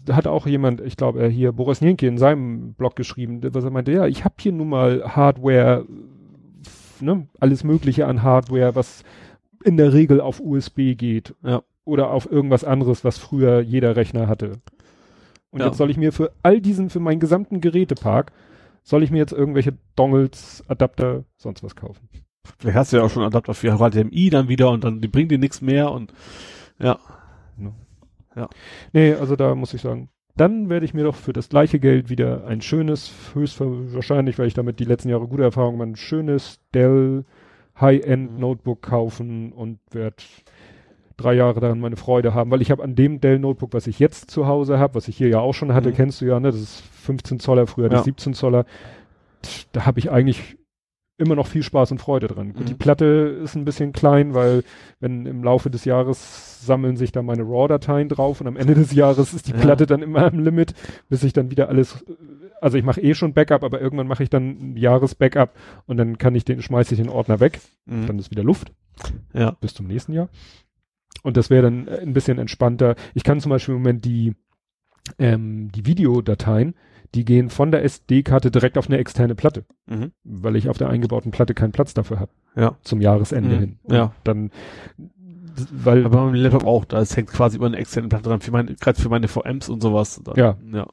[0.04, 3.64] da hat auch jemand, ich glaube, er hier, Boris Nienke in seinem Blog geschrieben, was
[3.64, 5.86] er meinte, ja, ich habe hier nun mal Hardware,
[7.00, 9.04] ne, alles mögliche an Hardware, was
[9.66, 11.36] in der Regel auf USB geht.
[11.44, 11.64] Ja.
[11.84, 14.54] Oder auf irgendwas anderes, was früher jeder Rechner hatte.
[15.52, 15.68] Und Ja.
[15.68, 18.32] jetzt soll ich mir für all diesen, für meinen gesamten Gerätepark,
[18.84, 22.08] soll ich mir jetzt irgendwelche Dongles, Adapter, sonst was kaufen.
[22.60, 25.32] Vielleicht hast du ja auch schon Adapter für HDMI dann wieder und dann die bringt
[25.32, 26.14] dir nichts mehr und
[26.80, 27.00] ja.
[28.94, 32.10] Nee, also da muss ich sagen, dann werde ich mir doch für das gleiche Geld
[32.10, 36.60] wieder ein schönes, höchstwahrscheinlich, weil ich damit die letzten Jahre gute Erfahrungen habe, ein schönes
[36.74, 37.24] Dell
[37.80, 38.40] High-End Mhm.
[38.40, 40.18] Notebook kaufen und werde
[41.18, 44.00] drei Jahre daran meine Freude haben, weil ich habe an dem Dell Notebook, was ich
[44.00, 45.94] jetzt zu Hause habe, was ich hier ja auch schon hatte, Mhm.
[45.96, 48.04] kennst du ja, ne, das ist 15 Zoller, früher das Ja.
[48.04, 48.66] 17 Zoller,
[49.72, 50.58] da habe ich eigentlich
[51.18, 52.52] immer noch viel Spaß und Freude dran.
[52.54, 52.66] Gut, Mhm.
[52.66, 54.64] die Platte ist ein bisschen klein, weil
[55.00, 58.92] wenn im Laufe des Jahres sammeln sich da meine RAW-Dateien drauf und am Ende des
[58.94, 59.58] Jahres ist die Ja.
[59.58, 60.74] Platte dann immer am Limit,
[61.10, 62.04] bis ich dann wieder alles,
[62.60, 65.52] also ich mache eh schon Backup, aber irgendwann mache ich dann ein Jahres-Backup
[65.86, 68.08] und dann kann ich den, schmeiße ich den Ordner weg, Mhm.
[68.08, 68.74] dann ist wieder Luft
[69.34, 69.52] Ja.
[69.62, 70.28] bis zum nächsten Jahr.
[71.24, 72.96] Und das wäre dann äh, ein bisschen entspannter.
[73.14, 74.34] Ich kann zum Beispiel im Moment die,
[75.20, 76.76] ähm, die Videodateien,
[77.14, 80.12] die gehen von der SD-Karte direkt auf eine externe Platte, Mhm.
[80.24, 82.32] weil ich auf der eingebauten Platte keinen Platz dafür habe.
[82.56, 82.78] Ja.
[82.84, 83.60] Zum Jahresende Mhm.
[83.60, 83.80] hin.
[83.84, 84.14] Und Ja.
[84.24, 84.52] Dann,
[85.72, 88.52] weil, Aber beim Laptop auch, da es hängt quasi über eine externe Platte dran, für
[88.52, 90.22] meine, gerade für meine VMs und sowas.
[90.24, 90.58] Da, Ja.
[90.74, 90.88] Ja.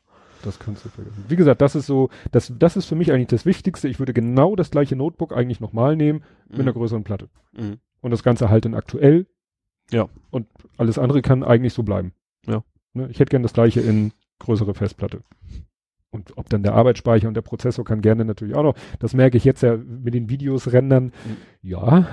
[0.45, 1.25] das kannst du vergessen.
[1.29, 3.89] Wie gesagt, das ist so, das, das ist für mich eigentlich das Wichtigste.
[3.89, 7.29] Ich würde genau das gleiche Notebook eigentlich nochmal nehmen mit einer größeren Platte.
[7.53, 7.79] Mhm.
[8.01, 9.27] Und das Ganze halt in aktuell.
[9.91, 10.09] Ja.
[10.31, 12.13] Und alles andere kann eigentlich so bleiben.
[12.47, 12.63] Ja.
[12.95, 15.23] Ne, ich hätte gern das gleiche in größere Festplatte.
[16.13, 18.75] Und ob dann der Arbeitsspeicher und der Prozessor kann gerne natürlich auch noch.
[19.01, 21.13] Das merke ich jetzt ja mit den Videos rendern.
[21.63, 22.07] Ja.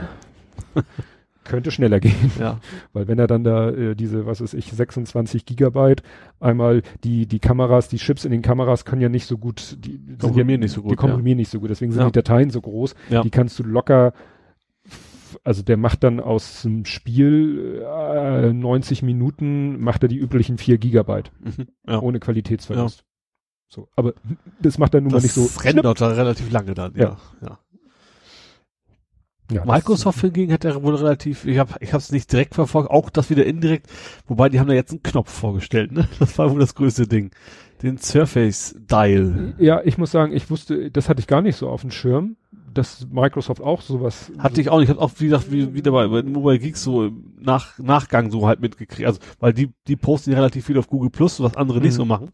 [1.43, 2.31] könnte schneller gehen.
[2.39, 2.59] Ja.
[2.93, 6.03] Weil wenn er dann da äh, diese, was weiß ich, 26 Gigabyte,
[6.39, 9.99] einmal die, die Kameras, die Chips in den Kameras können ja nicht so gut, die
[10.07, 12.07] ja, Komprimieren nicht so gut, Die komprimieren nicht so gut, deswegen sind Ja.
[12.07, 12.93] die Dateien so groß.
[13.09, 13.23] Ja.
[13.23, 14.13] Die kannst du locker,
[15.43, 20.77] also der macht dann aus dem Spiel äh, 90 Minuten, macht er die üblichen 4
[20.77, 21.67] Gigabyte, Mhm.
[21.87, 21.99] Ja.
[21.99, 23.03] ohne Qualitätsverlust.
[23.71, 24.13] So, aber
[24.59, 25.47] das macht er nun mal Das nicht so.
[25.61, 27.17] rendert da relativ lange dann, ja.
[27.41, 27.59] ja.
[29.51, 32.89] Ja, das- Microsoft hingegen hat ja wohl relativ, ich habe ich es nicht direkt verfolgt,
[32.91, 33.87] auch das wieder indirekt,
[34.27, 36.07] wobei die haben da jetzt einen Knopf vorgestellt, ne?
[36.19, 37.31] Das war wohl das größte Ding.
[37.81, 39.53] Den Surface Dial.
[39.57, 42.35] Ja, ich muss sagen, ich wusste, das hatte ich gar nicht so auf dem Schirm,
[42.79, 45.81] dass Microsoft auch sowas Hatte ich auch nicht, ich habe auch wie gesagt, wie, wie
[45.81, 49.05] dabei bei Mobile Geeks so im Nach, Nachgang so halt mitgekriegt.
[49.07, 51.97] Also, weil die, die posten ja relativ viel auf Google Plus, was andere nicht Mhm.
[51.97, 52.31] so machen.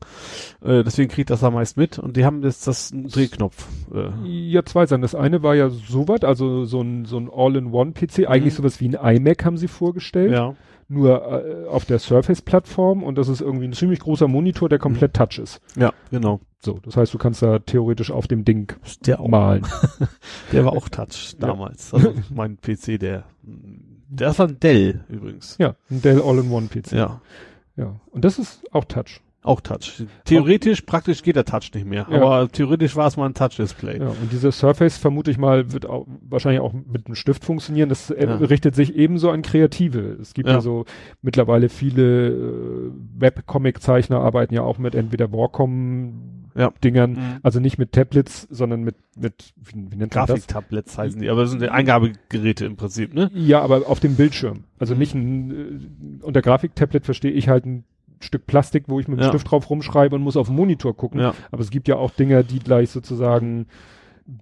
[0.63, 3.67] Äh, deswegen kriegt das da meist mit und die haben jetzt das einen Drehknopf.
[3.93, 5.01] Äh, Ja, zwei Sachen.
[5.01, 8.57] Das eine war ja sowas, also so ein, so ein All-in-One-PC, eigentlich Mhm.
[8.57, 10.55] sowas wie ein iMac haben sie vorgestellt, ja.
[10.87, 15.13] nur äh, auf der Surface-Plattform und das ist irgendwie ein ziemlich großer Monitor, der komplett
[15.15, 15.59] Touch ist.
[15.75, 16.39] Ja, genau.
[16.65, 18.73] So, das heißt, du kannst da theoretisch auf dem Ding
[19.05, 19.27] Der auch.
[19.27, 19.65] malen.
[20.51, 21.93] Der war auch Touch damals.
[21.93, 25.57] Also mein PC, der, der war ein Dell übrigens.
[25.59, 26.91] ja, ein Dell All-in-One-PC.
[26.93, 27.21] Ja.
[27.77, 29.21] Ja, und das ist auch Touch.
[29.43, 30.03] Auch Touch.
[30.23, 32.07] Theoretisch, praktisch geht der Touch nicht mehr.
[32.09, 32.15] Ja.
[32.19, 33.99] Aber theoretisch war es mal ein Touch-Display.
[33.99, 37.89] Ja, und diese Surface vermute ich mal wird auch wahrscheinlich auch mit einem Stift funktionieren.
[37.89, 38.37] Das äh, Ja.
[38.37, 39.99] richtet sich ebenso an Kreative.
[40.19, 40.61] Es gibt ja, Ja.
[40.61, 40.85] so
[41.21, 46.71] mittlerweile viele äh, Webcomic-Zeichner arbeiten ja auch mit entweder Wacom Ja.
[46.83, 47.39] Dingern, Mhm.
[47.43, 50.27] also nicht mit Tablets, sondern mit mit wie, wie nennt man das?
[50.27, 53.29] Grafiktablets heißen die, aber das sind die Eingabegeräte im Prinzip, ne?
[53.33, 54.63] Ja, aber auf dem Bildschirm.
[54.79, 54.99] Also Mhm.
[54.99, 55.51] nicht ein
[56.21, 57.83] äh, unter Grafiktablet verstehe ich halt ein
[58.21, 59.29] Stück Plastik, wo ich mit dem Ja.
[59.29, 61.19] Stift drauf rumschreibe und muss auf den Monitor gucken.
[61.19, 61.33] Ja.
[61.51, 63.67] Aber es gibt ja auch Dinger, die gleich sozusagen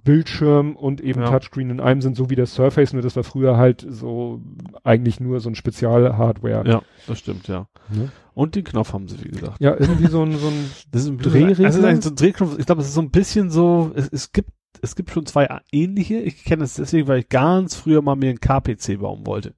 [0.03, 1.29] Bildschirm und eben Ja.
[1.29, 4.39] Touchscreen in einem sind, so wie der Surface, nur das war früher halt so
[4.83, 6.63] eigentlich nur so ein Spezial-Hardware.
[6.69, 7.67] Ja, das stimmt, ja.
[7.89, 8.09] Ne?
[8.35, 9.61] Und den Knopf haben sie, wie gesagt.
[9.61, 11.67] Ja, irgendwie so ein, so ein Das ist ein Drehregler?
[11.67, 12.57] Das ist eigentlich so ein Drehknopf.
[12.57, 14.49] Ich glaube, es ist so ein bisschen so, es, es gibt,
[14.81, 16.15] es gibt schon zwei ähnliche.
[16.19, 19.53] Ich kenne es deswegen, weil ich ganz früher mal mir einen KPC bauen wollte.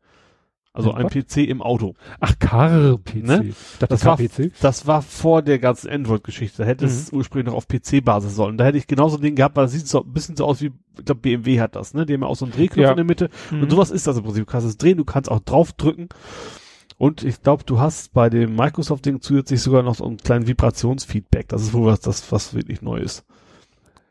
[0.74, 1.94] Also Ein ein PC im Auto.
[2.20, 3.24] Ach, Car-PC.
[3.24, 3.54] Ne?
[3.80, 4.18] Das, Das war-?
[4.60, 6.58] Das war vor der ganzen Android-Geschichte.
[6.64, 8.58] Da hätte es ursprünglich noch auf PC-Basis sollen.
[8.58, 10.74] Da hätte ich genauso Ding gehabt, weil das sieht so ein bisschen so aus wie,
[11.00, 12.06] ich glaube, BMW hat das, ne?
[12.06, 12.90] Die haben ja auch so einen Drehknopf Ja.
[12.92, 13.30] in der Mitte.
[13.52, 13.62] Mhm.
[13.64, 14.46] Und sowas ist das im Prinzip.
[14.46, 16.10] Du kannst es drehen, du kannst auch draufdrücken.
[16.98, 21.48] Und ich glaube, du hast bei dem Microsoft-Ding zusätzlich sogar noch so einen kleinen Vibrationsfeedback.
[21.50, 23.26] Das ist wohl was, das, was wirklich neu ist.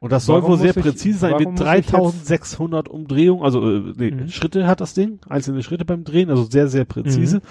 [0.01, 1.36] Und das soll Warum wohl sehr ich- präzise sein.
[1.39, 4.28] Mit muss ich jetzt- 3600 Umdrehungen, also äh, nee, Mhm.
[4.28, 7.36] Schritte hat das Ding, einzelne Schritte beim Drehen, also sehr, sehr präzise.
[7.39, 7.43] Mhm.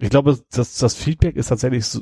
[0.00, 2.00] Ich glaube, das, das Feedback ist tatsächlich so,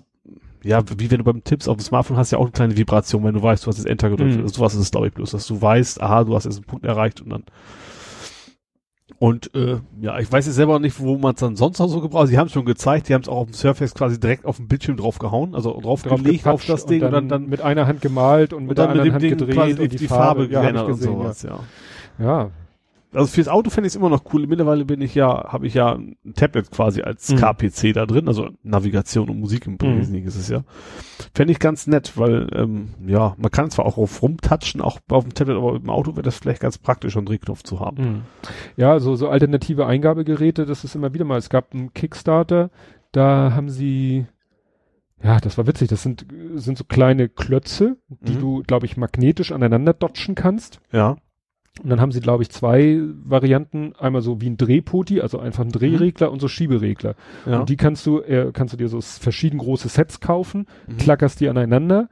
[0.64, 3.24] ja, wie wenn du beim Tipps auf dem Smartphone hast, ja auch eine kleine Vibration,
[3.24, 4.36] wenn du weißt, du hast jetzt Enter gedrückt.
[4.36, 4.40] Mhm.
[4.42, 6.64] Also sowas ist es, glaube ich, bloß, dass du weißt, aha, du hast jetzt einen
[6.64, 7.42] Punkt erreicht und dann.
[9.20, 12.00] Und äh, ja, ich weiß jetzt selber nicht, wo man es dann sonst noch so
[12.00, 12.28] gebraucht.
[12.28, 14.56] Sie haben es schon gezeigt, die haben es auch auf dem Surface quasi direkt auf
[14.56, 17.86] dem Bildschirm drauf gehauen, also drauf, drauf auf das Ding und dann, dann, mit einer
[17.86, 19.96] Hand gemalt und mit und der mit anderen dem Hand Ding gedreht quasi und die,
[19.98, 21.60] die, Farbe, ja, ich geändert und gesehen, sowas, ja.
[22.18, 22.24] ja.
[22.24, 22.50] ja.
[23.12, 24.46] Also fürs Auto fände ich es immer noch cool.
[24.46, 27.36] Mittlerweile bin ich ja, habe ich ja ein Tablet quasi als Mhm.
[27.38, 29.98] KPC da drin, also Navigation und Musik im Mhm.
[29.98, 30.62] Wesentlichen ist es ja.
[31.34, 35.24] Fände ich ganz nett, weil ähm, ja, man kann zwar auch auf rumtatschen, auch auf
[35.24, 38.02] dem Tablet, aber im Auto wäre das vielleicht ganz praktisch, einen Drehknopf zu haben.
[38.02, 38.20] Mhm.
[38.76, 41.38] Ja, so, so alternative Eingabegeräte, das ist immer wieder mal.
[41.38, 42.70] Es gab einen Kickstarter,
[43.12, 44.26] da haben sie,
[45.22, 48.40] ja, das war witzig, das sind, sind so kleine Klötze, die Mhm.
[48.40, 50.80] du, glaube ich, magnetisch aneinander dotschen kannst.
[50.92, 51.16] Ja.
[51.82, 53.94] Und dann haben sie, glaube ich, zwei Varianten.
[53.98, 57.14] Einmal so wie ein Drehpoti, also einfach ein Drehregler und so Schieberegler.
[57.46, 57.60] ja.
[57.60, 60.96] Und die kannst du, äh, kannst du dir so verschieden große Sets kaufen, Mhm.
[60.98, 62.08] klackerst die aneinander,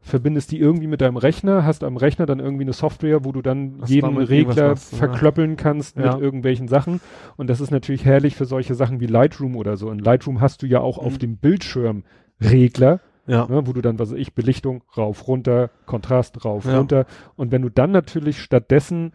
[0.00, 3.42] verbindest die irgendwie mit deinem Rechner, hast am Rechner dann irgendwie eine Software, wo du
[3.42, 4.98] dann du jeden Regler machst, ja.
[4.98, 6.14] verklöppeln kannst Ja.
[6.14, 7.00] mit irgendwelchen Sachen.
[7.36, 9.90] Und das ist natürlich herrlich für solche Sachen wie Lightroom oder so.
[9.90, 11.18] In Lightroom hast du ja auch auf Mhm.
[11.18, 12.04] dem Bildschirm
[12.40, 13.46] Regler, ja.
[13.46, 16.78] ne, wo du dann, was weiß ich, Belichtung rauf, runter, Kontrast rauf, Ja.
[16.78, 17.06] runter.
[17.36, 19.12] Und wenn du dann natürlich stattdessen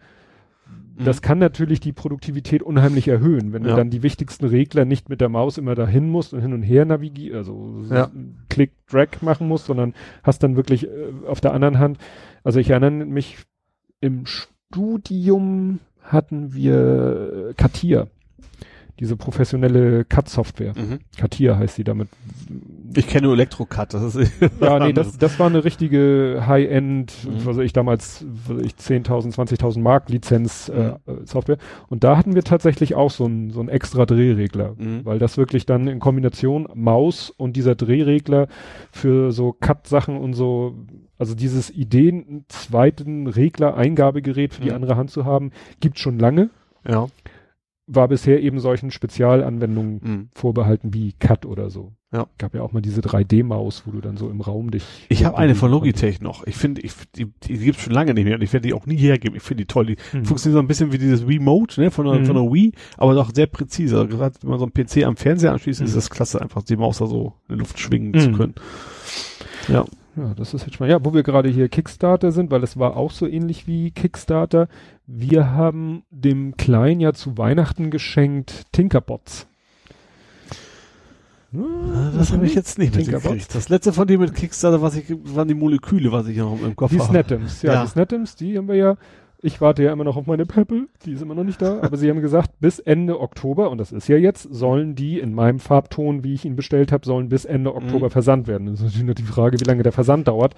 [0.98, 1.20] das Mhm.
[1.20, 3.70] kann natürlich die Produktivität unheimlich erhöhen, wenn Ja.
[3.70, 6.62] du dann die wichtigsten Regler nicht mit der Maus immer dahin musst und hin und
[6.62, 8.10] her navigieren, also so Ja.
[8.48, 9.92] Klick, Drag machen musst, sondern
[10.22, 10.88] hast dann wirklich äh,
[11.26, 11.98] auf der anderen Hand,
[12.44, 13.36] also ich erinnere mich,
[14.00, 18.06] im Studium hatten wir äh, Katia,
[18.98, 20.72] diese professionelle Cut-Software.
[20.76, 21.00] Mhm.
[21.18, 22.08] Katia heißt sie damit.
[22.94, 24.30] Ich kenne nur Elektrocut, das ist
[24.60, 27.46] Ja, nee, das, das war eine richtige High-End, Mhm.
[27.46, 30.72] was weiß ich damals, weiß ich 10.000, 20.000 Mark Lizenz äh,
[31.06, 31.22] Mhm.
[31.22, 31.58] äh, Software.
[31.88, 35.04] Und da hatten wir tatsächlich auch so ein so extra Drehregler, Mhm.
[35.04, 38.48] weil das wirklich dann in Kombination Maus und dieser Drehregler
[38.92, 40.74] für so Cut-Sachen und so,
[41.18, 44.76] also dieses Ideen, einen zweiten Regler-Eingabegerät für die Mhm.
[44.76, 45.50] andere Hand zu haben,
[45.80, 46.50] gibt schon lange,
[46.88, 47.06] ja.
[47.88, 50.28] War bisher eben solchen Spezialanwendungen Mhm.
[50.34, 51.92] vorbehalten wie Cut oder so.
[52.12, 52.26] Ja.
[52.38, 54.84] Gab ja auch mal diese 3D-Maus, wo du dann so im Raum dich.
[55.08, 56.46] Ich habe eine von Logitech noch.
[56.46, 58.86] Ich finde, ich, die, die gibt's schon lange nicht mehr und ich werde die auch
[58.86, 59.36] nie hergeben.
[59.36, 59.86] Ich finde die toll.
[59.86, 60.12] Die konntest.
[60.14, 60.24] Hm.
[60.24, 62.26] funktioniert so ein bisschen wie dieses Remote, ne, von der, Mhm.
[62.26, 63.96] von der Wii, aber doch sehr präzise.
[63.98, 65.86] Also gerade wenn man so einen PC am Fernseher anschließt, Mhm.
[65.86, 68.18] ist das klasse, einfach die Maus da so in die Luft schwingen Mhm.
[68.20, 68.54] zu können.
[69.68, 69.84] Ja.
[70.16, 72.96] Ja, das ist jetzt mal, ja, wo wir gerade hier Kickstarter sind, weil es war
[72.96, 74.68] auch so ähnlich wie Kickstarter.
[75.06, 79.46] Wir haben dem Kleinen ja zu Weihnachten geschenkt Tinkerbots.
[81.54, 83.54] Ah, Das habe ich jetzt nicht mitgekriegt.
[83.54, 86.74] Das letzte von dir mit Kickstarter, was ich, waren die Moleküle, was ich noch im
[86.76, 87.08] Kopf Die habe.
[87.10, 87.82] Snetims, ja, Ja.
[87.84, 88.96] die Snetims, die haben wir ja.
[89.42, 91.96] Ich warte ja immer noch auf meine Peppel, die ist immer noch nicht da, aber
[91.98, 95.58] sie haben gesagt, bis Ende Oktober, und das ist ja jetzt, sollen die in meinem
[95.58, 98.10] Farbton, wie ich ihn bestellt habe, sollen bis Ende Oktober Mhm.
[98.10, 98.66] versandt werden.
[98.66, 100.54] Das ist natürlich nur die Frage, wie lange der Versand dauert.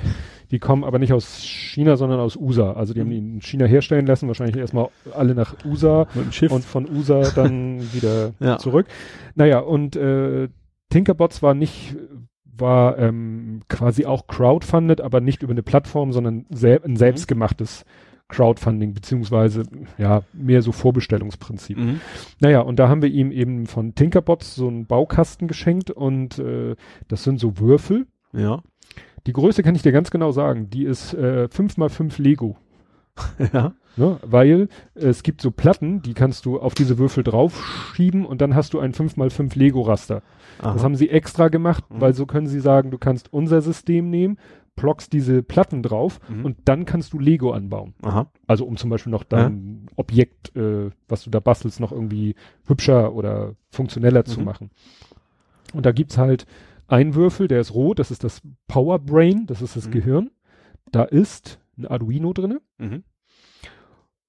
[0.53, 2.73] Die kommen aber nicht aus China, sondern aus USA.
[2.75, 6.33] Also die haben die in China herstellen lassen, wahrscheinlich erstmal alle nach USA Mit dem
[6.33, 6.53] Schiff.
[6.53, 8.59] und von USA dann wieder Ja.
[8.59, 8.87] zurück.
[9.35, 10.49] Naja, und äh,
[10.91, 11.97] Tinkerbots war nicht,
[12.45, 17.85] war ähm, quasi auch crowdfunded, aber nicht über eine Plattform, sondern sel ein selbstgemachtes
[18.29, 19.63] Crowdfunding, beziehungsweise
[19.97, 21.79] ja, mehr so Vorbestellungsprinzip.
[21.79, 22.01] mhm.
[22.41, 26.77] Naja, und da haben wir ihm eben von Tinkerbots so einen Baukasten geschenkt und äh,
[27.09, 28.07] das sind so Würfel.
[28.33, 28.63] Ja.
[29.27, 30.71] Die Größe kann ich dir ganz genau sagen.
[30.71, 32.57] Die ist äh, 5 mal 5 Lego.
[33.53, 33.73] ja.
[33.97, 34.19] Ne?
[34.23, 38.75] Weil es gibt so Platten, die kannst du auf diese Würfel draufschieben und dann hast
[38.75, 40.23] du ein 5 mal 5 Lego-Raster.
[40.63, 42.01] Das haben sie extra gemacht, Mhm.
[42.01, 44.39] weil so können sie sagen, du kannst unser System nehmen,
[44.79, 46.45] plockst diese Platten drauf Mhm.
[46.45, 47.95] und dann kannst du Lego anbauen.
[48.03, 48.31] Aha.
[48.47, 52.35] Also um zum Beispiel noch dein Objekt, äh, was du da bastelst, noch irgendwie
[52.67, 54.45] hübscher oder funktioneller zu Mhm.
[54.47, 54.71] machen.
[55.75, 56.47] Und da gibt's halt
[56.87, 59.91] einen Würfel, der ist rot, das ist das Power Brain, das ist das Mhm.
[59.93, 60.31] Gehirn.
[60.91, 62.61] Da ist ein Arduino drinne.
[62.79, 63.05] Mhm.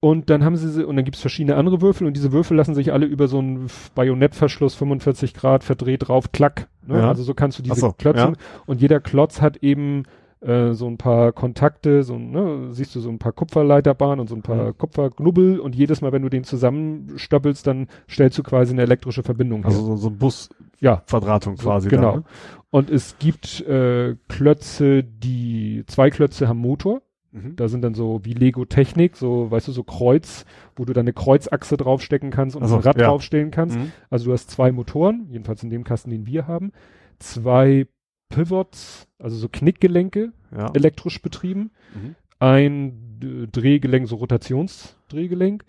[0.02, 2.90] Und dann haben sie, und dann gibt's verschiedene andere Würfel und diese Würfel lassen sich
[2.92, 6.68] alle über so einen Bajonettverschluss 45 Grad verdreht drauf, klack.
[6.86, 6.98] Ne?
[6.98, 7.08] Ja.
[7.08, 8.32] Also so kannst du diese so, Klötze ja.
[8.64, 10.04] und jeder Klotz hat eben
[10.40, 14.34] äh, so ein paar Kontakte, so ne, siehst du so ein paar Kupferleiterbahnen und so
[14.34, 14.78] ein paar Mhm.
[14.78, 19.64] Kupferknubbel und jedes Mal, wenn du den zusammenstöppelst, dann stellst du quasi eine elektrische Verbindung
[19.64, 19.86] Also her.
[19.86, 21.88] so, so ein Busverdrahtung Ja, quasi.
[21.88, 22.12] genau.
[22.12, 22.24] Dann,
[22.70, 27.02] Und es gibt äh, Klötze, die zwei Klötze haben Motor.
[27.32, 27.40] ne?
[27.42, 27.56] mhm.
[27.56, 30.44] Da sind dann so wie Lego Technik, so, weißt du, so Kreuz,
[30.76, 33.08] wo du dann eine Kreuzachse draufstecken kannst und Ach so, ein Rad ja.
[33.08, 33.76] draufstellen kannst.
[33.78, 33.92] Mhm.
[34.08, 36.72] Also du hast zwei Motoren, jedenfalls in dem Kasten, den wir haben,
[37.18, 37.86] zwei
[38.30, 40.70] Pivots, also so Knickgelenke, Ja.
[40.72, 42.14] elektrisch betrieben, Mhm.
[42.38, 45.64] ein Drehgelenk, so Rotationsdrehgelenk,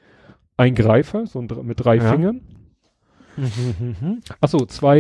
[0.56, 2.12] ein Greifer, so ein, mit drei Ja.
[2.14, 2.42] Fingern.
[4.40, 5.00] Achso, zwei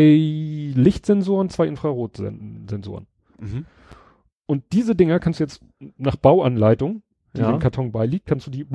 [0.76, 3.08] Lichtsensoren, zwei Infrarotsensoren.
[3.40, 3.66] Mhm.
[4.46, 5.62] Und diese Dinger kannst du jetzt
[5.98, 7.04] nach Bauanleitung,
[7.36, 7.52] die Ja.
[7.52, 8.66] dem Karton beiliegt, kannst du die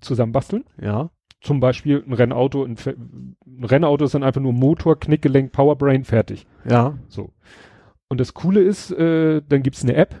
[0.00, 0.64] zusammenbasteln.
[0.80, 1.10] Ja.
[1.42, 2.64] Zum Beispiel ein Rennauto.
[2.64, 2.76] Ein,
[3.46, 6.46] ein Rennauto ist dann einfach nur Motor, Knickgelenk, Powerbrain, fertig.
[6.68, 6.98] Ja.
[7.08, 7.30] So.
[8.10, 10.20] Und das Coole ist, äh, dann gibt's eine App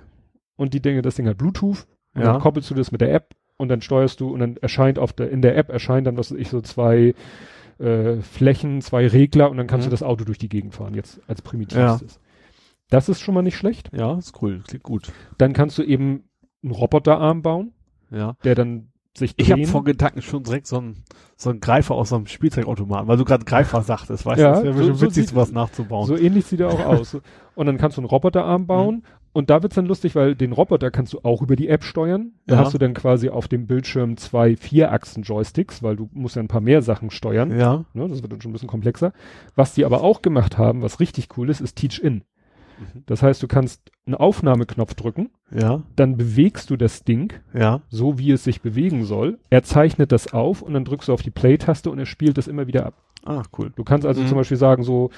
[0.56, 2.32] und die Dinge, das Ding hat Bluetooth und Ja.
[2.32, 5.12] dann koppelst du das mit der App und dann steuerst du und dann erscheint auf
[5.12, 7.14] der, in der App erscheint dann, was weiß ich, so zwei
[7.78, 9.90] äh, Flächen, zwei Regler und dann kannst Mhm.
[9.90, 12.20] du das Auto durch die Gegend fahren, jetzt als primitivstes.
[12.90, 13.90] Das ist schon mal nicht schlecht.
[13.92, 14.62] Ja, ist cool.
[14.66, 15.12] Klingt gut.
[15.38, 16.24] Dann kannst du eben
[16.62, 17.72] einen Roboterarm bauen,
[18.10, 18.36] Ja.
[18.44, 19.70] der dann sich Ich habe drehen.
[19.70, 21.02] vor Gedanken schon direkt so einen
[21.36, 24.54] so einen Greifer aus so einem Spielzeugautomaten, weil du gerade Greifer sagtest, weißt Ja, du,
[24.56, 26.06] das wäre so- bestimmt so witzig, sieht- sowas nachzubauen.
[26.06, 27.16] So ähnlich sieht er auch aus.
[27.54, 29.02] Und dann kannst du einen Roboterarm bauen.
[29.32, 32.32] Und da wird's dann lustig, weil den Roboter kannst du auch über die App steuern.
[32.46, 32.60] Da Ja.
[32.64, 36.60] hast du dann quasi auf dem Bildschirm zwei Vierachsen-Joysticks, weil du musst ja ein paar
[36.60, 37.56] mehr Sachen steuern.
[37.56, 37.84] ja.
[37.94, 39.12] Ne, das wird dann schon ein bisschen komplexer.
[39.54, 42.22] Was die aber auch gemacht haben, was richtig cool ist, ist Teach-In.
[42.80, 43.02] Mhm.
[43.06, 45.82] Das heißt, du kannst einen Aufnahmeknopf drücken, Ja.
[45.96, 47.82] dann bewegst du das Ding Ja.
[47.88, 49.38] so, wie es sich bewegen soll.
[49.50, 52.48] Er zeichnet das auf und dann drückst du auf die Play-Taste und er spielt das
[52.48, 52.94] immer wieder ab.
[53.24, 53.70] Ah, cool.
[53.76, 54.28] Du kannst also Mhm.
[54.28, 55.10] zum Beispiel sagen, so,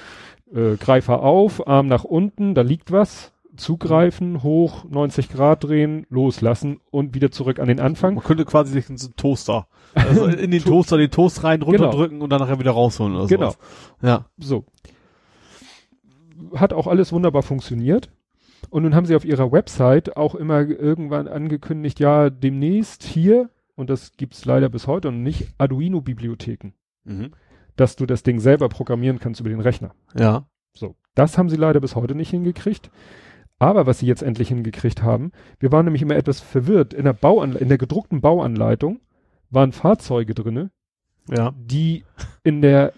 [0.53, 6.79] äh, Greifer auf, Arm nach unten, da liegt was, zugreifen, hoch, 90 Grad drehen, loslassen
[6.91, 8.15] und wieder zurück an den Anfang.
[8.15, 11.61] Man könnte quasi sich in so einen Toaster, also in den Toaster den Toast rein,
[11.61, 13.51] runterdrücken und dann nachher wieder rausholen oder Genau.
[13.51, 13.57] sowas.
[14.01, 14.25] Ja.
[14.39, 14.65] So.
[16.55, 18.09] Hat auch alles wunderbar funktioniert.
[18.69, 23.89] Und nun haben sie auf ihrer Website auch immer irgendwann angekündigt, ja, demnächst hier, und
[23.89, 26.71] das gibt's leider bis heute noch nicht, Arduino-Bibliotheken,
[27.03, 27.31] Mhm.
[27.75, 29.91] dass du das Ding selber programmieren kannst über den Rechner.
[30.17, 30.47] Ja.
[30.73, 32.89] So, das haben sie leider bis heute nicht hingekriegt.
[33.59, 36.93] Aber was sie jetzt endlich hingekriegt haben, wir waren nämlich immer etwas verwirrt.
[36.93, 38.99] In der Bauanle in der gedruckten Bauanleitung
[39.49, 40.71] waren Fahrzeuge drinne,
[41.29, 41.53] Ja.
[41.57, 42.03] die
[42.43, 42.93] in der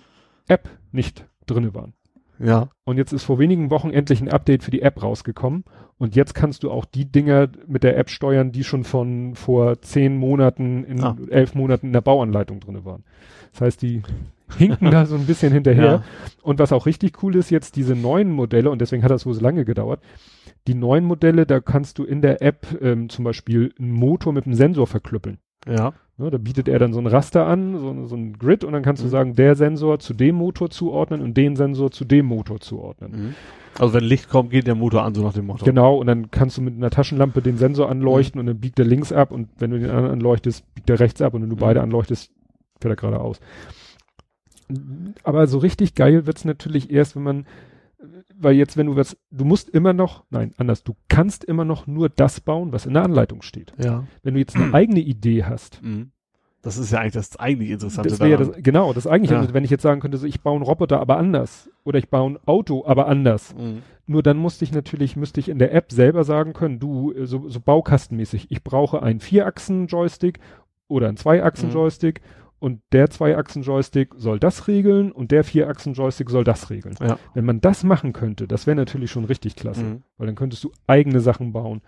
[0.47, 1.93] App nicht drinne waren.
[2.39, 2.69] Ja.
[2.83, 5.63] Und jetzt ist vor wenigen Wochen endlich ein Update für die App rausgekommen.
[5.97, 9.81] Und jetzt kannst du auch die Dinger mit der App steuern, die schon von vor
[9.81, 11.15] zehn Monaten, in Ah.
[11.29, 13.03] elf Monaten in der Bauanleitung drinne waren.
[13.53, 14.01] Das heißt, die
[14.57, 15.85] hinken da so ein bisschen hinterher.
[15.85, 16.03] Ja.
[16.43, 19.33] Und was auch richtig cool ist, jetzt diese neuen Modelle, und deswegen hat das wohl
[19.33, 20.01] so lange gedauert,
[20.67, 24.45] die neuen Modelle, da kannst du in der App ähm, zum Beispiel einen Motor mit
[24.45, 25.37] einem Sensor verklüppeln.
[25.67, 25.93] Ja.
[26.17, 28.83] Ne, da bietet er dann so ein Raster an, so, so ein Grid, und dann
[28.83, 29.11] kannst du Mhm.
[29.11, 33.11] sagen, der Sensor zu dem Motor zuordnen und den Sensor zu dem Motor zuordnen.
[33.11, 33.35] Mhm.
[33.77, 35.65] Also wenn Licht kommt, geht der Motor an, so nach dem Motto.
[35.65, 38.85] Genau, und dann kannst du mit einer Taschenlampe den Sensor anleuchten und dann biegt der
[38.85, 41.57] links ab und wenn du den anderen anleuchtest, biegt der rechts ab und wenn du
[41.57, 41.59] Mhm.
[41.59, 42.31] beide anleuchtest,
[42.79, 43.41] fährt er geradeaus.
[45.23, 47.45] Aber so richtig geil wird's natürlich erst, wenn man,
[48.38, 51.88] weil jetzt, wenn du was, du musst immer noch, nein, anders, du kannst immer noch
[51.88, 53.73] nur das bauen, was in der Anleitung steht.
[53.84, 54.03] Ja.
[54.23, 56.11] Wenn du jetzt eine eigene Idee hast, Mhm.
[56.61, 58.53] Das ist ja eigentlich das eigentlich Interessante das wäre ja daran.
[58.53, 59.53] das, genau, das eigentliche, Ja.
[59.53, 62.31] wenn ich jetzt sagen könnte, so, ich baue einen Roboter, aber anders, oder ich baue
[62.31, 63.53] ein Auto, aber anders.
[63.53, 63.84] Mhm.
[64.07, 67.27] Nur dann musste ich natürlich, müsste ich in der App selber sagen können, du, äh,
[67.27, 70.39] so, so baukastenmäßig, ich brauche einen Vierachsen-Joystick
[70.88, 72.22] oder einen Zweiachsen-Joystick
[72.65, 76.95] und der Zweiachsen-Joystick soll das regeln und der Vierachsen-Joystick soll das regeln.
[76.99, 77.19] Ja.
[77.35, 80.03] Wenn man das machen könnte, das wäre natürlich schon richtig klasse, Mhm.
[80.17, 81.81] weil dann könntest du eigene Sachen bauen.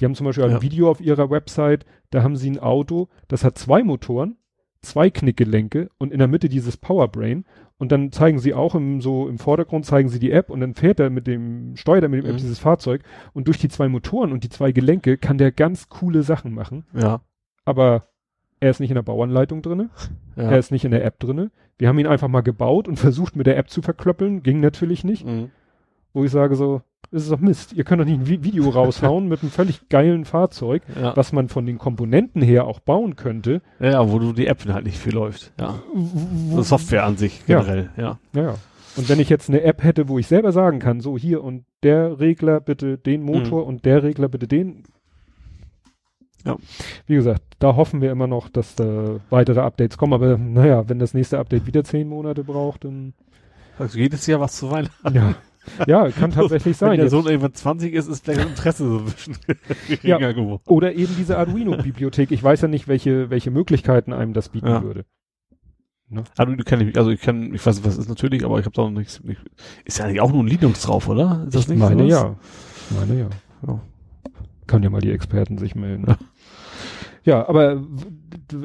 [0.00, 0.62] Die haben zum Beispiel ein Ja.
[0.62, 4.36] Video auf ihrer Website, da haben sie ein Auto, das hat zwei Motoren,
[4.80, 7.44] zwei Knickgelenke und in der Mitte dieses Powerbrain
[7.76, 10.74] und dann zeigen sie auch im, so im Vordergrund zeigen sie die App und dann
[10.74, 12.38] fährt er mit dem, steuert er mit dem App Mhm.
[12.38, 13.02] dieses Fahrzeug
[13.34, 16.86] und durch die zwei Motoren und die zwei Gelenke kann der ganz coole Sachen machen,
[16.94, 17.20] Ja.
[17.66, 18.08] aber
[18.62, 19.90] er ist nicht in der Bauanleitung drinne,
[20.36, 20.44] ja.
[20.44, 21.50] er ist nicht in der App drinne.
[21.78, 25.04] Wir haben ihn einfach mal gebaut und versucht mit der App zu verklöppeln, ging natürlich
[25.04, 25.50] nicht, Mhm.
[26.14, 28.68] wo ich sage so, das ist doch Mist, ihr könnt doch nicht ein Vi Video
[28.70, 31.14] raushauen mit einem völlig geilen Fahrzeug, ja.
[31.16, 33.60] was man von den Komponenten her auch bauen könnte.
[33.80, 35.52] ja, wo du die App halt nicht viel läuft.
[35.60, 35.80] Ja.
[36.52, 38.18] So Software an sich generell, ja.
[38.34, 38.54] Ja, ja.
[38.96, 41.64] Und wenn ich jetzt eine App hätte, wo ich selber sagen kann, so hier und
[41.82, 44.84] der Regler bitte den Motor und der Regler bitte den.
[46.44, 46.56] Ja.
[47.06, 50.12] Wie gesagt, da hoffen wir immer noch, dass da weitere Updates kommen.
[50.12, 53.14] Aber naja, wenn das nächste Update wieder zehn Monate braucht, dann
[53.78, 55.14] Also jedes Jahr was zu Weihnachten.
[55.14, 55.34] ja,
[55.86, 56.96] ja kann tatsächlich Wenn sein.
[56.96, 59.36] der Jetzt, Sohn irgendwann 20 ist, ist vielleicht das Interesse so ein bisschen
[60.02, 60.18] Ja.
[60.32, 60.62] geworden.
[60.66, 62.32] oder eben diese Arduino-Bibliothek.
[62.32, 64.82] Ich weiß ja nicht, welche, welche Möglichkeiten einem das bieten Ja.
[64.82, 65.04] würde.
[66.36, 68.66] Also du kenn ich, also ich kann, ich weiß nicht, was ist natürlich, aber ich
[68.66, 69.22] habe da noch nichts.
[69.24, 69.40] Nicht,
[69.86, 71.44] ist ja eigentlich auch nur ein Linux drauf, oder?
[71.46, 72.36] Ist das Ich nicht meine sowas?
[72.90, 72.96] ja.
[73.00, 73.28] Meine ja.
[73.66, 73.80] Ja.
[74.66, 76.04] Kann ja mal die Experten sich melden.
[77.24, 77.80] Ja, aber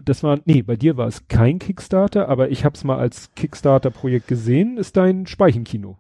[0.06, 3.30] das war, nee, bei dir war es kein Kickstarter, aber ich habe es mal als
[3.36, 5.98] Kickstarter-Projekt gesehen, ist dein Speichenkino.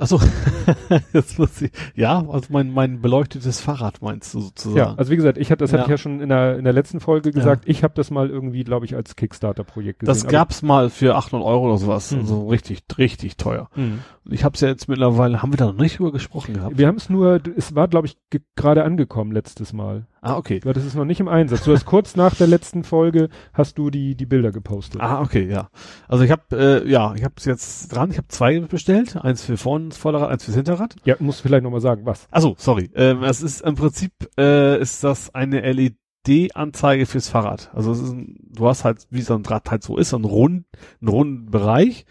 [0.00, 0.18] Achso,
[1.12, 1.70] jetzt muss ich.
[1.94, 4.78] Ja, also mein, mein beleuchtetes Fahrrad meinst du sozusagen.
[4.78, 5.84] Ja, also wie gesagt, ich hatte, das hatte Ja.
[5.84, 8.64] ich ja schon in der, in der letzten Folge gesagt, ich habe das mal irgendwie,
[8.64, 10.06] glaube ich, als Kickstarter-Projekt gesehen.
[10.14, 12.12] das gab's mal für 800 Euro oder sowas.
[12.12, 12.20] Mhm.
[12.20, 13.68] Also richtig, richtig teuer.
[13.76, 13.98] Mhm.
[14.30, 16.78] Ich habe es ja jetzt mittlerweile, haben wir da noch nicht drüber gesprochen gehabt?
[16.78, 20.06] Wir haben es nur, es war, glaube ich, ge- gerade angekommen letztes Mal.
[20.24, 20.58] Ah, okay.
[20.64, 21.64] Aber das ist noch nicht im Einsatz.
[21.64, 25.02] Du hast kurz nach der letzten Folge, hast du die, die Bilder gepostet.
[25.02, 25.68] Ah, okay, ja.
[26.08, 28.10] Also ich habe, äh, ja, ich habe es jetzt dran.
[28.10, 29.16] Ich habe zwei bestellt.
[29.16, 30.96] Eins für vorn, das Vorderrad, eins fürs Hinterrad.
[31.04, 32.26] Ja, musst du vielleicht nochmal sagen, was?
[32.30, 32.90] Also, sorry.
[32.94, 37.70] Ähm, es ist im Prinzip äh, ist das eine LED-Anzeige fürs Fahrrad.
[37.74, 40.16] Also es ist ein, du hast halt, wie so ein Draht halt so ist, so
[40.16, 40.64] einen runden,
[41.02, 42.06] einen runden Bereich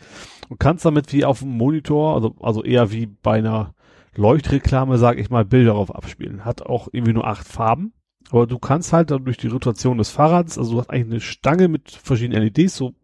[0.49, 3.73] und kannst damit wie auf dem Monitor, also also eher wie bei einer
[4.15, 6.45] Leuchtreklame, sag ich mal, Bilder darauf abspielen.
[6.45, 7.93] Hat auch irgendwie nur acht Farben.
[8.33, 11.19] Aber du kannst halt dann durch die Rotation des Fahrrads, also du hast eigentlich eine
[11.19, 12.95] Stange mit verschiedenen LEDs, so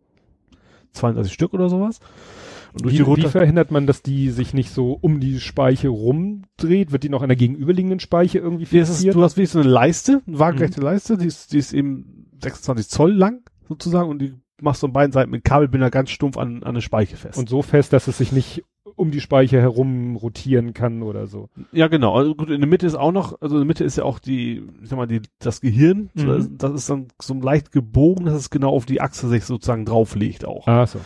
[0.94, 2.00] 32 Stück oder sowas.
[2.74, 3.32] Und durch Wie, die wie Rotation.
[3.34, 6.92] verhindert man, dass die sich nicht so um die Speiche rumdreht?
[6.92, 9.14] Wird die noch an der gegenüberliegenden Speiche irgendwie es ist, fixiert?
[9.14, 12.90] du hast wirklich so eine Leiste, eine waagerechte Leiste, die ist, die ist eben 26
[12.90, 16.58] Zoll lang, sozusagen, und die machst du an beiden Seiten mit Kabelbinder ganz stumpf an,
[16.64, 17.38] an eine Speiche fest.
[17.38, 18.64] Und so fest, dass es sich nicht
[18.96, 21.48] um die Speiche herum rotieren kann oder so.
[21.72, 22.16] ja, genau.
[22.16, 24.20] Also gut, in der Mitte ist auch noch, also in der Mitte ist ja auch
[24.20, 26.28] die, ich sag mal, die, das Gehirn, Mhm.
[26.28, 29.86] das, das ist dann so leicht gebogen, dass es genau auf die Achse sich sozusagen
[29.86, 30.68] drauflegt auch.
[30.68, 31.00] Ah, so.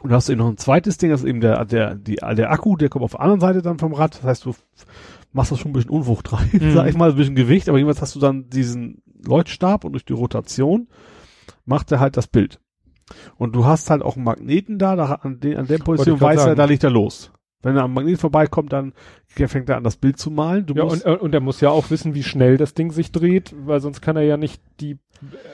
[0.00, 2.16] Und da hast du eben noch ein zweites Ding, das ist eben der, der, die,
[2.16, 4.14] der Akku, der kommt auf der anderen Seite dann vom Rad.
[4.16, 4.54] Das heißt, du
[5.32, 6.72] machst das schon ein bisschen Unwucht rein, Mhm.
[6.72, 10.04] sag ich mal, ein bisschen Gewicht, aber jedenfalls hast du dann diesen Leuchtstab und durch
[10.06, 10.88] die Rotation
[11.64, 12.60] macht er halt das Bild.
[13.36, 16.38] Und du hast halt auch einen Magneten da, da an, den, an der Position weiß
[16.40, 16.56] er, sagen.
[16.56, 17.30] da liegt er los.
[17.62, 18.92] Wenn er am Magnet vorbeikommt, dann
[19.26, 20.66] fängt er an, das Bild zu malen.
[20.66, 23.54] Du Ja, und, und er muss ja auch wissen, wie schnell das Ding sich dreht,
[23.66, 24.98] weil sonst kann er ja nicht die,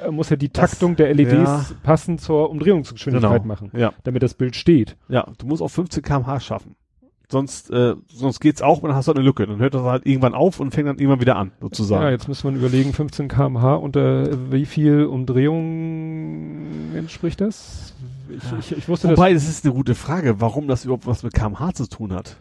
[0.02, 1.64] er muss ja die Das- Taktung der LEDs ja.
[1.84, 3.46] passend zur Umdrehungsgeschwindigkeit Genau.
[3.46, 4.96] machen, ja, damit das Bild steht.
[5.08, 6.74] ja, du musst auf 15 kmh schaffen.
[7.30, 9.46] Sonst, äh, sonst geht's auch, und dann hast du eine Lücke.
[9.46, 12.02] Dann hört das halt irgendwann auf und fängt dann irgendwann wieder an, sozusagen.
[12.02, 17.94] Ja, jetzt muss man überlegen, 15 kmh unter wie viel Umdrehungen entspricht das?
[18.28, 18.58] Ich, Ja.
[18.58, 19.16] ich, ich wusste das.
[19.16, 22.36] Wobei, das ist eine gute Frage, warum das überhaupt was mit kmh zu tun hat.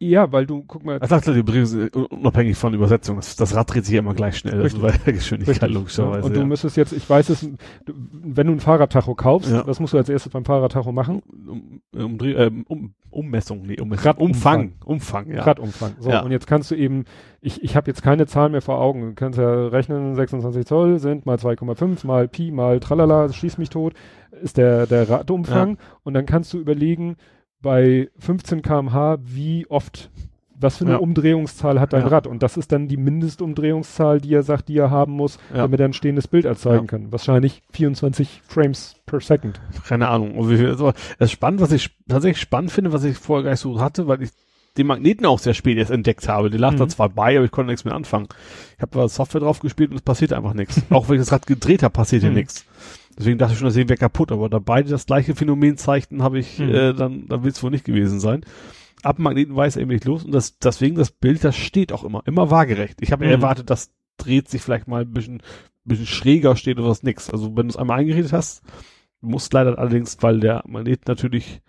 [0.00, 3.16] Ja, weil du, guck mal, Das sagt die übrigens äh, unabhängig von Übersetzung.
[3.16, 4.62] Das, das Rad dreht sich immer gleich schnell.
[4.62, 6.20] Also bei der Geschwindigkeit Richtig, logischerweise.
[6.20, 6.24] ja.
[6.24, 6.46] Und du ja.
[6.46, 7.48] müsstest jetzt, ich weiß es,
[7.86, 9.66] wenn du ein Fahrradtacho kaufst, Ja.
[9.66, 11.22] was musst du als erstes beim Fahrradtacho machen?
[11.48, 14.20] um, um, ähm, um, Ummessung, nee, um, Radumfang.
[14.28, 15.42] Umfang, Umfang, ja.
[15.42, 15.96] Radumfang.
[15.98, 16.20] So, Ja.
[16.20, 17.04] und jetzt kannst du eben,
[17.40, 19.00] ich, ich habe jetzt keine Zahl mehr vor Augen.
[19.00, 23.70] Du kannst ja rechnen, 26 Zoll sind mal 2,5 mal Pi mal Tralala, schieß mich
[23.70, 23.94] tot,
[24.42, 25.76] ist der, der Radumfang.
[26.04, 27.16] Und dann kannst du überlegen,
[27.62, 30.10] bei 15 kmh, wie oft,
[30.60, 30.98] was für eine Ja.
[30.98, 32.08] Umdrehungszahl hat dein Ja.
[32.08, 32.26] Rad?
[32.26, 35.58] Und das ist dann die Mindestumdrehungszahl, die er sagt, die er haben muss, Ja.
[35.58, 37.12] damit er ein stehendes Bild erzeugen kann.
[37.12, 39.60] Wahrscheinlich 24 Frames per Second.
[39.86, 40.48] Keine Ahnung.
[40.48, 43.60] Viel- Also, das ist spannend, was ich tatsächlich spannend finde, was ich vorher gar nicht
[43.60, 44.30] so hatte, weil ich
[44.76, 46.50] den Magneten auch sehr spät erst entdeckt habe.
[46.50, 46.90] Der lag da Mhm.
[46.90, 48.28] zwar bei, aber ich konnte nichts mehr anfangen.
[48.76, 50.80] Ich habe da Software drauf gespielt und es passiert einfach nichts.
[50.90, 52.36] auch wenn ich das Rad gedreht habe, passiert hier Mhm.
[52.36, 52.64] nichts.
[53.18, 56.22] Deswegen dachte ich schon, das Ding wäre kaputt, aber da beide das gleiche Phänomen zeigten,
[56.22, 56.68] habe ich, Mhm.
[56.74, 58.44] äh, dann, dann wird es wohl nicht gewesen sein.
[59.02, 61.92] Ab dem Magneten weiß er eben nicht los und das, deswegen das Bild, das steht
[61.92, 62.98] auch immer, immer waagerecht.
[63.00, 63.30] Ich habe Mhm.
[63.32, 65.42] erwartet, das dreht sich vielleicht mal ein bisschen,
[65.84, 67.30] bisschen schräger steht oder was nix.
[67.30, 68.62] Also wenn du es einmal eingerichtet hast,
[69.20, 71.60] muss leider allerdings, weil der Magnet natürlich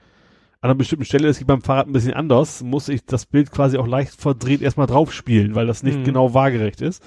[0.62, 3.50] an einer bestimmten Stelle ist, wie beim Fahrrad ein bisschen anders, muss ich das Bild
[3.52, 6.04] quasi auch leicht verdreht erstmal drauf spielen, weil das nicht Mhm.
[6.04, 7.02] genau waagerecht ist.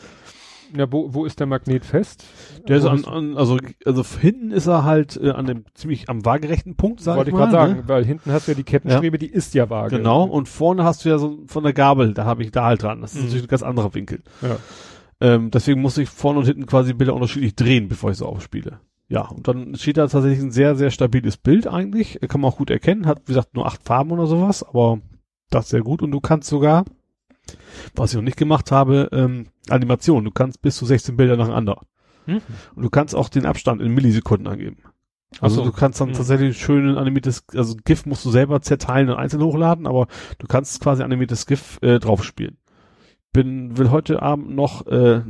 [0.76, 2.24] Ja, wo, wo ist der Magnet fest?
[2.68, 6.24] Der ist an, an, also, also hinten ist er halt äh, an dem ziemlich am
[6.24, 7.50] waagerechten Punkt, sag wollte ich ich mal.
[7.50, 7.88] gerade sagen, ne?
[7.88, 9.96] weil hinten hast du ja die Kettenstrebe, die ist ja vage.
[9.96, 12.82] Genau, und vorne hast du ja so von der Gabel, da habe ich da halt
[12.82, 13.00] dran.
[13.00, 13.24] Das ist Mhm.
[13.26, 14.22] natürlich ein ganz anderer Winkel.
[14.42, 14.56] Ja.
[15.20, 18.80] Ähm, deswegen muss ich vorne und hinten quasi Bilder unterschiedlich drehen, bevor ich so aufspiele.
[19.08, 22.18] Ja, und dann steht da tatsächlich ein sehr, sehr stabiles Bild eigentlich.
[22.28, 23.06] Kann man auch gut erkennen.
[23.06, 25.00] Hat, wie gesagt, nur acht Farben oder sowas, aber
[25.50, 26.02] das ist sehr gut.
[26.02, 26.84] Und du kannst sogar,
[27.94, 30.24] was ich noch nicht gemacht habe, ähm, Animation.
[30.24, 31.82] Du kannst bis zu 16 Bilder nacheinander.
[32.26, 32.40] Hm?
[32.74, 34.78] Und du kannst auch den Abstand in Millisekunden angeben.
[35.40, 35.64] Also so.
[35.64, 36.14] du kannst dann Hm.
[36.14, 40.06] tatsächlich schön animiertes, also GIF musst du selber zerteilen und einzeln hochladen, aber
[40.38, 42.58] du kannst quasi animiertes GIF äh, draufspielen.
[43.32, 45.22] Bin, will heute Abend noch äh,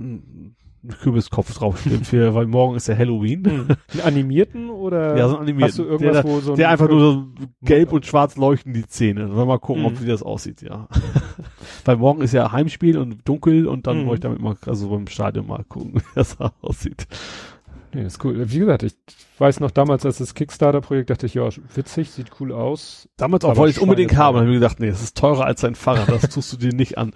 [1.02, 3.44] Kürbiskopf draufspielen, für, weil morgen ist ja Halloween.
[3.44, 3.68] Hm.
[3.92, 5.68] Einen animierten oder Ja, so einen animierten.
[5.68, 7.24] hast du irgendwas, der, wo so ein der einfach nur so
[7.62, 9.28] gelb und schwarz leuchten die Zähne.
[9.28, 10.02] Wollen wir mal gucken, ob Mhm.
[10.02, 10.88] wie das aussieht, ja.
[11.84, 14.06] weil morgen ist ja Heimspiel und dunkel und dann Mhm.
[14.06, 17.06] wollte ich damit mal, also beim Stadion mal gucken, wie das aussieht.
[17.94, 18.50] Nee, ist cool.
[18.50, 18.94] Wie gesagt, ich
[19.38, 23.06] weiß noch damals, als das Kickstarter-Projekt, dachte ich, ja, witzig, sieht cool aus.
[23.18, 25.44] Damals auch wollte ich es unbedingt haben, dann habe ich gedacht, nee, das ist teurer
[25.44, 27.12] als ein Fahrrad, das tust du dir nicht an.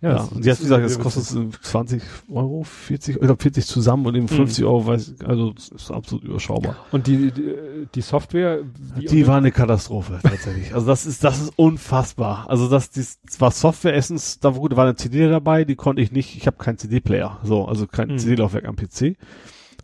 [0.00, 3.66] Ja, das- und jetzt, wie gesagt, es kostet äh, 20 Euro, 40, ich glaube 40
[3.66, 6.76] zusammen und eben 50 Euro, weiß also das ist absolut überschaubar.
[6.90, 7.54] Und die, die,
[7.94, 8.60] die Software,
[8.98, 10.74] Die war eine Katastrophe, tatsächlich.
[10.74, 12.48] Also das ist, das ist unfassbar.
[12.48, 16.12] Also das, das war Software erstens, da wurde, war eine CD dabei, die konnte ich
[16.12, 18.18] nicht, ich habe keinen CD-Player, so, also kein Mhm.
[18.18, 19.16] CD-Laufwerk am PC.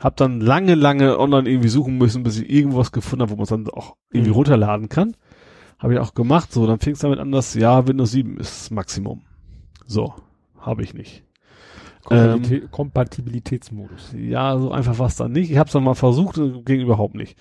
[0.01, 3.43] Hab dann lange, lange online irgendwie suchen müssen, bis ich irgendwas gefunden habe, wo man
[3.45, 4.37] es dann auch irgendwie Mhm.
[4.37, 5.15] runterladen kann.
[5.81, 8.51] Habe ich auch gemacht, so, dann fing es damit an, dass, ja, Windows 7 ist
[8.51, 9.23] das Maximum.
[9.87, 10.15] So,
[10.59, 11.25] habe ich nicht.
[12.05, 14.15] Kompatibili Kompatibilitätsmodus.
[14.17, 15.51] Ja, so einfach war es dann nicht.
[15.51, 17.37] Ich habe es dann mal versucht und ging überhaupt nicht.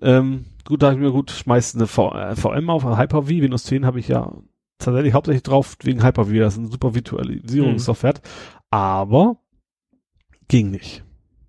[0.00, 3.64] Ähm, gut, da habe ich mir gut, schmeißt eine v äh, VM auf, Hyper-V, Windows
[3.64, 4.32] 10 habe ich ja
[4.78, 8.14] tatsächlich hauptsächlich drauf wegen Hyper-V, das ist eine super Virtualisierungssoftware,
[8.70, 9.36] aber
[10.48, 11.04] ging nicht.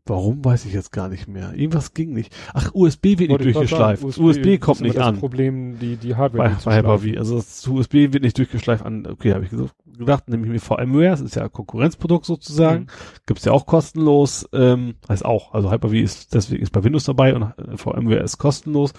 [0.05, 1.53] Warum, weiß ich jetzt gar nicht mehr.
[1.53, 2.35] Irgendwas ging nicht.
[2.53, 4.01] Ach, USB wird nicht Wollte durchgeschleift.
[4.01, 5.17] sagen, USB, kommt nicht das an.
[5.17, 6.49] Problem, die, die Hardware.
[6.49, 6.77] Bei, bei.
[6.77, 7.17] Hyper-V.
[7.17, 9.07] Also das USB wird nicht durchgeschleift an.
[9.07, 9.51] Okay, habe ich
[9.97, 12.83] gedacht, nehme ich mir VMware, das ist ja ein Konkurrenzprodukt sozusagen.
[12.83, 12.87] Mhm.
[13.27, 14.45] Gibt's ja auch kostenlos.
[14.51, 18.37] Ähm, heißt auch, also Hyper-V ist deswegen ist bei Windows dabei und äh, VMware ist
[18.37, 18.91] kostenlos.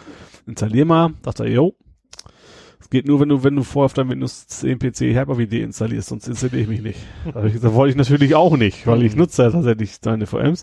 [0.46, 1.12] Installier mal.
[1.22, 1.74] Dachte er, yo.
[2.94, 6.28] Geht nur, wenn du, wenn du vorher auf deinem Windows 10 PC Hyper-V deinstallierst, sonst
[6.28, 7.00] installiere ich mich nicht.
[7.60, 9.18] Da wollte ich natürlich auch nicht, weil ich Mhm.
[9.18, 10.62] nutze ja tatsächlich deine VMs.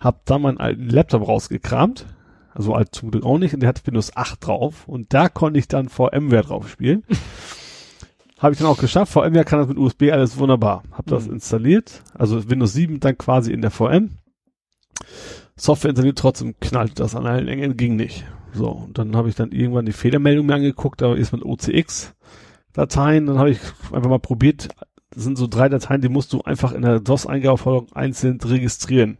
[0.00, 2.06] Hab da meinen alten Laptop rausgekramt.
[2.54, 3.52] Also alt zum Glück auch nicht.
[3.54, 4.86] Und der hat Windows 8 drauf.
[4.86, 7.02] Und da konnte ich dann VMware drauf spielen.
[8.38, 9.10] Habe ich dann auch geschafft.
[9.12, 10.84] VMware kann das mit USB alles wunderbar.
[10.92, 11.32] Hab das Mhm.
[11.34, 12.02] installiert.
[12.14, 14.10] Also Windows 7 dann quasi in der VM.
[15.56, 18.24] Software installiert, trotzdem knallt das an allen Engen, ging nicht.
[18.54, 23.26] So, und dann habe ich dann irgendwann die Fehlermeldung mir angeguckt, da ist mit OCX-Dateien,
[23.26, 23.58] dann habe ich
[23.92, 24.68] einfach mal probiert,
[25.14, 29.18] das sind so drei Dateien, die musst du einfach in der DOS-Eingabeaufforderung einzeln registrieren.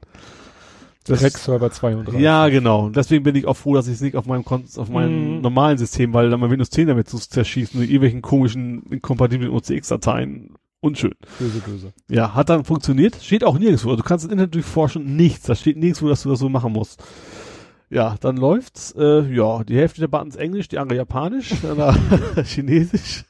[1.04, 2.20] Das- Direct Server 32.
[2.20, 2.86] ja, genau.
[2.86, 5.36] Und deswegen bin ich auch froh, dass ich es nicht auf meinem Kon auf meinem
[5.36, 5.40] Mhm.
[5.40, 10.54] normalen System, weil dann mein Windows 10 damit zu zerschießen mit irgendwelchen komischen, inkompatiblen OCX-Dateien.
[10.80, 11.14] Unschön.
[11.38, 11.92] Böse, böse.
[12.08, 13.16] Ja, hat dann funktioniert.
[13.22, 13.94] Steht auch nirgendwo.
[13.96, 15.46] Du kannst das Internet durchforschen, nichts.
[15.46, 17.02] Da steht nirgendwo, dass du das so machen musst.
[17.92, 18.92] Ja, dann läuft's.
[18.96, 21.94] Äh, ja, die Hälfte der Buttons Englisch, die andere Japanisch, oder
[22.44, 23.24] Chinesisch.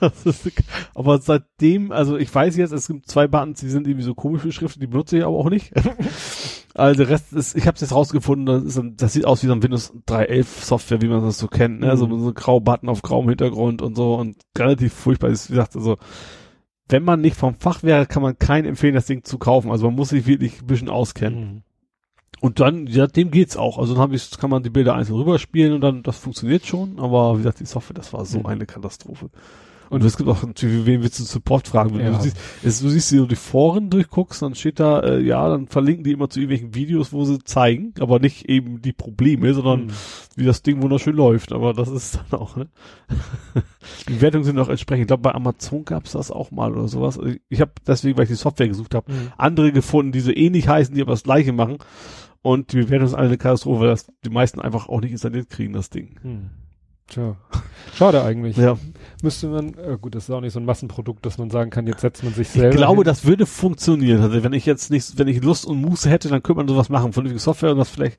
[0.24, 0.52] Ist-
[0.94, 4.42] aber seitdem, also ich weiß jetzt, es gibt zwei Buttons, die sind irgendwie so komisch
[4.42, 5.72] beschriftet, die benutze ich aber auch nicht.
[6.76, 9.46] Also der Rest ist, ich habe es jetzt rausgefunden, das, ist das sieht aus wie
[9.46, 11.92] so ein Windows 3.11 Software, wie man das so kennt, ne?
[11.94, 11.96] Mhm.
[11.96, 15.76] So, so grau Button auf grauem Hintergrund und so und relativ furchtbar ist, wie gesagt,
[15.76, 15.98] also
[16.88, 19.70] wenn man nicht vom Fach wäre, kann man keinen empfehlen, das Ding zu kaufen.
[19.70, 21.38] Also man muss sich wirklich ein bisschen auskennen.
[21.40, 21.62] Mhm.
[22.40, 23.78] Und dann, ja, dem geht's auch.
[23.78, 26.98] Also dann hab ich, kann man die Bilder einzeln rüberspielen und dann, das funktioniert schon.
[26.98, 28.46] Aber wie gesagt, die Software, das war so Mhm.
[28.46, 29.30] eine Katastrophe.
[29.90, 31.96] Und es gibt auch natürlich, wen willst du Support fragen?
[31.96, 32.16] Wenn Ja.
[32.16, 35.68] du, siehst, es, du siehst, du die Foren durchguckst, dann steht da, äh, ja, dann
[35.68, 39.86] verlinken die immer zu irgendwelchen Videos, wo sie zeigen, aber nicht eben die Probleme, sondern
[39.86, 39.90] Mhm.
[40.36, 41.52] wie das Ding wunderschön läuft.
[41.52, 42.66] Aber das ist dann auch, ne?
[44.08, 45.02] die Wertungen sind auch entsprechend.
[45.02, 47.18] Ich glaube, bei Amazon gab's das auch mal oder sowas.
[47.24, 49.32] Ich, ich habe deswegen, weil ich die Software gesucht habe, Mhm.
[49.36, 51.76] andere gefunden, die so ähnlich heißen, die aber das gleiche machen.
[52.44, 55.48] Und die Bewertung ist alle eine Katastrophe, weil das die meisten einfach auch nicht installiert
[55.48, 56.16] kriegen, das Ding.
[56.22, 56.50] Mhm.
[57.06, 57.36] Tja.
[57.94, 58.56] Schade eigentlich.
[58.58, 58.76] Ja.
[59.22, 61.86] Müsste man, äh, gut, das ist auch nicht so ein Massenprodukt, dass man sagen kann,
[61.86, 62.76] jetzt setzt man sich Ich selber.
[62.76, 63.04] glaube, hin.
[63.04, 64.20] das würde funktionieren.
[64.20, 66.90] Also wenn ich jetzt nicht, wenn ich Lust und Muße hätte, dann könnte man sowas
[66.90, 67.14] machen.
[67.14, 68.18] Vernünftige Software und das vielleicht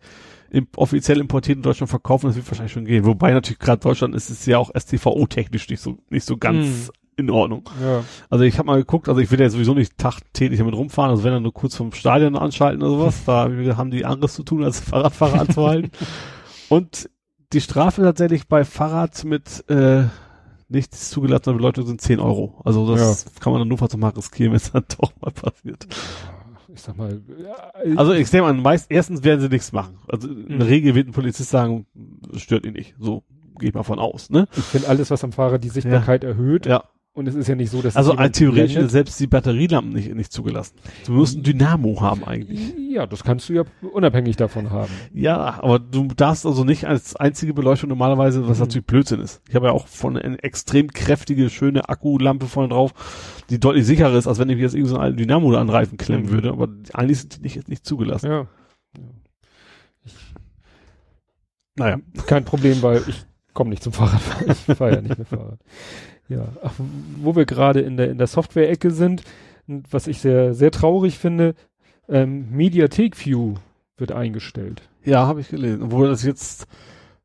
[0.50, 3.06] im, offiziell importiert in Deutschland verkaufen, das wird wahrscheinlich schon gehen.
[3.06, 6.90] Wobei natürlich gerade Deutschland ist es ja auch STVO-technisch nicht so, nicht so ganz Mhm.
[7.18, 7.64] In Ordnung.
[7.82, 8.04] Ja.
[8.30, 11.24] Also ich habe mal geguckt, also ich will ja sowieso nicht tagtäglich damit rumfahren, also
[11.24, 14.64] wenn dann nur kurz vom Stadion anschalten oder sowas, da haben die anderes zu tun,
[14.64, 15.92] als Fahrradfahrer anzuhalten.
[16.70, 17.10] Und
[17.54, 20.04] die Strafe tatsächlich bei Fahrrad mit äh,
[20.68, 22.60] nichts zugelassene Beleuchtung sind 10 Euro.
[22.66, 25.88] Also das kann man dann nur fast mal riskieren, wenn es dann doch mal passiert.
[26.74, 27.22] Ich sag mal,
[27.96, 30.00] Also ich nehme an, meist, erstens werden sie nichts machen.
[30.08, 30.62] Also in der Mhm.
[30.64, 31.86] Regel wird ein Polizist sagen,
[32.36, 32.96] stört ihn nicht.
[33.00, 33.24] So
[33.58, 34.48] gehe ich mal von aus, ne?
[34.58, 36.66] ich finde alles, was am Fahrer die Sichtbarkeit erhöht.
[36.66, 36.84] Ja.
[37.16, 40.14] Und es ist ja nicht so, dass Also jemand theoretisch sind selbst die Batterielampen nicht,
[40.14, 40.76] nicht zugelassen.
[41.06, 42.74] Du musst ein Dynamo haben eigentlich.
[42.90, 43.64] Ja, das kannst du ja
[43.94, 44.92] unabhängig davon haben.
[45.14, 48.64] Ja, aber du darfst also nicht als einzige Beleuchtung normalerweise, was Mhm.
[48.66, 49.42] natürlich Blödsinn ist.
[49.48, 52.92] Ich habe ja auch von eine extrem kräftige, schöne Akkulampe vorne drauf,
[53.50, 55.62] die deutlich sicherer ist, als wenn ich mir jetzt irgendeinen so einen alten Dynamo da
[55.62, 56.32] an Reifen klemmen Mhm.
[56.32, 56.52] würde.
[56.52, 58.30] Aber eigentlich sind die nicht, nicht zugelassen.
[58.30, 58.48] Ja.
[61.78, 61.98] Naja.
[62.28, 64.52] Kein Problem, weil ich komme nicht zum Fahrradfahren.
[64.68, 65.60] Ich fahre ja nicht mehr Fahrrad.
[66.28, 66.74] Ja, ach,
[67.18, 69.24] wo wir gerade in der in der Software-Ecke sind,
[69.68, 71.56] was ich sehr sehr traurig finde,
[72.10, 73.56] ähm, Mediathek View
[73.98, 74.82] wird eingestellt.
[75.04, 75.84] Ja, habe ich gelesen.
[75.84, 76.68] Obwohl das jetzt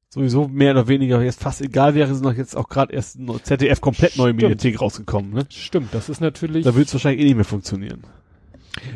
[0.09, 3.81] sowieso mehr oder weniger jetzt fast egal wäre, sind doch jetzt auch gerade erst ZDF
[3.81, 4.43] komplett neue Stimmt.
[4.43, 5.33] Mediathek rausgekommen.
[5.33, 5.47] Ne?
[5.49, 8.03] Stimmt, das ist natürlich Da wird es wahrscheinlich eh nicht mehr funktionieren.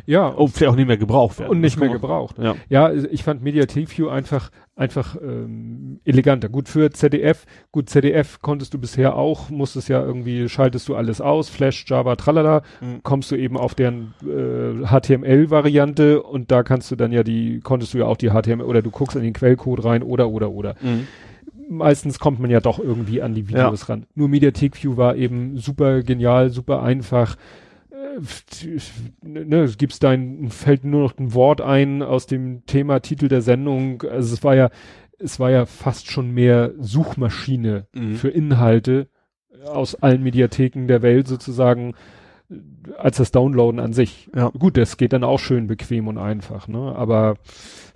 [0.06, 1.50] Ja Oh, vielleicht auch nicht mehr gebraucht werden.
[1.50, 2.36] und nicht mehr gebraucht.
[2.38, 2.54] Ja.
[2.68, 6.48] Ja, ich fand Mediathek View einfach einfach ähm, eleganter.
[6.48, 11.20] Gut für ZDF, gut ZDF konntest du bisher auch, musstest ja irgendwie schaltest du alles
[11.20, 13.00] aus, Flash, Java, tralala, Mhm.
[13.04, 17.94] kommst du eben auf deren äh, HTML-Variante und da kannst du dann ja die, konntest
[17.94, 20.74] du ja auch die HTML oder du guckst in den Quellcode rein oder oder oder.
[20.80, 21.06] Mhm.
[21.68, 24.04] Meistens kommt man ja doch irgendwie an die Videos ran.
[24.14, 27.36] Nur Mediathek View war eben super genial, super einfach.
[28.16, 28.78] Äh,
[29.22, 34.02] Ne, gibt's dein, fällt nur noch ein Wort ein aus dem Thema Titel der Sendung.
[34.02, 34.70] Also es war ja,
[35.18, 38.14] es war ja fast schon mehr Suchmaschine Mhm.
[38.14, 39.08] für Inhalte
[39.66, 41.94] aus allen Mediatheken der Welt sozusagen
[42.98, 44.30] als das Downloaden an sich.
[44.34, 44.50] Ja.
[44.50, 46.94] Gut, das geht dann auch schön bequem und einfach, ne?
[46.94, 47.36] Aber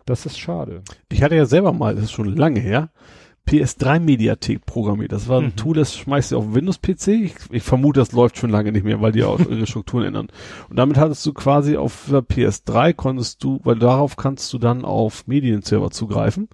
[0.07, 0.83] das ist schade.
[1.13, 2.91] Ich hatte ja selber mal, das ist schon lange her,
[3.49, 5.13] PS3 Mediathek programmiert.
[5.13, 5.57] Das war ein Mhm.
[5.57, 7.09] Tool, das schmeißt du auf Windows-PC.
[7.25, 10.29] Ich, ich vermute, das läuft schon lange nicht mehr, weil die auch ihre Strukturen ändern.
[10.69, 14.85] Und damit hattest du quasi auf der PS3 konntest du, weil darauf kannst du dann
[14.85, 16.49] auf Medienserver zugreifen.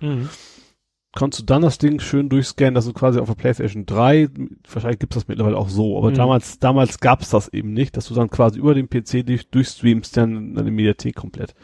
[1.17, 4.29] Kannst du dann das Ding schön durchscannen, dass du quasi auf der PlayStation 3,
[4.69, 6.15] wahrscheinlich gibt's das mittlerweile auch so, aber Mhm.
[6.15, 10.17] damals, damals gab's das eben nicht, dass du dann quasi über den PC durch, durchstreamst,
[10.17, 11.55] dann deine Mediathek komplett.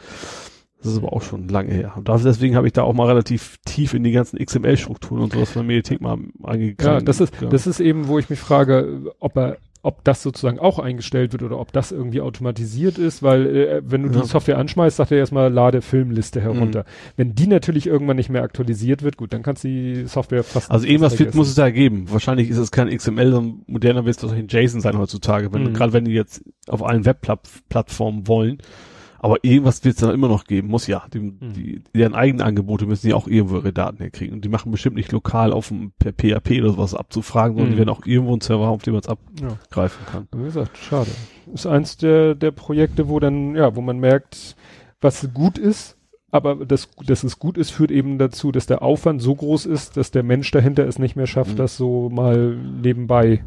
[0.83, 1.93] Das ist aber auch schon lange her.
[1.95, 5.51] Und deswegen habe ich da auch mal relativ tief in die ganzen XML-Strukturen und sowas
[5.51, 6.99] von der Mediathek mal eingegangen.
[6.99, 7.49] Ja, das ist, Ja.
[7.49, 11.41] das ist eben, wo ich mich frage, ob er, ob das sozusagen auch eingestellt wird
[11.43, 14.21] oder ob das irgendwie automatisiert ist, weil äh, wenn du Ja.
[14.21, 16.85] die Software anschmeißt, sagt er erstmal, lade Filmliste herunter.
[17.15, 20.69] Wenn die natürlich irgendwann nicht mehr aktualisiert wird, gut, dann kannst du die Software fast
[20.71, 21.37] Also irgendwas vergessen.
[21.37, 22.05] muss es da geben.
[22.11, 25.63] Wahrscheinlich ist es kein XML, sondern moderner wird es wahrscheinlich ein JSON sein heutzutage, wenn
[25.63, 25.73] Mhm.
[25.73, 28.57] gerade wenn die jetzt auf allen Webplattformen wollen.
[29.23, 31.03] Aber irgendwas wird es da immer noch geben, muss ja.
[31.13, 31.35] Die, Mhm.
[31.53, 34.33] die, deren eigenen Angebote müssen ja auch irgendwo ihre Daten herkriegen.
[34.33, 37.73] Und die machen bestimmt nicht lokal auf dem per PHP oder sowas abzufragen, sondern Mhm.
[37.73, 39.07] die werden auch irgendwo einen Server haben, auf dem man es
[39.39, 39.49] Ja.
[39.49, 40.27] abgreifen kann.
[40.35, 41.11] Wie gesagt, schade.
[41.53, 44.55] Ist eins der, der Projekte, wo dann, ja, wo man merkt,
[45.01, 45.97] was gut ist,
[46.31, 49.97] aber das, dass es gut ist, führt eben dazu, dass der Aufwand so groß ist,
[49.97, 51.57] dass der Mensch dahinter es nicht mehr schafft, Mhm.
[51.57, 53.43] das so mal nebenbei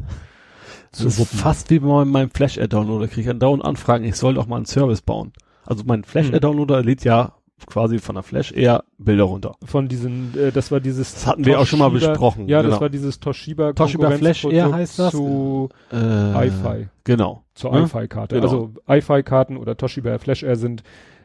[0.93, 1.37] zu wuppen.
[1.37, 3.07] fast wie bei meinem Flash-Add-Downloader.
[3.09, 5.33] Kriege ich andauernd Anfragen, ich soll doch mal einen Service bauen.
[5.65, 7.33] Also mein Flash-Add-Downloader lädt ja
[7.67, 9.55] quasi von der Flash eher Bilder runter.
[9.63, 11.13] Von diesen, äh, das war dieses.
[11.13, 12.71] Das hatten wir auch schon mal besprochen, Ja, genau.
[12.71, 13.73] das war dieses Toshiba.
[13.73, 15.11] Toshiba Flash Air heißt das?
[15.11, 16.87] Zu Äh, Wi-Fi.
[17.05, 17.43] Genau.
[17.53, 17.83] Zur Ne?
[17.83, 18.35] Wi-Fi-Karte.
[18.35, 18.45] Genau.
[18.47, 20.83] Also Wi-Fi-Karten oder Toshiba Flash Air sind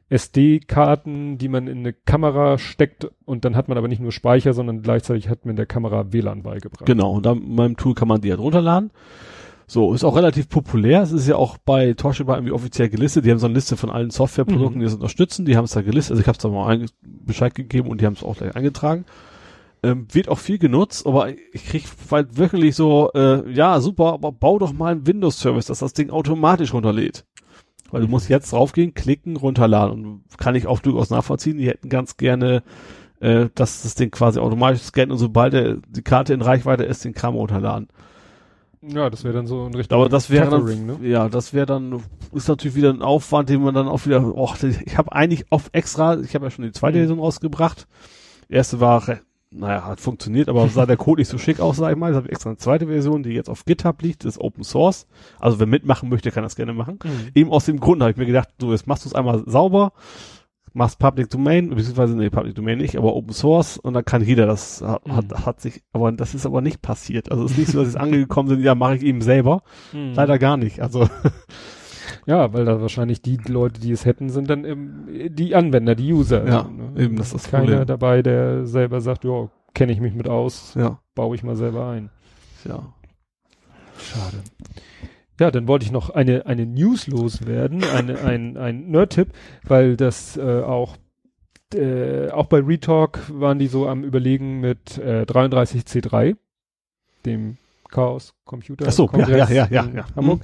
[0.08, 4.52] SD-Karten, die man in eine Kamera steckt und dann hat man aber nicht nur Speicher,
[4.52, 6.86] sondern gleichzeitig hat man der Kamera WLAN beigebracht.
[6.86, 7.12] Genau.
[7.12, 8.90] Und dann mit meinem Tool kann man die halt runterladen.
[9.73, 11.00] So, ist auch relativ populär.
[11.00, 13.24] Es ist ja auch bei Toshiba irgendwie offiziell gelistet.
[13.24, 14.81] Die haben so eine Liste von allen Softwareprodukten, Mhm.
[14.81, 15.44] die das unterstützen.
[15.47, 16.10] Die haben es da gelistet.
[16.10, 19.05] Also ich habe es da mal Bescheid gegeben und die haben es auch gleich eingetragen.
[19.84, 24.32] Ähm, wird auch viel genutzt, aber ich krieg halt wirklich so, äh, ja, super, aber
[24.32, 27.24] bau doch mal einen Windows-Service, dass das Ding automatisch runterlädt.
[27.92, 30.05] Weil du musst jetzt draufgehen, klicken, runterladen.
[30.05, 31.58] Und kann ich auch durchaus nachvollziehen.
[31.58, 32.65] Die hätten ganz gerne,
[33.20, 37.05] äh, dass das Ding quasi automatisch scannt und sobald der, die Karte in Reichweite ist,
[37.05, 37.86] den Kram runterladen.
[38.83, 41.09] Ja, das wäre dann so in Richtung Aber das wäre Tethering, dann, ne?
[41.09, 42.02] ja, das wäre dann,
[42.33, 45.68] ist natürlich wieder ein Aufwand, den man dann auch wieder, och, ich habe eigentlich auf
[45.73, 47.02] extra, ich habe ja schon die zweite Mhm.
[47.02, 47.86] Version rausgebracht.
[48.49, 49.05] Die erste war,
[49.50, 52.09] naja, hat funktioniert, aber sah der Code nicht so schick aus, sag ich mal.
[52.09, 54.65] Jetzt habe ich extra eine zweite Version, die jetzt auf GitHub liegt, das ist Open
[54.65, 55.07] Source.
[55.39, 56.99] Also wer mitmachen möchte, kann das gerne machen.
[57.05, 57.31] Mhm.
[57.34, 59.92] Eben aus dem Grund habe ich mir gedacht, so, jetzt machst du es einmal sauber,
[60.73, 64.47] machst Public Domain, beziehungsweise, nee, Public Domain nicht, aber Open Source und dann kann jeder
[64.47, 65.47] das, hat, Mhm.
[65.47, 67.31] hat, sich, aber das ist aber nicht passiert.
[67.31, 69.62] Also es ist nicht so, dass jetzt angekommen sind, ja, mache ich eben selber.
[69.92, 70.12] Mhm.
[70.15, 70.81] Leider gar nicht.
[70.81, 71.08] Also,
[72.26, 76.12] Ja, weil da wahrscheinlich die Leute, die es hätten, sind dann im, die Anwender, die
[76.12, 76.47] User.
[76.47, 77.00] Ja, ne?
[77.02, 77.86] eben, das ist das Keiner Problem.
[77.86, 81.89] dabei, der selber sagt, ja, kenne ich mich mit aus, ja, baue ich mal selber
[81.89, 82.10] ein.
[82.65, 82.92] ja.
[83.99, 84.42] Schade.
[85.40, 89.28] Ja, dann wollte ich noch eine, eine News loswerden, eine, ein, ein Nerd-Tipp,
[89.64, 90.98] weil das äh, auch
[91.74, 96.36] äh, auch bei Retalk waren die so am überlegen mit äh, 33C3,
[97.24, 97.56] dem
[97.88, 100.04] Chaos Computer Ach so, ja, Kongress ja, ja, ja, ja.
[100.14, 100.42] Hamburg.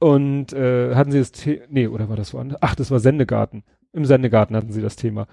[0.00, 2.58] Und äh, hatten sie das The nee, oder war das woanders?
[2.60, 3.62] Ach, das war Sendegarten.
[3.92, 5.28] Im Sendegarten hatten sie das Thema.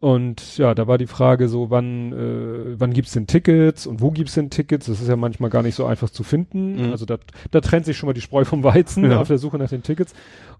[0.00, 4.12] Und ja, da war die Frage so, wann, äh, wann gibt's denn Tickets und wo
[4.12, 4.86] gibt's denn Tickets?
[4.86, 6.86] Das ist ja manchmal gar nicht so einfach zu finden.
[6.86, 6.92] Mhm.
[6.92, 7.18] Also da,
[7.50, 9.20] da trennt sich schon mal die Spreu vom Weizen Ja.
[9.20, 10.14] auf der Suche nach den Tickets.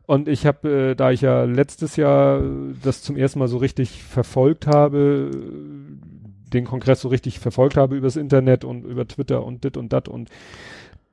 [0.06, 2.42] Und ich habe, äh, da ich ja letztes Jahr
[2.82, 5.30] das zum ersten Mal so richtig verfolgt habe,
[6.52, 10.08] den Kongress so richtig verfolgt habe übers Internet und über Twitter und dit und dat
[10.08, 10.30] und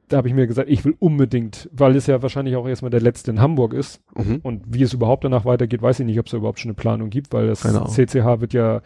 [0.07, 3.01] da habe ich mir gesagt, ich will unbedingt, weil es ja wahrscheinlich auch erstmal der
[3.01, 4.39] letzte in Hamburg ist, Mhm.
[4.43, 6.75] und wie es überhaupt danach weitergeht, weiß ich nicht, ob es da überhaupt schon eine
[6.75, 7.87] Planung gibt, weil das Ahnung.
[7.87, 8.81] CCH wird ja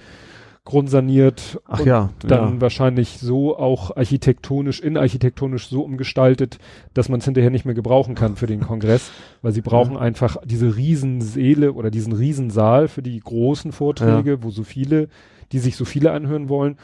[0.65, 2.61] grundsaniert Ach und ja, dann ja.
[2.61, 6.59] wahrscheinlich so auch architektonisch, innenarchitektonisch so umgestaltet,
[6.93, 9.09] dass man es hinterher nicht mehr gebrauchen kann für den Kongress,
[9.41, 14.63] weil sie brauchen einfach diese Riesenseele oder diesen Riesensaal für die großen Vorträge, wo so
[14.63, 15.07] viele,
[15.51, 16.77] die sich so viele anhören wollen.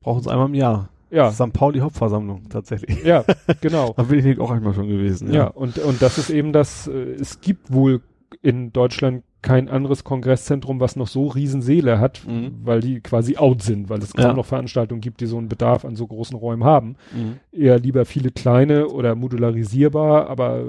[0.00, 0.88] Brauchen es einmal im Jahr.
[1.10, 1.52] Ja, St.
[1.52, 3.02] Pauli Hauptversammlung, tatsächlich.
[3.04, 3.24] ja,
[3.60, 3.94] genau.
[3.96, 5.32] Da bin ich auch einmal schon gewesen.
[5.32, 8.00] Ja, und, und das ist eben das, äh, es gibt wohl
[8.42, 12.56] in Deutschland kein anderes Kongresszentrum, was noch so Riesenseele hat, Mhm.
[12.62, 14.32] weil die quasi out sind, weil es kaum Ja.
[14.34, 16.96] noch Veranstaltungen gibt, die so einen Bedarf an so großen Räumen haben.
[17.16, 17.36] Mhm.
[17.50, 20.64] Eher lieber viele kleine oder modularisierbar, aber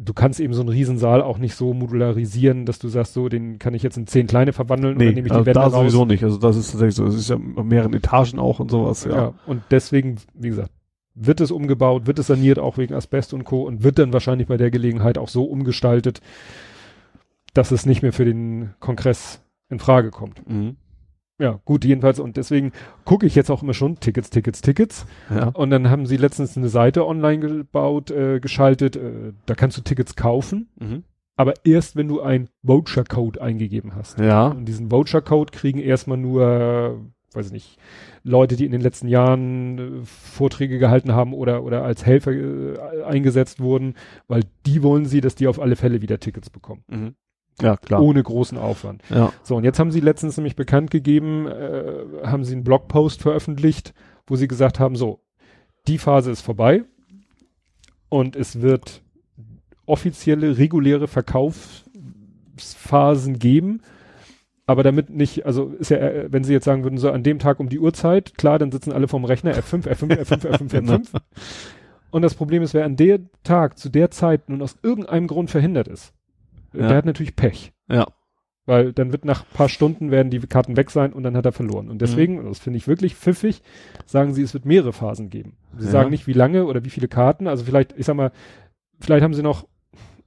[0.00, 3.58] du kannst eben so einen Riesensaal auch nicht so modularisieren, dass du sagst, so, den
[3.58, 5.66] kann ich jetzt in zehn kleine verwandeln oder Nee, nehme ich also die Wände da
[5.66, 5.72] raus.
[5.72, 6.22] sowieso nicht.
[6.22, 7.04] Also das ist tatsächlich so.
[7.06, 9.04] Es ist ja auf mehreren Etagen auch und sowas.
[9.04, 9.16] Ja.
[9.16, 9.34] Ja.
[9.46, 10.70] und deswegen, wie gesagt,
[11.14, 13.62] wird es umgebaut, wird es saniert, auch wegen Asbest und Co.
[13.64, 16.20] und wird dann wahrscheinlich bei der Gelegenheit auch so umgestaltet,
[17.54, 20.48] dass es nicht mehr für den Kongress in Frage kommt.
[20.48, 20.76] Mhm.
[21.40, 22.72] Ja, gut, jedenfalls, und deswegen
[23.04, 25.06] gucke ich jetzt auch immer schon Tickets, Tickets, Tickets.
[25.30, 25.48] Ja.
[25.48, 29.82] Und dann haben sie letztens eine Seite online gebaut, äh, geschaltet, äh, da kannst du
[29.82, 31.04] Tickets kaufen, Mhm.
[31.36, 34.18] aber erst wenn du einen Voucher-Code eingegeben hast.
[34.18, 34.48] Ja.
[34.48, 37.00] Und diesen Voucher-Code kriegen erstmal nur,
[37.32, 37.78] weiß ich nicht,
[38.24, 43.04] Leute, die in den letzten Jahren äh, Vorträge gehalten haben oder, oder als Helfer äh,
[43.04, 43.94] eingesetzt wurden,
[44.26, 46.82] weil die wollen sie, dass die auf alle Fälle wieder Tickets bekommen.
[46.88, 47.14] Mhm.
[47.60, 48.00] Ja, klar.
[48.02, 49.02] Ohne großen Aufwand.
[49.10, 49.32] Ja.
[49.42, 53.94] So, und jetzt haben sie letztens nämlich bekannt gegeben, äh, haben sie einen Blogpost veröffentlicht,
[54.26, 55.20] wo sie gesagt haben, so,
[55.86, 56.84] die Phase ist vorbei
[58.08, 59.02] und es wird
[59.86, 63.80] offizielle, reguläre Verkaufsphasen geben,
[64.66, 67.38] aber damit nicht, also ist ja, äh, wenn sie jetzt sagen würden, so an dem
[67.38, 71.20] Tag um die Uhrzeit, klar, dann sitzen alle vorm Rechner, F5, F5, F5, F5, F5.
[72.10, 75.50] Und das Problem ist, wer an der Tag, zu der Zeit nun aus irgendeinem Grund
[75.50, 76.12] verhindert ist,
[76.72, 76.88] Ja.
[76.88, 77.72] der hat natürlich Pech.
[77.88, 78.06] Ja.
[78.66, 81.52] Weil dann wird nach paar Stunden werden die Karten weg sein und dann hat er
[81.52, 81.88] verloren.
[81.88, 83.62] Und deswegen, und das finde ich wirklich pfiffig,
[84.04, 85.56] sagen sie, es wird mehrere Phasen geben.
[85.78, 85.90] Sie Ja.
[85.92, 87.46] sagen nicht, wie lange oder wie viele Karten.
[87.46, 88.30] Also vielleicht, ich sag mal,
[89.00, 89.66] vielleicht haben sie noch,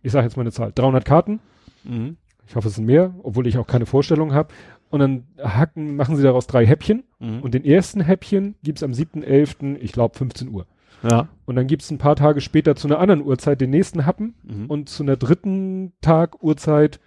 [0.02, 1.40] ich sage jetzt mal eine Zahl, 300 Karten.
[1.84, 2.18] Mhm.
[2.48, 4.54] Ich hoffe, es sind mehr, obwohl ich auch keine Vorstellung habe.
[4.90, 7.04] Und dann hacken, machen sie daraus drei Häppchen.
[7.20, 7.42] Mhm.
[7.42, 10.66] Und den ersten Häppchen gibt's am 7.11., ich glaube 15 Uhr.
[11.04, 11.28] Ja.
[11.46, 14.66] Und dann gibt's ein paar Tage später zu einer anderen Uhrzeit den nächsten Happen Mhm.
[14.68, 17.00] und zu einer dritten Tag Uhrzeit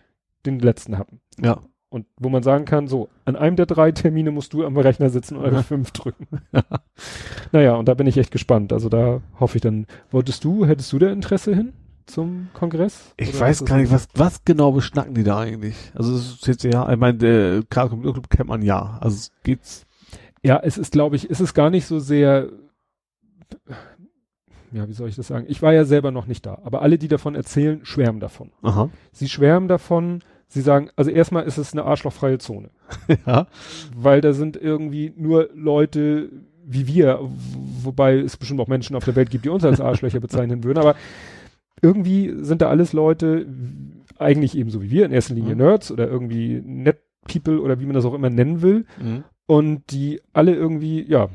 [0.46, 1.20] den letzten Happen.
[1.40, 1.60] ja.
[1.90, 5.10] Und wo man sagen kann, so, an einem der drei Termine musst du am Rechner
[5.10, 5.62] sitzen und Ja.
[5.62, 6.26] fünf drücken.
[7.52, 8.72] naja, und da bin ich echt gespannt.
[8.72, 11.72] Also da hoffe ich dann, wolltest du, hättest du da Interesse hin
[12.06, 13.14] zum Kongress?
[13.16, 15.76] Ich weiß gar nicht, was, was genau beschnacken die da eigentlich?
[15.94, 18.98] Also es ist jetzt ja, ich meine, der Karl Computer Club kennt man ja.
[19.00, 19.86] Also es geht's.
[20.42, 22.48] Ja, es ist, glaube ich, es ist gar nicht so sehr,
[24.72, 25.46] ja, wie soll ich das sagen?
[25.48, 28.50] Ich war ja selber noch nicht da, aber alle, die davon erzählen, schwärmen davon.
[28.62, 28.90] Aha.
[29.12, 32.70] Sie schwärmen davon, sie sagen, also erstmal ist es eine arschlochfreie Zone.
[33.26, 33.46] ja.
[33.96, 36.30] weil da sind irgendwie nur Leute
[36.66, 37.20] wie wir,
[37.82, 40.78] wobei es bestimmt auch Menschen auf der Welt gibt, die uns als Arschlöcher bezeichnen würden,
[40.78, 40.94] aber
[41.82, 43.46] irgendwie sind da alles Leute,
[44.18, 45.60] eigentlich ebenso wie wir, in erster Linie Mhm.
[45.60, 47.00] Nerds oder irgendwie Net
[47.30, 49.24] People oder wie man das auch immer nennen will Mhm.
[49.46, 51.28] und die alle irgendwie, ja,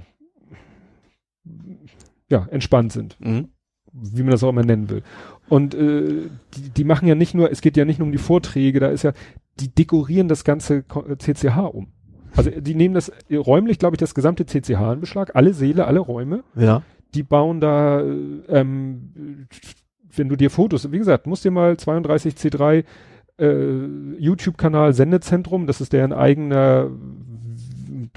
[2.29, 3.49] ja, entspannt sind Mhm.
[3.91, 5.01] wie man das auch immer nennen will.
[5.47, 8.19] Und äh, die, die machen ja nicht nur, es geht ja nicht nur um die
[8.19, 9.13] Vorträge, da ist ja,
[9.59, 10.83] die dekorieren das ganze
[11.17, 11.87] CCH um.
[12.35, 15.99] Also die nehmen das räumlich, glaube ich, das gesamte CCH in Beschlag, alle Säle, alle
[15.99, 16.43] Räume.
[16.55, 16.83] Ja.
[17.15, 18.13] Die bauen da, äh,
[18.49, 19.47] ähm,
[20.15, 22.83] wenn du dir Fotos, wie gesagt, musst dir mal 32C3
[23.39, 23.85] äh,
[24.19, 26.91] YouTube-Kanal Sendezentrum, das ist deren eigener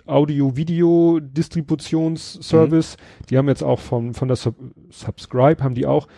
[0.07, 2.97] Audio-Video-Distributionsservice.
[3.31, 4.57] Die haben jetzt auch von, von der Sub
[4.91, 6.09] Subscribe, haben die auch,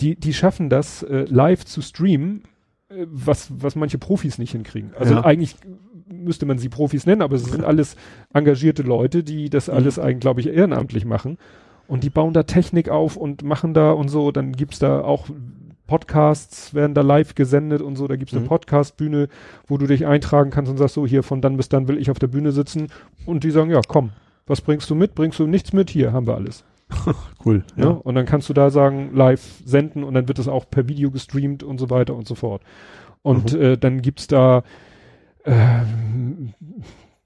[0.00, 2.42] die, die schaffen das, äh, live zu streamen,
[2.88, 4.92] äh, was, was manche Profis nicht hinkriegen.
[4.98, 5.24] Also Ja.
[5.24, 5.56] eigentlich
[6.06, 7.96] müsste man sie Profis nennen, aber es sind alles
[8.32, 9.74] engagierte Leute, die das Mhm.
[9.74, 11.38] alles eigentlich, glaube ich, ehrenamtlich machen.
[11.86, 14.32] Und die bauen da Technik auf und machen da und so.
[14.32, 15.26] Dann gibt's da auch
[15.86, 18.06] Podcasts, werden da live gesendet und so.
[18.08, 18.48] Da gibt's eine Mhm.
[18.48, 19.28] Podcastbühne,
[19.66, 22.10] wo du dich eintragen kannst und sagst so, hier von dann bis dann will ich
[22.10, 22.88] auf der Bühne sitzen.
[23.26, 24.10] Und die sagen, ja, komm,
[24.46, 25.14] was bringst du mit?
[25.14, 25.90] Bringst du nichts mit?
[25.90, 26.64] Hier haben wir alles.
[27.44, 27.62] Cool.
[27.76, 27.88] Ja.
[27.88, 31.10] Und dann kannst du da sagen, live senden und dann wird es auch per Video
[31.10, 32.62] gestreamt und so weiter und so fort.
[33.22, 33.60] Und Mhm.
[33.60, 34.62] äh, dann gibt's da,
[35.44, 36.54] ähm,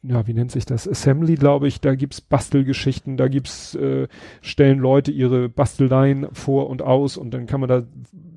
[0.02, 0.88] ja, wie nennt sich das?
[0.88, 4.06] Assembly, glaube ich, da gibt's Bastelgeschichten, da gibt's, äh,
[4.40, 7.82] stellen Leute ihre Basteleien vor und aus und dann kann man da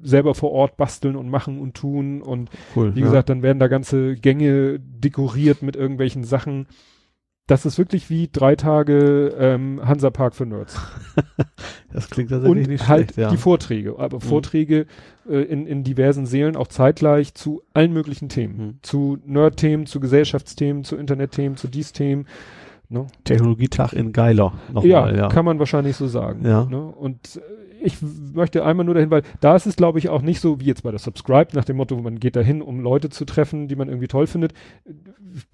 [0.01, 2.95] selber vor Ort basteln und machen und tun und Cool.
[2.95, 3.05] wie ja.
[3.05, 6.65] gesagt, dann werden da ganze Gänge dekoriert mit irgendwelchen Sachen.
[7.51, 10.79] Das ist wirklich wie drei Tage ähm, Hansapark für Nerds
[11.93, 13.29] das klingt tatsächlich und nicht halt schlecht, ja.
[13.29, 14.21] die Vorträge, aber Mhm.
[14.21, 14.85] Vorträge
[15.29, 18.57] äh, in, in diversen Seelen auch zeitgleich zu allen möglichen Themen.
[18.57, 18.79] Mhm.
[18.83, 22.25] Zu Nerd-Themen, zu Gesellschaftsthemen, zu Internet-Themen, zu dies Themen.
[22.87, 23.07] Ne?
[23.25, 24.53] Technologietag in Geiler.
[24.71, 25.27] Nochmal, ja, ja.
[25.27, 26.45] kann man wahrscheinlich so sagen.
[26.45, 26.63] Ja.
[26.63, 26.81] Ne?
[26.81, 27.97] Und äh, ich
[28.33, 30.83] möchte einmal nur dahin, weil da ist es, glaube ich, auch nicht so wie jetzt
[30.83, 33.87] bei der Subscribe, nach dem Motto, man geht dahin, um Leute zu treffen, die man
[33.89, 34.53] irgendwie toll findet.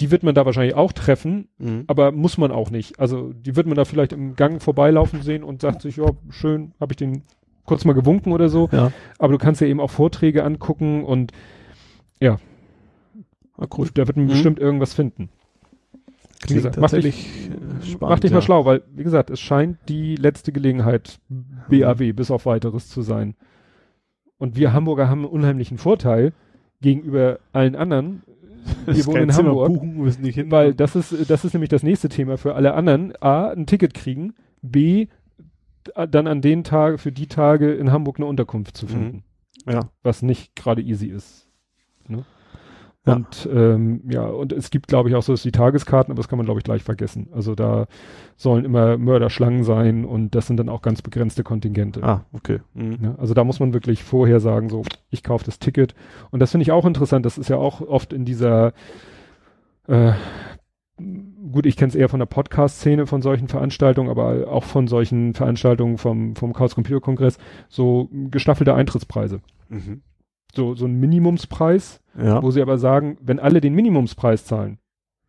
[0.02, 1.84] Die wird man da wahrscheinlich auch treffen, Mhm.
[1.88, 3.00] aber muss man auch nicht.
[3.00, 6.74] Also die wird man da vielleicht im Gang vorbeilaufen sehen und sagt sich, ja, schön,
[6.80, 7.24] habe ich den
[7.66, 8.70] kurz mal gewunken oder so.
[8.72, 8.92] Ja.
[9.20, 11.32] Aber du kannst ja eben auch Vorträge angucken und
[12.20, 12.40] ja,
[13.58, 13.88] Ah, cool.
[13.94, 14.30] da wird man Mhm.
[14.30, 15.30] bestimmt irgendwas finden.
[16.48, 18.02] Wie gesagt, mach dich, äh, spannend.
[18.02, 18.38] mach dich ja.
[18.38, 21.20] mal schlau, weil, wie gesagt, es scheint die letzte Gelegenheit,
[21.70, 23.36] BAW bis auf weiteres zu sein.
[24.38, 26.34] Und wir Hamburger haben einen unheimlichen Vorteil
[26.82, 28.22] gegenüber allen anderen.
[28.86, 29.74] Wir wohnen in Zimmer Hamburg.
[29.74, 30.52] buchen, müssen nicht hin.
[30.52, 33.14] Weil das ist, das ist nämlich das nächste Thema für alle anderen.
[33.22, 34.36] A, ein Ticket kriegen.
[34.62, 35.08] B,
[36.10, 38.90] dann an den Tagen, für die Tage in Hamburg eine Unterkunft zu Mhm.
[38.90, 39.24] finden.
[39.68, 39.90] ja.
[40.04, 41.47] Was nicht gerade easy ist.
[43.08, 43.16] Ja.
[43.16, 46.28] Und ähm, ja, und es gibt, glaube ich, auch so dass die Tageskarten, aber das
[46.28, 47.30] kann man, glaube ich, gleich vergessen.
[47.32, 47.88] Also da
[48.36, 52.04] sollen immer Mörderschlangen sein und das sind dann auch ganz begrenzte Kontingente.
[52.04, 52.60] Ah, okay.
[52.74, 52.98] Mhm.
[53.00, 53.16] Ne?
[53.18, 55.96] Also da muss man wirklich vorher sagen, so, ich kaufe das Ticket.
[56.32, 57.26] Und das finde ich auch interessant.
[57.26, 58.74] Das ist ja auch oft in dieser,
[59.88, 60.12] äh,
[61.52, 65.34] gut, ich kenne es eher von der Podcast-Szene von solchen Veranstaltungen, aber auch von solchen
[65.34, 67.38] Veranstaltungen vom, vom Chaos Computer Kongress,
[67.70, 69.40] so gestaffelte Eintrittspreise.
[69.70, 70.02] Mhm.
[70.56, 72.42] So, so ein Minimumspreis, Ja.
[72.42, 74.80] wo sie aber sagen, wenn alle den Minimumspreis zahlen,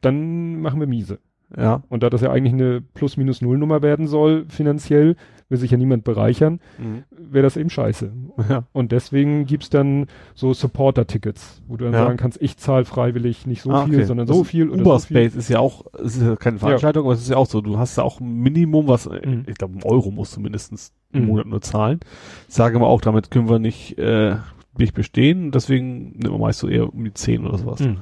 [0.00, 1.18] dann machen wir miese.
[1.56, 1.82] Ja.
[1.88, 5.16] Und da das ja eigentlich eine Plus-Minus-Null-Nummer werden soll, finanziell,
[5.48, 7.04] will sich ja niemand bereichern, Mhm.
[7.10, 8.12] wäre das eben scheiße.
[8.50, 8.64] Ja.
[8.72, 12.04] Und deswegen gibt's dann so Supporter-Tickets, wo du dann Ja.
[12.04, 14.04] sagen kannst, ich zahle freiwillig nicht so Ah, viel, okay.
[14.04, 14.90] sondern Das so viel oder so.
[14.90, 17.62] Uberspace ist ja auch, es ist ja keine Veranstaltung, aber es ist ja auch so,
[17.62, 19.44] du hast ja auch ein Minimum, was, äh, Mhm.
[19.46, 21.26] ich glaube, ein Euro musst du mindestens im Mhm.
[21.28, 22.00] Monat nur zahlen.
[22.46, 24.36] Ich sage aber auch, damit können wir nicht, äh,
[24.78, 27.80] nicht bestehen, deswegen nimmt man meist so eher um die 10 oder sowas.
[27.80, 27.98] Mhm.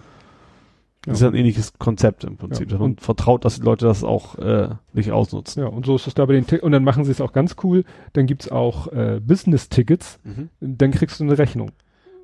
[1.05, 2.79] Das ist ja ein ähnliches Konzept im Prinzip, Ja.
[2.79, 5.63] Und- vertraut, dass die Leute das auch äh, nicht ausnutzen.
[5.63, 6.65] Ja, und so ist es da bei den Tickets.
[6.65, 7.85] Und dann machen sie es auch ganz cool.
[8.15, 10.19] Dann gibt's auch äh, Business-Tickets.
[10.25, 10.49] Mhm.
[10.61, 11.71] Dann kriegst du eine Rechnung.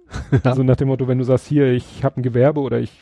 [0.45, 0.55] Ja.
[0.55, 2.93] So nach dem Motto, wenn du sagst, hier, ich habe ein Gewerbe oder ich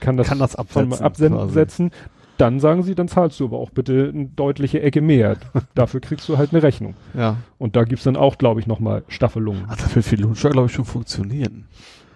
[0.00, 1.52] kann das, Kann das absetzen, absenden, quasi.
[1.52, 1.90] setzen,
[2.38, 5.36] dann sagen sie, dann zahlst du aber auch bitte eine deutliche Ecke mehr.
[5.74, 6.94] Dafür kriegst du halt eine Rechnung.
[7.14, 7.36] Ja.
[7.58, 9.64] Und da gibt's dann auch, glaube ich, nochmal Staffelungen.
[9.68, 11.66] Ach, das wird für Lohnsteuer, glaube ich, schon funktionieren.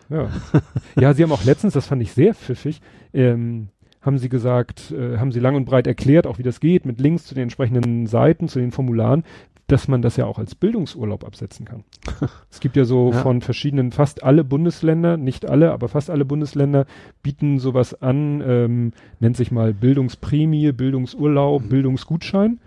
[0.09, 0.29] Ja.
[1.01, 2.81] ja, sie haben auch letztens, das fand ich sehr pfiffig,
[3.15, 3.69] ähm,
[4.03, 7.01] haben sie gesagt, äh, haben sie lang und breit erklärt, auch wie das geht, mit
[7.01, 9.25] Links zu den entsprechenden Seiten, zu den Formularen,
[9.71, 11.85] dass man das ja auch als Bildungsurlaub absetzen kann.
[12.51, 13.23] es gibt ja so Ja.
[13.23, 16.87] von verschiedenen, fast alle Bundesländer, nicht alle, aber fast alle Bundesländer
[17.23, 21.69] bieten sowas an, ähm, nennt sich mal Bildungsprämie, Bildungsurlaub, Mhm.
[21.69, 22.59] Bildungsgutschein.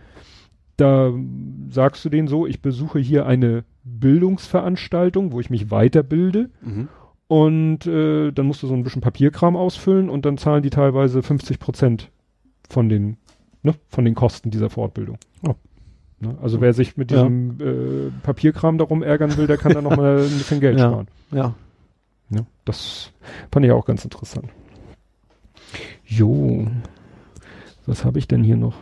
[0.77, 1.11] Da
[1.69, 6.49] sagst du denen so, ich besuche hier eine Bildungsveranstaltung, wo ich mich weiterbilde.
[6.61, 6.87] Mhm.
[7.27, 11.21] Und äh, dann musst du so ein bisschen Papierkram ausfüllen und dann zahlen die teilweise
[11.23, 12.09] 50 Prozent
[12.69, 13.17] von den,
[13.63, 15.17] ne, von den Kosten dieser Fortbildung.
[15.47, 15.53] Oh.
[16.23, 16.37] Ne?
[16.41, 17.17] Also wer sich mit Ja.
[17.17, 20.89] diesem äh, Papierkram darum ärgern will, der kann da nochmal ein bisschen Geld Ja.
[20.89, 21.07] sparen.
[21.31, 21.53] Ja.
[22.29, 22.45] Ne?
[22.65, 23.11] Das
[23.51, 24.47] fand ich auch ganz interessant.
[26.05, 26.67] Jo,
[27.85, 28.75] was habe ich denn hier noch?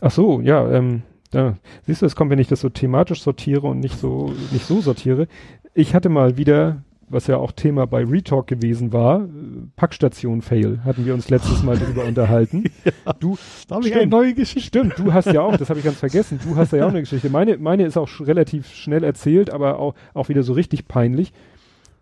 [0.00, 3.66] Ach so, ja, ähm, da, siehst du, es kommt, wenn ich das so thematisch sortiere
[3.66, 5.28] und nicht so, nicht so sortiere.
[5.74, 6.82] Ich hatte mal wieder,
[7.12, 9.28] was ja auch Thema bei Retalk gewesen war, äh,
[9.76, 12.64] Packstation Fail, hatten wir uns letztes Mal drüber unterhalten.
[13.20, 13.36] Du,
[13.68, 14.66] Da habe ich eine neue Geschichte.
[14.68, 17.00] stimmt, du hast ja auch, das habe ich ganz vergessen, du hast ja auch eine
[17.00, 17.30] Geschichte.
[17.30, 21.32] Meine, meine ist auch relativ schnell erzählt, aber auch, auch wieder so richtig peinlich.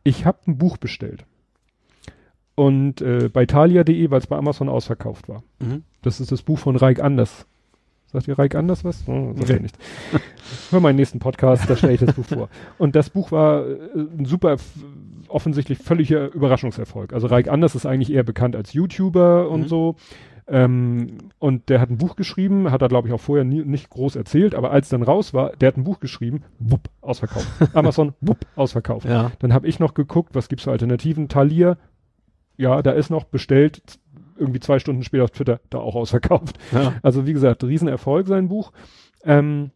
[0.04, 1.24] Ich habe ein Buch bestellt.
[2.54, 5.42] Und äh, bei thalia.de, weil es bei Amazon ausverkauft war.
[5.58, 5.84] Mhm.
[6.02, 7.46] Das ist das Buch von Reik Anders.
[8.12, 9.04] Sagt ihr Reik Anders was?
[9.06, 9.54] Oh, sagt Nee.
[9.54, 9.78] er nicht.
[10.70, 12.48] Hör meinen nächsten Podcast, da stelle ich das Buch vor.
[12.78, 13.76] Und das Buch war äh,
[14.18, 14.56] ein super,
[15.28, 17.12] offensichtlich völliger Überraschungserfolg.
[17.12, 19.68] Also Reik Anders ist eigentlich eher bekannt als YouTuber und Mhm.
[19.68, 19.96] so.
[20.48, 23.88] Ähm, und der hat ein Buch geschrieben, hat er glaube ich auch vorher nie, nicht
[23.90, 27.46] groß erzählt, aber als dann raus war, der hat ein Buch geschrieben, wupp, ausverkauft.
[27.74, 29.06] Amazon, wupp, ausverkauft.
[29.06, 29.30] Ja.
[29.38, 31.28] Dann habe ich noch geguckt, was gibt's für Alternativen?
[31.28, 31.76] Thalia,
[32.56, 33.80] ja, da ist noch bestellt,
[34.40, 36.58] irgendwie zwei Stunden später auf Twitter, da auch ausverkauft.
[36.72, 36.94] ja.
[37.02, 38.72] Also wie gesagt, Riesenerfolg sein Buch.
[39.24, 39.70] Ähm,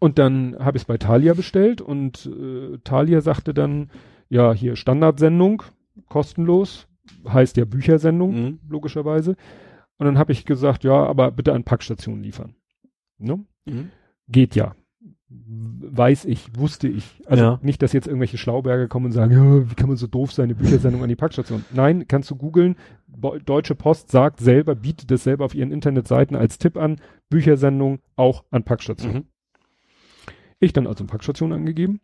[0.00, 3.90] und dann habe ich es bei Thalia bestellt und äh, Thalia sagte dann,
[4.28, 5.62] ja, hier Standardsendung,
[6.08, 6.88] kostenlos,
[7.28, 8.58] heißt ja Büchersendung, Mhm.
[8.68, 9.36] logischerweise.
[9.98, 12.54] Und dann habe ich gesagt, ja, aber bitte an Packstationen liefern.
[13.18, 13.44] Ne?
[13.66, 13.90] Mhm.
[14.28, 14.74] Geht ja.
[15.34, 17.20] Weiß ich, wusste ich.
[17.26, 17.58] Also Ja.
[17.62, 20.44] nicht, dass jetzt irgendwelche Schlauberger kommen und sagen, ja, wie kann man so doof sein,
[20.44, 21.64] eine Büchersendung an die Packstation.
[21.72, 22.76] Nein, kannst du googeln.
[23.44, 28.44] Deutsche Post sagt selber, bietet es selber auf ihren Internetseiten als Tipp an, Büchersendung auch
[28.50, 29.16] an Packstationen.
[29.18, 29.24] Mhm.
[30.60, 32.00] Ich dann also Packstation angegeben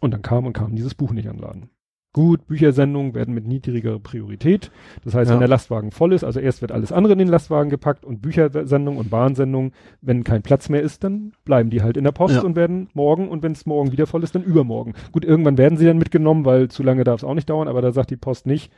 [0.00, 1.70] und dann kam und kam dieses Buch nicht an den Laden.
[2.16, 4.70] Gut, Büchersendungen werden mit niedrigerer Priorität.
[5.04, 5.34] Das heißt, Ja.
[5.34, 8.22] wenn der Lastwagen voll ist, also erst wird alles andere in den Lastwagen gepackt und
[8.22, 12.36] Büchersendungen und Bahnsendungen, wenn kein Platz mehr ist, dann bleiben die halt in der Post
[12.36, 12.40] Ja.
[12.40, 14.94] und werden morgen und wenn es morgen wieder voll ist, dann übermorgen.
[15.12, 17.82] Gut, irgendwann werden sie dann mitgenommen, weil zu lange darf es auch nicht dauern, aber
[17.82, 18.72] da sagt die Post nicht,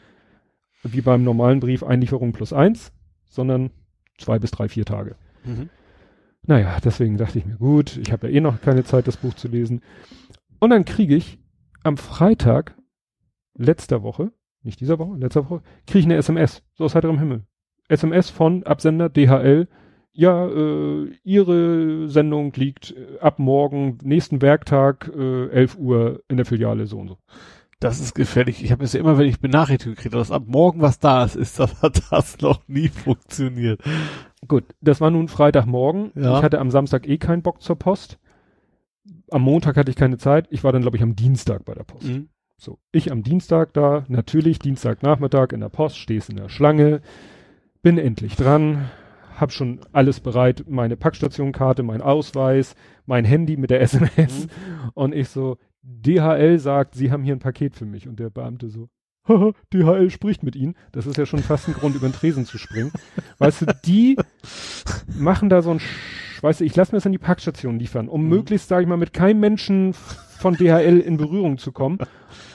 [0.82, 2.90] wie beim normalen Brief, Einlieferung plus eins,
[3.30, 3.70] sondern
[4.18, 5.14] zwei bis drei, vier Tage.
[5.44, 5.68] Mhm.
[6.44, 9.34] Naja, deswegen dachte ich mir, gut, ich habe ja eh noch keine Zeit, das Buch
[9.34, 9.80] zu lesen.
[10.58, 11.38] Und dann kriege ich
[11.84, 12.74] am Freitag
[13.58, 17.44] letzter Woche, nicht dieser Woche, letzter Woche, kriege ich eine SMS, so aus heiterem Himmel.
[17.88, 19.68] SMS von Absender DHL.
[20.12, 26.46] Ja, äh, Ihre Sendung liegt äh, ab morgen, nächsten Werktag, äh, 11 Uhr in der
[26.46, 27.18] Filiale so und so.
[27.80, 28.64] Das ist gefährlich.
[28.64, 31.36] Ich habe es ja immer, wenn ich Benachrichtigung kriege, dass ab morgen was da ist,
[31.36, 33.80] ist das, hat das noch nie funktioniert.
[34.48, 36.10] Gut, das war nun Freitagmorgen.
[36.16, 36.38] Ja.
[36.38, 38.18] Ich hatte am Samstag eh keinen Bock zur Post.
[39.30, 40.48] Am Montag hatte ich keine Zeit.
[40.50, 42.08] Ich war dann, glaube ich, am Dienstag bei der Post.
[42.08, 42.28] Mhm.
[42.60, 47.00] So, ich am Dienstag da, natürlich Dienstagnachmittag in der Post, stehst in der Schlange,
[47.82, 48.90] bin endlich dran,
[49.36, 52.74] hab schon alles bereit, meine Packstationkarte, mein Ausweis,
[53.06, 54.48] mein Handy mit der SMS
[54.94, 58.68] und ich so, DHL sagt, Sie haben hier ein Paket für mich und der Beamte
[58.68, 58.88] so,
[59.28, 60.74] haha, DHL spricht mit Ihnen.
[60.90, 62.90] Das ist ja schon fast ein Grund, über den Tresen zu springen.
[63.38, 64.16] Weißt du, die
[65.16, 65.84] machen da so ein, Sch-
[66.42, 68.28] weißt du, ich lasse mir das an die Packstation liefern, um Mhm.
[68.28, 71.98] möglichst, sage ich mal, mit keinem Menschen von DHL in Berührung zu kommen.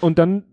[0.02, 0.44] Und dann,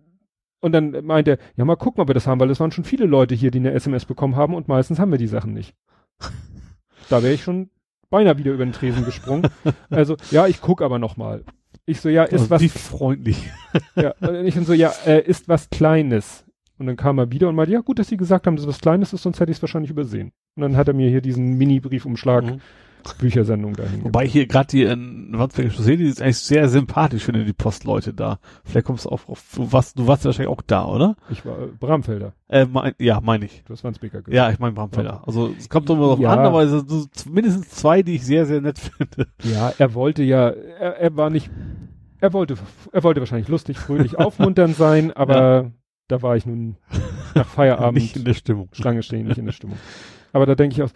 [0.60, 2.84] und dann meint er, ja, mal gucken, ob wir das haben, weil es waren schon
[2.84, 5.74] viele Leute hier, die eine SMS bekommen haben und meistens haben wir die Sachen nicht.
[7.08, 7.70] Da wäre ich schon
[8.08, 9.48] beinahe wieder über den Tresen gesprungen.
[9.88, 11.44] Also, ja, ich guck aber noch mal.
[11.86, 13.50] Ich so, ja, ist Also was wie freundlich.
[13.96, 16.44] ja, und ich so, ja, äh, ist was Kleines.
[16.78, 18.68] Und dann kam er wieder und meinte, ja, gut, dass Sie gesagt haben, dass es
[18.68, 20.32] was Kleines ist, sonst hätte ich es wahrscheinlich übersehen.
[20.56, 22.60] Und dann hat er mir hier diesen Mini-Briefumschlag, Mhm.
[23.18, 24.04] Büchersendung dahin.
[24.04, 28.12] Wobei hier gerade die in Wandsbeker Chaussee, die ist eigentlich sehr sympathisch, finde die Postleute
[28.14, 28.38] da.
[28.64, 31.16] Vielleicht kommst du auch auf, du warst, du warst wahrscheinlich auch da, oder?
[31.30, 32.32] Ich war äh, Bramfelder.
[32.48, 33.62] Äh, mein, ja, meine ich.
[33.64, 34.34] Du hast Wandsbeker gesagt.
[34.34, 35.22] Ja, ich meine Bramfelder.
[35.26, 36.30] Also es kommt immer drauf Ja.
[36.32, 39.28] an, aber es sind so mindestens zwei, die ich sehr, sehr nett finde.
[39.42, 41.50] Ja, er wollte ja, er, er war nicht,
[42.20, 42.54] er wollte,
[42.92, 45.70] er wollte wahrscheinlich lustig, fröhlich, aufmunternd sein, aber
[46.08, 46.76] da war ich nun
[47.36, 48.68] nach Feierabend Nicht in der Stimmung.
[48.72, 49.76] Schlange stehen, nicht in der Stimmung.
[50.32, 50.90] Aber da denke ich auch,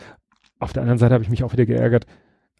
[0.64, 2.06] auf der anderen Seite habe ich mich auch wieder geärgert.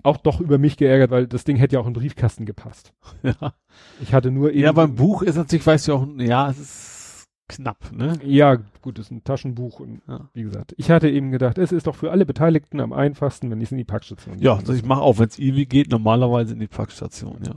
[0.02, 2.92] Auch doch über mich geärgert, weil das Ding hätte ja auch in den Briefkasten gepasst.
[3.22, 3.54] Ja.
[4.02, 4.60] Ich hatte nur eben.
[4.60, 8.18] ja, beim Buch ist natürlich, weißt du auch, ja, es ist knapp, ne?
[8.22, 10.28] Ja, gut, das ist ein Taschenbuch und Ja.
[10.34, 13.60] wie gesagt, ich hatte eben gedacht, es ist doch für alle Beteiligten am einfachsten, wenn
[13.60, 16.52] ich es in die Packstation Ja, also ich mache auch, wenn es irgendwie geht, normalerweise
[16.54, 17.54] in die Packstation, ja.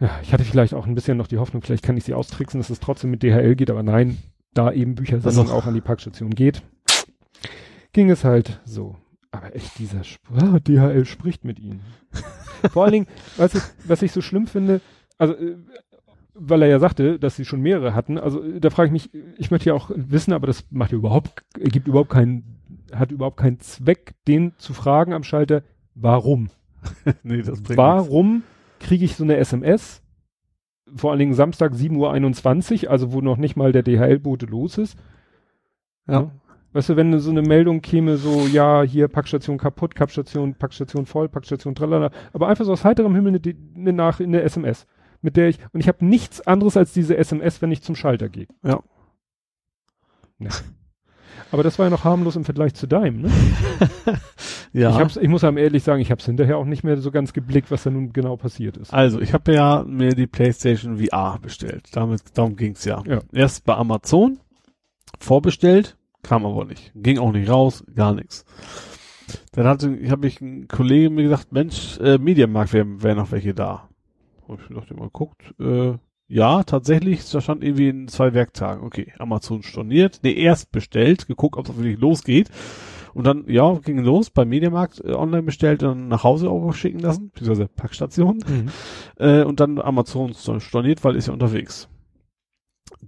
[0.00, 2.60] Ja, ich hatte vielleicht auch ein bisschen noch die Hoffnung, vielleicht kann ich sie austricksen,
[2.60, 4.18] dass es trotzdem mit DHL geht, aber nein,
[4.52, 6.62] da eben Büchersendung Also- auch an die Packstation geht,
[7.94, 8.96] ging es halt so.
[9.30, 11.80] Aber echt, dieser Sp ah, DHL spricht mit ihnen.
[12.70, 13.06] Vor allen Dingen,
[13.36, 14.80] weißt du, was ich so schlimm finde,
[15.18, 15.56] also äh,
[16.34, 19.10] weil er ja sagte, dass sie schon mehrere hatten, also äh, da frage ich mich,
[19.38, 22.60] ich möchte ja auch wissen, aber das macht ja überhaupt, gibt überhaupt keinen,
[22.92, 25.62] hat überhaupt keinen Zweck, den zu fragen am Schalter,
[25.94, 26.50] warum?
[27.22, 27.76] nee, das bringt nichts.
[27.76, 28.42] Warum
[28.80, 30.02] kriege ich so eine SMS?
[30.94, 34.96] Vor allen Dingen Samstag 7.21 Uhr, also wo noch nicht mal der DHL-Bote los ist.
[36.06, 36.30] Ja.
[36.74, 41.28] Weißt du, wenn so eine Meldung käme, so, ja, hier Packstation kaputt, Packstation, Packstation voll,
[41.28, 44.86] Packstation tralala, aber einfach so aus heiterem Himmel eine, eine, Nach eine SMS,
[45.22, 48.28] mit der ich, und ich habe nichts anderes als diese SMS, wenn ich zum Schalter
[48.28, 48.48] gehe.
[48.64, 48.80] Ja.
[50.40, 50.50] Ja.
[51.52, 53.30] Aber das war ja noch harmlos im Vergleich zu deinem, ne?
[54.72, 54.90] Ja.
[54.90, 57.12] Ich, hab's, ich muss einem ehrlich sagen, ich habe es hinterher auch nicht mehr so
[57.12, 58.92] ganz geblickt, was da nun genau passiert ist.
[58.92, 61.86] Also, ich habe ja mir die PlayStation VR bestellt.
[61.92, 63.00] Damit, darum ging's ja.
[63.06, 63.20] Ja.
[63.32, 64.40] Erst bei Amazon,
[65.20, 66.92] vorbestellt, kam aber nicht.
[66.96, 68.44] Ging auch nicht raus, gar nichts.
[69.52, 73.30] Dann hatte, ich habe ich ein Kollege mir gesagt, Mensch, äh, Mediamarkt wäre wär noch
[73.30, 73.88] welche da.
[74.48, 75.94] Hab ich gedacht, mal geguckt, äh,
[76.26, 78.84] Ja, tatsächlich, da stand irgendwie in zwei Werktagen.
[78.84, 80.20] Okay, Amazon storniert.
[80.22, 82.50] Nee, erst bestellt, geguckt, ob es wirklich losgeht.
[83.14, 86.98] Und dann, ja, ging los, beim Mediamarkt äh, online bestellt, dann nach Hause auch schicken
[86.98, 88.38] lassen, beziehungsweise Packstation.
[88.46, 88.68] Mhm.
[89.18, 91.88] Äh, und dann Amazon storniert, weil ist ja unterwegs.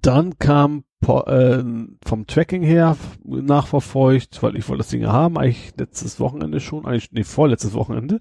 [0.02, 1.62] Dann kam äh,
[2.04, 6.84] vom Tracking her nachverfolgt, weil ich wollte das Ding ja haben, eigentlich letztes Wochenende schon,
[6.86, 8.20] eigentlich, nee, vorletztes Wochenende,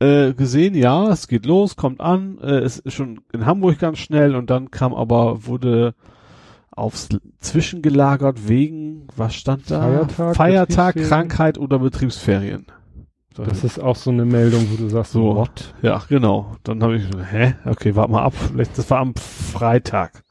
[0.00, 3.98] äh, gesehen, ja, es geht los, kommt an, äh, es ist schon in Hamburg ganz
[3.98, 5.94] schnell und dann kam aber, wurde
[6.70, 7.08] aufs
[7.40, 9.82] Zwischengelagert wegen, was stand da?
[9.82, 10.96] Feiertag, Feiertag.
[10.96, 12.66] Krankheit oder Betriebsferien.
[13.34, 15.36] Das ist auch so eine Meldung, wo du sagst, So.
[15.36, 15.74] what?
[15.82, 16.56] Ja, genau.
[16.64, 17.54] Dann habe ich, hä?
[17.64, 18.34] Okay, warte mal ab.
[18.74, 20.24] Das war am Freitag.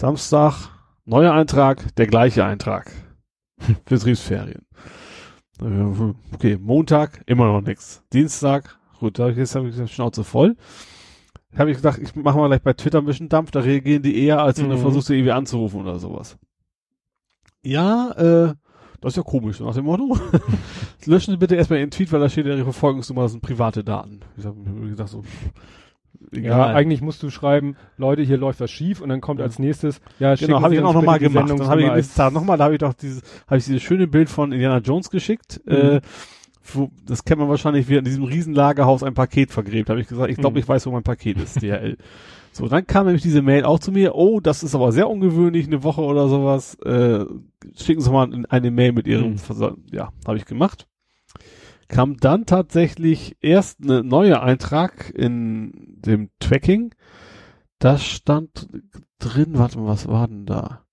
[0.00, 0.68] Samstag,
[1.06, 2.92] neuer Eintrag, der gleiche Eintrag.
[3.86, 4.66] Betriebsferien.
[5.62, 8.04] Äh, Okay, Montag, immer noch nichts.
[8.12, 10.54] Dienstag, gut, da jetzt habe ich die Schnauze voll.
[11.56, 14.22] Habe ich gedacht, ich mache mal gleich bei Twitter ein bisschen Dampf, da reagieren die
[14.22, 14.80] eher, als wenn du Mhm.
[14.82, 16.36] versuchst, sie irgendwie anzurufen oder sowas.
[17.62, 18.54] Ja, äh,
[19.00, 20.18] das ist ja komisch, nach dem Motto.
[21.06, 24.20] Löschen Sie bitte erstmal Ihren Tweet, weil da steht Ihre Verfolgungsnummer, das sind private Daten.
[24.36, 25.24] Ich habe mir gedacht, so,
[26.32, 30.00] Ja, eigentlich musst du schreiben, Leute, hier läuft was schief und dann kommt als nächstes,
[30.18, 31.50] ja, Genau, habe ich auch nochmal gemacht.
[31.50, 34.06] Dann habe ich nächsten Tag nochmal, da habe ich doch dieses, habe ich dieses schöne
[34.06, 35.60] Bild von Indiana Jones geschickt.
[35.66, 35.72] Mhm.
[35.72, 36.00] Äh,
[36.72, 39.88] wo, das kennt man wahrscheinlich, wie in diesem Riesenlagerhaus ein Paket vergräbt.
[39.88, 40.62] Habe ich gesagt, ich glaube, Mhm.
[40.62, 41.96] ich weiß, wo mein Paket ist, DHL.
[42.50, 44.16] so, dann kam nämlich diese Mail auch zu mir.
[44.16, 46.74] Oh, das ist aber sehr ungewöhnlich, eine Woche oder sowas.
[46.80, 47.24] Äh,
[47.76, 49.38] schicken Sie mal eine Mail mit Ihrem Mhm.
[49.38, 49.78] Versand.
[49.92, 50.88] Ja, habe ich gemacht.
[51.88, 56.94] Kam dann tatsächlich erst eine neue Eintrag in dem Tracking.
[57.78, 58.68] Da stand
[59.18, 60.86] drin, warte mal, was war denn da?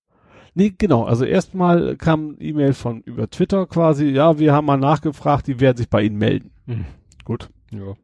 [0.54, 5.48] Nee, genau, also erstmal kam E-Mail von über Twitter quasi, ja, wir haben mal nachgefragt,
[5.48, 6.52] die werden sich bei Ihnen melden.
[6.66, 6.84] Mhm.
[7.24, 7.48] Gut.
[7.72, 7.94] Ja.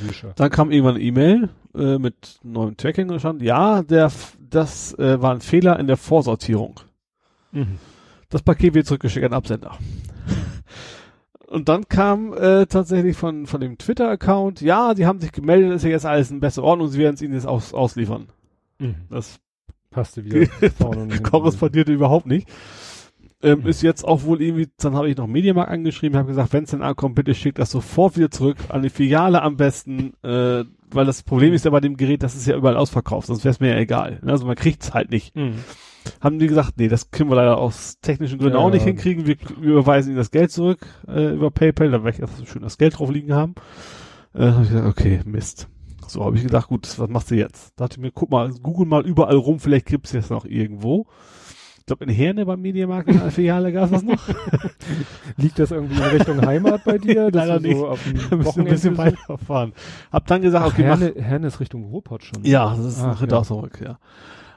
[0.00, 0.32] Sicher.
[0.36, 5.20] Dann kam irgendwann eine E-Mail äh, mit neuem Tracking und stand, ja, der, das äh,
[5.20, 6.78] war ein Fehler in der Vorsortierung.
[7.50, 7.78] Mhm.
[8.28, 9.76] Das Paket wird zurückgeschickt an Absender.
[11.48, 15.84] Und dann kam äh, tatsächlich von, von dem Twitter-Account, ja, die haben sich gemeldet, ist
[15.84, 18.28] ja jetzt alles in bester Ordnung, sie werden es ihnen jetzt aus, ausliefern.
[18.78, 18.96] Mhm.
[19.10, 19.38] Das
[19.90, 20.46] Passte wieder.
[21.22, 22.48] korrespondierte überhaupt nicht.
[23.42, 23.66] Ähm, Mhm.
[23.66, 26.70] Ist jetzt auch wohl irgendwie, dann habe ich noch Mediamarkt angeschrieben, habe gesagt, wenn es
[26.70, 31.04] denn ankommt, bitte schickt das sofort wieder zurück an die Filiale am besten, äh, weil
[31.04, 33.60] das Problem ist ja bei dem Gerät, das ist ja überall ausverkauft, sonst wäre es
[33.60, 34.20] mir ja egal.
[34.26, 35.36] Also man kriegt's halt nicht.
[35.36, 35.56] Mhm.
[36.20, 38.60] Haben die gesagt, nee, das können wir leider aus technischen Gründen Ja.
[38.62, 42.16] auch nicht hinkriegen, wir, wir überweisen ihnen das Geld zurück äh, über PayPal, da werde
[42.16, 43.54] ich erst schön das Geld drauf liegen haben.
[44.34, 45.68] Äh, habe ich gesagt, okay, Mist.
[46.08, 47.72] So habe ich gedacht, gut, was machst du jetzt?
[47.80, 51.06] Dachte mir, guck mal, google mal überall rum, vielleicht gibt's jetzt noch irgendwo.
[51.80, 54.18] Ich glaube, in Herne beim Mediamarkt in der Filiale gab es das noch.
[55.36, 57.30] Liegt das irgendwie in Richtung Heimat bei dir?
[57.30, 57.76] Leider nicht.
[57.76, 59.72] So auf dem Wir müssen ein bisschen weiterfahren.
[60.10, 62.42] Hab dann gesagt, Ach, okay, mach, Herne, Herne ist Richtung Ruhrpott schon.
[62.44, 63.98] ja, das ist Ach, nach Rittersburg, ja.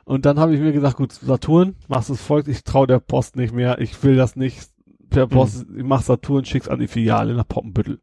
[0.05, 3.35] Und dann habe ich mir gesagt, gut, Saturn, machst es folgt, ich traue der Post
[3.35, 4.69] nicht mehr, ich will das nicht
[5.09, 8.01] per Post, ich mach Saturn, schick's an die Filiale nach Poppenbüttel.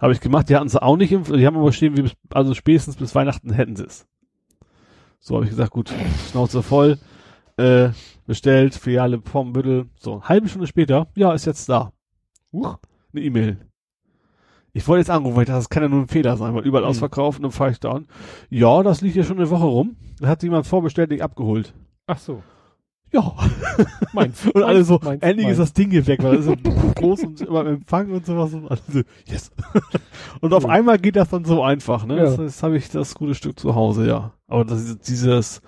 [0.00, 2.54] Habe ich gemacht, die hatten es auch nicht, im, die haben aber stehen, wie also
[2.54, 4.06] spätestens bis Weihnachten hätten sie es.
[5.18, 5.92] So habe ich gesagt, gut,
[6.30, 6.98] Schnauze voll,
[7.58, 7.90] äh,
[8.26, 11.92] bestellt, Filiale Poppenbüttel, so, eine halbe Stunde später, ja, ist jetzt da.
[12.52, 12.78] Huch.
[13.12, 13.69] Eine E-Mail.
[14.72, 16.64] Ich wollte jetzt anrufen, weil ich dachte, das kann ja nur ein Fehler sein, weil
[16.64, 16.90] überall Hm.
[16.90, 18.06] ausverkauft und dann fahre ich da an.
[18.50, 19.96] Ja, das liegt ja schon eine Woche rum.
[20.20, 21.72] Da hat jemand vorbestellt, nicht abgeholt.
[22.06, 22.42] Ach so.
[23.12, 23.34] Ja.
[24.12, 24.46] Meins.
[24.54, 25.58] Und alle so, meins, endlich meins.
[25.58, 28.24] ist das Ding hier weg, weil das ist so groß und immer im Empfang und
[28.24, 28.54] sowas.
[28.54, 29.50] Und alle so, yes.
[30.40, 32.18] und auf einmal geht das dann so einfach, ne?
[32.18, 32.22] Ja.
[32.24, 34.32] Das, das habe ich das gute Stück zu Hause, ja.
[34.46, 35.60] Aber das ist dieses,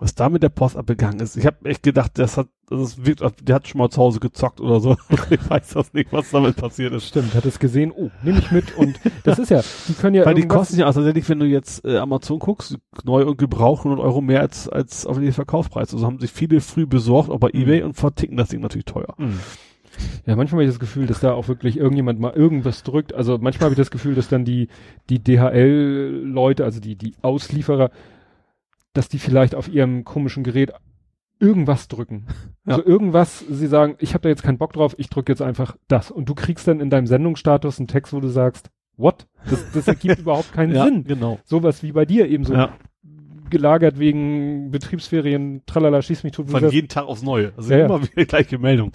[0.00, 1.36] was da mit der Post abgegangen ist.
[1.36, 4.60] Ich habe echt gedacht, das hat, das wirkt, der hat schon mal zu Hause gezockt
[4.60, 4.96] oder so.
[5.30, 7.08] ich weiß das nicht, was damit passiert ist.
[7.08, 10.24] Stimmt, hat es gesehen, oh, nehme ich mit und das ist ja, die können ja
[10.24, 13.84] Weil die kosten ja also tatsächlich, wenn du jetzt äh, Amazon guckst, neu und gebraucht
[13.84, 15.92] 100 Euro mehr als, als auf den Verkaufspreis.
[15.92, 17.60] Also haben sich viele früh besorgt, auch bei Mhm.
[17.62, 19.14] Ebay und verticken das Ding natürlich teuer.
[19.18, 19.40] Mhm.
[20.26, 23.14] Ja, manchmal habe ich das Gefühl, dass da auch wirklich irgendjemand mal irgendwas drückt.
[23.14, 24.68] Also manchmal habe ich das Gefühl, dass dann die,
[25.10, 27.90] die DHL-Leute, also die, die Auslieferer,
[28.98, 30.72] dass die vielleicht auf ihrem komischen Gerät
[31.38, 32.26] irgendwas drücken.
[32.66, 32.74] Ja.
[32.74, 35.78] Also irgendwas, sie sagen, ich habe da jetzt keinen Bock drauf, ich drücke jetzt einfach
[35.86, 36.10] das.
[36.10, 38.68] Und du kriegst dann in deinem Sendungsstatus einen Text, wo du sagst,
[38.98, 39.26] what?
[39.48, 41.04] Das, das ergibt überhaupt keinen ja, Sinn.
[41.04, 41.38] genau.
[41.44, 42.74] Sowas wie bei dir eben so Ja.
[43.48, 46.50] gelagert wegen Betriebsferien, tralala, schieß mich tot.
[46.50, 47.54] Von jeden Tag aufs Neue.
[47.56, 48.92] Also immer wieder gleiche Meldung.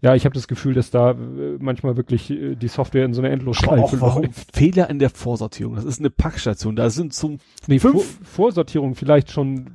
[0.00, 1.14] Ja, ich habe das Gefühl, dass da äh,
[1.58, 4.56] manchmal wirklich äh, die Software in so eine Aber Endlosschleife läuft.
[4.56, 5.74] Fehler in der Vorsortierung.
[5.74, 6.76] Das ist eine Packstation.
[6.76, 9.66] Da sind zum Nee, Vor fünf- Vorsortierung vielleicht schon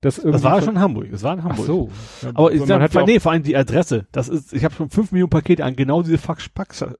[0.00, 0.32] das irgendwie.
[0.32, 1.08] Das war schon in Hamburg.
[1.12, 1.66] Das war in Ach Hamburg.
[1.66, 1.90] so.
[2.22, 4.06] Ja, Aber ich sag, auch- nee, vor allem die Adresse.
[4.12, 6.40] Das ist, ich habe schon fünf Millionen Pakete an genau diese Pack,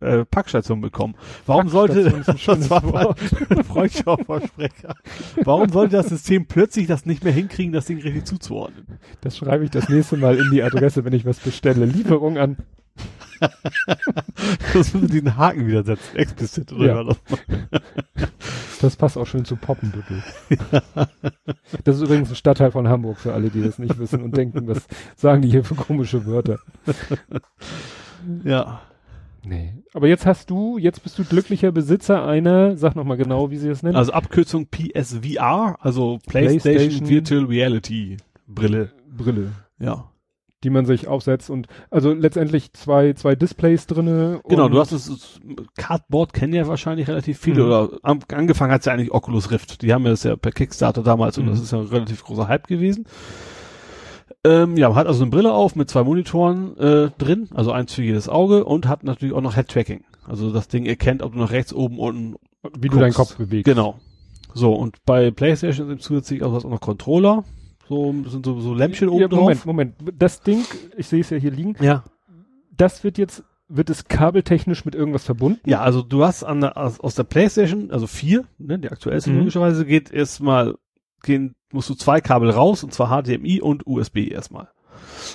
[0.01, 1.15] äh, Packstation bekommen.
[1.47, 2.83] Warum sollte, das war.
[5.45, 8.87] Warum sollte das System plötzlich das nicht mehr hinkriegen, das Ding richtig zuzuordnen?
[9.21, 11.85] Das schreibe ich das nächste Mal in die Adresse, wenn ich was bestelle.
[11.87, 12.50] Lieferung an.
[14.73, 16.17] Das müssen die den Haken wieder setzen.
[16.17, 17.17] Explizit oder Ja.
[18.81, 20.23] Das passt auch schön zu Poppenbüttel.
[21.85, 24.67] Das ist übrigens ein Stadtteil von Hamburg für alle, die das nicht wissen und denken,
[24.67, 26.59] was sagen die hier für komische Wörter.
[28.45, 28.83] Ja.
[29.43, 29.73] Nee.
[29.95, 33.69] Aber jetzt hast du, jetzt bist du glücklicher Besitzer einer, sag nochmal genau, wie sie
[33.69, 33.97] das nennen.
[33.97, 38.91] Also Abkürzung PSVR, also PlayStation, PlayStation Virtual Reality Brille.
[39.09, 39.53] Brille.
[39.79, 40.10] Ja.
[40.63, 44.41] Die man sich aufsetzt und also letztendlich zwei, zwei Displays drinne.
[44.47, 45.41] Genau, und, du hast das, das
[45.79, 47.67] Cardboard kennen ja wahrscheinlich relativ viele Mhm.
[47.67, 49.81] oder am, angefangen hat ja eigentlich Oculus Rift.
[49.81, 51.51] Die haben ja das ja per Kickstarter damals und Mhm.
[51.51, 53.07] das ist ja ein relativ großer Hype gewesen.
[54.45, 57.93] Ähm, ja, man hat also eine Brille auf mit zwei Monitoren äh, drin, also eins
[57.93, 60.05] für jedes Auge und hat natürlich auch noch Head Tracking.
[60.27, 62.37] Also das Ding erkennt, ob du nach rechts, oben, unten
[62.79, 63.17] wie du deinen guckst.
[63.17, 63.65] Kopf bewegst.
[63.65, 63.99] Genau.
[64.55, 67.45] So, und bei PlayStation sind zusätzlich auch, auch noch Controller.
[67.91, 69.41] So sind so, so Lämpchen oben ja, drauf.
[69.67, 69.95] Moment, Moment.
[70.17, 70.63] Das Ding,
[70.97, 72.05] ich sehe es ja hier liegen, Ja.
[72.77, 75.61] das wird jetzt, wird es kabeltechnisch mit irgendwas verbunden?
[75.69, 79.31] Ja, also du hast an der, aus, aus der PlayStation, also vier, ne, die aktuellste
[79.33, 79.39] Mhm.
[79.39, 80.77] logischerweise geht erstmal,
[81.25, 84.69] gehen, musst du zwei Kabel raus, und zwar HDMI und USB erstmal.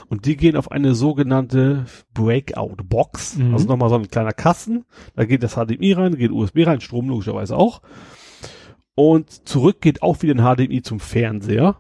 [0.08, 3.38] Und die gehen auf eine sogenannte Breakout-Box.
[3.38, 3.54] Mhm.
[3.54, 4.86] Also nochmal so ein kleiner Kasten.
[5.16, 7.82] Da geht das HDMI rein, geht USB rein, Strom logischerweise auch.
[8.96, 11.76] Und zurück geht auch wieder ein HDMI zum Fernseher.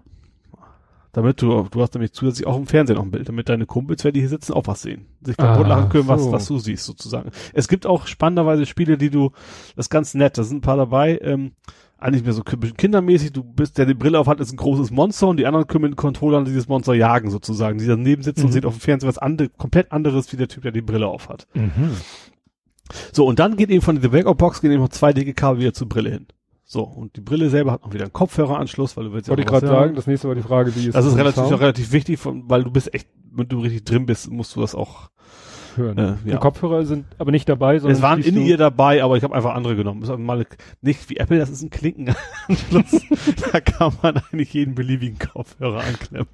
[1.15, 4.03] Damit du, du hast nämlich zusätzlich auch im Fernsehen noch ein Bild, damit deine Kumpels,
[4.03, 5.05] wenn die hier sitzen, auch was sehen.
[5.21, 6.31] Sich kaputt Ah, lachen können, was, so.
[6.33, 7.31] was du siehst, sozusagen.
[7.53, 9.31] Es gibt auch spannenderweise Spiele, die du,
[9.77, 11.53] das ist ganz nett, da sind ein paar dabei, ähm,
[11.97, 14.57] eigentlich mehr so ein bisschen kindermäßig, du bist, der die Brille auf hat, ist ein
[14.57, 17.77] großes Monster und die anderen können mit den Controllern dieses Monster jagen, sozusagen.
[17.79, 18.51] Die daneben sitzen und Mhm.
[18.51, 21.29] sehen auf dem Fernseher was andere, komplett anderes, wie der Typ, der die Brille auf
[21.29, 21.47] hat.
[21.53, 21.91] Mhm.
[23.13, 25.73] So, und dann geht eben von der Backup-Box gehen eben noch zwei dicke Kabel wieder
[25.73, 26.27] zur Brille hin.
[26.67, 29.47] So, und die Brille selber hat noch wieder einen Kopfhöreranschluss, weil du willst Wollte ich
[29.47, 31.53] gerade sagen, das nächste war die Frage, wie ist Das ist mit dem relativ, Sound?
[31.53, 34.61] auch relativ wichtig, von, weil du bist echt, wenn du richtig drin bist, musst du
[34.61, 35.09] das auch.
[35.75, 35.97] hören.
[35.97, 36.37] Äh, Die ja.
[36.37, 39.53] Kopfhörer sind aber nicht dabei, sondern Es waren in ihr dabei, aber ich habe einfach
[39.53, 40.01] andere genommen.
[40.01, 40.43] Das ist mal
[40.81, 43.01] nicht wie Apple, das ist ein Klinkenanschluss.
[43.51, 46.27] da kann man eigentlich jeden beliebigen Kopfhörer anklemmen.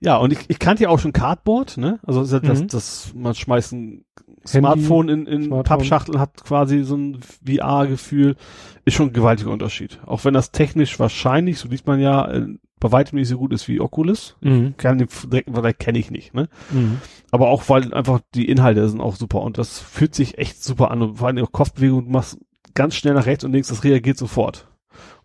[0.00, 1.98] Ja, und ich, ich kannte ja auch schon Cardboard, ne?
[2.02, 2.68] Also das, das, Mhm.
[2.68, 4.04] das man schmeißt ein
[4.46, 5.78] Smartphone in, in Smartphone.
[5.78, 8.36] Pappschachteln, hat quasi so ein VR-Gefühl.
[8.84, 10.00] Ist schon ein gewaltiger Unterschied.
[10.04, 12.46] Auch wenn das technisch wahrscheinlich, so liest man ja, äh,
[12.80, 14.36] bei weitem nicht so gut ist wie Oculus.
[14.42, 14.74] Mhm.
[14.76, 16.48] Kann den direkten Vergleich kenne ich nicht, ne?
[16.70, 16.98] Mhm.
[17.30, 20.90] Aber auch, weil einfach die Inhalte sind auch super und das fühlt sich echt super
[20.90, 22.38] an und vor allem auch Kopfbewegung, du machst
[22.74, 24.68] ganz schnell nach rechts und links, das reagiert sofort.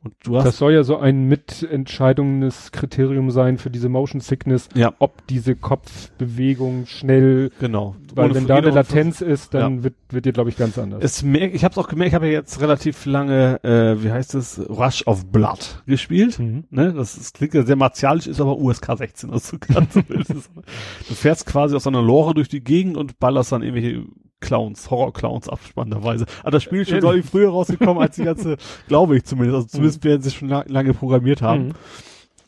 [0.02, 4.70] Und du hast, Das soll ja so ein mitentscheidundes Kriterium sein für diese Motion Sickness,
[4.74, 7.96] ja, ob diese Kopfbewegung schnell, genau.
[8.16, 11.04] weil Ohne- wenn da eine Latenz ist, dann wird, wird dir, glaube ich, ganz anders.
[11.04, 14.12] Es merk, ich habe es auch gemerkt, ich habe ja jetzt relativ lange, äh, wie
[14.12, 16.40] heißt es, Rush of Blood gespielt.
[16.40, 16.64] Mhm.
[16.70, 19.32] Ne, das, das klingt ja sehr martialisch, ist aber USK 16.
[19.32, 19.94] Also ganz
[21.08, 24.06] du fährst quasi aus einer Lore durch die Gegend und ballerst dann irgendwelche
[24.42, 26.26] Clowns, Horror-Clowns ab, spannenderweise.
[26.42, 29.56] Aber das Spiel ist schon, glaube ich, früher rausgekommen als die ganze, glaube ich zumindest.
[29.56, 31.68] Also zumindest werden sie schon la lange programmiert haben.
[31.68, 31.74] Mhm.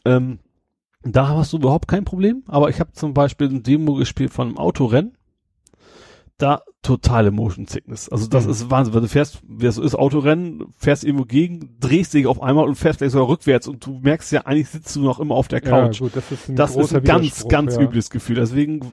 [0.05, 0.39] Ähm,
[1.03, 4.47] da hast du überhaupt kein Problem, aber ich habe zum Beispiel ein Demo gespielt von
[4.49, 5.17] einem Autorennen.
[6.37, 8.09] Da totale Motion Sickness.
[8.09, 8.51] Also das Mhm.
[8.51, 12.25] ist Wahnsinn, weil du fährst, wie es so ist, Autorennen, fährst irgendwo gegen, drehst dich
[12.25, 15.19] auf einmal und fährst gleich sogar rückwärts und du merkst ja, eigentlich sitzt du noch
[15.19, 15.99] immer auf der Ja, Couch.
[15.99, 17.81] gut, das ist ein das ist ein ganz, ganz ja.
[17.81, 18.37] übles Gefühl.
[18.37, 18.91] Deswegen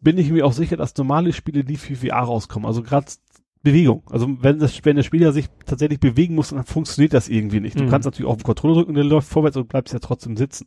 [0.00, 2.66] bin ich mir auch sicher, dass normale Spiele nie für VR rauskommen.
[2.66, 3.06] Also gerade
[3.62, 4.02] Bewegung.
[4.10, 7.78] Also wenn das, wenn der Spieler sich tatsächlich bewegen muss, dann funktioniert das irgendwie nicht.
[7.78, 7.88] Du Mhm.
[7.88, 10.66] kannst natürlich auf den Controller drücken, der läuft vorwärts und bleibst ja trotzdem sitzen.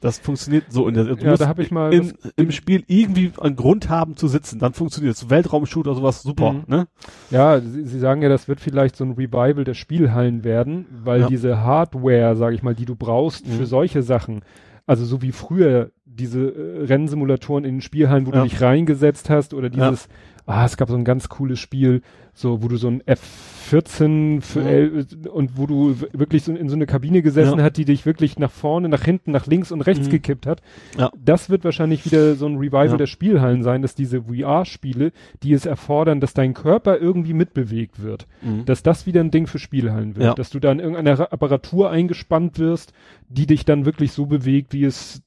[0.00, 3.32] Das funktioniert so in der, du Ja, da habe ich mal was- im Spiel irgendwie
[3.40, 5.30] einen Grund haben zu sitzen, dann funktioniert es.
[5.30, 6.62] Weltraumshooter, sowas super, Mhm.
[6.66, 6.88] ne?
[7.30, 11.22] Ja, Sie, Sie sagen ja, das wird vielleicht so ein Revival der Spielhallen werden, weil
[11.22, 11.28] Ja.
[11.28, 13.52] diese Hardware, sage ich mal, die du brauchst Mhm.
[13.52, 14.42] für solche Sachen,
[14.86, 18.42] also so wie früher diese äh, Rennsimulatoren in den Spielhallen, wo Ja.
[18.42, 20.08] du dich reingesetzt hast oder dieses,
[20.46, 22.02] ah, es gab so ein ganz cooles Spiel,
[22.34, 24.66] so wo du so ein F14 für Mhm.
[24.66, 27.64] L, und wo du wirklich so in so eine Kabine gesessen Ja.
[27.64, 30.10] hat, die dich wirklich nach vorne, nach hinten, nach links und rechts Mhm.
[30.12, 30.60] gekippt hat.
[30.98, 31.10] Ja.
[31.18, 32.96] Das wird wahrscheinlich wieder so ein Revival Ja.
[32.96, 38.26] der Spielhallen sein, dass diese VR-Spiele, die es erfordern, dass dein Körper irgendwie mitbewegt wird
[38.42, 38.64] Mhm.
[38.64, 40.34] dass das wieder ein Ding für Spielhallen wird, Ja.
[40.34, 42.92] dass du da in irgendeiner Ra- Apparatur eingespannt wirst,
[43.28, 45.22] die dich dann wirklich so bewegt, wie es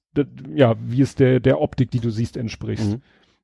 [0.56, 2.84] ja, wie es der der Optik, die du siehst, entspricht.
[2.88, 3.02] Mhm.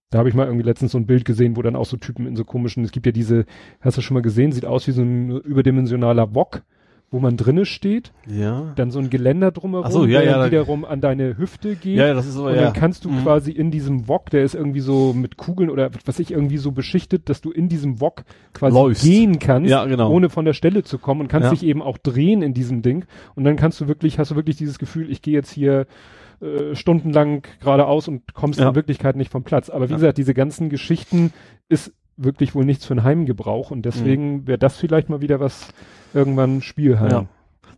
[0.09, 2.27] Da habe ich mal irgendwie letztens so ein Bild gesehen, wo dann auch so Typen
[2.27, 3.45] in so komischen, es gibt ja diese,
[3.81, 6.61] hast du schon mal gesehen, sieht aus wie so ein überdimensionaler Wok,
[7.09, 8.73] wo man drinne steht, Ja.
[8.75, 11.35] dann so ein Geländer drumherum, Ach so, ja, der ja, dann da- wiederum an deine
[11.37, 11.97] Hüfte geht.
[11.97, 12.61] Ja, das ist so, und ja.
[12.61, 13.23] dann kannst du Mhm.
[13.23, 16.71] quasi in diesem Wok, der ist irgendwie so mit Kugeln oder was ich, irgendwie so
[16.71, 18.23] beschichtet, dass du in diesem Wok
[18.53, 19.03] quasi Läufst.
[19.03, 20.11] gehen kannst, Ja, genau.
[20.11, 21.51] ohne von der Stelle zu kommen und kannst Ja.
[21.51, 23.05] dich eben auch drehen in diesem Ding.
[23.35, 25.85] Und dann kannst du wirklich, hast du wirklich dieses Gefühl, ich gehe jetzt hier
[26.43, 28.69] äh, stundenlang geradeaus und kommst Ja.
[28.69, 29.69] in Wirklichkeit nicht vom Platz.
[29.69, 29.97] Aber wie Ja.
[29.97, 31.31] gesagt, diese ganzen Geschichten
[31.69, 34.47] ist wirklich wohl nichts für einen Heimgebrauch und deswegen Mhm.
[34.47, 35.73] wäre das vielleicht mal wieder was
[36.13, 37.09] irgendwann Spielheim.
[37.11, 37.25] Ja.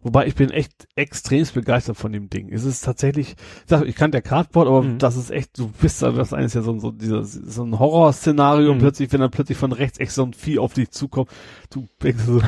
[0.05, 2.53] Wobei ich bin echt extremst begeistert von dem Ding.
[2.53, 3.35] Es ist tatsächlich, ich,
[3.65, 4.99] sag, ich kannte der Cardboard, aber Mhm.
[4.99, 7.79] das ist echt, du bist da, das eine ist ja so, so, dieser, so ein
[7.79, 8.81] Horrorszenario und Mhm.
[8.81, 11.31] plötzlich, wenn dann plötzlich von rechts echt so ein Vieh auf dich zukommt,
[11.71, 12.39] du denkst so,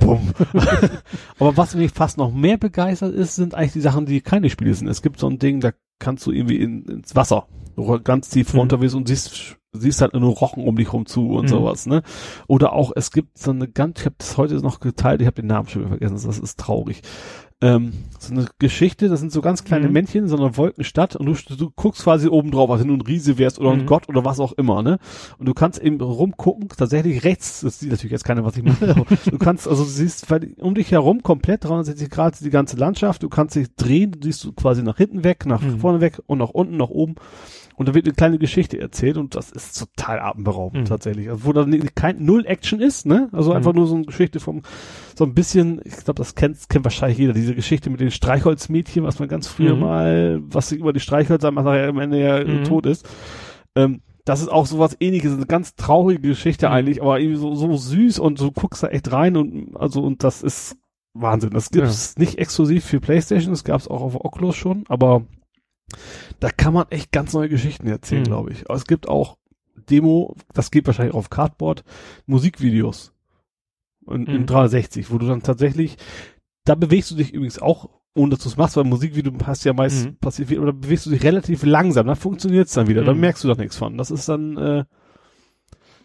[0.00, 0.32] bumm.
[1.38, 4.74] aber was mich fast noch mehr begeistert ist, sind eigentlich die Sachen, die keine Spiele
[4.74, 4.88] sind.
[4.88, 5.70] Es gibt so ein Ding, da
[6.00, 7.46] kannst du irgendwie in, ins Wasser,
[8.04, 8.60] ganz tief Mhm.
[8.60, 11.48] runter bist und siehst, siehst halt nur Rochen um dich rum zu und Mhm.
[11.48, 12.02] sowas, ne?
[12.46, 15.40] Oder auch, es gibt so eine ganz, ich habe das heute noch geteilt, ich habe
[15.40, 17.02] den Namen schon wieder vergessen, das ist traurig.
[17.60, 19.92] Ähm, so eine Geschichte, das sind so ganz kleine Mhm.
[19.92, 23.00] Männchen so einer Wolkenstadt und du, du guckst quasi oben drauf, als wenn du ein
[23.00, 23.86] Riese wärst oder ein Mhm.
[23.86, 24.98] Gott oder was auch immer, ne?
[25.38, 28.90] Und du kannst eben rumgucken, tatsächlich rechts, das sieht natürlich jetzt keiner, was ich mache,
[28.96, 32.76] aber du kannst, also du siehst weil um dich herum komplett 360 Grad die ganze
[32.76, 35.78] Landschaft, du kannst dich drehen, du siehst du quasi nach hinten weg, nach Mhm.
[35.78, 37.14] vorne weg und nach unten, nach oben.
[37.76, 40.86] Und da wird eine kleine Geschichte erzählt und das ist total atemberaubend Mhm.
[40.86, 41.28] tatsächlich.
[41.28, 43.28] Also, wo da kein Null Action ist, ne?
[43.32, 43.78] Also einfach Mhm.
[43.78, 44.62] nur so eine Geschichte vom
[45.16, 49.02] so ein bisschen, ich glaube, das kennt, kennt wahrscheinlich jeder, diese Geschichte mit den Streichholzmädchen,
[49.04, 49.80] was man ganz früher Mhm.
[49.80, 52.64] mal, was sie über die Streichhölzer macht, nachher am Ende ja äh, Mhm.
[52.64, 53.08] tot ist.
[53.74, 56.72] Ähm, das ist auch sowas ähnliches, eine ganz traurige Geschichte Mhm.
[56.72, 60.22] eigentlich, aber irgendwie so, so süß und du guckst da echt rein und also und
[60.24, 60.76] das ist
[61.12, 61.50] Wahnsinn.
[61.50, 65.22] Das gibt's nicht exklusiv für Playstation, das gab's auch auf Oculus schon, aber
[66.40, 68.26] da kann man echt ganz neue Geschichten erzählen, Mhm.
[68.26, 68.64] glaube ich.
[68.68, 69.36] Aber es gibt auch
[69.90, 71.84] Demo, das geht wahrscheinlich auf Cardboard,
[72.26, 73.12] Musikvideos
[74.08, 74.46] in, in Mhm.
[74.46, 75.96] 360, wo du dann tatsächlich,
[76.64, 79.72] da bewegst du dich übrigens auch, ohne dass du es machst, weil Musikvideo hast ja
[79.72, 80.16] meist Mhm.
[80.16, 83.20] passiert, viel, oder bewegst du dich relativ langsam, dann funktioniert's dann wieder, dann Mhm.
[83.22, 83.98] merkst du da nichts von.
[83.98, 84.84] Das ist dann, äh,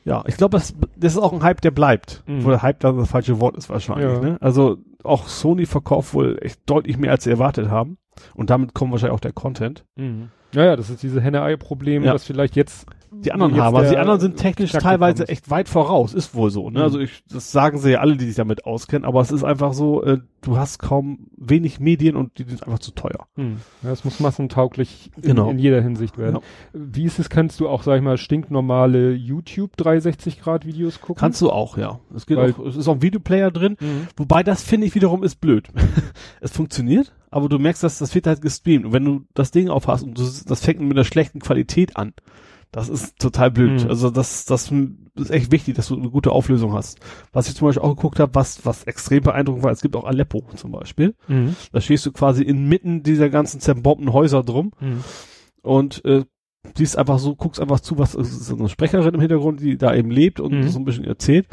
[0.05, 2.23] ja, ich glaube, das, das ist auch ein Hype, der bleibt.
[2.25, 2.43] Mhm.
[2.43, 4.05] Wo der Hype dann das falsche Wort ist wahrscheinlich.
[4.11, 4.19] Ja.
[4.19, 4.37] Ne?
[4.41, 7.97] Also auch Sony verkauft wohl echt deutlich mehr, als sie erwartet haben.
[8.35, 9.85] Und damit kommt wahrscheinlich auch der Content.
[9.95, 10.29] Mhm.
[10.53, 12.13] Ja, ja, das ist diese Henne-Ei-Problem, Ja.
[12.13, 15.29] was vielleicht jetzt Die anderen haben, also die der anderen sind technisch teilweise ist.
[15.29, 16.69] echt weit voraus, ist wohl so.
[16.69, 16.79] Ne?
[16.79, 16.83] Mhm.
[16.85, 19.73] Also ich, das sagen sie ja alle, die sich damit auskennen, aber es ist einfach
[19.73, 23.27] so, äh, du hast kaum wenig Medien und die sind einfach zu teuer.
[23.35, 23.57] Hm.
[23.83, 25.49] Ja, es muss massentauglich in, Genau.
[25.49, 26.35] in jeder Hinsicht werden.
[26.35, 26.41] Ja.
[26.73, 31.19] Wie ist es, kannst du auch, sag ich mal, stinknormale YouTube 360 Grad Videos gucken?
[31.19, 31.99] Kannst du auch, ja.
[32.15, 34.07] Es geht Weil- auch, es ist auch ein Videoplayer drin, Mhm.
[34.17, 35.67] Wobei das finde ich wiederum ist blöd.
[36.41, 38.85] es funktioniert, aber du merkst, dass das wird halt gestreamt.
[38.85, 42.13] Und wenn du das Ding aufhast und du, das fängt mit einer schlechten Qualität an,
[42.71, 43.83] das ist total blöd.
[43.83, 43.89] Mhm.
[43.89, 44.71] Also das, das
[45.15, 46.99] ist echt wichtig, dass du eine gute Auflösung hast.
[47.33, 50.03] Was ich zum Beispiel auch geguckt habe, was, was extrem beeindruckend war, es gibt auch
[50.05, 51.15] Aleppo zum Beispiel.
[51.27, 51.55] Mhm.
[51.71, 55.03] Da stehst du quasi inmitten dieser ganzen zerbombten Häuser drum Mhm.
[55.63, 56.25] und äh,
[56.77, 59.77] siehst einfach so, guckst einfach zu, was es ist so eine Sprecherin im Hintergrund, die
[59.77, 60.67] da eben lebt und Mhm.
[60.69, 61.47] so ein bisschen erzählt.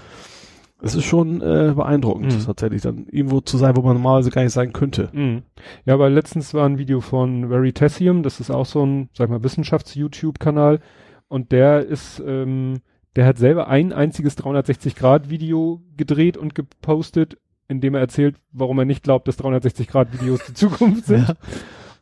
[0.82, 2.44] Es ist schon äh, beeindruckend, Mhm.
[2.44, 5.08] tatsächlich dann irgendwo zu sein, wo man normalerweise gar nicht sein könnte.
[5.14, 5.42] Mhm.
[5.86, 9.30] Ja, aber letztens war ein Video von Veritasium, das ist auch so ein, sag ich
[9.30, 10.80] mal, Wissenschafts-YouTube-Kanal
[11.28, 12.80] und der ist, ähm,
[13.16, 17.38] der hat selber ein einziges 360-Grad-Video gedreht und gepostet,
[17.68, 21.28] in dem er erzählt, warum er nicht glaubt, dass 360-Grad-Videos die Zukunft sind.
[21.28, 21.34] Ja.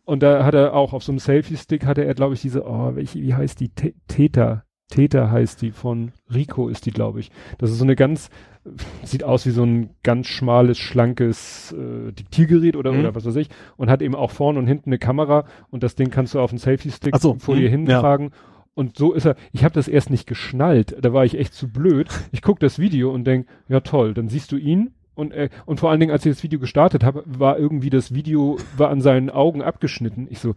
[0.04, 2.94] Und da hat er auch auf so einem Selfie-Stick hatte er, glaube ich, diese, oh,
[2.94, 3.68] welche, wie heißt die?
[3.70, 4.64] Tä- Täter.
[4.90, 7.30] Täter heißt die von Rico ist die, glaube ich.
[7.56, 8.28] Das ist so eine ganz,
[9.02, 13.00] sieht aus wie so ein ganz schmales, schlankes äh, Diktiergerät oder, Mhm.
[13.00, 13.48] oder was weiß ich.
[13.78, 16.50] Und hat eben auch vorne und hinten eine Kamera und das Ding kannst du auf
[16.50, 18.00] einen Selfie-Stick so, vor mhm, dir ja.
[18.74, 21.68] Und so ist er, ich habe das erst nicht geschnallt, da war ich echt zu
[21.68, 22.08] blöd.
[22.32, 25.80] Ich guck das Video und denk, ja toll, dann siehst du ihn und, äh, und
[25.80, 29.00] vor allen Dingen, als ich das Video gestartet habe, war irgendwie das Video, war an
[29.00, 30.26] seinen Augen abgeschnitten.
[30.28, 30.54] Ich so,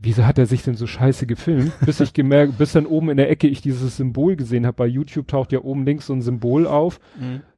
[0.00, 1.72] wieso hat er sich denn so scheiße gefilmt?
[1.84, 4.76] Bis ich gemerkt, bis dann oben in der Ecke ich dieses Symbol gesehen habe.
[4.76, 7.00] Bei YouTube taucht ja oben links so ein Symbol auf,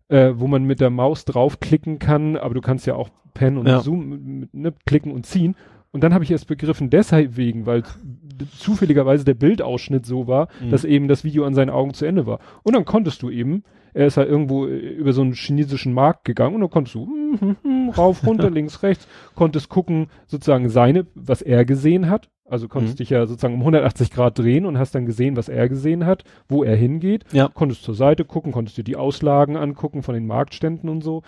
[0.09, 3.69] äh, wo man mit der Maus draufklicken kann, aber du kannst ja auch Pen und
[3.69, 3.81] Ja.
[3.81, 5.55] Zoom mit, ne, klicken und ziehen.
[5.93, 7.83] Und dann habe ich erst begriffen, deshalb wegen, weil
[8.47, 10.71] zufälligerweise der Bildausschnitt so war, Mhm.
[10.71, 12.39] dass eben das Video an seinen Augen zu Ende war.
[12.63, 16.25] Und dann konntest du eben, er ist halt irgendwo äh, über so einen chinesischen Markt
[16.25, 20.69] gegangen und dann konntest du hm, hm, hm, rauf, runter, links, rechts, konntest gucken, sozusagen
[20.69, 22.29] seine, was er gesehen hat.
[22.51, 22.99] Also konntest Mhm.
[22.99, 26.25] dich ja sozusagen um 180 Grad drehen und hast dann gesehen, was er gesehen hat,
[26.49, 27.25] wo er hingeht.
[27.33, 27.49] Ja.
[27.53, 31.23] Konntest zur Seite gucken, konntest dir die Auslagen angucken von den Marktständen und so.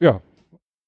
[0.00, 0.20] Ja.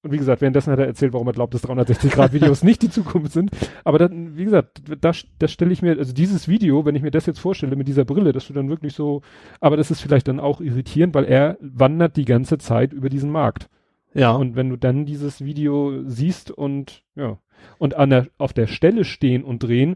[0.03, 3.33] Und wie gesagt, währenddessen hat er erzählt, warum er glaubt, dass 360-Grad-Videos nicht die Zukunft
[3.33, 3.51] sind.
[3.83, 7.11] Aber dann, wie gesagt, das, das stelle ich mir, also dieses Video, wenn ich mir
[7.11, 9.21] das jetzt vorstelle mit dieser Brille, dass du dann wirklich so,
[9.59, 13.29] aber das ist vielleicht dann auch irritierend, weil er wandert die ganze Zeit über diesen
[13.29, 13.69] Markt.
[14.13, 14.31] Ja.
[14.31, 17.37] Und wenn du dann dieses Video siehst und ja,
[17.77, 19.95] und an der, auf der Stelle stehen und drehen,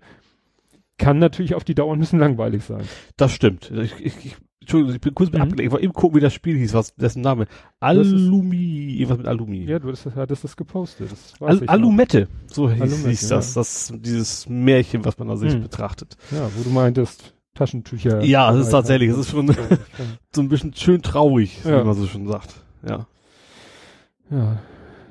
[0.98, 2.84] kann natürlich auf die Dauer ein bisschen langweilig sein.
[3.17, 3.72] Das stimmt.
[3.72, 5.41] Ich, ich, ich, Entschuldigung, ich bin kurz mit Mhm.
[5.43, 5.67] abgelenkt.
[5.67, 7.45] Ich wollte eben gucken, wie das Spiel hieß, was dessen Name.
[7.79, 9.63] Alumi, irgendwas mit Alumi.
[9.65, 11.11] Ja, du hattest, hattest das gepostet.
[11.11, 11.61] Das Al.
[11.67, 15.61] Alumette, so hieß, Alumette, hieß das, das, dieses Märchen, was man da sich Hm.
[15.61, 16.17] betrachtet.
[16.31, 18.23] Ja, wo du meintest, Taschentücher.
[18.23, 19.53] Ja, das ist tatsächlich, es ist schon- Ja,
[20.35, 21.81] So ein bisschen schön traurig, Ja.
[21.81, 22.55] wie man so schon sagt.
[22.87, 23.07] Ja.
[24.31, 24.57] Ja.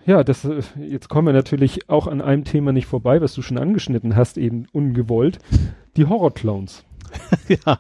[0.07, 3.41] Ja, das, äh, jetzt kommen wir natürlich auch an einem Thema nicht vorbei, was du
[3.41, 5.39] schon angeschnitten hast, eben ungewollt.
[5.97, 6.85] Die Horrorclowns.
[7.49, 7.79] ja.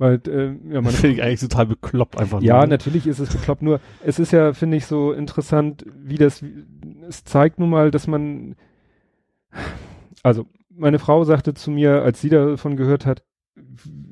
[0.00, 2.40] Weil, äh, ja, meine Finde ich eigentlich total bekloppt einfach.
[2.40, 2.68] Ja, nur.
[2.68, 6.42] natürlich ist es bekloppt, nur es ist ja, finde ich, so interessant, wie das,
[7.06, 8.56] es zeigt nun mal, dass man,
[10.22, 13.22] also meine Frau sagte zu mir, als sie davon gehört hat,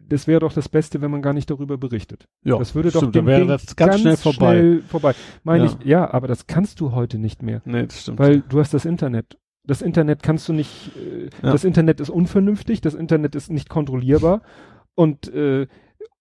[0.08, 2.28] das wäre doch das Beste, wenn man gar nicht darüber berichtet.
[2.44, 4.58] ja, das würde doch stimmt, dem dann wäre Ding das ganz, schnell vorbei.
[4.58, 5.14] schnell vorbei.
[5.42, 5.70] Meine Ja.
[5.80, 8.18] ich, ja, aber das kannst du heute nicht mehr, Nee, das stimmt.
[8.18, 9.38] weil du hast das Internet.
[9.64, 11.52] Das Internet kannst du nicht, äh, Ja.
[11.52, 14.42] das Internet ist unvernünftig, das Internet ist nicht kontrollierbar
[14.98, 15.66] und äh,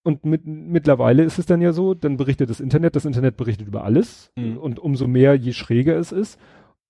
[0.04, 3.66] und mit, mittlerweile ist es dann ja so, dann berichtet das Internet, das Internet berichtet
[3.68, 4.56] über alles Mhm.
[4.56, 6.38] und umso mehr, je schräger es ist.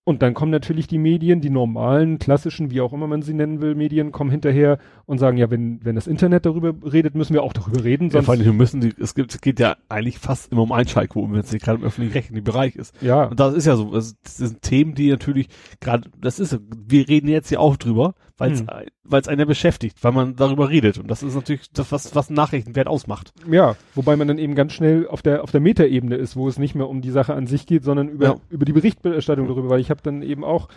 [0.05, 3.60] Und dann kommen natürlich die Medien, die normalen, klassischen, wie auch immer man sie nennen
[3.60, 7.42] will, Medien, kommen hinterher und sagen, ja, wenn, wenn das Internet darüber redet, müssen wir
[7.42, 9.76] auch darüber reden, ja, sonst, vor allem, wir müssen die, es gibt, es geht ja
[9.91, 12.94] eigentlich fast immer um Einschaltquoten, wenn es nicht gerade im öffentlich-rechtlichen Bereich ist.
[13.02, 15.49] ja, Und das ist ja so, das, das sind Themen, die natürlich
[15.81, 18.68] gerade, das ist, wir reden jetzt ja auch drüber, weil es Hm.
[19.28, 20.97] einer beschäftigt, weil man darüber redet.
[20.99, 23.33] Und das ist natürlich das, was, was Nachrichtenwert ausmacht.
[23.50, 26.58] ja, wobei man dann eben ganz schnell auf der, auf der Metaebene ist, wo es
[26.58, 28.36] nicht mehr um die Sache an sich geht, sondern über, Ja.
[28.49, 30.68] über die Berichterstattung darüber, weil ich habe dann eben auch,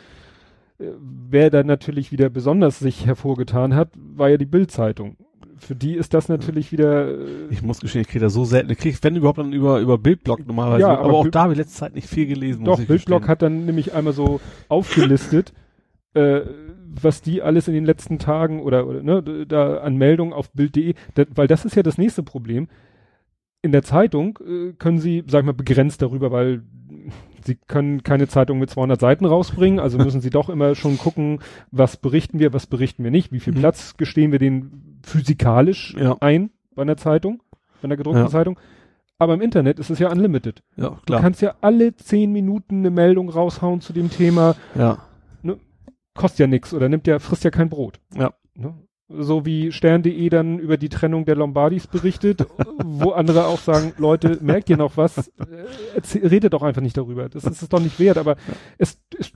[0.80, 0.86] äh,
[1.30, 5.16] wer da natürlich wieder besonders sich hervorgetan hat, war ja die Bild-Zeitung.
[5.58, 7.18] Für die ist das natürlich wieder, äh,
[7.52, 8.72] Ich muss gestehen, ich kriege das so selten.
[8.72, 10.82] Ich kriege, wenn überhaupt, dann über, über Bildblog normalerweise.
[10.82, 12.66] Ja, aber, aber auch Bild- da habe ich letzte Zeit nicht viel gelesen.
[12.66, 13.28] Doch, gestehen.
[13.28, 15.54] hat dann nämlich einmal so aufgelistet,
[16.16, 16.42] äh,
[17.02, 20.94] was die alles in den letzten Tagen oder, oder ne, da an Meldungen auf Bild.de,
[21.16, 22.68] da, weil das ist ja das nächste Problem.
[23.62, 26.64] In der Zeitung äh, können sie, sag ich mal, begrenzt darüber, weil
[27.46, 31.40] sie können keine Zeitung mit 200 Seiten rausbringen, also müssen sie doch immer schon gucken,
[31.72, 33.60] was berichten wir, was berichten wir nicht, wie viel Mhm.
[33.60, 36.18] Platz gestehen wir denen physikalisch Ja.
[36.20, 37.42] ein bei einer Zeitung,
[37.82, 38.30] bei einer gedruckten Ja.
[38.30, 38.60] Zeitung.
[39.20, 40.64] Aber im Internet ist es ja unlimited.
[40.76, 41.22] Ja, Du klar.
[41.22, 44.56] kannst ja alle zehn Minuten eine Meldung raushauen zu dem Thema.
[44.74, 44.98] Ja.
[46.22, 48.00] Kostet ja nichts oder nimmt ja, frisst ja kein Brot.
[48.16, 48.34] Ja.
[48.54, 48.76] Ne?
[49.10, 52.46] So wie Stern.de dann über die Trennung der Lombardis berichtet,
[52.86, 55.18] wo andere auch sagen, Leute, merkt ihr noch was?
[55.18, 57.28] Äh, redet doch einfach nicht darüber.
[57.28, 58.36] Das ist es doch nicht wert, aber
[58.78, 59.34] es ist,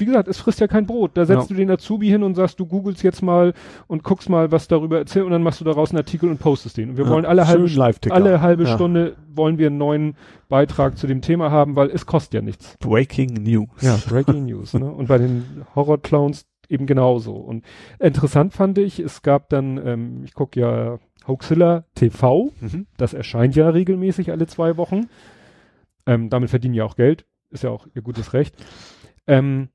[0.00, 1.12] wie gesagt, es frisst ja kein Brot.
[1.14, 1.54] Da setzt Ja.
[1.54, 3.52] du den Azubi hin und sagst, du googelst jetzt mal
[3.86, 6.76] und guckst mal, was darüber erzählt und dann machst du daraus einen Artikel und postest
[6.76, 6.90] den.
[6.90, 7.10] Und wir Ja.
[7.10, 8.14] wollen alle halbe, Schön Live-Ticker.
[8.14, 8.74] alle halbe Ja.
[8.74, 10.16] Stunde wollen wir einen neuen
[10.48, 12.76] Beitrag zu dem Thema haben, weil es kostet ja nichts.
[12.80, 13.68] Breaking News.
[13.80, 14.74] Ja, Breaking News.
[14.74, 14.90] Ne?
[14.90, 17.32] Und bei den Horror-Clowns eben genauso.
[17.34, 17.64] Und
[17.98, 22.86] interessant fand ich, es gab dann, ähm, ich gucke ja Hoaxilla TV, Mhm.
[22.96, 25.08] das erscheint ja regelmäßig alle zwei Wochen.
[26.06, 28.54] Ähm, damit verdienen ja auch Geld, ist ja auch ihr gutes Recht.
[29.26, 29.68] Ähm,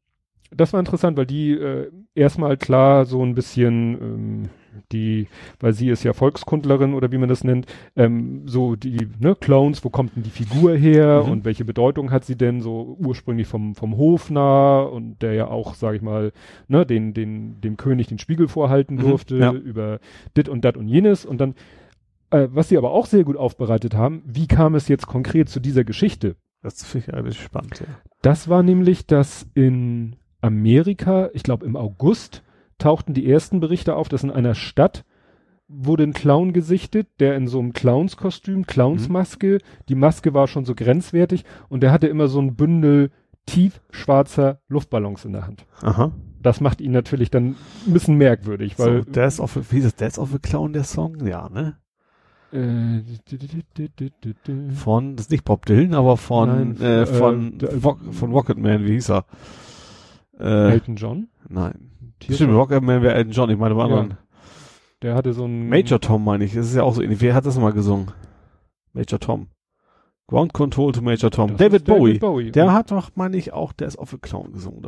[0.52, 4.44] das war interessant, weil die äh, erstmal klar so ein bisschen ähm,
[4.92, 5.28] die,
[5.62, 7.66] weil sie ist ja Volkskundlerin oder wie man das nennt,
[7.96, 11.32] ähm, so die ne, Clowns, wo kommt denn die Figur her Mhm.
[11.32, 15.76] und welche Bedeutung hat sie denn so ursprünglich vom vom Hofnarr und der ja auch,
[15.76, 16.34] sage ich mal,
[16.68, 19.54] ne, den den dem König den Spiegel vorhalten Mhm, durfte ja.
[19.54, 20.00] über
[20.36, 21.56] dit und dat und jenes und dann
[22.32, 25.60] äh, was sie aber auch sehr gut aufbereitet haben, wie kam es jetzt konkret zu
[25.62, 26.36] dieser Geschichte?
[26.62, 27.86] Das finde ich eigentlich spannend, ja.
[28.22, 30.16] Das war nämlich, dass in
[30.46, 32.44] Amerika, ich glaube im August,
[32.78, 35.06] tauchten die ersten Berichte auf, dass in einer Stadt
[35.68, 39.58] wurde ein Clown gesichtet, der in so einem Clownskostüm, Clownsmaske,
[39.90, 43.10] die Maske war schon so grenzwertig und der hatte immer so ein Bündel
[43.48, 45.66] tiefschwarzer Luftballons in der Hand.
[45.82, 46.12] Aha.
[46.42, 47.56] Das macht ihn natürlich dann
[47.88, 49.96] ein bisschen merkwürdig, weil so, Death of a, wie ist das?
[49.96, 51.26] Death of a Clown, der Song?
[51.26, 51.78] Ja, ne?
[52.54, 53.02] äh,
[54.76, 58.32] Von, das ist nicht Bob Dylan, aber von, Nein, äh, äh, von, der- Rock, von
[58.32, 59.26] Rocketman, wie hieß er?
[60.40, 61.92] Äh, Elton John, nein.
[62.22, 63.96] Stimmt, Rocketman wäre Elton John, ich meine, aber Ja.
[63.96, 64.18] anderen.
[65.02, 67.22] der hatte so ein Major Tom meine ich, das ist ja auch so ähnlich.
[67.22, 68.12] Wer hat das nochmal gesungen?
[68.94, 69.48] Major Tom.
[70.28, 71.50] Ground Control to Major Tom.
[71.50, 72.18] Das David ist Bowie.
[72.18, 72.52] Bowie.
[72.52, 74.82] Der hat doch, meine ich, auch Death of a Clown gesungen.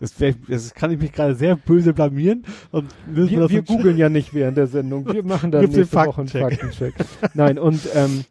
[0.00, 2.44] Das, wär, das kann ich mich gerade sehr böse blamieren.
[2.70, 5.06] Und Wir, wir googeln ja nicht während der Sendung.
[5.12, 6.94] Wir machen dann nächste Woche einen Faktencheck.
[7.34, 8.24] Nein, und ähm,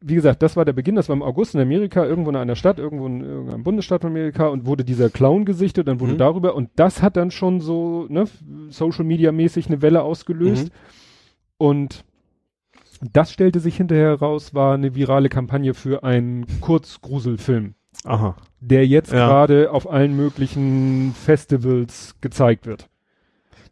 [0.00, 2.54] wie gesagt, das war der Beginn, das war im August in Amerika, irgendwo in einer
[2.56, 6.18] Stadt, irgendwo in irgendeinem Bundesstaat von Amerika und wurde dieser Clown gesichtet, dann wurde Mhm.
[6.18, 8.24] darüber und das hat dann schon so, ne,
[8.70, 10.66] Social Media mäßig eine Welle ausgelöst.
[10.66, 10.70] Mhm.
[11.58, 12.04] Und
[13.14, 18.34] Das stellte sich hinterher heraus, war eine virale Kampagne für einen Kurzgruselfilm, Aha.
[18.60, 19.28] der jetzt Ja.
[19.28, 22.88] gerade auf allen möglichen Festivals gezeigt wird.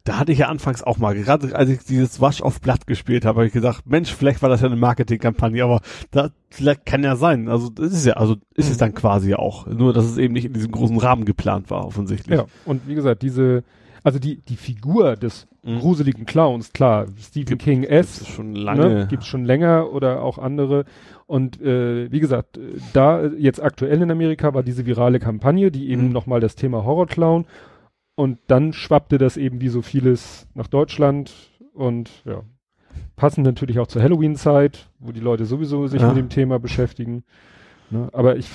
[0.07, 3.25] Da hatte ich ja anfangs auch mal, gerade als ich dieses Wasch auf Blatt gespielt
[3.25, 7.03] habe, habe ich gedacht, Mensch, vielleicht war das ja eine Marketingkampagne, aber das vielleicht kann
[7.03, 7.49] ja sein.
[7.49, 9.67] Also das ist ja, also ist es dann quasi auch.
[9.67, 12.37] Nur, dass es eben nicht in diesem großen Rahmen geplant war, offensichtlich.
[12.37, 13.63] Ja, und wie gesagt, diese,
[14.03, 15.79] also die, die Figur des Mhm.
[15.79, 18.21] gruseligen Clowns, klar, Stephen King Das S.
[18.21, 19.07] ist schon Ne, lange.
[19.07, 20.85] gibt's schon länger oder auch andere.
[21.25, 22.57] Und äh, wie gesagt,
[22.93, 26.13] da jetzt aktuell in Amerika war diese virale Kampagne, die eben Mhm.
[26.13, 27.43] nochmal das Thema Horrorclown
[28.17, 31.33] und dann schwappte das eben wie so vieles nach Deutschland
[31.73, 32.41] und ja,
[33.15, 36.07] passend natürlich auch zur Halloween-Zeit, wo die Leute sowieso sich Ja.
[36.09, 37.23] mit dem Thema beschäftigen.
[37.91, 38.09] Ne?
[38.13, 38.49] Aber ich,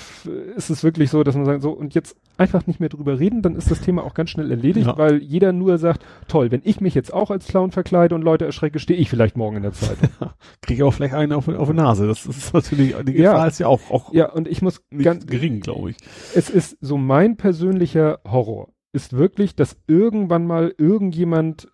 [0.55, 3.41] ist es wirklich so, dass man sagt, so und jetzt einfach nicht mehr drüber reden,
[3.41, 4.97] dann ist das Thema auch ganz schnell erledigt, Ja.
[4.97, 8.45] weil jeder nur sagt, toll, wenn ich mich jetzt auch als Clown verkleide und Leute
[8.45, 10.09] erschrecke, stehe ich vielleicht morgen in der Zeitung.
[10.61, 12.05] Kriege ich auch vielleicht einen auf, auf die Nase.
[12.05, 13.31] Das ist natürlich, die Ja.
[13.31, 15.97] Gefahr ist ja auch, auch ja, und ich muss ganz gering, glaube ich.
[16.35, 21.67] es ist so mein persönlicher Horror ist wirklich, dass irgendwann mal irgendjemand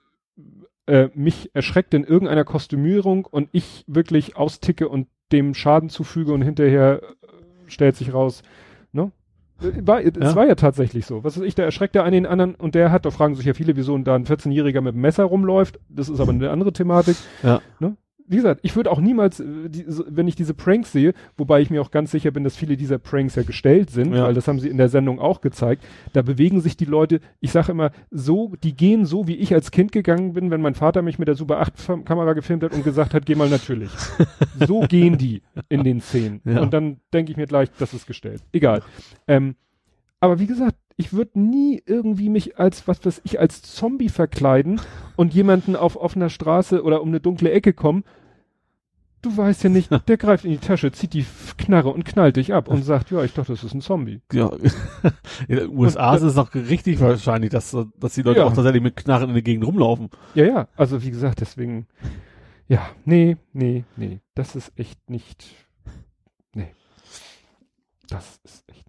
[0.87, 6.41] äh, mich erschreckt in irgendeiner Kostümierung und ich wirklich austicke und dem Schaden zufüge und
[6.41, 7.05] hinterher äh,
[7.67, 8.41] stellt sich raus,
[8.91, 9.11] ne?
[9.61, 10.35] Äh, War, es Ja.
[10.35, 11.23] war ja tatsächlich so.
[11.23, 13.45] Was weiß ich, der erschreckt der einen den anderen und der hat, da fragen sich
[13.45, 15.79] ja viele, wieso da ein 14-Jähriger mit dem Messer rumläuft.
[15.89, 17.17] Das ist aber eine andere Thematik.
[17.43, 17.61] Ja.
[17.79, 17.95] Ne?
[18.31, 19.45] Wie gesagt, ich würde auch niemals, äh,
[20.07, 22.99] wenn ich diese Pranks sehe, wobei ich mir auch ganz sicher bin, dass viele dieser
[22.99, 24.25] Pranks ja gestellt sind, Ja.
[24.25, 25.83] weil das haben sie in der Sendung auch gezeigt,
[26.13, 29.71] da bewegen sich die Leute, ich sage immer, so, die gehen so, wie ich als
[29.71, 32.73] Kind gegangen bin, wenn mein Vater mich mit der Super 8 Fam- Kamera gefilmt hat
[32.73, 33.89] und gesagt hat, geh mal natürlich.
[34.67, 36.41] so gehen die in den Szenen.
[36.45, 36.61] Ja.
[36.61, 38.43] Und dann denke ich mir gleich, das ist gestellt.
[38.51, 38.83] Egal.
[39.27, 39.55] Ähm,
[40.19, 44.81] aber wie gesagt, ich würde nie irgendwie mich als, was weiß ich, als Zombie verkleiden
[45.15, 48.03] und jemanden auf offener Straße oder um eine dunkle Ecke kommen.
[49.21, 51.25] Du weißt ja nicht, der greift in die Tasche, zieht die
[51.57, 54.21] Knarre und knallt dich ab und sagt, ja, ich dachte, das ist ein Zombie.
[54.31, 54.49] Ja.
[55.49, 58.45] In den USA ist es noch richtig wahrscheinlich, dass, dass die Leute Ja.
[58.45, 60.09] auch tatsächlich mit Knarren in der Gegend rumlaufen.
[60.35, 61.85] Ja, ja, also wie gesagt, deswegen,
[62.69, 65.45] ja, nee, nee, nee, das ist echt nicht,
[66.53, 66.71] nee,
[68.07, 68.88] das ist echt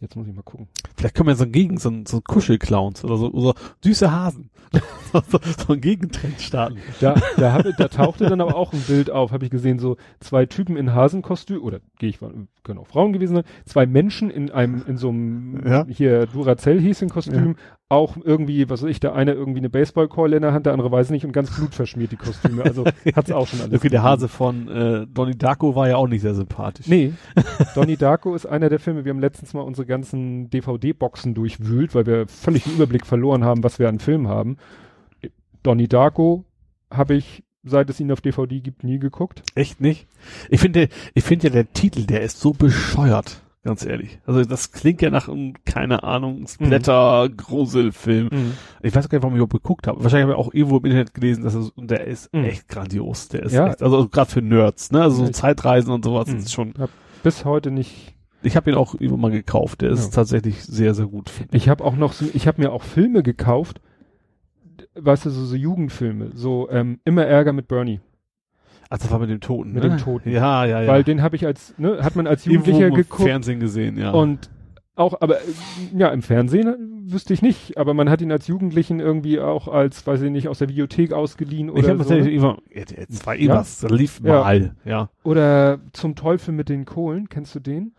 [0.00, 0.68] Jetzt muss ich mal gucken.
[0.96, 4.50] Vielleicht können wir so gegen so, ein- so Kuschelclowns oder so, oder süße Hasen.
[5.12, 6.76] so, so ein Gegentrend starten.
[7.00, 9.96] Da, da, hab, da tauchte dann aber auch ein Bild auf, habe ich gesehen, so
[10.20, 14.50] zwei Typen in Hasenkostüm, oder gehe ich, können auch Frauen gewesen sein, zwei Menschen in
[14.50, 15.86] einem, in so einem, Ja.
[15.88, 17.56] hier Duracell hieß ein Kostüm,
[17.90, 20.92] auch irgendwie, was weiß ich, der eine irgendwie eine Baseballkeule in der Hand, der andere
[20.92, 22.84] weiß nicht und ganz blutverschmiert die Kostüme, also
[23.16, 23.74] hat's auch schon alles.
[23.74, 24.02] Okay, der.
[24.02, 26.86] Hase von äh, Donnie Darko war ja auch nicht sehr sympathisch.
[26.86, 27.14] Nee,
[27.74, 32.06] Donnie Darko ist einer der Filme, wir haben letztens mal unsere ganzen DVD-Boxen durchwühlt, weil
[32.06, 34.58] wir völlig den Überblick verloren haben, was wir an Filmen haben.
[35.62, 36.44] Donnie Darko
[36.90, 39.42] habe ich, seit es ihn auf DVD gibt, nie geguckt.
[39.54, 40.06] Echt nicht?
[40.50, 44.18] Ich finde, ich finde ja der Titel, der ist so bescheuert, ganz ehrlich.
[44.26, 48.28] Also das klingt ja nach einem, keine Ahnung, Splatter-Gruselfilm.
[48.82, 50.02] Ich weiß gar nicht, warum ich überhaupt geguckt habe.
[50.02, 52.44] Wahrscheinlich habe ich auch irgendwo im Internet gelesen, dass es, und der ist Mhm.
[52.44, 53.28] echt grandios.
[53.28, 53.68] Der ist Ja.
[53.68, 55.02] echt, also gerade für Nerds, ne?
[55.02, 56.38] Also so Zeitreisen und sowas Mhm.
[56.38, 56.74] ist schon.
[57.22, 58.14] Bis heute nicht.
[58.42, 59.80] Ich habe ihn auch irgendwo mal gekauft.
[59.82, 60.10] Der ist Ja.
[60.16, 61.30] tatsächlich sehr, sehr gut.
[61.52, 63.80] Ich habe auch noch so, ich habe mir auch Filme gekauft,
[64.94, 68.00] weißt du, so, so Jugendfilme, so ähm, immer Ärger mit Bernie,
[68.90, 69.72] Ach, das war mit dem Toten.
[69.72, 69.90] Mit ne?
[69.90, 70.30] dem Toten.
[70.30, 70.88] Ja, ja, ja.
[70.88, 74.10] weil den habe ich als, ne, hat man als Jugendlicher im geguckt Fernsehen gesehen, ja.
[74.12, 74.50] und
[74.96, 75.36] auch, aber
[75.96, 80.04] ja, im Fernsehen wüsste ich nicht, aber man hat ihn als Jugendlichen irgendwie auch als,
[80.04, 82.08] weiß ich nicht, aus der Videothek ausgeliehen ich oder habe so.
[82.10, 82.56] tatsächlich Ne?
[82.74, 83.54] immer, das war eh Ja.
[83.54, 84.40] was, da lief Ja.
[84.40, 85.08] mal, ja.
[85.22, 87.92] Oder zum Teufel mit den Kohlen, kennst du den?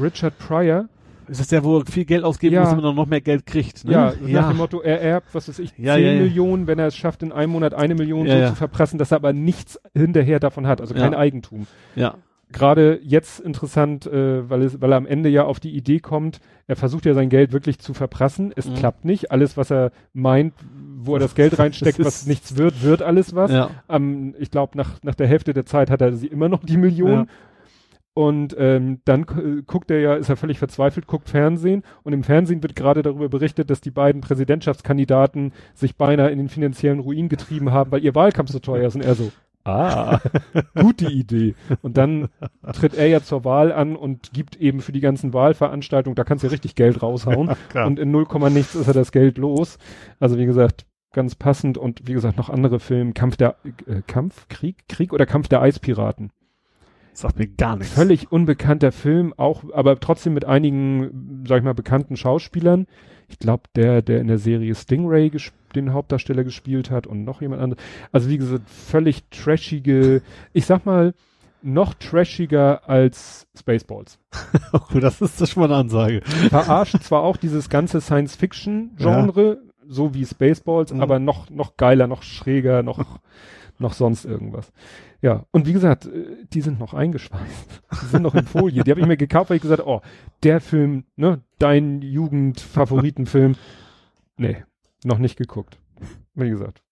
[0.00, 0.88] Richard Pryor.
[1.28, 2.60] Ist das der, wo er viel Geld ausgeben Ja.
[2.62, 3.84] muss, damit er noch mehr Geld kriegt?
[3.84, 3.92] Ne?
[3.92, 6.20] Ja, nach dem Motto, er erbt, was weiß ich, Ja, 10 ja, ja.
[6.22, 8.48] Millionen, wenn er es schafft, in einem Monat eine Million Ja, so ja.
[8.48, 11.18] zu verpressen, dass er aber nichts hinterher davon hat, also kein Ja.
[11.18, 11.66] Eigentum.
[11.94, 12.14] ja.
[12.50, 16.40] Gerade jetzt interessant, äh, weil, es, weil er am Ende ja auf die Idee kommt,
[16.66, 18.52] er versucht ja sein Geld wirklich zu verprassen.
[18.56, 18.74] Es Mhm.
[18.76, 19.30] klappt nicht.
[19.30, 20.54] Alles, was er meint,
[20.96, 23.50] wo er das Geld reinsteckt, Das was ist- nichts wird, wird alles was.
[23.50, 23.68] ja.
[23.86, 26.78] Am, ich glaube, nach, nach der Hälfte der Zeit hat er sie immer noch die
[26.78, 27.10] Million.
[27.10, 27.26] Ja.
[28.18, 32.24] Und ähm, dann gu- guckt er ja, ist er völlig verzweifelt, guckt Fernsehen und im
[32.24, 37.28] Fernsehen wird gerade darüber berichtet, dass die beiden Präsidentschaftskandidaten sich beinahe in den finanziellen Ruin
[37.28, 38.96] getrieben haben, weil ihr Wahlkampf so teuer ist.
[38.96, 39.30] Und er so,
[39.62, 40.18] ah,
[40.74, 41.54] gute Idee.
[41.80, 42.28] Und dann
[42.72, 46.42] tritt er ja zur Wahl an und gibt eben für die ganzen Wahlveranstaltungen, da kannst
[46.42, 47.50] du ja richtig Geld raushauen.
[47.68, 47.86] Klar.
[47.86, 49.78] Und in 0, nichts ist er das Geld los.
[50.18, 53.54] Also wie gesagt, ganz passend und wie gesagt noch andere Filme, Kampf der
[53.86, 56.32] äh, Kampf, Krieg, Krieg oder Kampf der Eispiraten.
[57.18, 57.94] Sagt mir gar nichts.
[57.94, 62.86] Völlig unbekannter Film, auch, aber trotzdem mit einigen, sag ich mal, bekannten Schauspielern.
[63.26, 65.32] Ich glaube, der, der in der Serie Stingray
[65.74, 67.82] den Hauptdarsteller gespielt hat und noch jemand anderes.
[68.12, 70.22] Also wie gesagt, völlig trashige,
[70.52, 71.12] ich sag mal,
[71.60, 74.20] noch trashiger als Spaceballs.
[74.72, 76.22] oh, das ist das schon mal eine Ansage.
[76.22, 79.72] Verarscht zwar auch dieses ganze Science-Fiction-Genre, ja.
[79.88, 81.00] so wie Spaceballs, mhm.
[81.00, 83.00] aber noch, noch geiler, noch schräger, noch,
[83.78, 84.72] noch sonst irgendwas.
[85.20, 87.82] Ja, und wie gesagt, äh, die sind noch eingeschweißt.
[88.02, 88.84] Die sind noch in Folie.
[88.84, 90.00] Die habe ich mir gekauft, weil ich gesagt oh,
[90.42, 93.56] der Film, ne, dein Jugendfavoritenfilm.
[94.36, 94.64] Nee,
[95.04, 95.78] noch nicht geguckt.
[96.34, 96.82] Wie gesagt.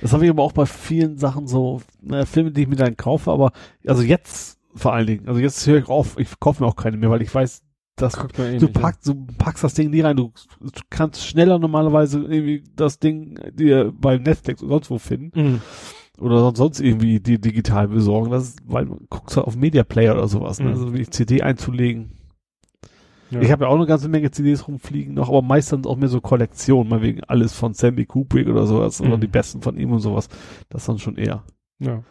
[0.00, 2.96] Das habe ich aber auch bei vielen Sachen so, äh, Filme, die ich mir dann
[2.96, 3.52] kaufe, aber
[3.86, 6.96] also jetzt vor allen Dingen, also jetzt höre ich auf, ich kaufe mir auch keine
[6.96, 7.62] mehr, weil ich weiß,
[7.96, 12.20] dass eh du packst, du packst das Ding nie rein, du, du, kannst schneller normalerweise
[12.20, 15.40] irgendwie das Ding dir bei Netflix oder sonst wo finden.
[15.40, 15.60] Mhm.
[16.18, 20.28] Oder sonst irgendwie die digital besorgen, das ist, weil guckst halt auf Media Player oder
[20.28, 20.66] sowas, ne?
[20.66, 20.72] Mhm.
[20.72, 22.12] also wie CD einzulegen.
[23.30, 23.40] Ja.
[23.40, 26.20] Ich habe ja auch eine ganze Menge CDs rumfliegen noch, aber meistens auch mehr so
[26.20, 29.08] Kollektionen, mal wegen alles von Sammy Kubrick oder sowas, mhm.
[29.08, 30.28] oder die besten von ihm und sowas.
[30.68, 31.42] Das dann schon eher.
[31.80, 32.04] Ja.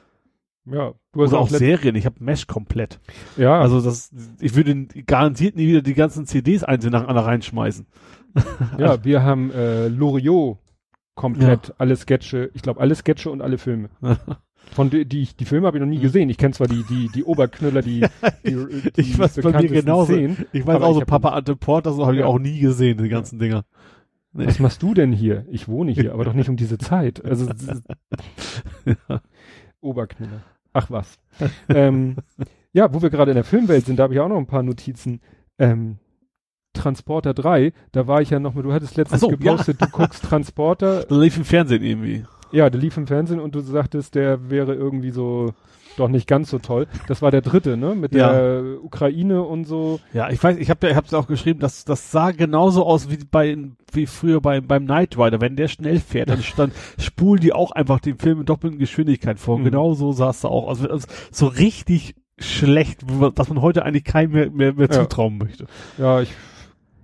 [0.65, 3.01] Ja, du hast Oder auch, auch Serien, ich habe Mesh komplett.
[3.35, 3.59] Ja.
[3.59, 7.85] Also das, ich würde garantiert nie wieder die ganzen CDs einzeln nach einer reinschmeißen.
[8.77, 10.59] ja, wir haben äh, Loriot
[11.16, 11.74] komplett, ja.
[11.77, 13.90] alle Sketche, ich glaube alle Sketche und alle Filme.
[14.72, 16.30] Von die, die, die Filme habe ich noch nie gesehen.
[16.30, 18.06] Ich kenne zwar die, die, die Oberknüller, die,
[18.45, 20.14] die, die ich weiß bei mir genauso.
[20.14, 23.09] Szenen, ich weiß auch so Papa Ante Port, das habe ich auch nie gesehen, die
[23.09, 23.45] ganzen ja.
[23.45, 23.66] Dinger.
[24.32, 24.48] Nee.
[24.48, 25.45] Was machst du denn hier?
[25.50, 27.24] Ich wohne hier, aber doch nicht um diese Zeit.
[27.24, 27.50] Also
[28.85, 29.22] ja.
[29.82, 30.42] Oberknüller.
[30.72, 31.19] Ach was.
[31.69, 32.16] ähm,
[32.72, 34.64] ja, wo wir gerade in der Filmwelt sind, da habe ich auch noch ein paar
[34.64, 35.22] Notizen.
[35.59, 35.98] Ähm,
[36.74, 39.88] Transporter 3, da war ich ja noch mal, du hattest letztens so, gepostet, ja.
[39.88, 41.03] du guckst Transporter.
[41.06, 42.26] Der lief im Fernsehen irgendwie.
[42.52, 45.53] Ja, der lief im Fernsehen und du sagtest, der wäre irgendwie so
[45.98, 46.88] doch nicht ganz so toll.
[47.08, 47.95] Das war der dritte, ne?
[47.95, 48.32] Mit ja.
[48.32, 50.00] der Ukraine und so.
[50.14, 53.18] Ja, ich weiß, ich habe ich hab's auch geschrieben, dass das sah genauso aus wie
[53.30, 53.58] bei
[53.92, 55.42] wie früher bei, beim Knight Rider.
[55.42, 59.40] Wenn der schnell fährt, dann, dann spulen die auch einfach den Film in doppelten Geschwindigkeit
[59.40, 59.60] vor.
[59.60, 59.66] Mhm.
[59.66, 60.85] Genau so sah es da auch aus.
[60.85, 63.02] Also, so richtig schlecht,
[63.35, 64.93] dass man heute eigentlich keinem mehr, mehr, mehr ja.
[64.93, 65.68] zutrauen möchte.
[65.98, 66.30] Ja, ich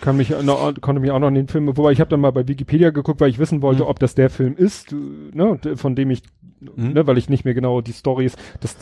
[0.00, 2.30] kann mich noch, konnte mich auch noch an den Film, wobei ich habe dann mal
[2.30, 3.88] bei Wikipedia geguckt, weil ich wissen wollte, mhm.
[3.88, 6.22] ob das der Film ist, ne, von dem ich,
[6.60, 6.92] mhm.
[6.92, 8.76] ne, weil ich nicht mehr genau die Stories, das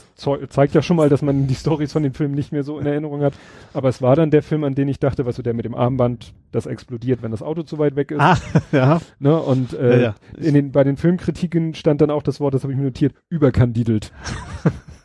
[0.49, 2.86] zeigt ja schon mal, dass man die Stories von dem Film nicht mehr so in
[2.86, 3.35] Erinnerung hat.
[3.73, 5.75] Aber es war dann der Film, an den ich dachte, was so der mit dem
[5.75, 8.20] Armband, das explodiert, wenn das Auto zu weit weg ist.
[8.20, 8.39] Ah,
[8.73, 9.01] ja.
[9.18, 10.15] Ne, und äh, ja, ja.
[10.39, 13.15] in den, bei den Filmkritiken stand dann auch das Wort, das habe ich mir notiert,
[13.28, 14.12] überkandidelt.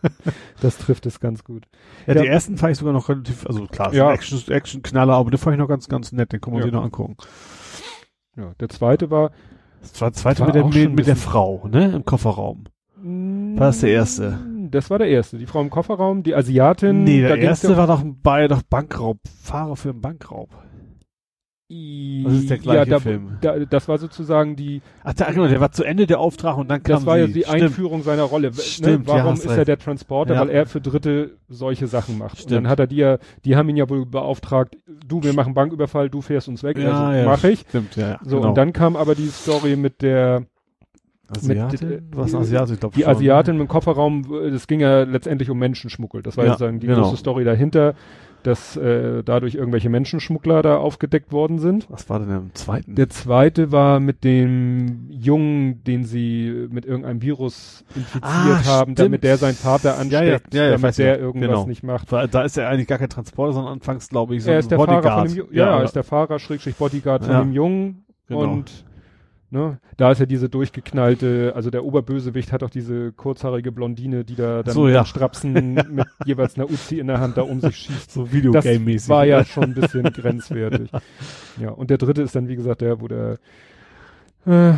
[0.62, 1.66] das trifft es ganz gut.
[2.08, 4.12] Ja, ja, die ersten fand ich sogar noch relativ, also klar, ja.
[4.12, 6.66] Action, Action Knaller, aber den fand ich noch ganz, ganz nett, den kann man ja.
[6.66, 7.18] sich noch angucken.
[8.36, 9.32] Ja, der zweite war,
[9.82, 12.64] das war der zweite war mit, der, mit, mit der Frau, ne, im Kofferraum.
[13.03, 14.40] War das der erste?
[14.70, 15.38] Das war der erste.
[15.38, 17.03] Die Frau im Kofferraum, die Asiatin.
[17.03, 20.50] Nee, der erste war doch bei, doch Bankraub, Fahrer für einen Bankraub.
[22.24, 23.38] Das ist der gleiche ja, da, Film.
[23.40, 24.82] Da, das war sozusagen die.
[25.03, 27.27] Ach, da, genau, der war zu Ende der Auftrag und dann kam Das war ja
[27.27, 27.64] die Stimmt.
[27.64, 28.50] Einführung seiner Rolle.
[28.50, 28.58] Ne?
[28.58, 29.14] Stimmt, ne?
[29.14, 30.33] Warum ist er der Transporter?
[30.33, 30.41] Ja.
[30.41, 32.40] Weil er für Dritte solche Sachen macht.
[32.40, 32.51] Stimmt.
[32.51, 34.77] Und dann hat er die ja, die haben ihn ja wohl beauftragt,
[35.08, 36.77] du, wir machen Banküberfall, du fährst uns weg.
[36.77, 37.61] Ja, also ja, mach ich.
[37.61, 38.19] Stimmt, ja.
[38.24, 38.50] So, genau.
[38.50, 40.43] und dann kam aber die Story mit der
[41.30, 41.90] Asiatin?
[41.90, 43.11] Mit, Was Asiatin, ich glaube Die schon.
[43.11, 46.22] Asiatin im Kofferraum, das ging ja letztendlich um Menschenschmuggel.
[46.22, 47.03] Das war ja, sozusagen die genau.
[47.03, 47.95] große Story dahinter
[48.44, 51.88] dass äh, dadurch irgendwelche Menschenschmuggler da aufgedeckt worden sind.
[51.90, 52.95] Was war denn im zweiten?
[52.95, 59.00] Der zweite war mit dem Jungen, den sie mit irgendeinem Virus infiziert ah, haben, stimmt.
[59.00, 61.66] damit der seinen Vater ansteckt, ja, ja, ja, damit der irgendwas genau.
[61.68, 62.11] nicht macht.
[62.11, 64.78] Da ist er eigentlich gar kein Transporter, sondern anfangs glaube ich so er ist der
[64.78, 65.03] Bodyguard.
[65.03, 68.42] Fahrer von dem, ja, ja, ist der Fahrer Schrägstrich Bodyguard von dem Jungen genau.
[68.42, 68.86] und
[69.54, 69.80] Ne?
[69.98, 74.64] Da ist ja diese durchgeknallte, also der Oberbösewicht hat auch diese kurzhaarige Blondine, die da
[74.64, 75.04] dann so, ja.
[75.04, 78.12] Strapsen mit jeweils einer Uzi in der Hand da um sich schießt.
[78.12, 79.08] So Videogame-mäßig.
[79.08, 80.90] Das war ja schon ein bisschen grenzwertig.
[81.60, 83.40] Ja, und der dritte ist dann, wie gesagt, der, wo der
[84.45, 84.74] äh,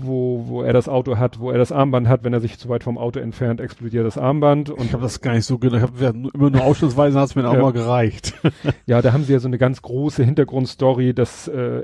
[0.00, 2.68] wo, wo er das Auto hat, wo er das Armband hat, wenn er sich zu
[2.68, 4.70] weit vom Auto entfernt, explodiert das Armband.
[4.70, 7.34] Und ich habe das gar nicht so genau, ich habe immer nur ausschlussweise hat es
[7.34, 8.34] mir auch mal gereicht.
[8.86, 11.82] ja, da haben sie ja so eine ganz große Hintergrundstory, dass äh,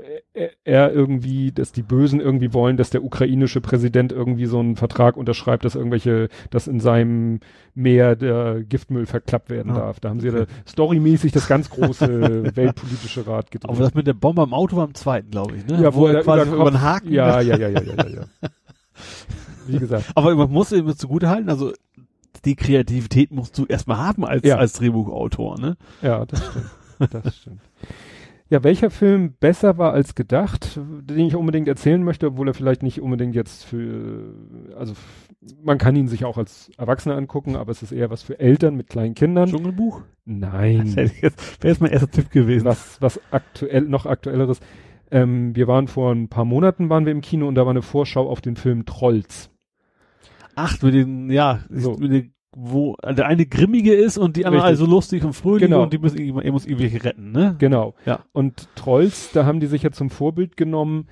[0.63, 5.17] er irgendwie, dass die Bösen irgendwie wollen, dass der ukrainische Präsident irgendwie so einen Vertrag
[5.17, 7.39] unterschreibt, dass irgendwelche, dass in seinem
[7.73, 9.99] Meer der Giftmüll verklappt werden ah, darf.
[9.99, 13.69] Da haben sie ja storymäßig das ganz große weltpolitische Rad gedreht.
[13.69, 15.81] Aber das mit der Bombe am Auto war im zweiten, glaube ich, ne?
[15.81, 18.07] Ja, wo, wo er quasi über, über den Haken ja, ja, ja, ja, ja, ja,
[18.07, 18.49] ja.
[19.67, 20.05] Wie gesagt.
[20.15, 21.73] Aber man muss eben zugute halten, also
[22.45, 24.57] die Kreativität musst du erstmal haben als, ja.
[24.57, 25.77] als Drehbuchautor, ne?
[26.01, 27.13] Ja, das stimmt.
[27.13, 27.61] Das stimmt.
[28.51, 32.83] Ja, welcher Film besser war als gedacht, den ich unbedingt erzählen möchte, obwohl er vielleicht
[32.83, 34.35] nicht unbedingt jetzt für,
[34.77, 34.93] also
[35.63, 38.75] man kann ihn sich auch als Erwachsener angucken, aber es ist eher was für Eltern
[38.75, 39.49] mit kleinen Kindern.
[39.49, 40.01] Dschungelbuch?
[40.25, 40.93] Nein.
[40.97, 41.11] Wäre
[41.63, 42.65] jetzt mein erster Tipp gewesen.
[42.65, 44.59] Was, was aktuell, noch aktuelleres.
[45.11, 47.81] Ähm, wir waren vor ein paar Monaten waren wir im Kino und da war eine
[47.81, 49.49] Vorschau auf den Film Trolls.
[50.55, 51.93] Ach, mit den, ja, So.
[51.97, 54.79] mit den, wo der eine grimmige ist und die andere Richtig.
[54.81, 55.83] also lustig und fröhlich Genau.
[55.83, 57.55] und die müssen, er muss irgendwelche retten, ne?
[57.59, 57.93] Genau.
[58.05, 58.19] Ja.
[58.33, 61.07] Und Trolls, da haben die sich ja zum Vorbild genommen,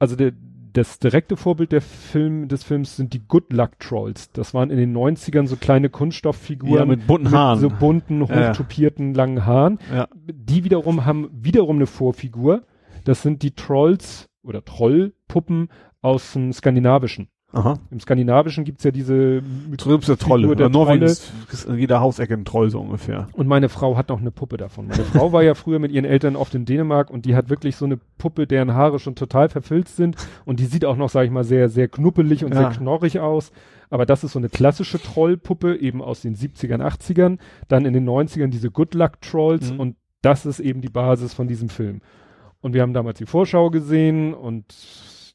[0.00, 0.32] also der,
[0.72, 4.30] das direkte Vorbild der Film, des Films sind die Good Luck Trolls.
[4.32, 7.58] Das waren in den 90ern so kleine Kunststofffiguren Ja, mit bunten Haaren.
[7.60, 8.48] so bunten, Ja, ja.
[8.50, 9.78] hochtopierten, langen Haaren.
[9.92, 10.08] Ja.
[10.32, 12.62] Die wiederum haben wiederum eine Vorfigur.
[13.04, 15.68] Das sind die Trolls oder Trollpuppen
[16.02, 17.28] aus dem Skandinavischen.
[17.52, 17.80] Aha.
[17.90, 19.42] Im Skandinavischen gibt's ja diese
[19.76, 20.42] Trübs der Trolle.
[20.42, 21.10] Figur der In Norwegen Trolle.
[21.50, 23.26] ist in jeder Hausecke ein Troll so ungefähr.
[23.32, 24.86] Und meine Frau hat noch eine Puppe davon.
[24.86, 27.74] Meine Frau war ja früher mit ihren Eltern oft in Dänemark und die hat wirklich
[27.74, 30.14] so eine Puppe, deren Haare schon total verfilzt sind
[30.44, 32.60] und die sieht auch noch, sag ich mal, sehr, sehr knuppelig und Ja.
[32.60, 33.50] sehr knorrig aus.
[33.90, 37.38] Aber das ist so eine klassische Trollpuppe, eben aus den 70ern, 80ern.
[37.66, 39.80] Dann in den 90ern diese Good Luck Trolls Mhm.
[39.80, 42.00] und das ist eben die Basis von diesem Film.
[42.62, 44.64] Und wir haben damals die Vorschau gesehen und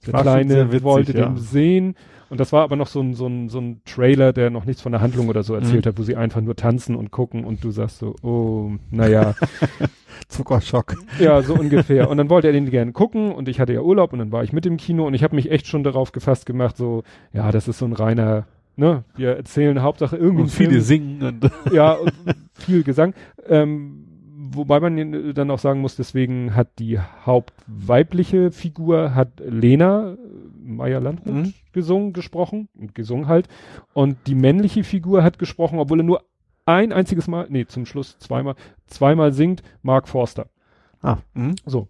[0.06, 1.26] der War Kleine witzig, wollte ja.
[1.28, 1.96] den sehen.
[2.30, 4.82] Und das war aber noch so ein, so ein, so ein Trailer, der noch nichts
[4.82, 5.90] von der Handlung oder so erzählt Mhm.
[5.90, 9.36] hat, wo sie einfach nur tanzen und gucken und du sagst so, oh, naja,
[10.28, 10.96] Zuckerschock.
[11.20, 12.10] ja, so ungefähr.
[12.10, 14.44] Und dann wollte er den gerne gucken und ich hatte ja Urlaub und dann war
[14.44, 17.52] ich mit im Kino und ich habe mich echt schon darauf gefasst gemacht, so, ja,
[17.52, 18.46] das ist so ein reiner,
[18.76, 22.12] ne, wir erzählen Hauptsache irgendwie Und einen Film viele singen und ja, und
[22.54, 23.14] viel Gesang.
[23.48, 24.05] Ähm,
[24.56, 30.18] wobei man dann auch sagen muss, deswegen hat die hauptweibliche Figur, hat Lena äh,
[30.64, 31.54] Meyer Landrut Mhm.
[31.74, 33.48] gesungen, gesprochen, gesungen halt.
[33.94, 36.24] Und die männliche Figur hat gesprochen, obwohl er nur
[36.66, 38.56] ein einziges Mal, nee, zum Schluss zweimal,
[38.88, 40.48] zweimal singt, Mark Forster.
[41.02, 41.56] ah, mhm.
[41.66, 41.88] So.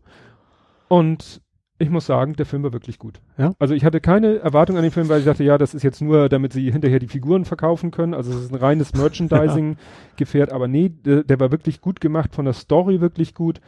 [0.87, 1.41] Und
[1.77, 3.19] ich muss sagen, der Film war wirklich gut.
[3.37, 3.53] Ja?
[3.59, 6.01] Also ich hatte keine Erwartung an den Film, weil ich dachte, ja, das ist jetzt
[6.01, 8.13] nur, damit sie hinterher die Figuren verkaufen können.
[8.13, 10.51] Also es ist ein reines Merchandising-Gefährt.
[10.51, 13.59] Aber nee, der, der war wirklich gut gemacht, von der Story wirklich gut.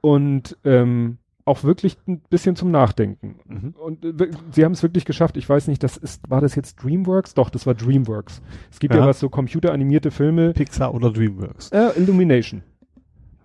[0.00, 3.36] Und ähm, auch wirklich ein bisschen zum Nachdenken.
[3.46, 3.74] Mhm.
[3.80, 5.36] Und äh, sie haben es wirklich geschafft.
[5.36, 7.34] Ich weiß nicht, das ist, war das jetzt DreamWorks?
[7.34, 8.42] Doch, das war DreamWorks.
[8.70, 9.06] Es gibt ja, Ja.
[9.06, 10.52] was so computeranimierte Filme.
[10.52, 11.70] Pixar oder Dreamworks.
[11.70, 12.62] Äh, Illumination.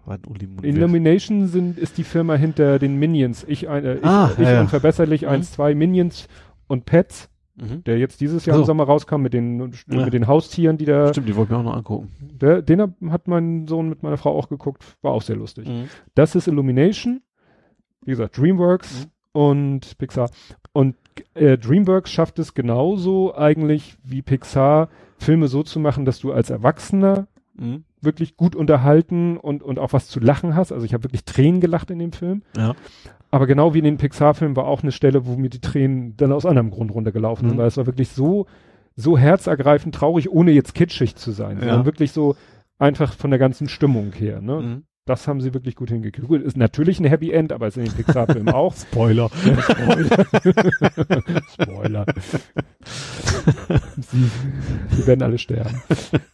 [0.05, 3.45] War ein Uli Mund- Illumination sind, ist die Firma hinter den Minions.
[3.47, 4.61] Ich, äh, ich, Ah, ich ja, ja.
[4.61, 5.27] unverbesserlich, Mhm.
[5.29, 6.27] eins, zwei Minions
[6.67, 7.83] und Pets, Mhm.
[7.85, 8.63] der jetzt dieses Jahr So.
[8.63, 10.03] im Sommer rauskam mit den, Ja.
[10.05, 12.09] mit den Haustieren, die da, Stimmt, die wollten wir auch noch angucken.
[12.19, 15.67] der, den hat mein Sohn mit meiner Frau auch geguckt, war auch sehr lustig.
[15.67, 15.85] Mhm.
[16.15, 17.21] Das ist Illumination,
[18.03, 20.29] wie gesagt, DreamWorks und Pixar.
[20.73, 20.95] Und
[21.35, 26.49] äh, DreamWorks schafft es genauso eigentlich wie Pixar, Filme so zu machen, dass du als
[26.49, 27.83] Erwachsener Mhm.
[28.03, 30.71] Wirklich gut unterhalten und, und auch was zu lachen hast.
[30.71, 32.43] Also ich habe wirklich Tränen gelacht in dem Film.
[32.57, 32.73] Ja.
[33.31, 36.31] Aber genau wie in den Pixar-Filmen war auch eine Stelle, wo mir die Tränen dann
[36.31, 37.61] aus anderem Grund runtergelaufen sind, Mhm.
[37.61, 38.45] weil es war wirklich so,
[38.95, 41.63] so herzergreifend traurig, ohne jetzt kitschig zu sein, Ja.
[41.63, 42.35] sondern wirklich so
[42.77, 44.39] einfach von der ganzen Stimmung her.
[44.41, 44.59] Ne?
[44.61, 44.83] Mhm.
[45.05, 46.27] Das haben sie wirklich gut hingekriegt.
[46.29, 48.73] Gut, ist natürlich ein Happy End, aber ist in den Pixar-Filmen auch.
[48.73, 49.29] Spoiler.
[49.29, 50.25] Spoiler.
[51.51, 52.05] Spoiler.
[53.99, 54.29] sie,
[54.91, 55.81] sie werden alle sterben.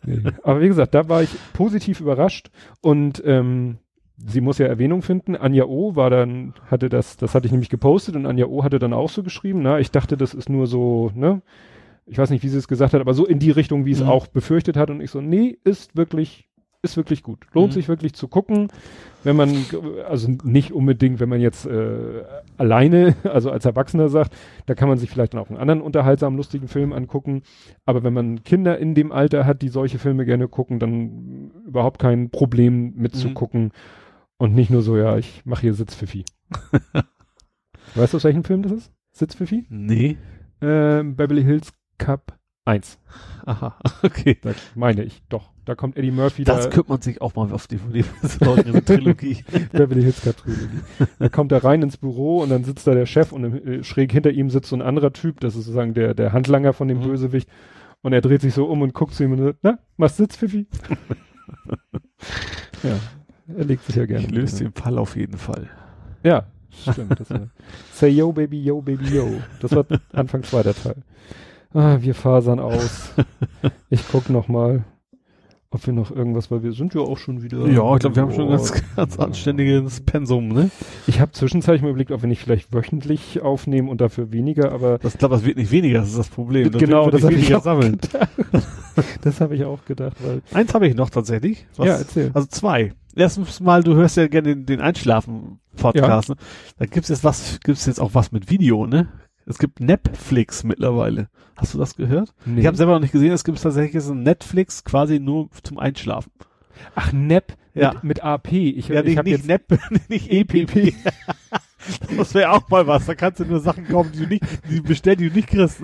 [0.05, 0.21] Nee.
[0.43, 3.77] Aber wie gesagt, da war ich positiv überrascht und ähm,
[4.17, 5.35] sie muss ja Erwähnung finden.
[5.35, 8.77] Anja O war dann, hatte das, das hatte ich nämlich gepostet und Anja O hatte
[8.79, 11.41] dann auch so geschrieben, na, ich dachte, das ist nur so, ne,
[12.05, 14.01] ich weiß nicht, wie sie es gesagt hat, aber so in die Richtung, wie es
[14.01, 14.09] Mhm.
[14.09, 16.48] auch befürchtet hat und ich so, nee, ist wirklich,
[16.81, 17.45] ist wirklich gut.
[17.53, 17.73] Lohnt Mhm.
[17.73, 18.69] sich wirklich zu gucken,
[19.23, 19.65] wenn man,
[20.07, 22.23] also nicht unbedingt, wenn man jetzt äh,
[22.57, 24.35] alleine, also als Erwachsener sagt,
[24.65, 27.41] da kann man sich vielleicht dann auch einen anderen unterhaltsamen, lustigen Film angucken.
[27.85, 31.99] Aber wenn man Kinder in dem Alter hat, die solche Filme gerne gucken, dann überhaupt
[31.99, 33.71] kein Problem mitzugucken.
[34.37, 36.23] Und nicht nur so, ja, ich mache hier Sitzpfiffi.
[37.95, 38.91] weißt du, aus welchem Film das ist?
[39.11, 39.65] Sitzpfiffi?
[39.69, 40.17] Nee.
[40.61, 42.99] Ähm, Beverly Hills Cup 1.
[43.45, 44.37] Aha, okay.
[44.41, 45.51] Das meine ich, doch.
[45.69, 48.83] Da kommt Eddie Murphy, Das da, könnte man sich auch mal auf DVD besorgen, eine
[48.83, 49.43] Trilogie.
[49.71, 50.79] Beverly Hills Cup Trilogie.
[51.19, 53.83] Da kommt er rein ins Büro und dann sitzt da der Chef und im, äh,
[53.83, 56.87] schräg hinter ihm sitzt so ein anderer Typ, das ist sozusagen der, der Handlanger von
[56.87, 57.03] dem Mhm.
[57.03, 57.47] Bösewicht.
[58.01, 60.37] Und er dreht sich so um und guckt zu ihm und sagt, na, machst Sitz,
[60.37, 60.65] Pfiffi?
[62.81, 62.95] ja,
[63.55, 64.25] er legt sich ja gerne.
[64.25, 65.69] Ich löse den Fall auf jeden Fall.
[66.23, 67.19] Ja, stimmt.
[67.19, 67.49] Das war,
[67.93, 69.39] Say yo, baby, yo, baby, yo.
[69.61, 71.03] Das war Anfang zweiter Teil.
[71.75, 73.13] Ah, wir fasern aus.
[73.91, 74.83] Ich guck noch mal.
[75.71, 77.67] Ob wir noch irgendwas, weil wir sind ja auch schon wieder.
[77.67, 78.57] Ja, ich glaube, wir haben schon ein Boah.
[78.57, 80.71] ganz, ganz anständiges Pensum, ne?
[81.05, 84.97] Ich habe zwischenzeitlich mal überlegt, ob wir nicht vielleicht wöchentlich aufnehmen und dafür weniger, aber
[84.97, 86.71] Das glaube, das wird nicht weniger, das ist das Problem.
[86.71, 87.99] Genau, wird das nicht hab ich weniger auch sammeln.
[89.21, 90.41] das habe ich auch gedacht, weil.
[90.53, 91.67] Eins habe ich noch tatsächlich.
[91.75, 92.31] Was, Ja, erzähl.
[92.33, 92.93] Also zwei.
[93.15, 96.29] Erstens mal, du hörst ja gerne den, den Einschlafen-Podcast.
[96.29, 96.35] Ne?
[96.77, 99.07] Da gibt's jetzt was, gibt's jetzt auch was mit Video, ne?
[99.49, 101.27] Es gibt Netflix mittlerweile.
[101.57, 102.35] Hast du das gehört?
[102.45, 102.61] Nee.
[102.61, 106.31] Ich habe selber noch nicht gesehen, es gibt tatsächlich ein Netflix quasi nur zum Einschlafen.
[106.93, 107.93] Ach, NEP Ja.
[107.93, 108.51] mit, mit AP.
[108.53, 110.93] Ich, Ja, ich nicht, hab nicht NEP, nicht EPP.
[112.17, 113.07] das wäre auch mal was.
[113.07, 115.81] Da kannst du nur Sachen kaufen, die du nicht, die bestellen, die du nicht kriegst.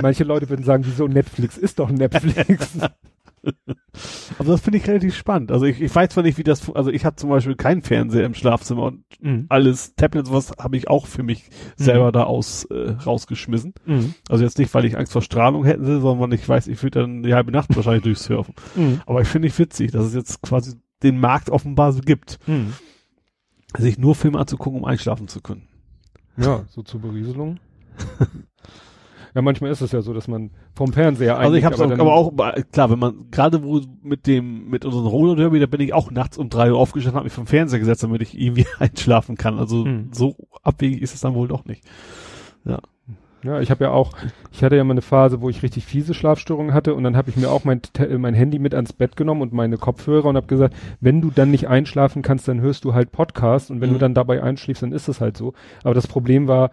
[0.00, 2.78] manche Leute würden sagen, wieso Netflix ist doch Netflix.
[4.38, 5.52] Aber das finde ich relativ spannend.
[5.52, 8.24] Also ich, ich weiß zwar nicht, wie das, also ich habe zum Beispiel keinen Fernseher
[8.24, 9.46] im Schlafzimmer und mhm.
[9.48, 13.74] alles Tablet, sowas habe ich auch für mich selber da aus äh, rausgeschmissen.
[13.86, 14.14] Mhm.
[14.28, 17.22] Also jetzt nicht, weil ich Angst vor Strahlung hätte, sondern ich weiß, ich würde dann
[17.22, 18.54] die halbe Nacht wahrscheinlich durchsurfen.
[18.74, 19.00] Mhm.
[19.06, 22.72] Aber ich finde ich witzig, dass es jetzt quasi den Markt offenbar so gibt, Mhm.
[23.76, 25.68] sich nur Filme anzugucken, um einschlafen zu können.
[26.36, 27.58] Ja, so zur Berieselung.
[29.36, 32.14] ja, manchmal ist es ja so, dass man vom Fernseher Also ich habe dann- aber
[32.14, 32.32] auch,
[32.72, 36.10] klar, wenn man, gerade wo mit dem, mit unseren Roller Derby, da bin ich auch
[36.10, 39.58] nachts um drei Uhr aufgestanden, habe mich vom Fernseher gesetzt, damit ich irgendwie einschlafen kann.
[39.58, 40.08] Also Hm.
[40.12, 41.84] so abwegig ist es dann wohl doch nicht.
[43.44, 44.14] Ja, ich habe ja auch,
[44.50, 47.30] ich hatte ja mal eine Phase, wo ich richtig fiese Schlafstörungen hatte und dann habe
[47.30, 47.80] ich mir auch mein,
[48.18, 51.50] mein Handy mit ans Bett genommen und meine Kopfhörer und habe gesagt, wenn du dann
[51.52, 53.94] nicht einschlafen kannst, dann hörst du halt Podcast und wenn Mhm.
[53.94, 55.52] du dann dabei einschläfst, dann ist es halt so.
[55.84, 56.70] Aber das Problem war,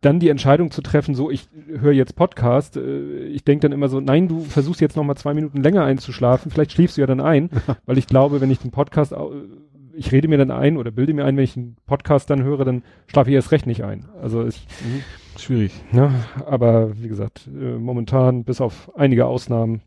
[0.00, 3.88] dann die Entscheidung zu treffen, so ich höre jetzt Podcast, äh, ich denke dann immer
[3.88, 7.06] so, nein, du versuchst jetzt noch mal zwei Minuten länger einzuschlafen, vielleicht schläfst du ja
[7.06, 7.50] dann ein,
[7.86, 9.32] weil ich glaube, wenn ich den Podcast, au-
[9.94, 12.64] ich rede mir dann ein oder bilde mir ein, wenn ich einen Podcast dann höre,
[12.64, 14.06] dann schlafe ich erst recht nicht ein.
[14.22, 14.66] Also ich,
[15.36, 15.72] Schwierig.
[15.92, 16.12] ja,
[16.46, 19.82] aber wie gesagt, äh, momentan, bis auf einige Ausnahmen,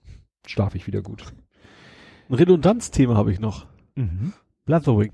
[0.46, 1.24] schlafe ich wieder gut.
[2.30, 3.68] Ein Redundanzthema habe ich noch.
[4.66, 5.12] Blathering.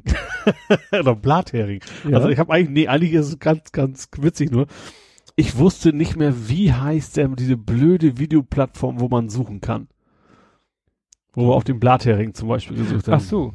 [0.92, 1.82] Oder Blathering.
[2.08, 2.18] Ja.
[2.18, 4.68] Also ich habe eigentlich, nee, eigentlich ist es ganz, ganz witzig nur.
[5.36, 9.88] Ich wusste nicht mehr, wie heißt denn diese blöde Videoplattform, wo man suchen kann.
[11.34, 13.16] Wo wir auf dem Blathering zum Beispiel gesucht haben.
[13.16, 13.54] Ach so.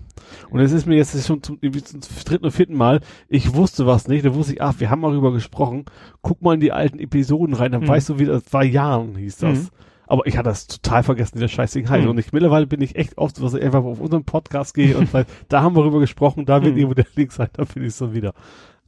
[0.50, 4.06] Und es ist mir jetzt schon zum, zum dritten oder vierten Mal, ich wusste was
[4.06, 5.86] nicht, da wusste ich, ach, wir haben mal darüber gesprochen,
[6.20, 7.88] guck mal in die alten Episoden rein, dann Mhm.
[7.88, 9.58] weißt du, wie das war Jahren hieß das.
[9.64, 9.68] Mhm.
[10.06, 12.04] Aber ich hatte das total vergessen, wie das Scheißding heißt.
[12.04, 12.10] Mhm.
[12.10, 15.12] Und ich, mittlerweile bin ich echt oft, was ich einfach auf unseren Podcast gehe und
[15.14, 16.78] weil, da haben wir darüber gesprochen, da wird Mhm.
[16.80, 18.32] irgendwo der Link sein, da finde ich es dann wieder.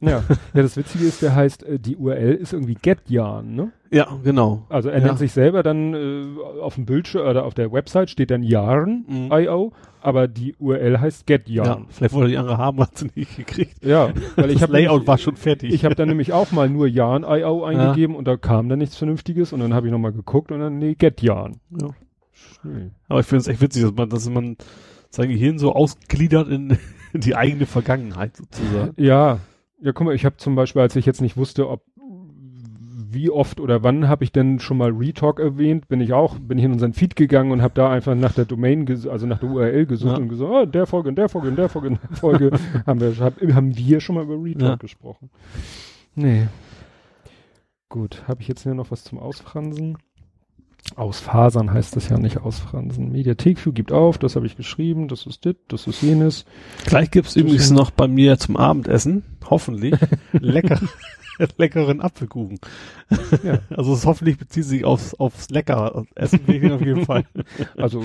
[0.01, 0.23] Ja.
[0.53, 3.71] ja, das Witzige ist, der heißt, äh, die URL ist irgendwie GetYarn, ne?
[3.91, 4.65] Ja, genau.
[4.69, 5.05] Also er Ja.
[5.07, 6.25] nennt sich selber dann äh,
[6.61, 8.47] auf dem Bildschirm oder auf der Website steht dann Mhm.
[8.47, 11.85] Yarn.io, aber die URL heißt Ja, GetYarn.
[11.89, 13.83] vielleicht wollte die andere haben, hat sie nicht gekriegt.
[13.83, 15.73] Ja, weil ich das habe Layout war schon fertig.
[15.73, 19.53] Ich habe dann nämlich auch mal nur Yarn.io eingegeben und da kam dann nichts Vernünftiges
[19.53, 21.57] und dann habe ich nochmal geguckt und dann, nee, GetYarn.
[21.79, 21.87] Ja.
[22.63, 22.89] Nee.
[23.07, 24.57] Aber ich finde es echt witzig, dass man, dass man
[25.09, 26.77] sein Gehirn so ausgliedert in
[27.13, 28.93] die eigene Vergangenheit sozusagen.
[28.97, 29.39] Ja,
[29.81, 31.83] ja, guck mal, ich habe zum Beispiel, als ich jetzt nicht wusste, ob
[33.07, 36.57] wie oft oder wann habe ich denn schon mal Retalk erwähnt, bin ich auch, bin
[36.57, 39.49] ich in unseren Feed gegangen und habe da einfach nach der Domain, also nach der
[39.49, 40.17] URL gesucht Ja.
[40.17, 42.51] und gesagt, oh, in der Folge, in der Folge, in der Folge, in der Folge
[42.85, 44.75] haben wir, hab, haben wir schon mal über Retalk Ja.
[44.75, 45.29] gesprochen.
[46.13, 46.47] Nee.
[47.87, 49.97] Gut, habe ich jetzt hier noch was zum Ausfransen?
[50.95, 53.11] Ausfasern heißt das ja nicht ausfransen.
[53.11, 56.45] Mediathekview gibt auf, das habe ich geschrieben, das ist dit, das ist jenes.
[56.85, 59.95] Gleich gibt's übrigens noch bei mir zum Abendessen, hoffentlich,
[60.31, 60.79] lecker,
[61.57, 62.59] leckeren Apfelkuchen.
[63.43, 63.59] Ja.
[63.75, 67.25] Also es hoffentlich bezieht sich aufs, aufs lecker Essen wirklich auf jeden Fall.
[67.77, 68.03] Also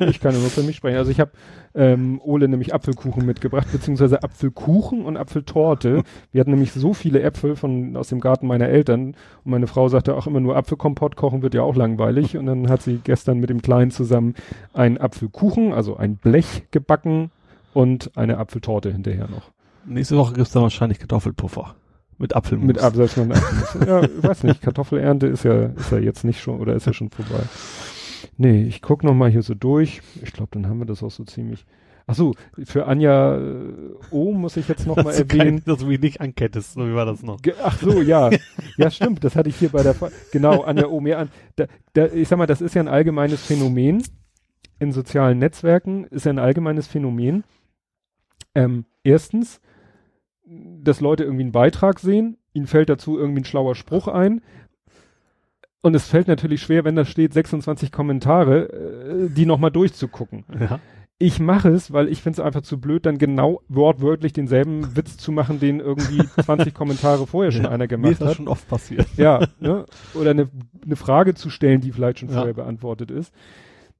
[0.00, 0.96] ich kann nur für mich sprechen.
[0.96, 1.32] Also ich habe
[1.74, 6.02] ähm, Ole nämlich Apfelkuchen mitgebracht, beziehungsweise Apfelkuchen und Apfeltorte.
[6.32, 9.08] Wir hatten nämlich so viele Äpfel von aus dem Garten meiner Eltern
[9.44, 12.68] und meine Frau sagte auch immer nur Apfelkompott kochen wird ja auch langweilig und dann
[12.68, 14.34] hat sie gestern mit dem Kleinen zusammen
[14.72, 17.30] einen Apfelkuchen, also ein Blech gebacken
[17.74, 19.50] und eine Apfeltorte hinterher noch.
[19.86, 21.74] Nächste Woche gibt's dann wahrscheinlich Kartoffelpuffer.
[22.18, 22.66] Mit Apfelmus.
[22.66, 23.88] Mit Ab selbst mit Apfel.
[23.88, 26.92] Ja, ich weiß nicht, Kartoffelernte ist ja, ist ja jetzt nicht schon, oder ist ja
[26.92, 27.44] schon vorbei.
[28.36, 30.00] Nee, ich guck noch mal hier so durch.
[30.22, 31.64] Ich glaube, dann haben wir das auch so ziemlich.
[32.10, 33.72] Ach so, für Anja äh,
[34.10, 35.58] O muss ich jetzt noch mal dass du erwähnen.
[35.58, 37.38] kein, dass du mich nicht ankettest, so wie war das noch?
[37.62, 38.30] Ach so, ja.
[38.78, 41.28] Ja, stimmt, das hatte ich hier bei der, Fa genau, Anja O mehr an.
[41.56, 44.02] Da, da, ich sag mal, das ist ja ein allgemeines Phänomen.
[44.78, 47.44] In sozialen Netzwerken ist ja ein allgemeines Phänomen.
[48.54, 49.60] Ähm, erstens,
[50.82, 54.40] dass Leute irgendwie einen Beitrag sehen, ihnen fällt dazu irgendwie ein schlauer Spruch ein.
[55.80, 60.44] Und es fällt natürlich schwer, wenn da steht 26 Kommentare, äh, die nochmal durchzugucken.
[60.58, 60.80] Ja.
[61.20, 65.16] Ich mache es, weil ich finde es einfach zu blöd, dann genau wortwörtlich denselben Witz
[65.16, 68.36] zu machen, den irgendwie 20 Kommentare vorher schon Ja, einer Mir gemacht ist das hat.
[68.36, 69.06] schon oft passiert.
[69.16, 69.84] Ja, ne?
[70.14, 70.48] Oder eine,
[70.84, 72.36] eine Frage zu stellen, die vielleicht schon Ja.
[72.36, 73.32] vorher beantwortet ist.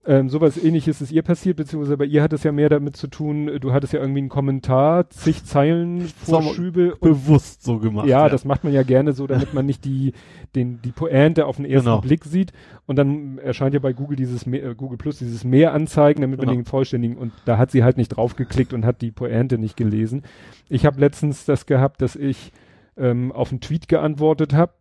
[0.09, 3.09] Ähm, sowas ähnliches ist ihr passiert, beziehungsweise bei ihr hat es ja mehr damit zu
[3.09, 6.97] tun, äh, du hattest ja irgendwie einen Kommentar, zig Zeilen Vorschübe.
[6.99, 8.07] Bewusst so gemacht.
[8.07, 10.15] Ja, ja, das macht man ja gerne so, damit man nicht die,
[10.55, 12.01] den, die Pointe auf den ersten Genau.
[12.01, 12.53] Blick sieht.
[12.87, 16.47] Und dann erscheint ja bei Google dieses äh, Google Plus dieses mehr anzeigen, damit man
[16.49, 16.59] Genau.
[16.59, 20.23] den vollständigen, und da hat sie halt nicht draufgeklickt und hat die Pointe nicht gelesen.
[20.71, 22.53] Ich habe letztens das gehabt, dass ich
[22.97, 24.73] ähm, auf einen Tweet geantwortet habe.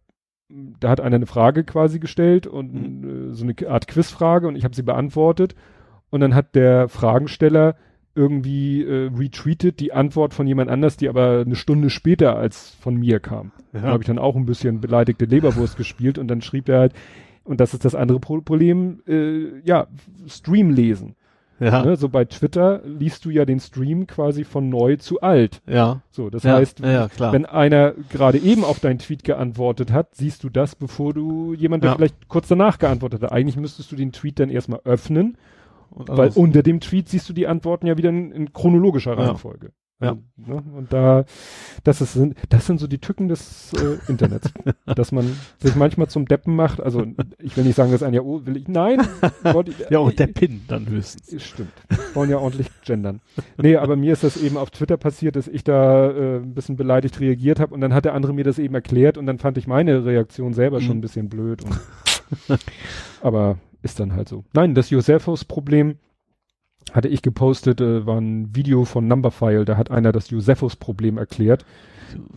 [0.50, 4.64] Da hat einer eine Frage quasi gestellt und äh, so eine Art Quizfrage und ich
[4.64, 5.56] habe sie beantwortet.
[6.10, 7.76] Und dann hat der Fragensteller
[8.16, 12.96] irgendwie äh, retweetet die Antwort von jemand anders, die aber eine Stunde später als von
[12.96, 13.52] mir kam.
[13.74, 13.86] Da Ja.
[13.86, 16.94] habe ich dann auch ein bisschen beleidigte Leberwurst gespielt und dann schrieb er halt,
[17.44, 19.88] und das ist das andere Pro Problem, äh, ja,
[20.28, 21.16] Stream lesen.
[21.60, 21.84] Ja.
[21.84, 21.96] Ne?
[21.96, 25.62] So bei Twitter liest du ja den Stream quasi von neu zu alt.
[25.68, 26.02] ja.
[26.12, 26.56] So, das ja.
[26.56, 31.14] heißt, ja, wenn einer gerade eben auf deinen Tweet geantwortet hat, siehst du das, bevor
[31.14, 33.32] du jemand, der vielleicht kurz danach geantwortet hat.
[33.32, 35.38] Eigentlich müsstest du den Tweet dann erstmal öffnen,
[35.92, 39.18] weil unter dem Tweet siehst du die Antworten ja wieder in, in chronologischer.
[39.18, 39.72] Reihenfolge.
[40.00, 40.10] Ja.
[40.10, 40.64] Also, ne?
[40.76, 41.26] Und da,
[41.84, 44.52] das ist, sind, das sind so die Tücken des äh, Internets,
[44.86, 45.26] dass man
[45.58, 46.80] sich manchmal zum Deppen macht.
[46.80, 47.04] Also
[47.40, 49.02] ich will nicht sagen, dass ein ja, oh, will ich, nein,
[49.44, 51.42] wollte ich, ja, und der Pin dann höchstens.
[51.44, 51.72] Stimmt.
[52.14, 53.22] Wollen ja ordentlich gendern.
[53.58, 56.76] Nee, aber mir ist das eben auf Twitter passiert, dass ich da äh, ein bisschen
[56.76, 59.58] beleidigt reagiert habe und dann hat der andere mir das eben erklärt und dann fand
[59.58, 60.98] ich meine Reaktion selber schon Mhm.
[60.98, 61.64] ein bisschen blöd.
[61.64, 62.60] Und
[63.22, 64.44] aber ist dann halt so.
[64.54, 65.96] Nein, das Josephus-Problem
[66.94, 71.66] hatte ich gepostet, äh, war ein Video von Numberphile, da hat einer das Josephus-Problem erklärt.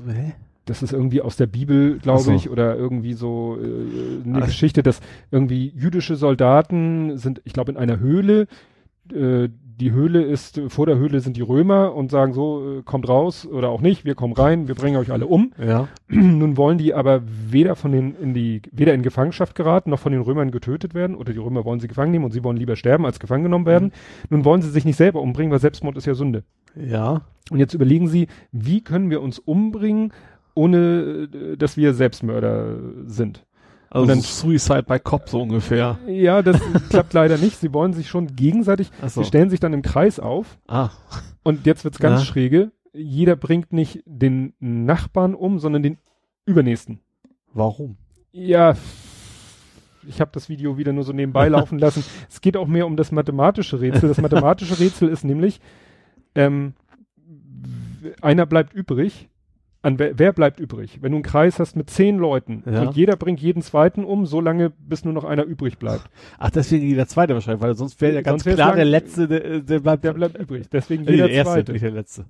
[0.06, 0.32] Hä?
[0.66, 2.32] Das ist irgendwie aus der Bibel, glaube so.
[2.32, 4.46] ich, oder irgendwie so äh, eine Ah.
[4.46, 8.46] Geschichte, dass irgendwie jüdische Soldaten sind, ich glaube, in einer Höhle.
[9.12, 9.48] Äh,
[9.80, 13.46] die Höhle ist, vor der Höhle sind die Römer und sagen so, äh, kommt raus
[13.46, 15.52] oder auch nicht, wir kommen rein, wir bringen euch alle um.
[15.58, 15.88] Ja.
[16.08, 20.12] Nun wollen die aber weder von den in die weder in Gefangenschaft geraten noch von
[20.12, 22.76] den Römern getötet werden oder die Römer wollen sie gefangen nehmen und sie wollen lieber
[22.76, 23.88] sterben als gefangen genommen werden.
[23.88, 24.26] Mhm.
[24.30, 26.44] Nun wollen sie sich nicht selber umbringen, weil Selbstmord ist ja Sünde.
[26.76, 27.22] Ja.
[27.50, 30.12] Und jetzt überlegen Sie, wie können wir uns umbringen,
[30.54, 33.44] ohne äh, dass wir Selbstmörder sind?
[33.90, 35.98] Also Und dann- Suicide by Cop so ungefähr.
[36.06, 36.60] Ja, das
[36.90, 37.56] klappt leider nicht.
[37.58, 39.20] Sie wollen sich schon gegenseitig, Achso.
[39.22, 40.90] sie stellen sich dann im Kreis auf Ah.
[41.42, 42.26] und jetzt wird's ganz Ja.
[42.26, 42.70] schräge.
[42.92, 45.98] Jeder bringt nicht den Nachbarn um, sondern den
[46.46, 47.00] übernächsten.
[47.52, 47.96] Warum?
[48.32, 48.76] Ja,
[50.06, 52.04] ich habe das Video wieder nur so nebenbei laufen lassen.
[52.28, 54.08] Es geht auch mehr um das mathematische Rätsel.
[54.08, 55.60] Das mathematische Rätsel ist nämlich,
[56.36, 56.74] ähm,
[58.22, 59.28] einer bleibt übrig.
[59.82, 60.98] An wer, wer bleibt übrig?
[61.00, 62.82] Wenn du einen Kreis hast mit zehn Leuten Ja.
[62.82, 66.04] und jeder bringt jeden zweiten um, so lange, bis nur noch einer übrig bleibt.
[66.38, 69.60] Ach, deswegen jeder zweite wahrscheinlich, weil sonst wäre ja ganz klar lang- der letzte, der,
[69.60, 70.68] der bleibt, Der bleibt übrig.
[70.70, 71.72] Deswegen Nee, jeder der erste, zweite.
[71.72, 72.26] nicht der letzte.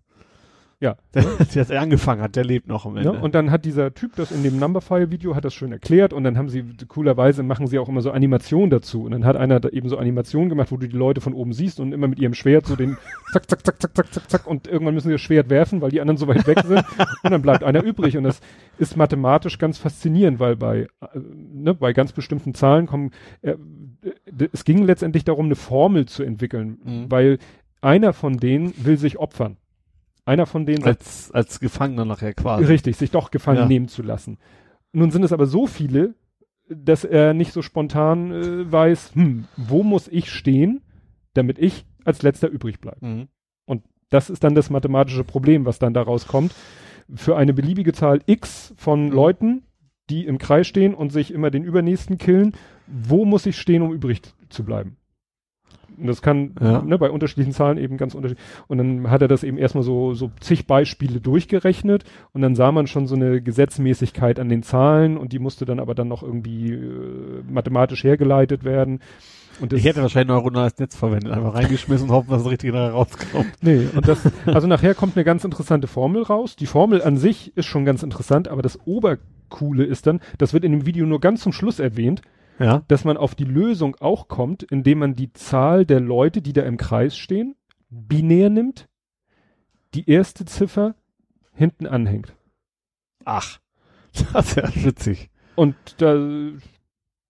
[0.83, 0.97] Ja.
[1.55, 3.13] Der, der angefangen hat, der lebt noch am Ende.
[3.13, 3.21] Ne?
[3.21, 6.39] Und dann hat dieser Typ das in dem Numberfile-Video, hat das schön erklärt und dann
[6.39, 9.69] haben sie, coolerweise machen sie auch immer so Animationen dazu und dann hat einer da
[9.69, 12.33] eben so Animationen gemacht, wo du die Leute von oben siehst und immer mit ihrem
[12.35, 12.97] Schwert so den
[13.33, 15.91] zack, zack, zack, zack, zack, zack, zack und irgendwann müssen sie das Schwert werfen, weil
[15.91, 16.83] die anderen so weit weg sind
[17.25, 18.41] und dann bleibt einer übrig und das
[18.79, 21.19] ist mathematisch ganz faszinierend, weil bei, äh,
[21.53, 23.11] ne, bei ganz bestimmten Zahlen kommen,
[23.43, 23.55] äh,
[24.53, 27.11] es ging letztendlich darum, eine Formel zu entwickeln, Mhm.
[27.11, 27.39] weil
[27.83, 29.57] einer von denen will sich opfern.
[30.31, 32.65] Einer von denen sagt, als, als Gefangener nachher quasi.
[32.65, 33.67] Richtig, sich doch gefangen Ja.
[33.67, 34.39] nehmen zu lassen.
[34.93, 36.15] Nun sind es aber so viele,
[36.69, 40.83] dass er nicht so spontan äh, weiß, hm, wo muss ich stehen,
[41.35, 43.05] damit ich als letzter übrig bleibe.
[43.05, 43.29] Mhm.
[44.13, 46.53] Das ist dann das mathematische Problem, was dann daraus kommt.
[47.15, 49.13] Für eine beliebige Zahl x von Mhm.
[49.13, 49.63] Leuten,
[50.11, 52.55] die im Kreis stehen und sich immer den übernächsten killen,
[52.89, 54.97] wo muss ich stehen, um übrig zu bleiben?
[56.01, 56.83] Und das kann Ja.
[56.83, 58.45] ne, bei unterschiedlichen Zahlen eben ganz unterschiedlich.
[58.69, 62.73] Und dann hat er das eben erstmal so, so zig Beispiele durchgerechnet und dann sah
[62.73, 66.23] man schon so eine Gesetzmäßigkeit an den Zahlen und die musste dann aber dann noch
[66.23, 69.01] irgendwie äh, mathematisch hergeleitet werden.
[69.61, 72.93] Und Ich hätte wahrscheinlich neuronales Netz verwendet, einfach reingeschmissen und hoffen, dass das Richtige nachher
[72.93, 73.47] rauskommt.
[73.61, 76.57] Nee, und das, also nachher kommt eine ganz interessante Formel raus.
[76.57, 80.65] Die Formel an sich ist schon ganz interessant, aber das Obercoole ist dann, das wird
[80.65, 82.23] in dem Video nur ganz zum Schluss erwähnt,
[82.61, 82.83] Ja.
[82.89, 86.63] dass man auf die Lösung auch kommt, indem man die Zahl der Leute, die da
[86.63, 87.57] im Kreis stehen,
[87.89, 88.87] binär nimmt,
[89.95, 90.95] die erste Ziffer
[91.55, 92.35] hinten anhängt.
[93.25, 93.59] Ach.
[94.33, 95.31] Das ist ja witzig.
[95.55, 96.17] Und da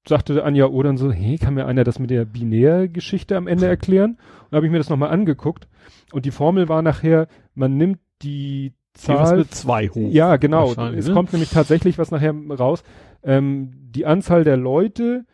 [0.08, 3.66] sagte Anja O dann so, hey, kann mir einer das mit der Binärgeschichte am Ende
[3.66, 4.12] erklären?
[4.12, 5.68] Und da habe ich mir das nochmal angeguckt
[6.12, 10.10] und die Formel war nachher, man nimmt die Zahl mit zwei hoch.
[10.10, 10.72] Ja, genau.
[10.92, 11.14] Es ne?
[11.14, 12.82] kommt nämlich tatsächlich was nachher raus.
[13.22, 15.24] Ähm, die Anzahl der Leute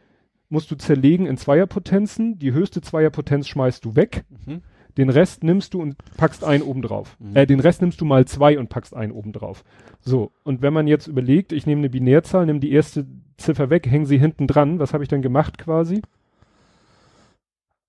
[0.48, 2.38] musst du zerlegen in Zweierpotenzen.
[2.38, 4.24] Die höchste Zweierpotenz schmeißt du weg.
[4.46, 4.62] Mhm.
[4.96, 7.16] Den Rest nimmst du und packst einen oben drauf.
[7.18, 7.36] Mhm.
[7.36, 9.64] Äh, den Rest nimmst du mal zwei und packst einen oben drauf.
[10.00, 10.32] So.
[10.42, 14.06] Und wenn man jetzt überlegt, ich nehme eine Binärzahl, nehme die erste Ziffer weg, hänge
[14.06, 14.78] sie hinten dran.
[14.78, 16.02] Was habe ich dann gemacht quasi?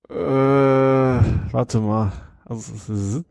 [0.09, 2.11] Äh, warte mal.
[2.45, 3.25] Also, es ist,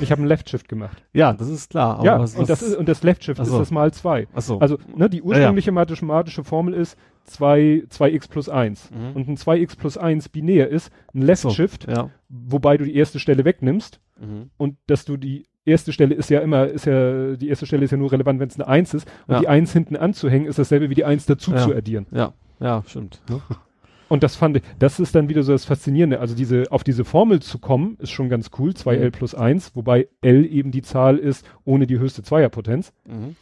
[0.00, 1.02] Ich habe einen Left Shift gemacht.
[1.12, 1.96] ja, das ist klar.
[1.96, 3.58] aber ja, was, und das ist und das Left Shift Ach ist so.
[3.58, 4.26] das mal zwei.
[4.34, 4.58] achso.
[4.58, 9.12] Also, ne, die ursprüngliche mathematische Formel ist 2 2x plus 1 Mhm.
[9.16, 11.50] und ein 2x plus 1 binär ist ein Left So.
[11.50, 12.10] Shift, ja.
[12.28, 14.50] wobei du die erste Stelle wegnimmst Mhm.
[14.56, 17.90] und dass du die erste Stelle ist ja immer, ist ja, die erste Stelle ist
[17.90, 19.06] ja nur relevant, wenn es eine 1 ist.
[19.26, 19.40] Und Ja.
[19.40, 21.58] die 1 hinten anzuhängen, ist dasselbe wie die 1 dazu Ja.
[21.58, 22.06] zu addieren.
[22.10, 23.20] Ja, ja, stimmt.
[24.10, 26.18] Und das fand ich, das ist dann wieder so das Faszinierende.
[26.20, 28.72] Also diese, auf diese Formel zu kommen, ist schon ganz cool.
[28.72, 29.12] 2L Mhm.
[29.12, 32.92] plus 1, wobei L eben die Zahl ist ohne die höchste Zweierpotenz.
[33.06, 33.36] Mhm.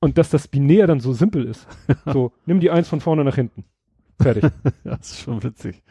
[0.00, 1.66] Und dass das binär dann so simpel ist.
[2.06, 3.64] so, nimm die 1 von vorne nach hinten.
[4.20, 4.44] Fertig.
[4.84, 5.82] Ja, das ist schon witzig.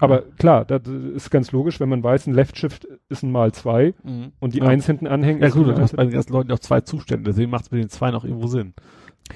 [0.00, 3.52] Aber klar, das ist ganz logisch, wenn man weiß, ein Left Shift ist ein mal
[3.52, 4.32] 2 Mhm.
[4.40, 4.64] und die ja.
[4.66, 5.40] 1 hinten anhängen.
[5.40, 7.80] Ja gut, du hast bei den ganzen Leuten auch zwei Zustände, deswegen macht es mit
[7.80, 8.74] den zwei noch irgendwo Sinn.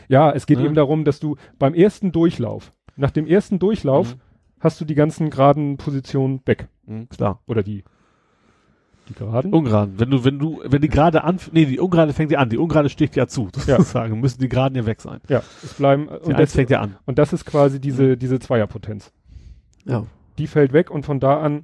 [0.08, 0.64] Ja, es geht Ne?
[0.64, 4.16] eben darum, dass du beim ersten Durchlauf, nach dem ersten Durchlauf,
[4.60, 6.68] hast du die ganzen geraden Positionen weg.
[6.86, 7.40] Mhm, klar.
[7.46, 7.84] Oder die,
[9.08, 9.52] die geraden?
[9.54, 9.92] Ungerade.
[9.96, 12.58] Wenn du, wenn du, wenn die gerade an, nee, die Ungerade fängt ja an, die
[12.58, 13.76] Ungerade sticht ja zu, Ja.
[13.78, 15.20] sozusagen, müssen die Geraden ja weg sein.
[15.28, 16.96] Ja, es bleiben, Die und das, fängt ja an.
[17.06, 19.12] und das ist quasi diese, diese Zweierpotenz.
[19.84, 20.04] Ja.
[20.38, 21.62] Die fällt weg und von da an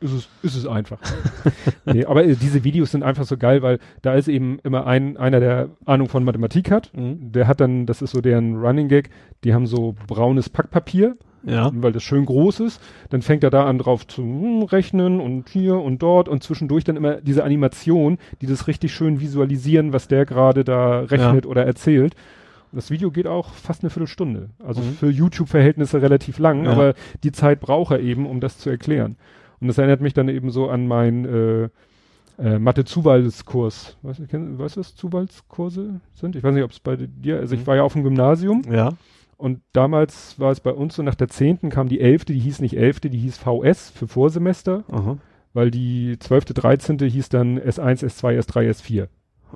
[0.00, 0.98] ist es, ist es einfach.
[1.84, 5.16] nee, aber äh, diese Videos sind einfach so geil, weil da ist eben immer ein,
[5.16, 6.90] einer, der Ahnung von Mathematik hat.
[6.96, 7.32] Mhm.
[7.32, 9.10] Der hat dann, das ist so deren Running Gag,
[9.44, 11.70] die haben so braunes Packpapier, Ja.
[11.74, 12.80] weil das schön groß ist.
[13.10, 16.84] Dann fängt er da an drauf zu hm, rechnen und hier und dort und zwischendurch
[16.84, 21.66] dann immer diese Animation, die das richtig schön visualisieren, was der gerade da rechnet oder
[21.66, 22.14] erzählt.
[22.72, 24.50] Und das Video geht auch fast eine Viertelstunde.
[24.64, 24.92] Also Mhm.
[24.94, 26.70] für YouTube-Verhältnisse relativ lang, Ja.
[26.70, 29.16] aber die Zeit braucht er eben, um das zu erklären.
[29.60, 31.68] Und das erinnert mich dann eben so an meinen äh,
[32.42, 33.96] äh, Mathe-Zuwalskurs.
[34.02, 36.36] Weißt weißt du, was Zuwalskurse sind?
[36.36, 37.66] Ich weiß nicht, ob es bei dir, also ich Mhm.
[37.66, 38.94] war ja auf dem Gymnasium Ja.
[39.36, 42.60] und damals war es bei uns so, nach der zehnten kam die elfte, die hieß
[42.60, 45.18] nicht elfte, die hieß VS für Vorsemester, Aha.
[45.52, 49.08] weil die zwölfte, dreizehnte hieß dann S1, S2, S3, S4.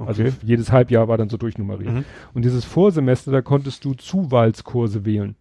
[0.05, 0.33] Also Okay.
[0.42, 1.92] jedes Halbjahr war dann so durchnummeriert.
[1.94, 2.05] Mhm.
[2.34, 5.36] Und dieses Vorsemester, da konntest du Zuwahlskurse wählen.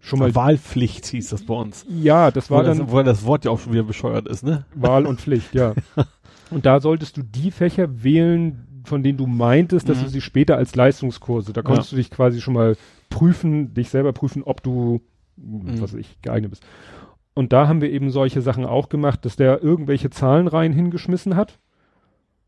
[0.00, 1.84] Schon mal, Wahlpflicht hieß das bei uns.
[1.88, 4.44] ja, das war Wo das, dann wo das Wort ja auch schon wieder bescheuert ist,
[4.44, 4.64] ne?
[4.74, 5.74] Wahl und Pflicht, ja.
[6.50, 10.04] Und da solltest du die Fächer wählen, von denen du meintest, dass Mhm.
[10.04, 12.76] du sie später als Leistungskurse, da konntest du dich quasi schon mal
[13.10, 15.02] prüfen, dich selber prüfen, ob du,
[15.36, 15.82] Mhm.
[15.82, 16.62] was weiß ich, geeignet bist.
[17.34, 21.58] Und da haben wir eben solche Sachen auch gemacht, dass der irgendwelche Zahlenreihen hingeschmissen hat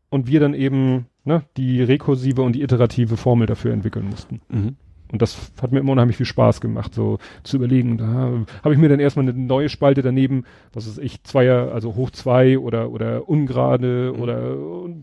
[0.09, 4.41] und wir dann eben ne, die rekursive und die iterative Formel dafür entwickeln mussten.
[4.49, 4.75] Mhm.
[5.11, 7.97] Und das hat mir immer unheimlich viel Spaß gemacht, so zu überlegen.
[7.97, 8.31] Da
[8.63, 12.11] habe ich mir dann erstmal eine neue Spalte daneben, was ist ich, Zweier, also hoch
[12.11, 14.21] zwei oder, oder ungerade Mhm.
[14.21, 14.55] oder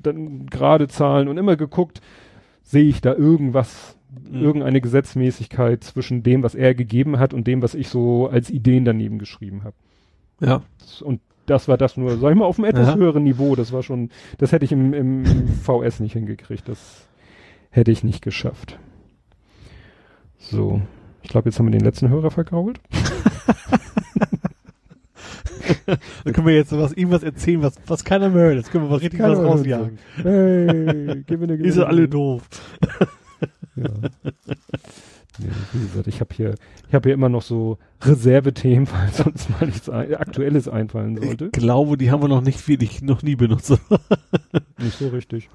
[0.03, 2.01] dann gerade Zahlen und immer geguckt,
[2.63, 3.97] sehe ich da irgendwas,
[4.31, 4.41] Mhm.
[4.43, 8.87] irgendeine Gesetzmäßigkeit zwischen dem, was er gegeben hat und dem, was ich so als Ideen
[8.87, 9.75] daneben geschrieben habe.
[10.41, 10.63] Ja.
[11.03, 12.95] Und das war das nur, sag ich mal, auf einem etwas Ja.
[12.97, 13.55] höheren Niveau.
[13.57, 15.25] Das war schon, das hätte ich im, im
[15.63, 16.67] VS nicht hingekriegt.
[16.69, 17.07] Das
[17.71, 18.79] hätte ich nicht geschafft.
[20.39, 20.81] So.
[21.23, 22.81] Ich glaube, jetzt haben wir den letzten Hörer vergrault.
[26.25, 28.57] Dann können wir jetzt was, irgendwas erzählen, was, was keiner mehr hört.
[28.57, 29.99] Jetzt können wir was richtig was rausjagen.
[30.17, 32.43] Hey, gib mir eine seid alle doof.
[33.77, 33.85] Ja.
[35.39, 36.55] Nee, wie gesagt, ich habe hier,
[36.89, 41.25] ich habe hier immer noch so Reservethemen, falls uns mal nichts ein, Aktuelles einfallen Ich
[41.29, 41.51] sollte.
[41.51, 43.79] glaube, die haben wir noch nicht wirklich, noch nie benutzt.
[44.79, 45.49] Nicht so richtig.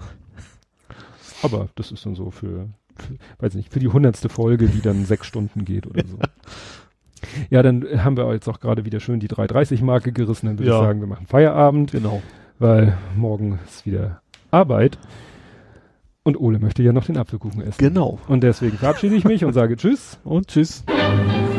[1.42, 2.70] Aber das ist dann so für
[3.40, 6.18] weiß nicht, für die hundertste Folge, die dann sechs Stunden geht oder so.
[7.50, 10.48] Ja, dann haben wir jetzt auch gerade wieder schön die 330-Marke gerissen.
[10.48, 10.80] Dann würde Ja.
[10.80, 12.22] ich sagen, wir machen Feierabend, Genau.
[12.60, 14.98] weil morgen ist wieder Arbeit.
[16.24, 17.78] Und Ole möchte ja noch den Apfelkuchen essen.
[17.80, 18.20] Genau.
[18.28, 20.20] Und deswegen verabschiede ich mich und sage Tschüss.
[20.24, 20.84] Und tschüss.
[20.88, 21.53] Tschüss.